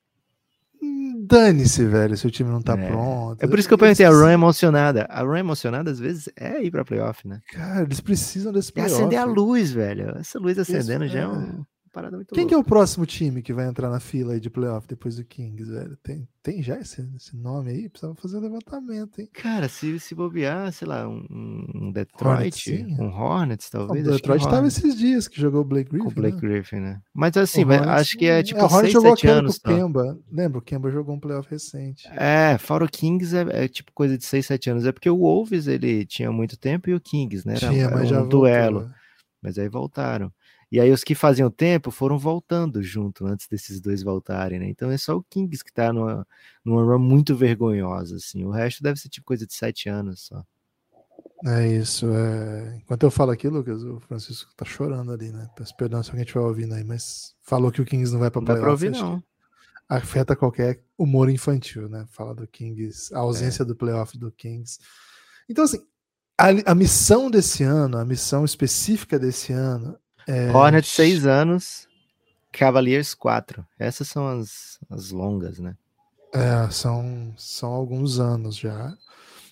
dane-se, 1.25 1.85
velho, 1.85 2.15
se 2.17 2.27
o 2.27 2.31
time 2.31 2.49
não 2.49 2.61
tá 2.61 2.77
é. 2.77 2.87
pronto. 2.87 3.41
É 3.41 3.47
por 3.47 3.57
isso 3.57 3.67
que 3.67 3.73
eu 3.73 3.77
pensei, 3.77 4.05
a 4.05 4.09
run 4.09 4.29
emocionada. 4.29 5.05
A 5.09 5.21
run 5.21 5.37
emocionada, 5.37 5.89
às 5.89 5.99
vezes, 5.99 6.29
é 6.35 6.61
ir 6.61 6.71
pra 6.71 6.85
playoff, 6.85 7.27
né? 7.27 7.39
Cara, 7.51 7.83
eles 7.83 7.99
precisam 7.99 8.51
desse 8.51 8.71
playoff. 8.71 8.93
É 8.93 8.97
acender 8.97 9.19
a 9.19 9.25
luz, 9.25 9.71
velho. 9.71 10.17
Essa 10.17 10.37
luz 10.39 10.59
acendendo 10.59 11.07
já 11.07 11.19
é, 11.19 11.23
é 11.23 11.27
um 11.27 11.63
parada 11.93 12.17
muito 12.17 12.33
Quem 12.33 12.43
louca. 12.43 12.49
que 12.49 12.55
é 12.55 12.57
o 12.57 12.63
próximo 12.63 13.05
time 13.05 13.41
que 13.43 13.53
vai 13.53 13.67
entrar 13.67 13.89
na 13.89 13.99
fila 13.99 14.33
aí 14.33 14.39
de 14.39 14.49
playoff 14.49 14.87
depois 14.87 15.15
do 15.15 15.23
Kings, 15.23 15.71
velho? 15.71 15.95
Tem, 15.97 16.27
tem 16.41 16.61
já 16.61 16.79
esse, 16.79 17.07
esse 17.15 17.37
nome 17.37 17.69
aí? 17.69 17.87
Precisava 17.87 18.15
fazer 18.15 18.37
um 18.37 18.41
levantamento, 18.41 19.21
hein? 19.21 19.29
Cara, 19.31 19.69
se, 19.69 19.99
se 19.99 20.15
bobear, 20.15 20.73
sei 20.73 20.87
lá, 20.87 21.07
um, 21.07 21.23
um 21.29 21.91
Detroit, 21.91 22.71
Hornets, 22.71 22.99
um 22.99 23.07
Hornets, 23.09 23.69
talvez. 23.69 24.07
O 24.07 24.11
Detroit 24.11 24.43
tava 24.43 24.67
esses 24.67 24.97
dias 24.97 25.27
que 25.27 25.39
jogou 25.39 25.61
o 25.61 25.63
Blake 25.63 25.91
Griffin. 25.91 26.05
Com 26.05 26.11
o 26.11 26.15
Blake 26.15 26.35
né? 26.35 26.41
Griffin, 26.41 26.79
né? 26.79 27.01
Mas 27.13 27.37
assim, 27.37 27.63
vai, 27.63 27.77
acho 27.77 28.17
que 28.17 28.25
é 28.25 28.41
tipo 28.41 28.59
é, 28.59 28.69
6, 28.69 28.91
jogou 28.91 29.15
7 29.15 29.27
anos. 29.27 29.59
Com 29.59 29.71
o 29.71 29.75
Kemba. 29.75 30.19
Lembra? 30.31 30.57
O 30.57 30.61
Kemba 30.61 30.89
jogou 30.89 31.15
um 31.15 31.19
playoff 31.19 31.49
recente. 31.49 32.07
É, 32.09 32.57
fora 32.57 32.83
o 32.83 32.89
Kings 32.89 33.37
é, 33.37 33.65
é, 33.65 33.67
tipo 33.67 33.91
coisa 33.93 34.17
de 34.17 34.25
6, 34.25 34.45
7 34.47 34.69
anos. 34.71 34.85
É 34.85 34.91
porque 34.91 35.09
o 35.09 35.19
Wolves 35.19 35.67
ele 35.67 36.05
tinha 36.05 36.31
muito 36.31 36.57
tempo 36.57 36.89
e 36.89 36.95
o 36.95 36.99
Kings, 36.99 37.47
né? 37.47 37.53
Era, 37.55 37.69
tinha, 37.69 37.83
era 37.85 37.95
mas 37.95 38.05
um 38.05 38.09
já 38.09 38.21
duelo. 38.23 38.79
Voltou. 38.79 38.95
Mas 39.43 39.57
aí 39.59 39.67
voltaram. 39.67 40.31
E 40.73 40.79
aí 40.79 40.89
os 40.89 41.03
que 41.03 41.13
faziam 41.13 41.51
tempo 41.51 41.91
foram 41.91 42.17
voltando 42.17 42.81
junto 42.81 43.27
antes 43.27 43.47
desses 43.47 43.79
dois 43.79 44.01
voltarem, 44.01 44.57
né? 44.57 44.67
Então 44.67 44.89
é 44.89 44.97
só 44.97 45.15
o 45.15 45.21
Kings 45.21 45.63
que 45.63 45.71
tá 45.71 45.93
numa, 45.93 46.27
numa 46.65 46.83
run 46.83 46.97
muito 46.97 47.35
vergonhosa, 47.35 48.15
assim. 48.15 48.43
O 48.43 48.49
resto 48.49 48.81
deve 48.81 48.99
ser 48.99 49.07
tipo 49.07 49.23
coisa 49.23 49.45
de 49.45 49.53
sete 49.53 49.87
anos 49.87 50.21
só. 50.21 50.43
É 51.45 51.67
isso. 51.67 52.11
É... 52.11 52.77
Enquanto 52.77 53.03
eu 53.03 53.11
falo 53.11 53.29
aqui, 53.29 53.47
Lucas, 53.47 53.83
o 53.83 53.99
Francisco 53.99 54.51
tá 54.55 54.65
chorando 54.65 55.11
ali, 55.11 55.31
né? 55.31 55.47
Peço 55.55 55.77
perdão 55.77 56.01
se 56.01 56.09
alguém 56.09 56.23
estiver 56.23 56.43
ouvindo 56.43 56.73
aí, 56.73 56.83
mas 56.83 57.35
falou 57.43 57.71
que 57.71 57.79
o 57.79 57.85
Kings 57.85 58.11
não 58.11 58.19
vai 58.19 58.31
pra 58.31 58.41
playoff. 58.41 58.49
Não 58.49 58.55
dá 58.55 58.63
pra 58.63 58.71
ouvir, 58.71 58.89
não. 58.89 59.23
Afeta 59.87 60.35
qualquer 60.35 60.81
humor 60.97 61.29
infantil, 61.29 61.87
né? 61.87 62.07
Fala 62.09 62.33
do 62.33 62.47
Kings, 62.47 63.13
a 63.13 63.19
ausência 63.19 63.61
é. 63.61 63.65
do 63.67 63.75
playoff 63.75 64.17
do 64.17 64.31
Kings. 64.31 64.79
Então, 65.47 65.65
assim, 65.65 65.85
a, 66.35 66.71
a 66.71 66.73
missão 66.73 67.29
desse 67.29 67.61
ano, 67.61 67.99
a 67.99 68.03
missão 68.03 68.43
específica 68.43 69.19
desse 69.19 69.53
ano 69.53 69.99
é... 70.27 70.51
Hornets, 70.51 70.89
seis 70.89 71.25
anos. 71.25 71.87
Cavaliers, 72.51 73.13
quatro. 73.13 73.65
Essas 73.79 74.07
são 74.07 74.27
as, 74.27 74.79
as 74.89 75.09
longas, 75.09 75.59
né? 75.59 75.75
É, 76.33 76.69
são, 76.71 77.33
são 77.37 77.71
alguns 77.71 78.19
anos 78.19 78.55
já. 78.55 78.95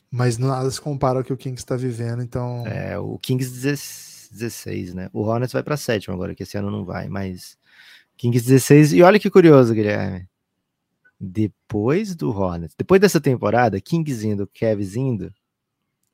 Mas 0.10 0.38
nada 0.38 0.70
se 0.70 0.80
compara 0.80 1.20
ao 1.20 1.24
que 1.24 1.34
o 1.34 1.38
Kings 1.38 1.62
está 1.62 1.76
vivendo, 1.76 2.22
então. 2.22 2.66
É, 2.68 2.98
o 3.00 3.18
Kings 3.18 3.50
16, 4.32 4.94
né? 4.94 5.10
O 5.14 5.22
Hornets 5.22 5.54
vai 5.54 5.64
para 5.64 5.78
sétimo 5.78 6.14
agora, 6.14 6.36
que 6.36 6.44
esse 6.44 6.58
ano 6.58 6.70
não 6.70 6.86
vai, 6.86 7.08
mas. 7.08 7.58
Kings 8.18 8.46
16. 8.46 8.94
E 8.94 9.02
olha 9.02 9.20
que 9.20 9.30
curioso, 9.30 9.74
Guilherme. 9.74 10.28
Depois 11.20 12.16
do 12.16 12.30
Hornets, 12.30 12.76
depois 12.76 13.00
dessa 13.00 13.22
temporada, 13.22 13.80
Kings 13.80 14.28
indo, 14.28 14.48
Cavs 14.48 14.96
indo, 14.96 15.34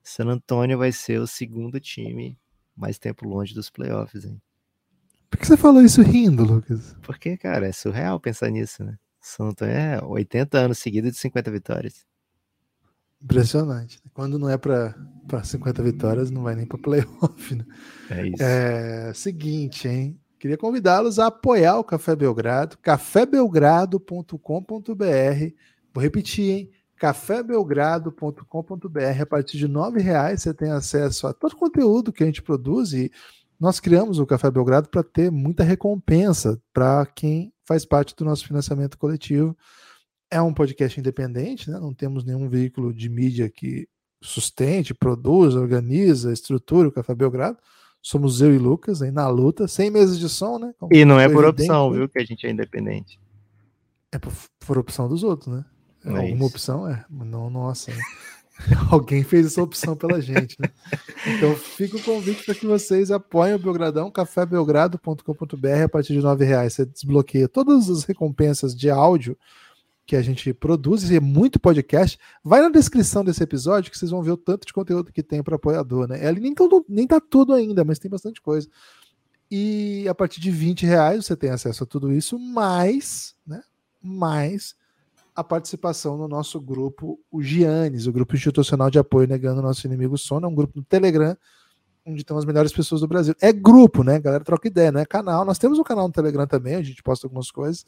San 0.04 0.28
Antonio 0.28 0.78
vai 0.78 0.92
ser 0.92 1.20
o 1.20 1.28
segundo 1.28 1.80
time 1.80 2.38
mais 2.76 3.00
tempo 3.00 3.28
longe 3.28 3.54
dos 3.54 3.70
playoffs, 3.70 4.26
hein? 4.26 4.40
Por 5.30 5.38
que 5.38 5.46
você 5.46 5.58
falou 5.58 5.82
isso 5.82 6.02
rindo, 6.02 6.44
Lucas? 6.44 6.96
Porque, 7.02 7.38
cara, 7.38 7.68
é 7.68 7.72
surreal 7.72 8.20
pensar 8.20 8.50
nisso, 8.50 8.84
né? 8.84 8.98
São 9.20 9.54
é 9.62 10.04
80 10.04 10.58
anos 10.58 10.80
seguidos 10.80 11.12
de 11.12 11.18
50 11.18 11.52
vitórias. 11.52 12.06
Impressionante. 13.22 14.02
Quando 14.14 14.40
não 14.40 14.50
é 14.50 14.58
para 14.58 14.96
50 15.44 15.84
vitórias, 15.84 16.32
não 16.32 16.44
vai 16.44 16.56
nem 16.56 16.66
para 16.66 16.78
playoff, 16.78 17.56
né? 17.56 17.66
É 18.10 18.28
isso. 18.28 18.42
É, 18.42 19.14
seguinte, 19.14 19.88
hein? 19.88 20.20
Queria 20.40 20.58
convidá-los 20.58 21.20
a 21.20 21.28
apoiar 21.28 21.78
o 21.78 21.84
Café 21.84 22.16
Belgrado, 22.16 22.78
cafébelgrado.com.br. 22.78 25.54
Vou 25.94 26.04
repetir, 26.04 26.52
hein? 26.52 26.72
cafébelgrado.com.br. 26.96 29.22
A 29.22 29.26
partir 29.26 29.58
de 29.58 29.66
R$ 29.66 30.02
reais 30.02 30.42
você 30.42 30.54
tem 30.54 30.72
acesso 30.72 31.28
a 31.28 31.34
todo 31.34 31.54
o 31.54 31.58
conteúdo 31.58 32.12
que 32.12 32.24
a 32.24 32.26
gente 32.26 32.42
produz 32.42 32.94
e 32.94 33.12
nós 33.60 33.80
criamos 33.80 34.20
o 34.20 34.26
Café 34.26 34.52
Belgrado 34.52 34.90
para 34.90 35.04
ter 35.04 35.32
muita 35.32 35.64
recompensa 35.64 36.62
para 36.74 37.06
quem 37.06 37.52
faz 37.66 37.86
parte 37.86 38.16
do 38.16 38.24
nosso 38.24 38.46
financiamento 38.46 38.98
coletivo. 38.98 39.58
É 40.30 40.42
um 40.42 40.54
podcast 40.54 41.00
independente, 41.00 41.70
né? 41.70 41.80
não 41.80 41.94
temos 41.94 42.24
nenhum 42.24 42.50
veículo 42.50 42.94
de 42.94 43.10
mídia 43.10 43.50
que 43.50 43.88
sustente, 44.22 44.94
produza, 44.94 45.60
organiza, 45.60 46.34
estrutura 46.34 46.88
o 46.88 46.92
Café 46.92 47.16
Belgrado. 47.16 47.58
Somos 48.02 48.42
eu 48.42 48.54
e 48.54 48.58
Lucas 48.58 49.02
aí 49.02 49.12
na 49.12 49.28
luta, 49.28 49.68
sem 49.68 49.90
meses 49.90 50.20
de 50.20 50.30
som, 50.30 50.60
né? 50.60 50.74
Como 50.78 50.94
e 50.94 51.04
não 51.04 51.20
é 51.20 51.28
por 51.28 51.44
opção, 51.44 51.92
viu, 51.92 52.08
que 52.08 52.20
a 52.20 52.26
gente 52.26 52.46
é 52.46 52.52
independente. 52.52 53.20
É 54.12 54.20
por, 54.20 54.32
por 54.60 54.78
opção 54.78 55.10
dos 55.10 55.24
outros, 55.24 55.54
né? 55.54 55.66
É 56.06 56.10
Alguma 56.10 56.36
isso. 56.36 56.46
opção 56.46 56.88
é, 56.88 57.04
não 57.10 57.50
nossa. 57.50 57.92
Né? 57.92 57.98
Alguém 58.92 59.24
fez 59.24 59.46
essa 59.46 59.62
opção 59.62 59.96
pela 59.96 60.22
gente, 60.22 60.58
né? 60.60 60.70
Então 61.26 61.56
fica 61.56 61.98
o 61.98 62.04
convite 62.04 62.44
para 62.44 62.56
que 62.56 62.66
vocês 62.66 63.12
apoiem 63.12 63.56
o 63.56 63.60
Belgradão, 63.60 64.10
cafébelgrado.com.br 64.10 65.84
a 65.84 65.90
partir 65.90 66.14
de 66.14 66.20
R$ 66.20 66.46
reais. 66.46 66.74
Você 66.74 66.86
desbloqueia 66.86 67.48
todas 67.48 67.90
as 67.90 68.04
recompensas 68.04 68.76
de 68.76 68.90
áudio 68.90 69.38
que 70.06 70.16
a 70.16 70.22
gente 70.22 70.54
produz 70.54 71.10
e 71.10 71.18
é 71.18 71.20
muito 71.20 71.60
podcast. 71.60 72.18
Vai 72.44 72.62
na 72.62 72.70
descrição 72.70 73.24
desse 73.24 73.44
episódio 73.44 73.92
que 73.92 73.98
vocês 73.98 74.12
vão 74.12 74.24
ver 74.24 74.32
o 74.32 74.38
tanto 74.38 74.66
de 74.66 74.74
conteúdo 74.74 75.12
que 75.12 75.22
tem 75.22 75.44
para 75.44 75.58
apoiador, 75.58 76.08
né? 76.08 76.26
Ele 76.26 76.40
nem, 76.40 76.56
todo, 76.56 76.86
nem 76.88 77.06
tá 77.06 77.20
tudo 77.20 77.54
ainda, 77.54 77.84
mas 77.84 78.00
tem 78.00 78.10
bastante 78.10 78.42
coisa. 78.42 78.68
E 79.52 80.08
a 80.08 80.16
partir 80.16 80.42
de 80.42 80.50
20 80.50 80.86
reais 80.86 81.26
você 81.26 81.36
tem 81.36 81.50
acesso 81.50 81.84
a 81.84 81.88
tudo 81.88 82.12
isso, 82.12 82.40
mais, 82.40 83.36
né? 83.46 83.62
Mais 84.02 84.76
a 85.38 85.44
participação 85.44 86.18
no 86.18 86.28
nosso 86.28 86.60
grupo, 86.60 87.20
o 87.30 87.44
Gianes, 87.44 88.08
o 88.08 88.12
grupo 88.12 88.36
institucional 88.36 88.90
de 88.90 88.98
apoio 88.98 89.28
negando 89.28 89.62
nosso 89.62 89.86
inimigo 89.86 90.18
sono, 90.18 90.48
é 90.48 90.50
um 90.50 90.56
grupo 90.56 90.74
no 90.76 90.84
Telegram, 90.84 91.38
onde 92.04 92.22
estão 92.22 92.40
as 92.40 92.44
melhores 92.44 92.74
pessoas 92.74 93.02
do 93.02 93.08
Brasil. 93.08 93.36
É 93.40 93.54
grupo, 93.54 94.04
né? 94.04 94.16
A 94.16 94.20
galera 94.20 94.44
troca 94.44 94.68
ideia, 94.68 94.92
não 94.92 95.00
é 95.00 95.06
canal. 95.06 95.46
Nós 95.46 95.60
temos 95.60 95.78
um 95.78 95.84
canal 95.84 96.08
no 96.08 96.12
Telegram 96.12 96.48
também, 96.48 96.74
a 96.74 96.82
gente 96.82 97.04
posta 97.04 97.28
algumas 97.28 97.52
coisas. 97.52 97.86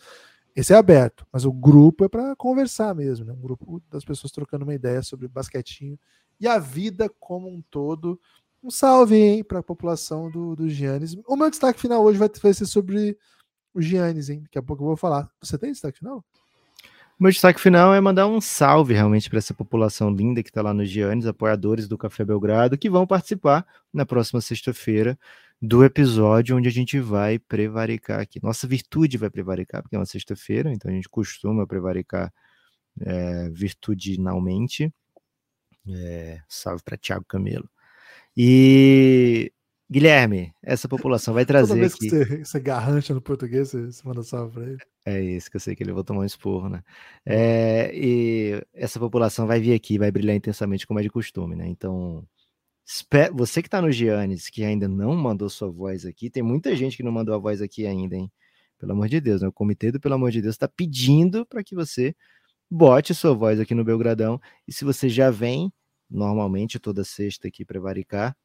Esse 0.56 0.74
é 0.74 0.76
aberto, 0.76 1.26
mas 1.34 1.44
o 1.44 1.52
grupo 1.52 2.06
é 2.06 2.08
para 2.08 2.36
conversar 2.36 2.94
mesmo, 2.94 3.26
né? 3.26 3.34
Um 3.34 3.42
grupo 3.42 3.82
das 3.90 4.06
pessoas 4.06 4.32
trocando 4.32 4.64
uma 4.64 4.76
ideia 4.76 5.02
sobre 5.02 5.28
basquetinho 5.28 5.98
e 6.40 6.48
a 6.48 6.60
vida 6.60 7.10
como 7.20 7.50
um 7.50 7.64
todo. 7.72 8.20
Um 8.62 8.70
salve, 8.70 9.16
hein, 9.16 9.44
para 9.44 9.58
a 9.58 9.64
população 9.64 10.30
do, 10.30 10.56
do 10.56 10.70
Giannis. 10.70 11.18
O 11.26 11.36
meu 11.36 11.50
destaque 11.50 11.80
final 11.80 12.04
hoje 12.04 12.20
vai, 12.20 12.30
vai 12.44 12.54
ser 12.54 12.68
sobre 12.68 13.18
o 13.74 13.82
Giannis, 13.82 14.30
hein? 14.30 14.42
Daqui 14.44 14.60
a 14.60 14.62
pouco 14.62 14.84
eu 14.84 14.88
vou 14.88 14.98
falar. 14.98 15.28
Você 15.42 15.58
tem 15.58 15.72
destaque 15.72 15.98
final? 15.98 16.24
Meu 17.20 17.32
destaque 17.32 17.60
final 17.60 17.94
é 17.94 18.00
mandar 18.00 18.28
um 18.28 18.40
salve 18.40 18.94
realmente 18.94 19.30
para 19.30 19.40
essa 19.40 19.54
população 19.54 20.10
linda 20.10 20.42
que 20.42 20.50
está 20.50 20.62
lá 20.62 20.74
no 20.74 20.86
Giannis, 20.86 21.26
apoiadores 21.26 21.86
do 21.86 21.98
Café 21.98 22.24
Belgrado, 22.24 22.78
que 22.78 22.90
vão 22.90 23.06
participar 23.06 23.68
na 23.94 24.06
próxima 24.06 24.40
sexta-feira 24.40 25.20
do 25.62 25.84
episódio 25.84 26.56
onde 26.56 26.70
a 26.70 26.72
gente 26.72 26.98
vai 26.98 27.38
prevaricar 27.38 28.22
aqui. 28.22 28.42
Nossa 28.42 28.66
virtude 28.66 29.18
vai 29.18 29.30
prevaricar, 29.30 29.82
porque 29.82 29.98
é 29.98 30.00
uma 30.00 30.06
sexta-feira, 30.06 30.72
então 30.72 30.90
a 30.90 30.94
gente 30.94 31.10
costuma 31.10 31.68
prevaricar 31.68 32.32
é, 33.02 33.50
virtudinalmente. 33.50 34.94
É, 35.90 36.42
salve 36.48 36.82
para 36.84 36.96
Tiago 36.96 37.26
Camelo. 37.26 37.70
E 38.38 39.52
Guilherme, 39.92 40.54
essa 40.62 40.88
população 40.88 41.34
vai 41.34 41.46
trazer. 41.46 41.70
Toda 41.70 41.80
vez 41.80 41.94
aqui... 41.96 42.10
que 42.10 42.26
você, 42.26 42.46
você 42.46 42.60
garrancha 42.60 43.14
no 43.14 43.22
português, 43.22 43.70
você, 43.70 43.86
você 43.88 44.08
manda 44.08 44.22
salve 44.22 44.54
para 44.54 44.64
ele. 44.64 44.78
É 45.04 45.20
isso 45.20 45.50
que 45.50 45.56
eu 45.58 45.60
sei 45.60 45.76
que 45.76 45.82
ele 45.82 45.92
vai 45.92 46.04
tomar 46.04 46.22
um 46.22 46.26
esporro, 46.26 46.70
né? 46.70 46.84
É, 47.26 47.92
e 47.96 48.62
essa 48.74 49.00
população 49.00 49.48
vai 49.48 49.60
vir 49.60 49.74
aqui, 49.74 49.98
vai 49.98 50.12
brilhar 50.12 50.36
intensamente 50.36 50.86
como 50.86 51.00
é 51.00 51.04
de 51.04 51.10
costume, 51.10 51.56
né? 51.56 51.68
Então, 51.68 52.24
você 53.34 53.64
que 53.64 53.68
está 53.68 53.82
no 53.82 53.92
Giannis, 53.92 54.48
que 54.48 54.64
ainda 54.64 54.88
não 54.88 55.16
mandou 55.16 55.50
sua 55.50 55.72
voz 55.72 56.06
aqui, 56.06 56.30
tem 56.30 56.44
muita 56.44 56.76
gente 56.76 56.96
que 56.96 57.04
não 57.04 57.12
mandou 57.12 57.34
a 57.34 57.40
voz 57.40 57.60
aqui 57.60 57.88
ainda, 57.88 58.16
hein? 58.16 58.32
Pelo 58.78 58.92
amor 58.92 59.10
de 59.10 59.20
Deus, 59.20 59.42
né? 59.42 59.48
O 59.48 59.52
comitê 59.52 59.92
do 59.92 60.00
Pelo 60.00 60.14
amor 60.14 60.30
de 60.30 60.42
Deus 60.42 60.54
está 60.54 60.68
pedindo 60.68 61.46
para 61.48 61.64
que 61.64 61.74
você 61.74 62.16
bote 62.70 63.16
sua 63.16 63.34
voz 63.34 63.60
aqui 63.60 63.74
no 63.74 63.84
Belgradão. 63.84 64.40
E 64.68 64.72
se 64.72 64.86
você 64.86 65.10
já 65.10 65.32
vem, 65.32 65.74
normalmente 66.10 66.80
toda 66.80 67.04
sexta 67.04 67.48
aqui 67.48 67.66
para 67.66 67.80
varicar, 67.80 68.38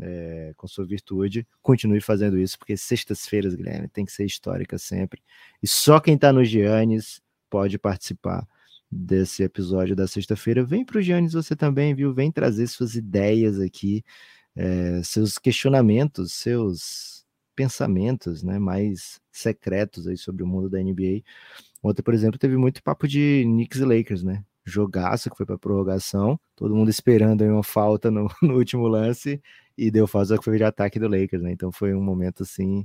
é, 0.00 0.52
com 0.56 0.66
sua 0.66 0.86
virtude, 0.86 1.46
continue 1.60 2.00
fazendo 2.00 2.38
isso, 2.38 2.58
porque 2.58 2.76
sextas-feiras, 2.76 3.54
Guilherme, 3.54 3.88
tem 3.88 4.04
que 4.04 4.12
ser 4.12 4.24
histórica 4.24 4.78
sempre. 4.78 5.22
E 5.62 5.68
só 5.68 6.00
quem 6.00 6.14
está 6.14 6.32
no 6.32 6.44
Giannis 6.44 7.20
pode 7.50 7.78
participar 7.78 8.46
desse 8.90 9.42
episódio 9.42 9.96
da 9.96 10.06
sexta-feira. 10.06 10.64
Vem 10.64 10.84
para 10.84 10.98
o 10.98 11.02
Giannis 11.02 11.32
você 11.32 11.56
também, 11.56 11.94
viu? 11.94 12.12
Vem 12.12 12.30
trazer 12.30 12.66
suas 12.66 12.94
ideias 12.94 13.58
aqui, 13.60 14.04
é, 14.54 15.02
seus 15.02 15.38
questionamentos, 15.38 16.32
seus 16.32 17.24
pensamentos 17.54 18.42
né, 18.42 18.58
mais 18.58 19.20
secretos 19.30 20.06
aí 20.06 20.16
sobre 20.16 20.42
o 20.42 20.46
mundo 20.46 20.68
da 20.68 20.78
NBA. 20.78 21.22
Ontem, 21.82 22.02
por 22.02 22.14
exemplo, 22.14 22.38
teve 22.38 22.56
muito 22.56 22.82
papo 22.82 23.08
de 23.08 23.42
Knicks 23.44 23.80
e 23.80 23.84
Lakers, 23.84 24.22
né? 24.22 24.44
Jogaço 24.64 25.28
que 25.28 25.36
foi 25.36 25.44
para 25.44 25.58
prorrogação, 25.58 26.38
todo 26.54 26.74
mundo 26.74 26.88
esperando 26.88 27.42
aí 27.42 27.50
uma 27.50 27.64
falta 27.64 28.10
no, 28.10 28.28
no 28.42 28.56
último 28.56 28.86
lance 28.86 29.42
e 29.76 29.90
deu 29.90 30.06
falta 30.06 30.38
que 30.38 30.44
foi 30.44 30.58
de 30.58 30.64
ataque 30.64 30.98
do 30.98 31.08
Lakers, 31.08 31.42
né? 31.42 31.52
Então 31.52 31.72
foi 31.72 31.94
um 31.94 32.02
momento 32.02 32.42
assim 32.42 32.84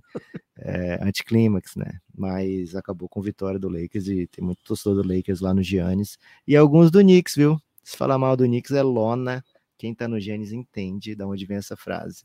é, 0.58 1.00
anticlímax, 1.02 1.76
né? 1.76 2.00
Mas 2.16 2.76
acabou 2.76 3.08
com 3.10 3.22
vitória 3.22 3.60
do 3.60 3.70
Lakers 3.70 4.08
e 4.08 4.28
tem 4.28 4.44
muito 4.44 4.64
torcedor 4.64 5.02
do 5.02 5.16
Lakers 5.16 5.42
lá 5.42 5.54
no 5.54 5.64
Giannis 5.64 6.18
e 6.48 6.56
alguns 6.56 6.90
do 6.92 7.00
Knicks, 7.00 7.36
viu? 7.36 7.60
Se 7.84 7.96
falar 7.96 8.18
mal 8.18 8.36
do 8.36 8.46
Knicks 8.46 8.72
é 8.72 8.82
lona. 8.82 9.44
Quem 9.78 9.94
tá 9.94 10.08
no 10.08 10.20
Giannis 10.20 10.52
entende 10.52 11.16
de 11.16 11.24
onde 11.24 11.46
vem 11.46 11.58
essa 11.58 11.78
frase. 11.78 12.24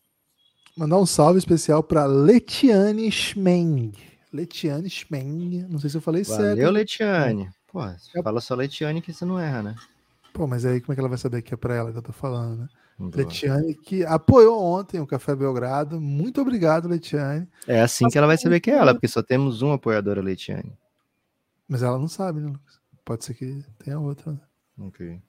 Mandar 0.76 0.98
um 0.98 1.04
salve 1.04 1.38
especial 1.38 1.82
para 1.82 2.06
Letiane 2.06 3.12
Schmeng. 3.12 3.92
Letiane 4.32 4.88
Schmeng, 4.88 5.66
não 5.68 5.78
sei 5.78 5.90
se 5.90 5.98
eu 5.98 6.00
falei 6.00 6.22
Valeu, 6.22 6.40
certo. 6.42 6.56
Valeu, 6.56 6.70
Letiane. 6.72 7.50
Pô, 7.70 7.84
é... 7.84 7.96
fala 8.22 8.40
só 8.40 8.54
Letiane 8.54 9.02
que 9.02 9.12
você 9.12 9.26
não 9.26 9.38
erra, 9.38 9.62
né? 9.62 9.74
Pô, 10.32 10.46
mas 10.46 10.64
aí 10.64 10.80
como 10.80 10.92
é 10.92 10.96
que 10.96 11.00
ela 11.00 11.08
vai 11.10 11.18
saber 11.18 11.42
que 11.42 11.52
é 11.52 11.56
para 11.56 11.74
ela 11.74 11.92
que 11.92 11.98
eu 11.98 12.02
tô 12.02 12.12
falando, 12.12 12.62
né? 12.62 12.68
Letiane, 13.14 13.74
que 13.74 14.04
apoiou 14.04 14.62
ontem 14.62 15.00
o 15.00 15.06
Café 15.06 15.34
Belgrado. 15.34 16.00
Muito 16.00 16.40
obrigado, 16.40 16.88
Letiane. 16.88 17.48
É 17.66 17.80
assim 17.80 18.08
que 18.08 18.18
ela 18.18 18.26
vai 18.26 18.36
saber 18.36 18.60
que 18.60 18.70
é 18.70 18.74
ela, 18.74 18.94
porque 18.94 19.08
só 19.08 19.22
temos 19.22 19.62
uma 19.62 19.74
apoiadora, 19.74 20.20
Letiane. 20.20 20.72
Mas 21.68 21.82
ela 21.82 21.98
não 21.98 22.08
sabe, 22.08 22.40
né, 22.40 22.48
Lucas? 22.48 22.80
Pode 23.04 23.24
ser 23.24 23.34
que 23.34 23.64
tenha 23.82 23.98
outra. 23.98 24.32
Né? 24.32 24.40
Ok. 24.78 25.20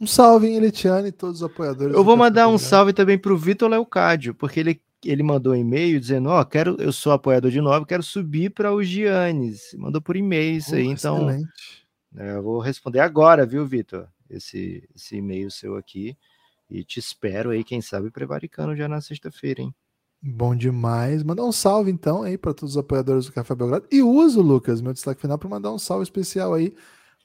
Um 0.00 0.06
salve, 0.06 0.48
hein, 0.48 0.60
Letiane 0.60 1.08
e 1.08 1.12
todos 1.12 1.42
os 1.42 1.46
apoiadores. 1.46 1.94
Eu 1.94 2.02
vou 2.02 2.16
mandar 2.16 2.48
um 2.48 2.56
salve 2.56 2.92
também 2.92 3.18
para 3.18 3.32
o 3.32 3.36
Vitor 3.36 3.68
Leocádio, 3.68 4.34
porque 4.34 4.58
ele, 4.58 4.80
ele 5.04 5.22
mandou 5.22 5.52
um 5.52 5.56
e-mail 5.56 6.00
dizendo: 6.00 6.30
Ó, 6.30 6.40
oh, 6.40 6.44
quero, 6.46 6.76
eu 6.80 6.90
sou 6.90 7.12
apoiador 7.12 7.50
de 7.50 7.60
novo, 7.60 7.84
quero 7.84 8.02
subir 8.02 8.50
para 8.50 8.72
o 8.72 8.82
Giannis. 8.82 9.74
Mandou 9.76 10.00
por 10.00 10.16
e-mail 10.16 10.56
isso 10.56 10.72
oh, 10.72 10.76
aí, 10.76 10.86
então. 10.86 11.28
É, 12.16 12.32
eu 12.34 12.42
vou 12.42 12.58
responder 12.58 13.00
agora, 13.00 13.44
viu, 13.44 13.66
Vitor? 13.66 14.08
Esse, 14.28 14.88
esse 14.96 15.16
e-mail 15.16 15.50
seu 15.50 15.76
aqui. 15.76 16.16
E 16.70 16.84
te 16.84 17.00
espero 17.00 17.50
aí, 17.50 17.64
quem 17.64 17.82
sabe, 17.82 18.10
prevaricando 18.10 18.76
já 18.76 18.86
na 18.88 19.00
sexta-feira, 19.00 19.60
hein? 19.60 19.74
Bom 20.22 20.54
demais. 20.54 21.22
Mandar 21.22 21.44
um 21.44 21.52
salve 21.52 21.90
então 21.90 22.22
aí 22.22 22.36
para 22.36 22.52
todos 22.52 22.76
os 22.76 22.78
apoiadores 22.78 23.26
do 23.26 23.32
Café 23.32 23.54
Belgrado. 23.54 23.86
E 23.90 24.02
uso, 24.02 24.42
Lucas, 24.42 24.80
meu 24.80 24.92
destaque 24.92 25.20
final, 25.20 25.38
para 25.38 25.48
mandar 25.48 25.72
um 25.72 25.78
salve 25.78 26.02
especial 26.02 26.54
aí 26.54 26.74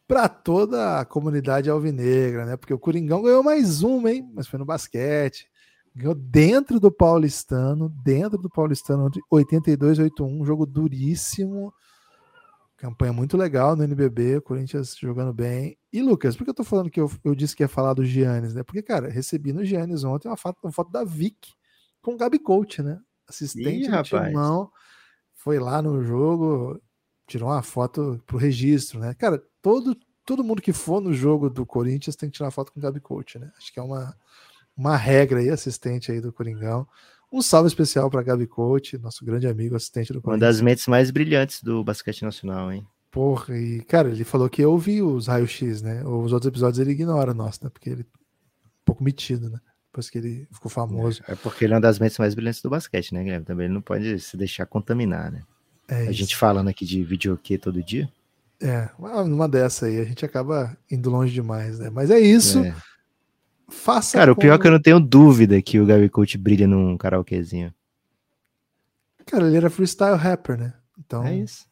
para 0.08 0.30
toda 0.30 1.00
a 1.00 1.06
comunidade 1.06 1.70
alvinegra, 1.70 2.46
né? 2.46 2.56
Porque 2.56 2.74
o 2.74 2.80
Coringão 2.80 3.22
ganhou 3.22 3.44
mais 3.44 3.84
um, 3.84 4.08
hein? 4.08 4.30
Mas 4.34 4.48
foi 4.48 4.58
no 4.58 4.66
basquete. 4.66 5.48
Ganhou 5.94 6.16
dentro 6.16 6.80
do 6.80 6.92
Paulistano, 6.92 7.90
dentro 8.04 8.38
do 8.38 8.50
Paulistano, 8.50 9.10
82-81, 9.32 10.26
um 10.26 10.46
jogo 10.46 10.66
duríssimo. 10.66 11.74
Campanha 12.78 13.14
muito 13.14 13.38
legal 13.38 13.76
no 13.76 13.84
NBB, 13.84 14.42
Corinthians 14.42 14.96
jogando 14.98 15.34
bem. 15.34 15.78
E 15.96 16.02
Lucas, 16.02 16.36
por 16.36 16.44
que 16.44 16.50
eu 16.50 16.54
tô 16.54 16.66
falando 16.66 16.90
que 16.90 17.00
eu, 17.00 17.10
eu 17.24 17.34
disse 17.34 17.56
que 17.56 17.64
ia 17.64 17.70
falar 17.70 17.94
do 17.94 18.04
Giannis, 18.04 18.54
né? 18.54 18.64
Porque, 18.64 18.82
cara, 18.82 19.08
recebi 19.08 19.54
no 19.54 19.64
Giannis 19.64 20.04
ontem 20.04 20.28
uma 20.28 20.36
foto, 20.36 20.58
uma 20.62 20.72
foto 20.74 20.92
da 20.92 21.06
Vic 21.06 21.54
com 22.02 22.16
o 22.16 22.18
Gabi 22.18 22.38
Coach, 22.38 22.84
né? 22.84 23.00
Assistente 23.26 23.86
Ih, 23.86 23.90
do 23.90 24.04
Timão. 24.04 24.70
Foi 25.34 25.58
lá 25.58 25.82
no 25.82 26.04
jogo, 26.04 26.82
tirou 27.26 27.48
uma 27.48 27.64
foto 27.64 28.22
pro 28.26 28.38
registro, 28.38 29.00
né? 29.00 29.14
Cara, 29.14 29.42
todo, 29.62 29.96
todo 30.26 30.44
mundo 30.44 30.62
que 30.62 30.74
for 30.74 31.00
no 31.00 31.14
jogo 31.14 31.50
do 31.50 31.66
Corinthians 31.66 32.18
tem 32.18 32.30
que 32.30 32.36
tirar 32.36 32.52
foto 32.52 32.74
com 32.74 32.80
o 32.80 32.84
Gabi 32.84 33.00
Coach, 33.00 33.40
né? 33.40 33.50
Acho 33.58 33.72
que 33.72 33.80
é 33.80 33.84
uma, 33.84 34.14
uma 34.76 34.98
regra 34.98 35.40
aí, 35.40 35.50
assistente 35.50 36.12
aí 36.12 36.20
do 36.20 36.34
Coringão. 36.34 36.86
Um 37.32 37.42
salve 37.42 37.70
especial 37.70 38.10
para 38.10 38.22
Gabi 38.22 38.48
Coach, 38.48 38.98
nosso 38.98 39.24
grande 39.24 39.48
amigo, 39.48 39.78
assistente 39.78 40.12
do 40.12 40.22
Corinthians. 40.22 40.42
Uma 40.44 40.52
das 40.52 40.60
mentes 40.60 40.88
mais 40.88 41.10
brilhantes 41.10 41.64
do 41.64 41.86
basquete 41.86 42.24
nacional, 42.24 42.70
hein? 42.70 42.86
Porra, 43.16 43.58
e 43.58 43.80
cara, 43.84 44.10
ele 44.10 44.26
falou 44.26 44.50
que 44.50 44.62
eu 44.62 44.78
vi 44.78 45.02
os 45.02 45.28
raios-x, 45.28 45.82
né? 45.82 46.04
Os 46.04 46.34
outros 46.34 46.50
episódios 46.50 46.80
ele 46.80 46.92
ignora, 46.92 47.34
nossa, 47.34 47.62
né? 47.64 47.70
Porque 47.70 47.90
ele 47.90 48.02
é 48.02 48.68
um 48.68 48.84
pouco 48.84 49.02
metido, 49.02 49.50
né? 49.50 49.58
Depois 49.88 50.10
que 50.10 50.18
ele 50.18 50.46
ficou 50.52 50.70
famoso. 50.70 51.24
É 51.26 51.34
porque 51.34 51.64
ele 51.64 51.72
é 51.72 51.76
uma 51.78 51.82
das 51.82 51.98
mentes 51.98 52.18
mais 52.18 52.36
brilhantes 52.36 52.62
do 52.62 52.70
basquete, 52.70 53.14
né, 53.14 53.24
Guilherme? 53.24 53.46
Também 53.46 53.68
ele 53.68 53.74
não 53.74 53.82
pode 53.82 54.20
se 54.20 54.36
deixar 54.36 54.66
contaminar, 54.66 55.32
né? 55.32 55.44
É 55.88 56.10
a 56.10 56.12
gente 56.12 56.36
falando 56.36 56.68
aqui 56.68 56.84
de 56.84 57.06
videokê 57.06 57.58
todo 57.58 57.82
dia. 57.82 58.12
É, 58.62 58.90
numa 59.00 59.48
dessa 59.48 59.86
aí, 59.86 59.98
a 59.98 60.04
gente 60.04 60.26
acaba 60.26 60.76
indo 60.92 61.10
longe 61.10 61.32
demais, 61.32 61.80
né? 61.80 61.90
Mas 61.90 62.12
é 62.12 62.20
isso. 62.20 62.66
É. 62.66 62.76
Faça 63.70 64.18
Cara, 64.18 64.36
com... 64.36 64.42
o 64.42 64.42
pior 64.42 64.56
é 64.56 64.60
que 64.60 64.68
eu 64.68 64.72
não 64.72 64.82
tenho 64.82 65.00
dúvida 65.00 65.62
que 65.62 65.80
o 65.80 65.86
Gary 65.86 66.10
Coach 66.10 66.38
brilha 66.38 66.68
num 66.68 66.98
karaokezinho. 66.98 67.74
Cara, 69.26 69.48
ele 69.48 69.56
era 69.56 69.70
freestyle 69.70 70.18
rapper, 70.18 70.58
né? 70.58 70.74
Então, 71.00 71.24
É 71.24 71.34
isso. 71.34 71.66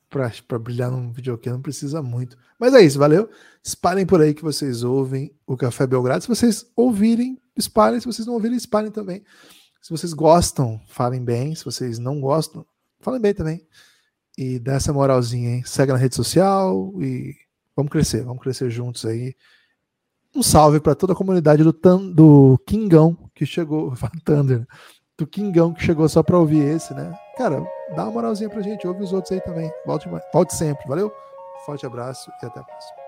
Pra 0.48 0.60
brilhar 0.60 0.92
num 0.92 1.12
videokê 1.12 1.50
não 1.50 1.62
precisa 1.62 2.02
muito. 2.02 2.38
Mas 2.60 2.74
é 2.74 2.82
isso, 2.82 3.00
valeu? 3.00 3.30
Espalhem 3.64 4.06
por 4.06 4.22
aí 4.22 4.34
que 4.34 4.44
vocês 4.44 4.84
ouvem 4.84 5.34
o 5.46 5.58
Café 5.58 5.88
Belgrado. 5.88 6.22
Se 6.22 6.28
vocês 6.28 6.66
ouvirem, 6.76 7.38
espalhem. 7.58 8.00
Se 8.00 8.06
vocês 8.06 8.28
não 8.28 8.36
ouvirem, 8.36 8.56
espalhem 8.56 8.92
também. 8.92 9.24
Se 9.82 9.90
vocês 9.90 10.14
gostam, 10.14 10.80
falem 10.88 11.24
bem. 11.24 11.56
Se 11.56 11.66
vocês 11.66 11.98
não 11.98 12.22
gostam, 12.22 12.66
falem 13.00 13.20
bem 13.20 13.34
também. 13.34 13.68
E 14.38 14.60
dá 14.60 14.74
essa 14.74 14.94
moralzinha, 14.94 15.56
hein? 15.56 15.64
Segue 15.66 15.92
na 15.92 15.98
rede 15.98 16.16
social 16.16 16.94
e 17.02 17.36
vamos 17.76 17.92
crescer, 17.92 18.24
vamos 18.24 18.42
crescer 18.42 18.70
juntos 18.70 19.06
aí. 19.06 19.36
Um 20.36 20.42
salve 20.42 20.80
para 20.80 20.96
toda 20.96 21.14
a 21.14 21.16
comunidade 21.16 21.64
do, 21.64 21.72
do 22.14 22.58
Kingão 22.66 23.18
que 23.36 23.46
chegou, 23.46 23.94
Thunder? 24.24 24.66
Do 25.18 25.28
Kingão 25.28 25.74
que 25.74 25.84
chegou 25.84 26.08
só 26.10 26.24
para 26.24 26.38
ouvir 26.38 26.64
esse, 26.64 26.94
né? 26.94 27.14
Cara, 27.38 27.64
dá 27.96 28.04
uma 28.04 28.12
moralzinha 28.12 28.50
pra 28.50 28.62
gente, 28.62 28.88
ouve 28.88 29.04
os 29.04 29.14
outros 29.14 29.32
aí 29.32 29.42
também. 29.42 29.72
Volte, 29.86 30.10
volte 30.34 30.56
sempre, 30.56 30.88
valeu? 30.88 31.12
Forte 31.66 31.86
abraço 31.86 32.32
e 32.42 32.46
até 32.46 32.60
a 32.60 32.64
próxima. 32.64 33.03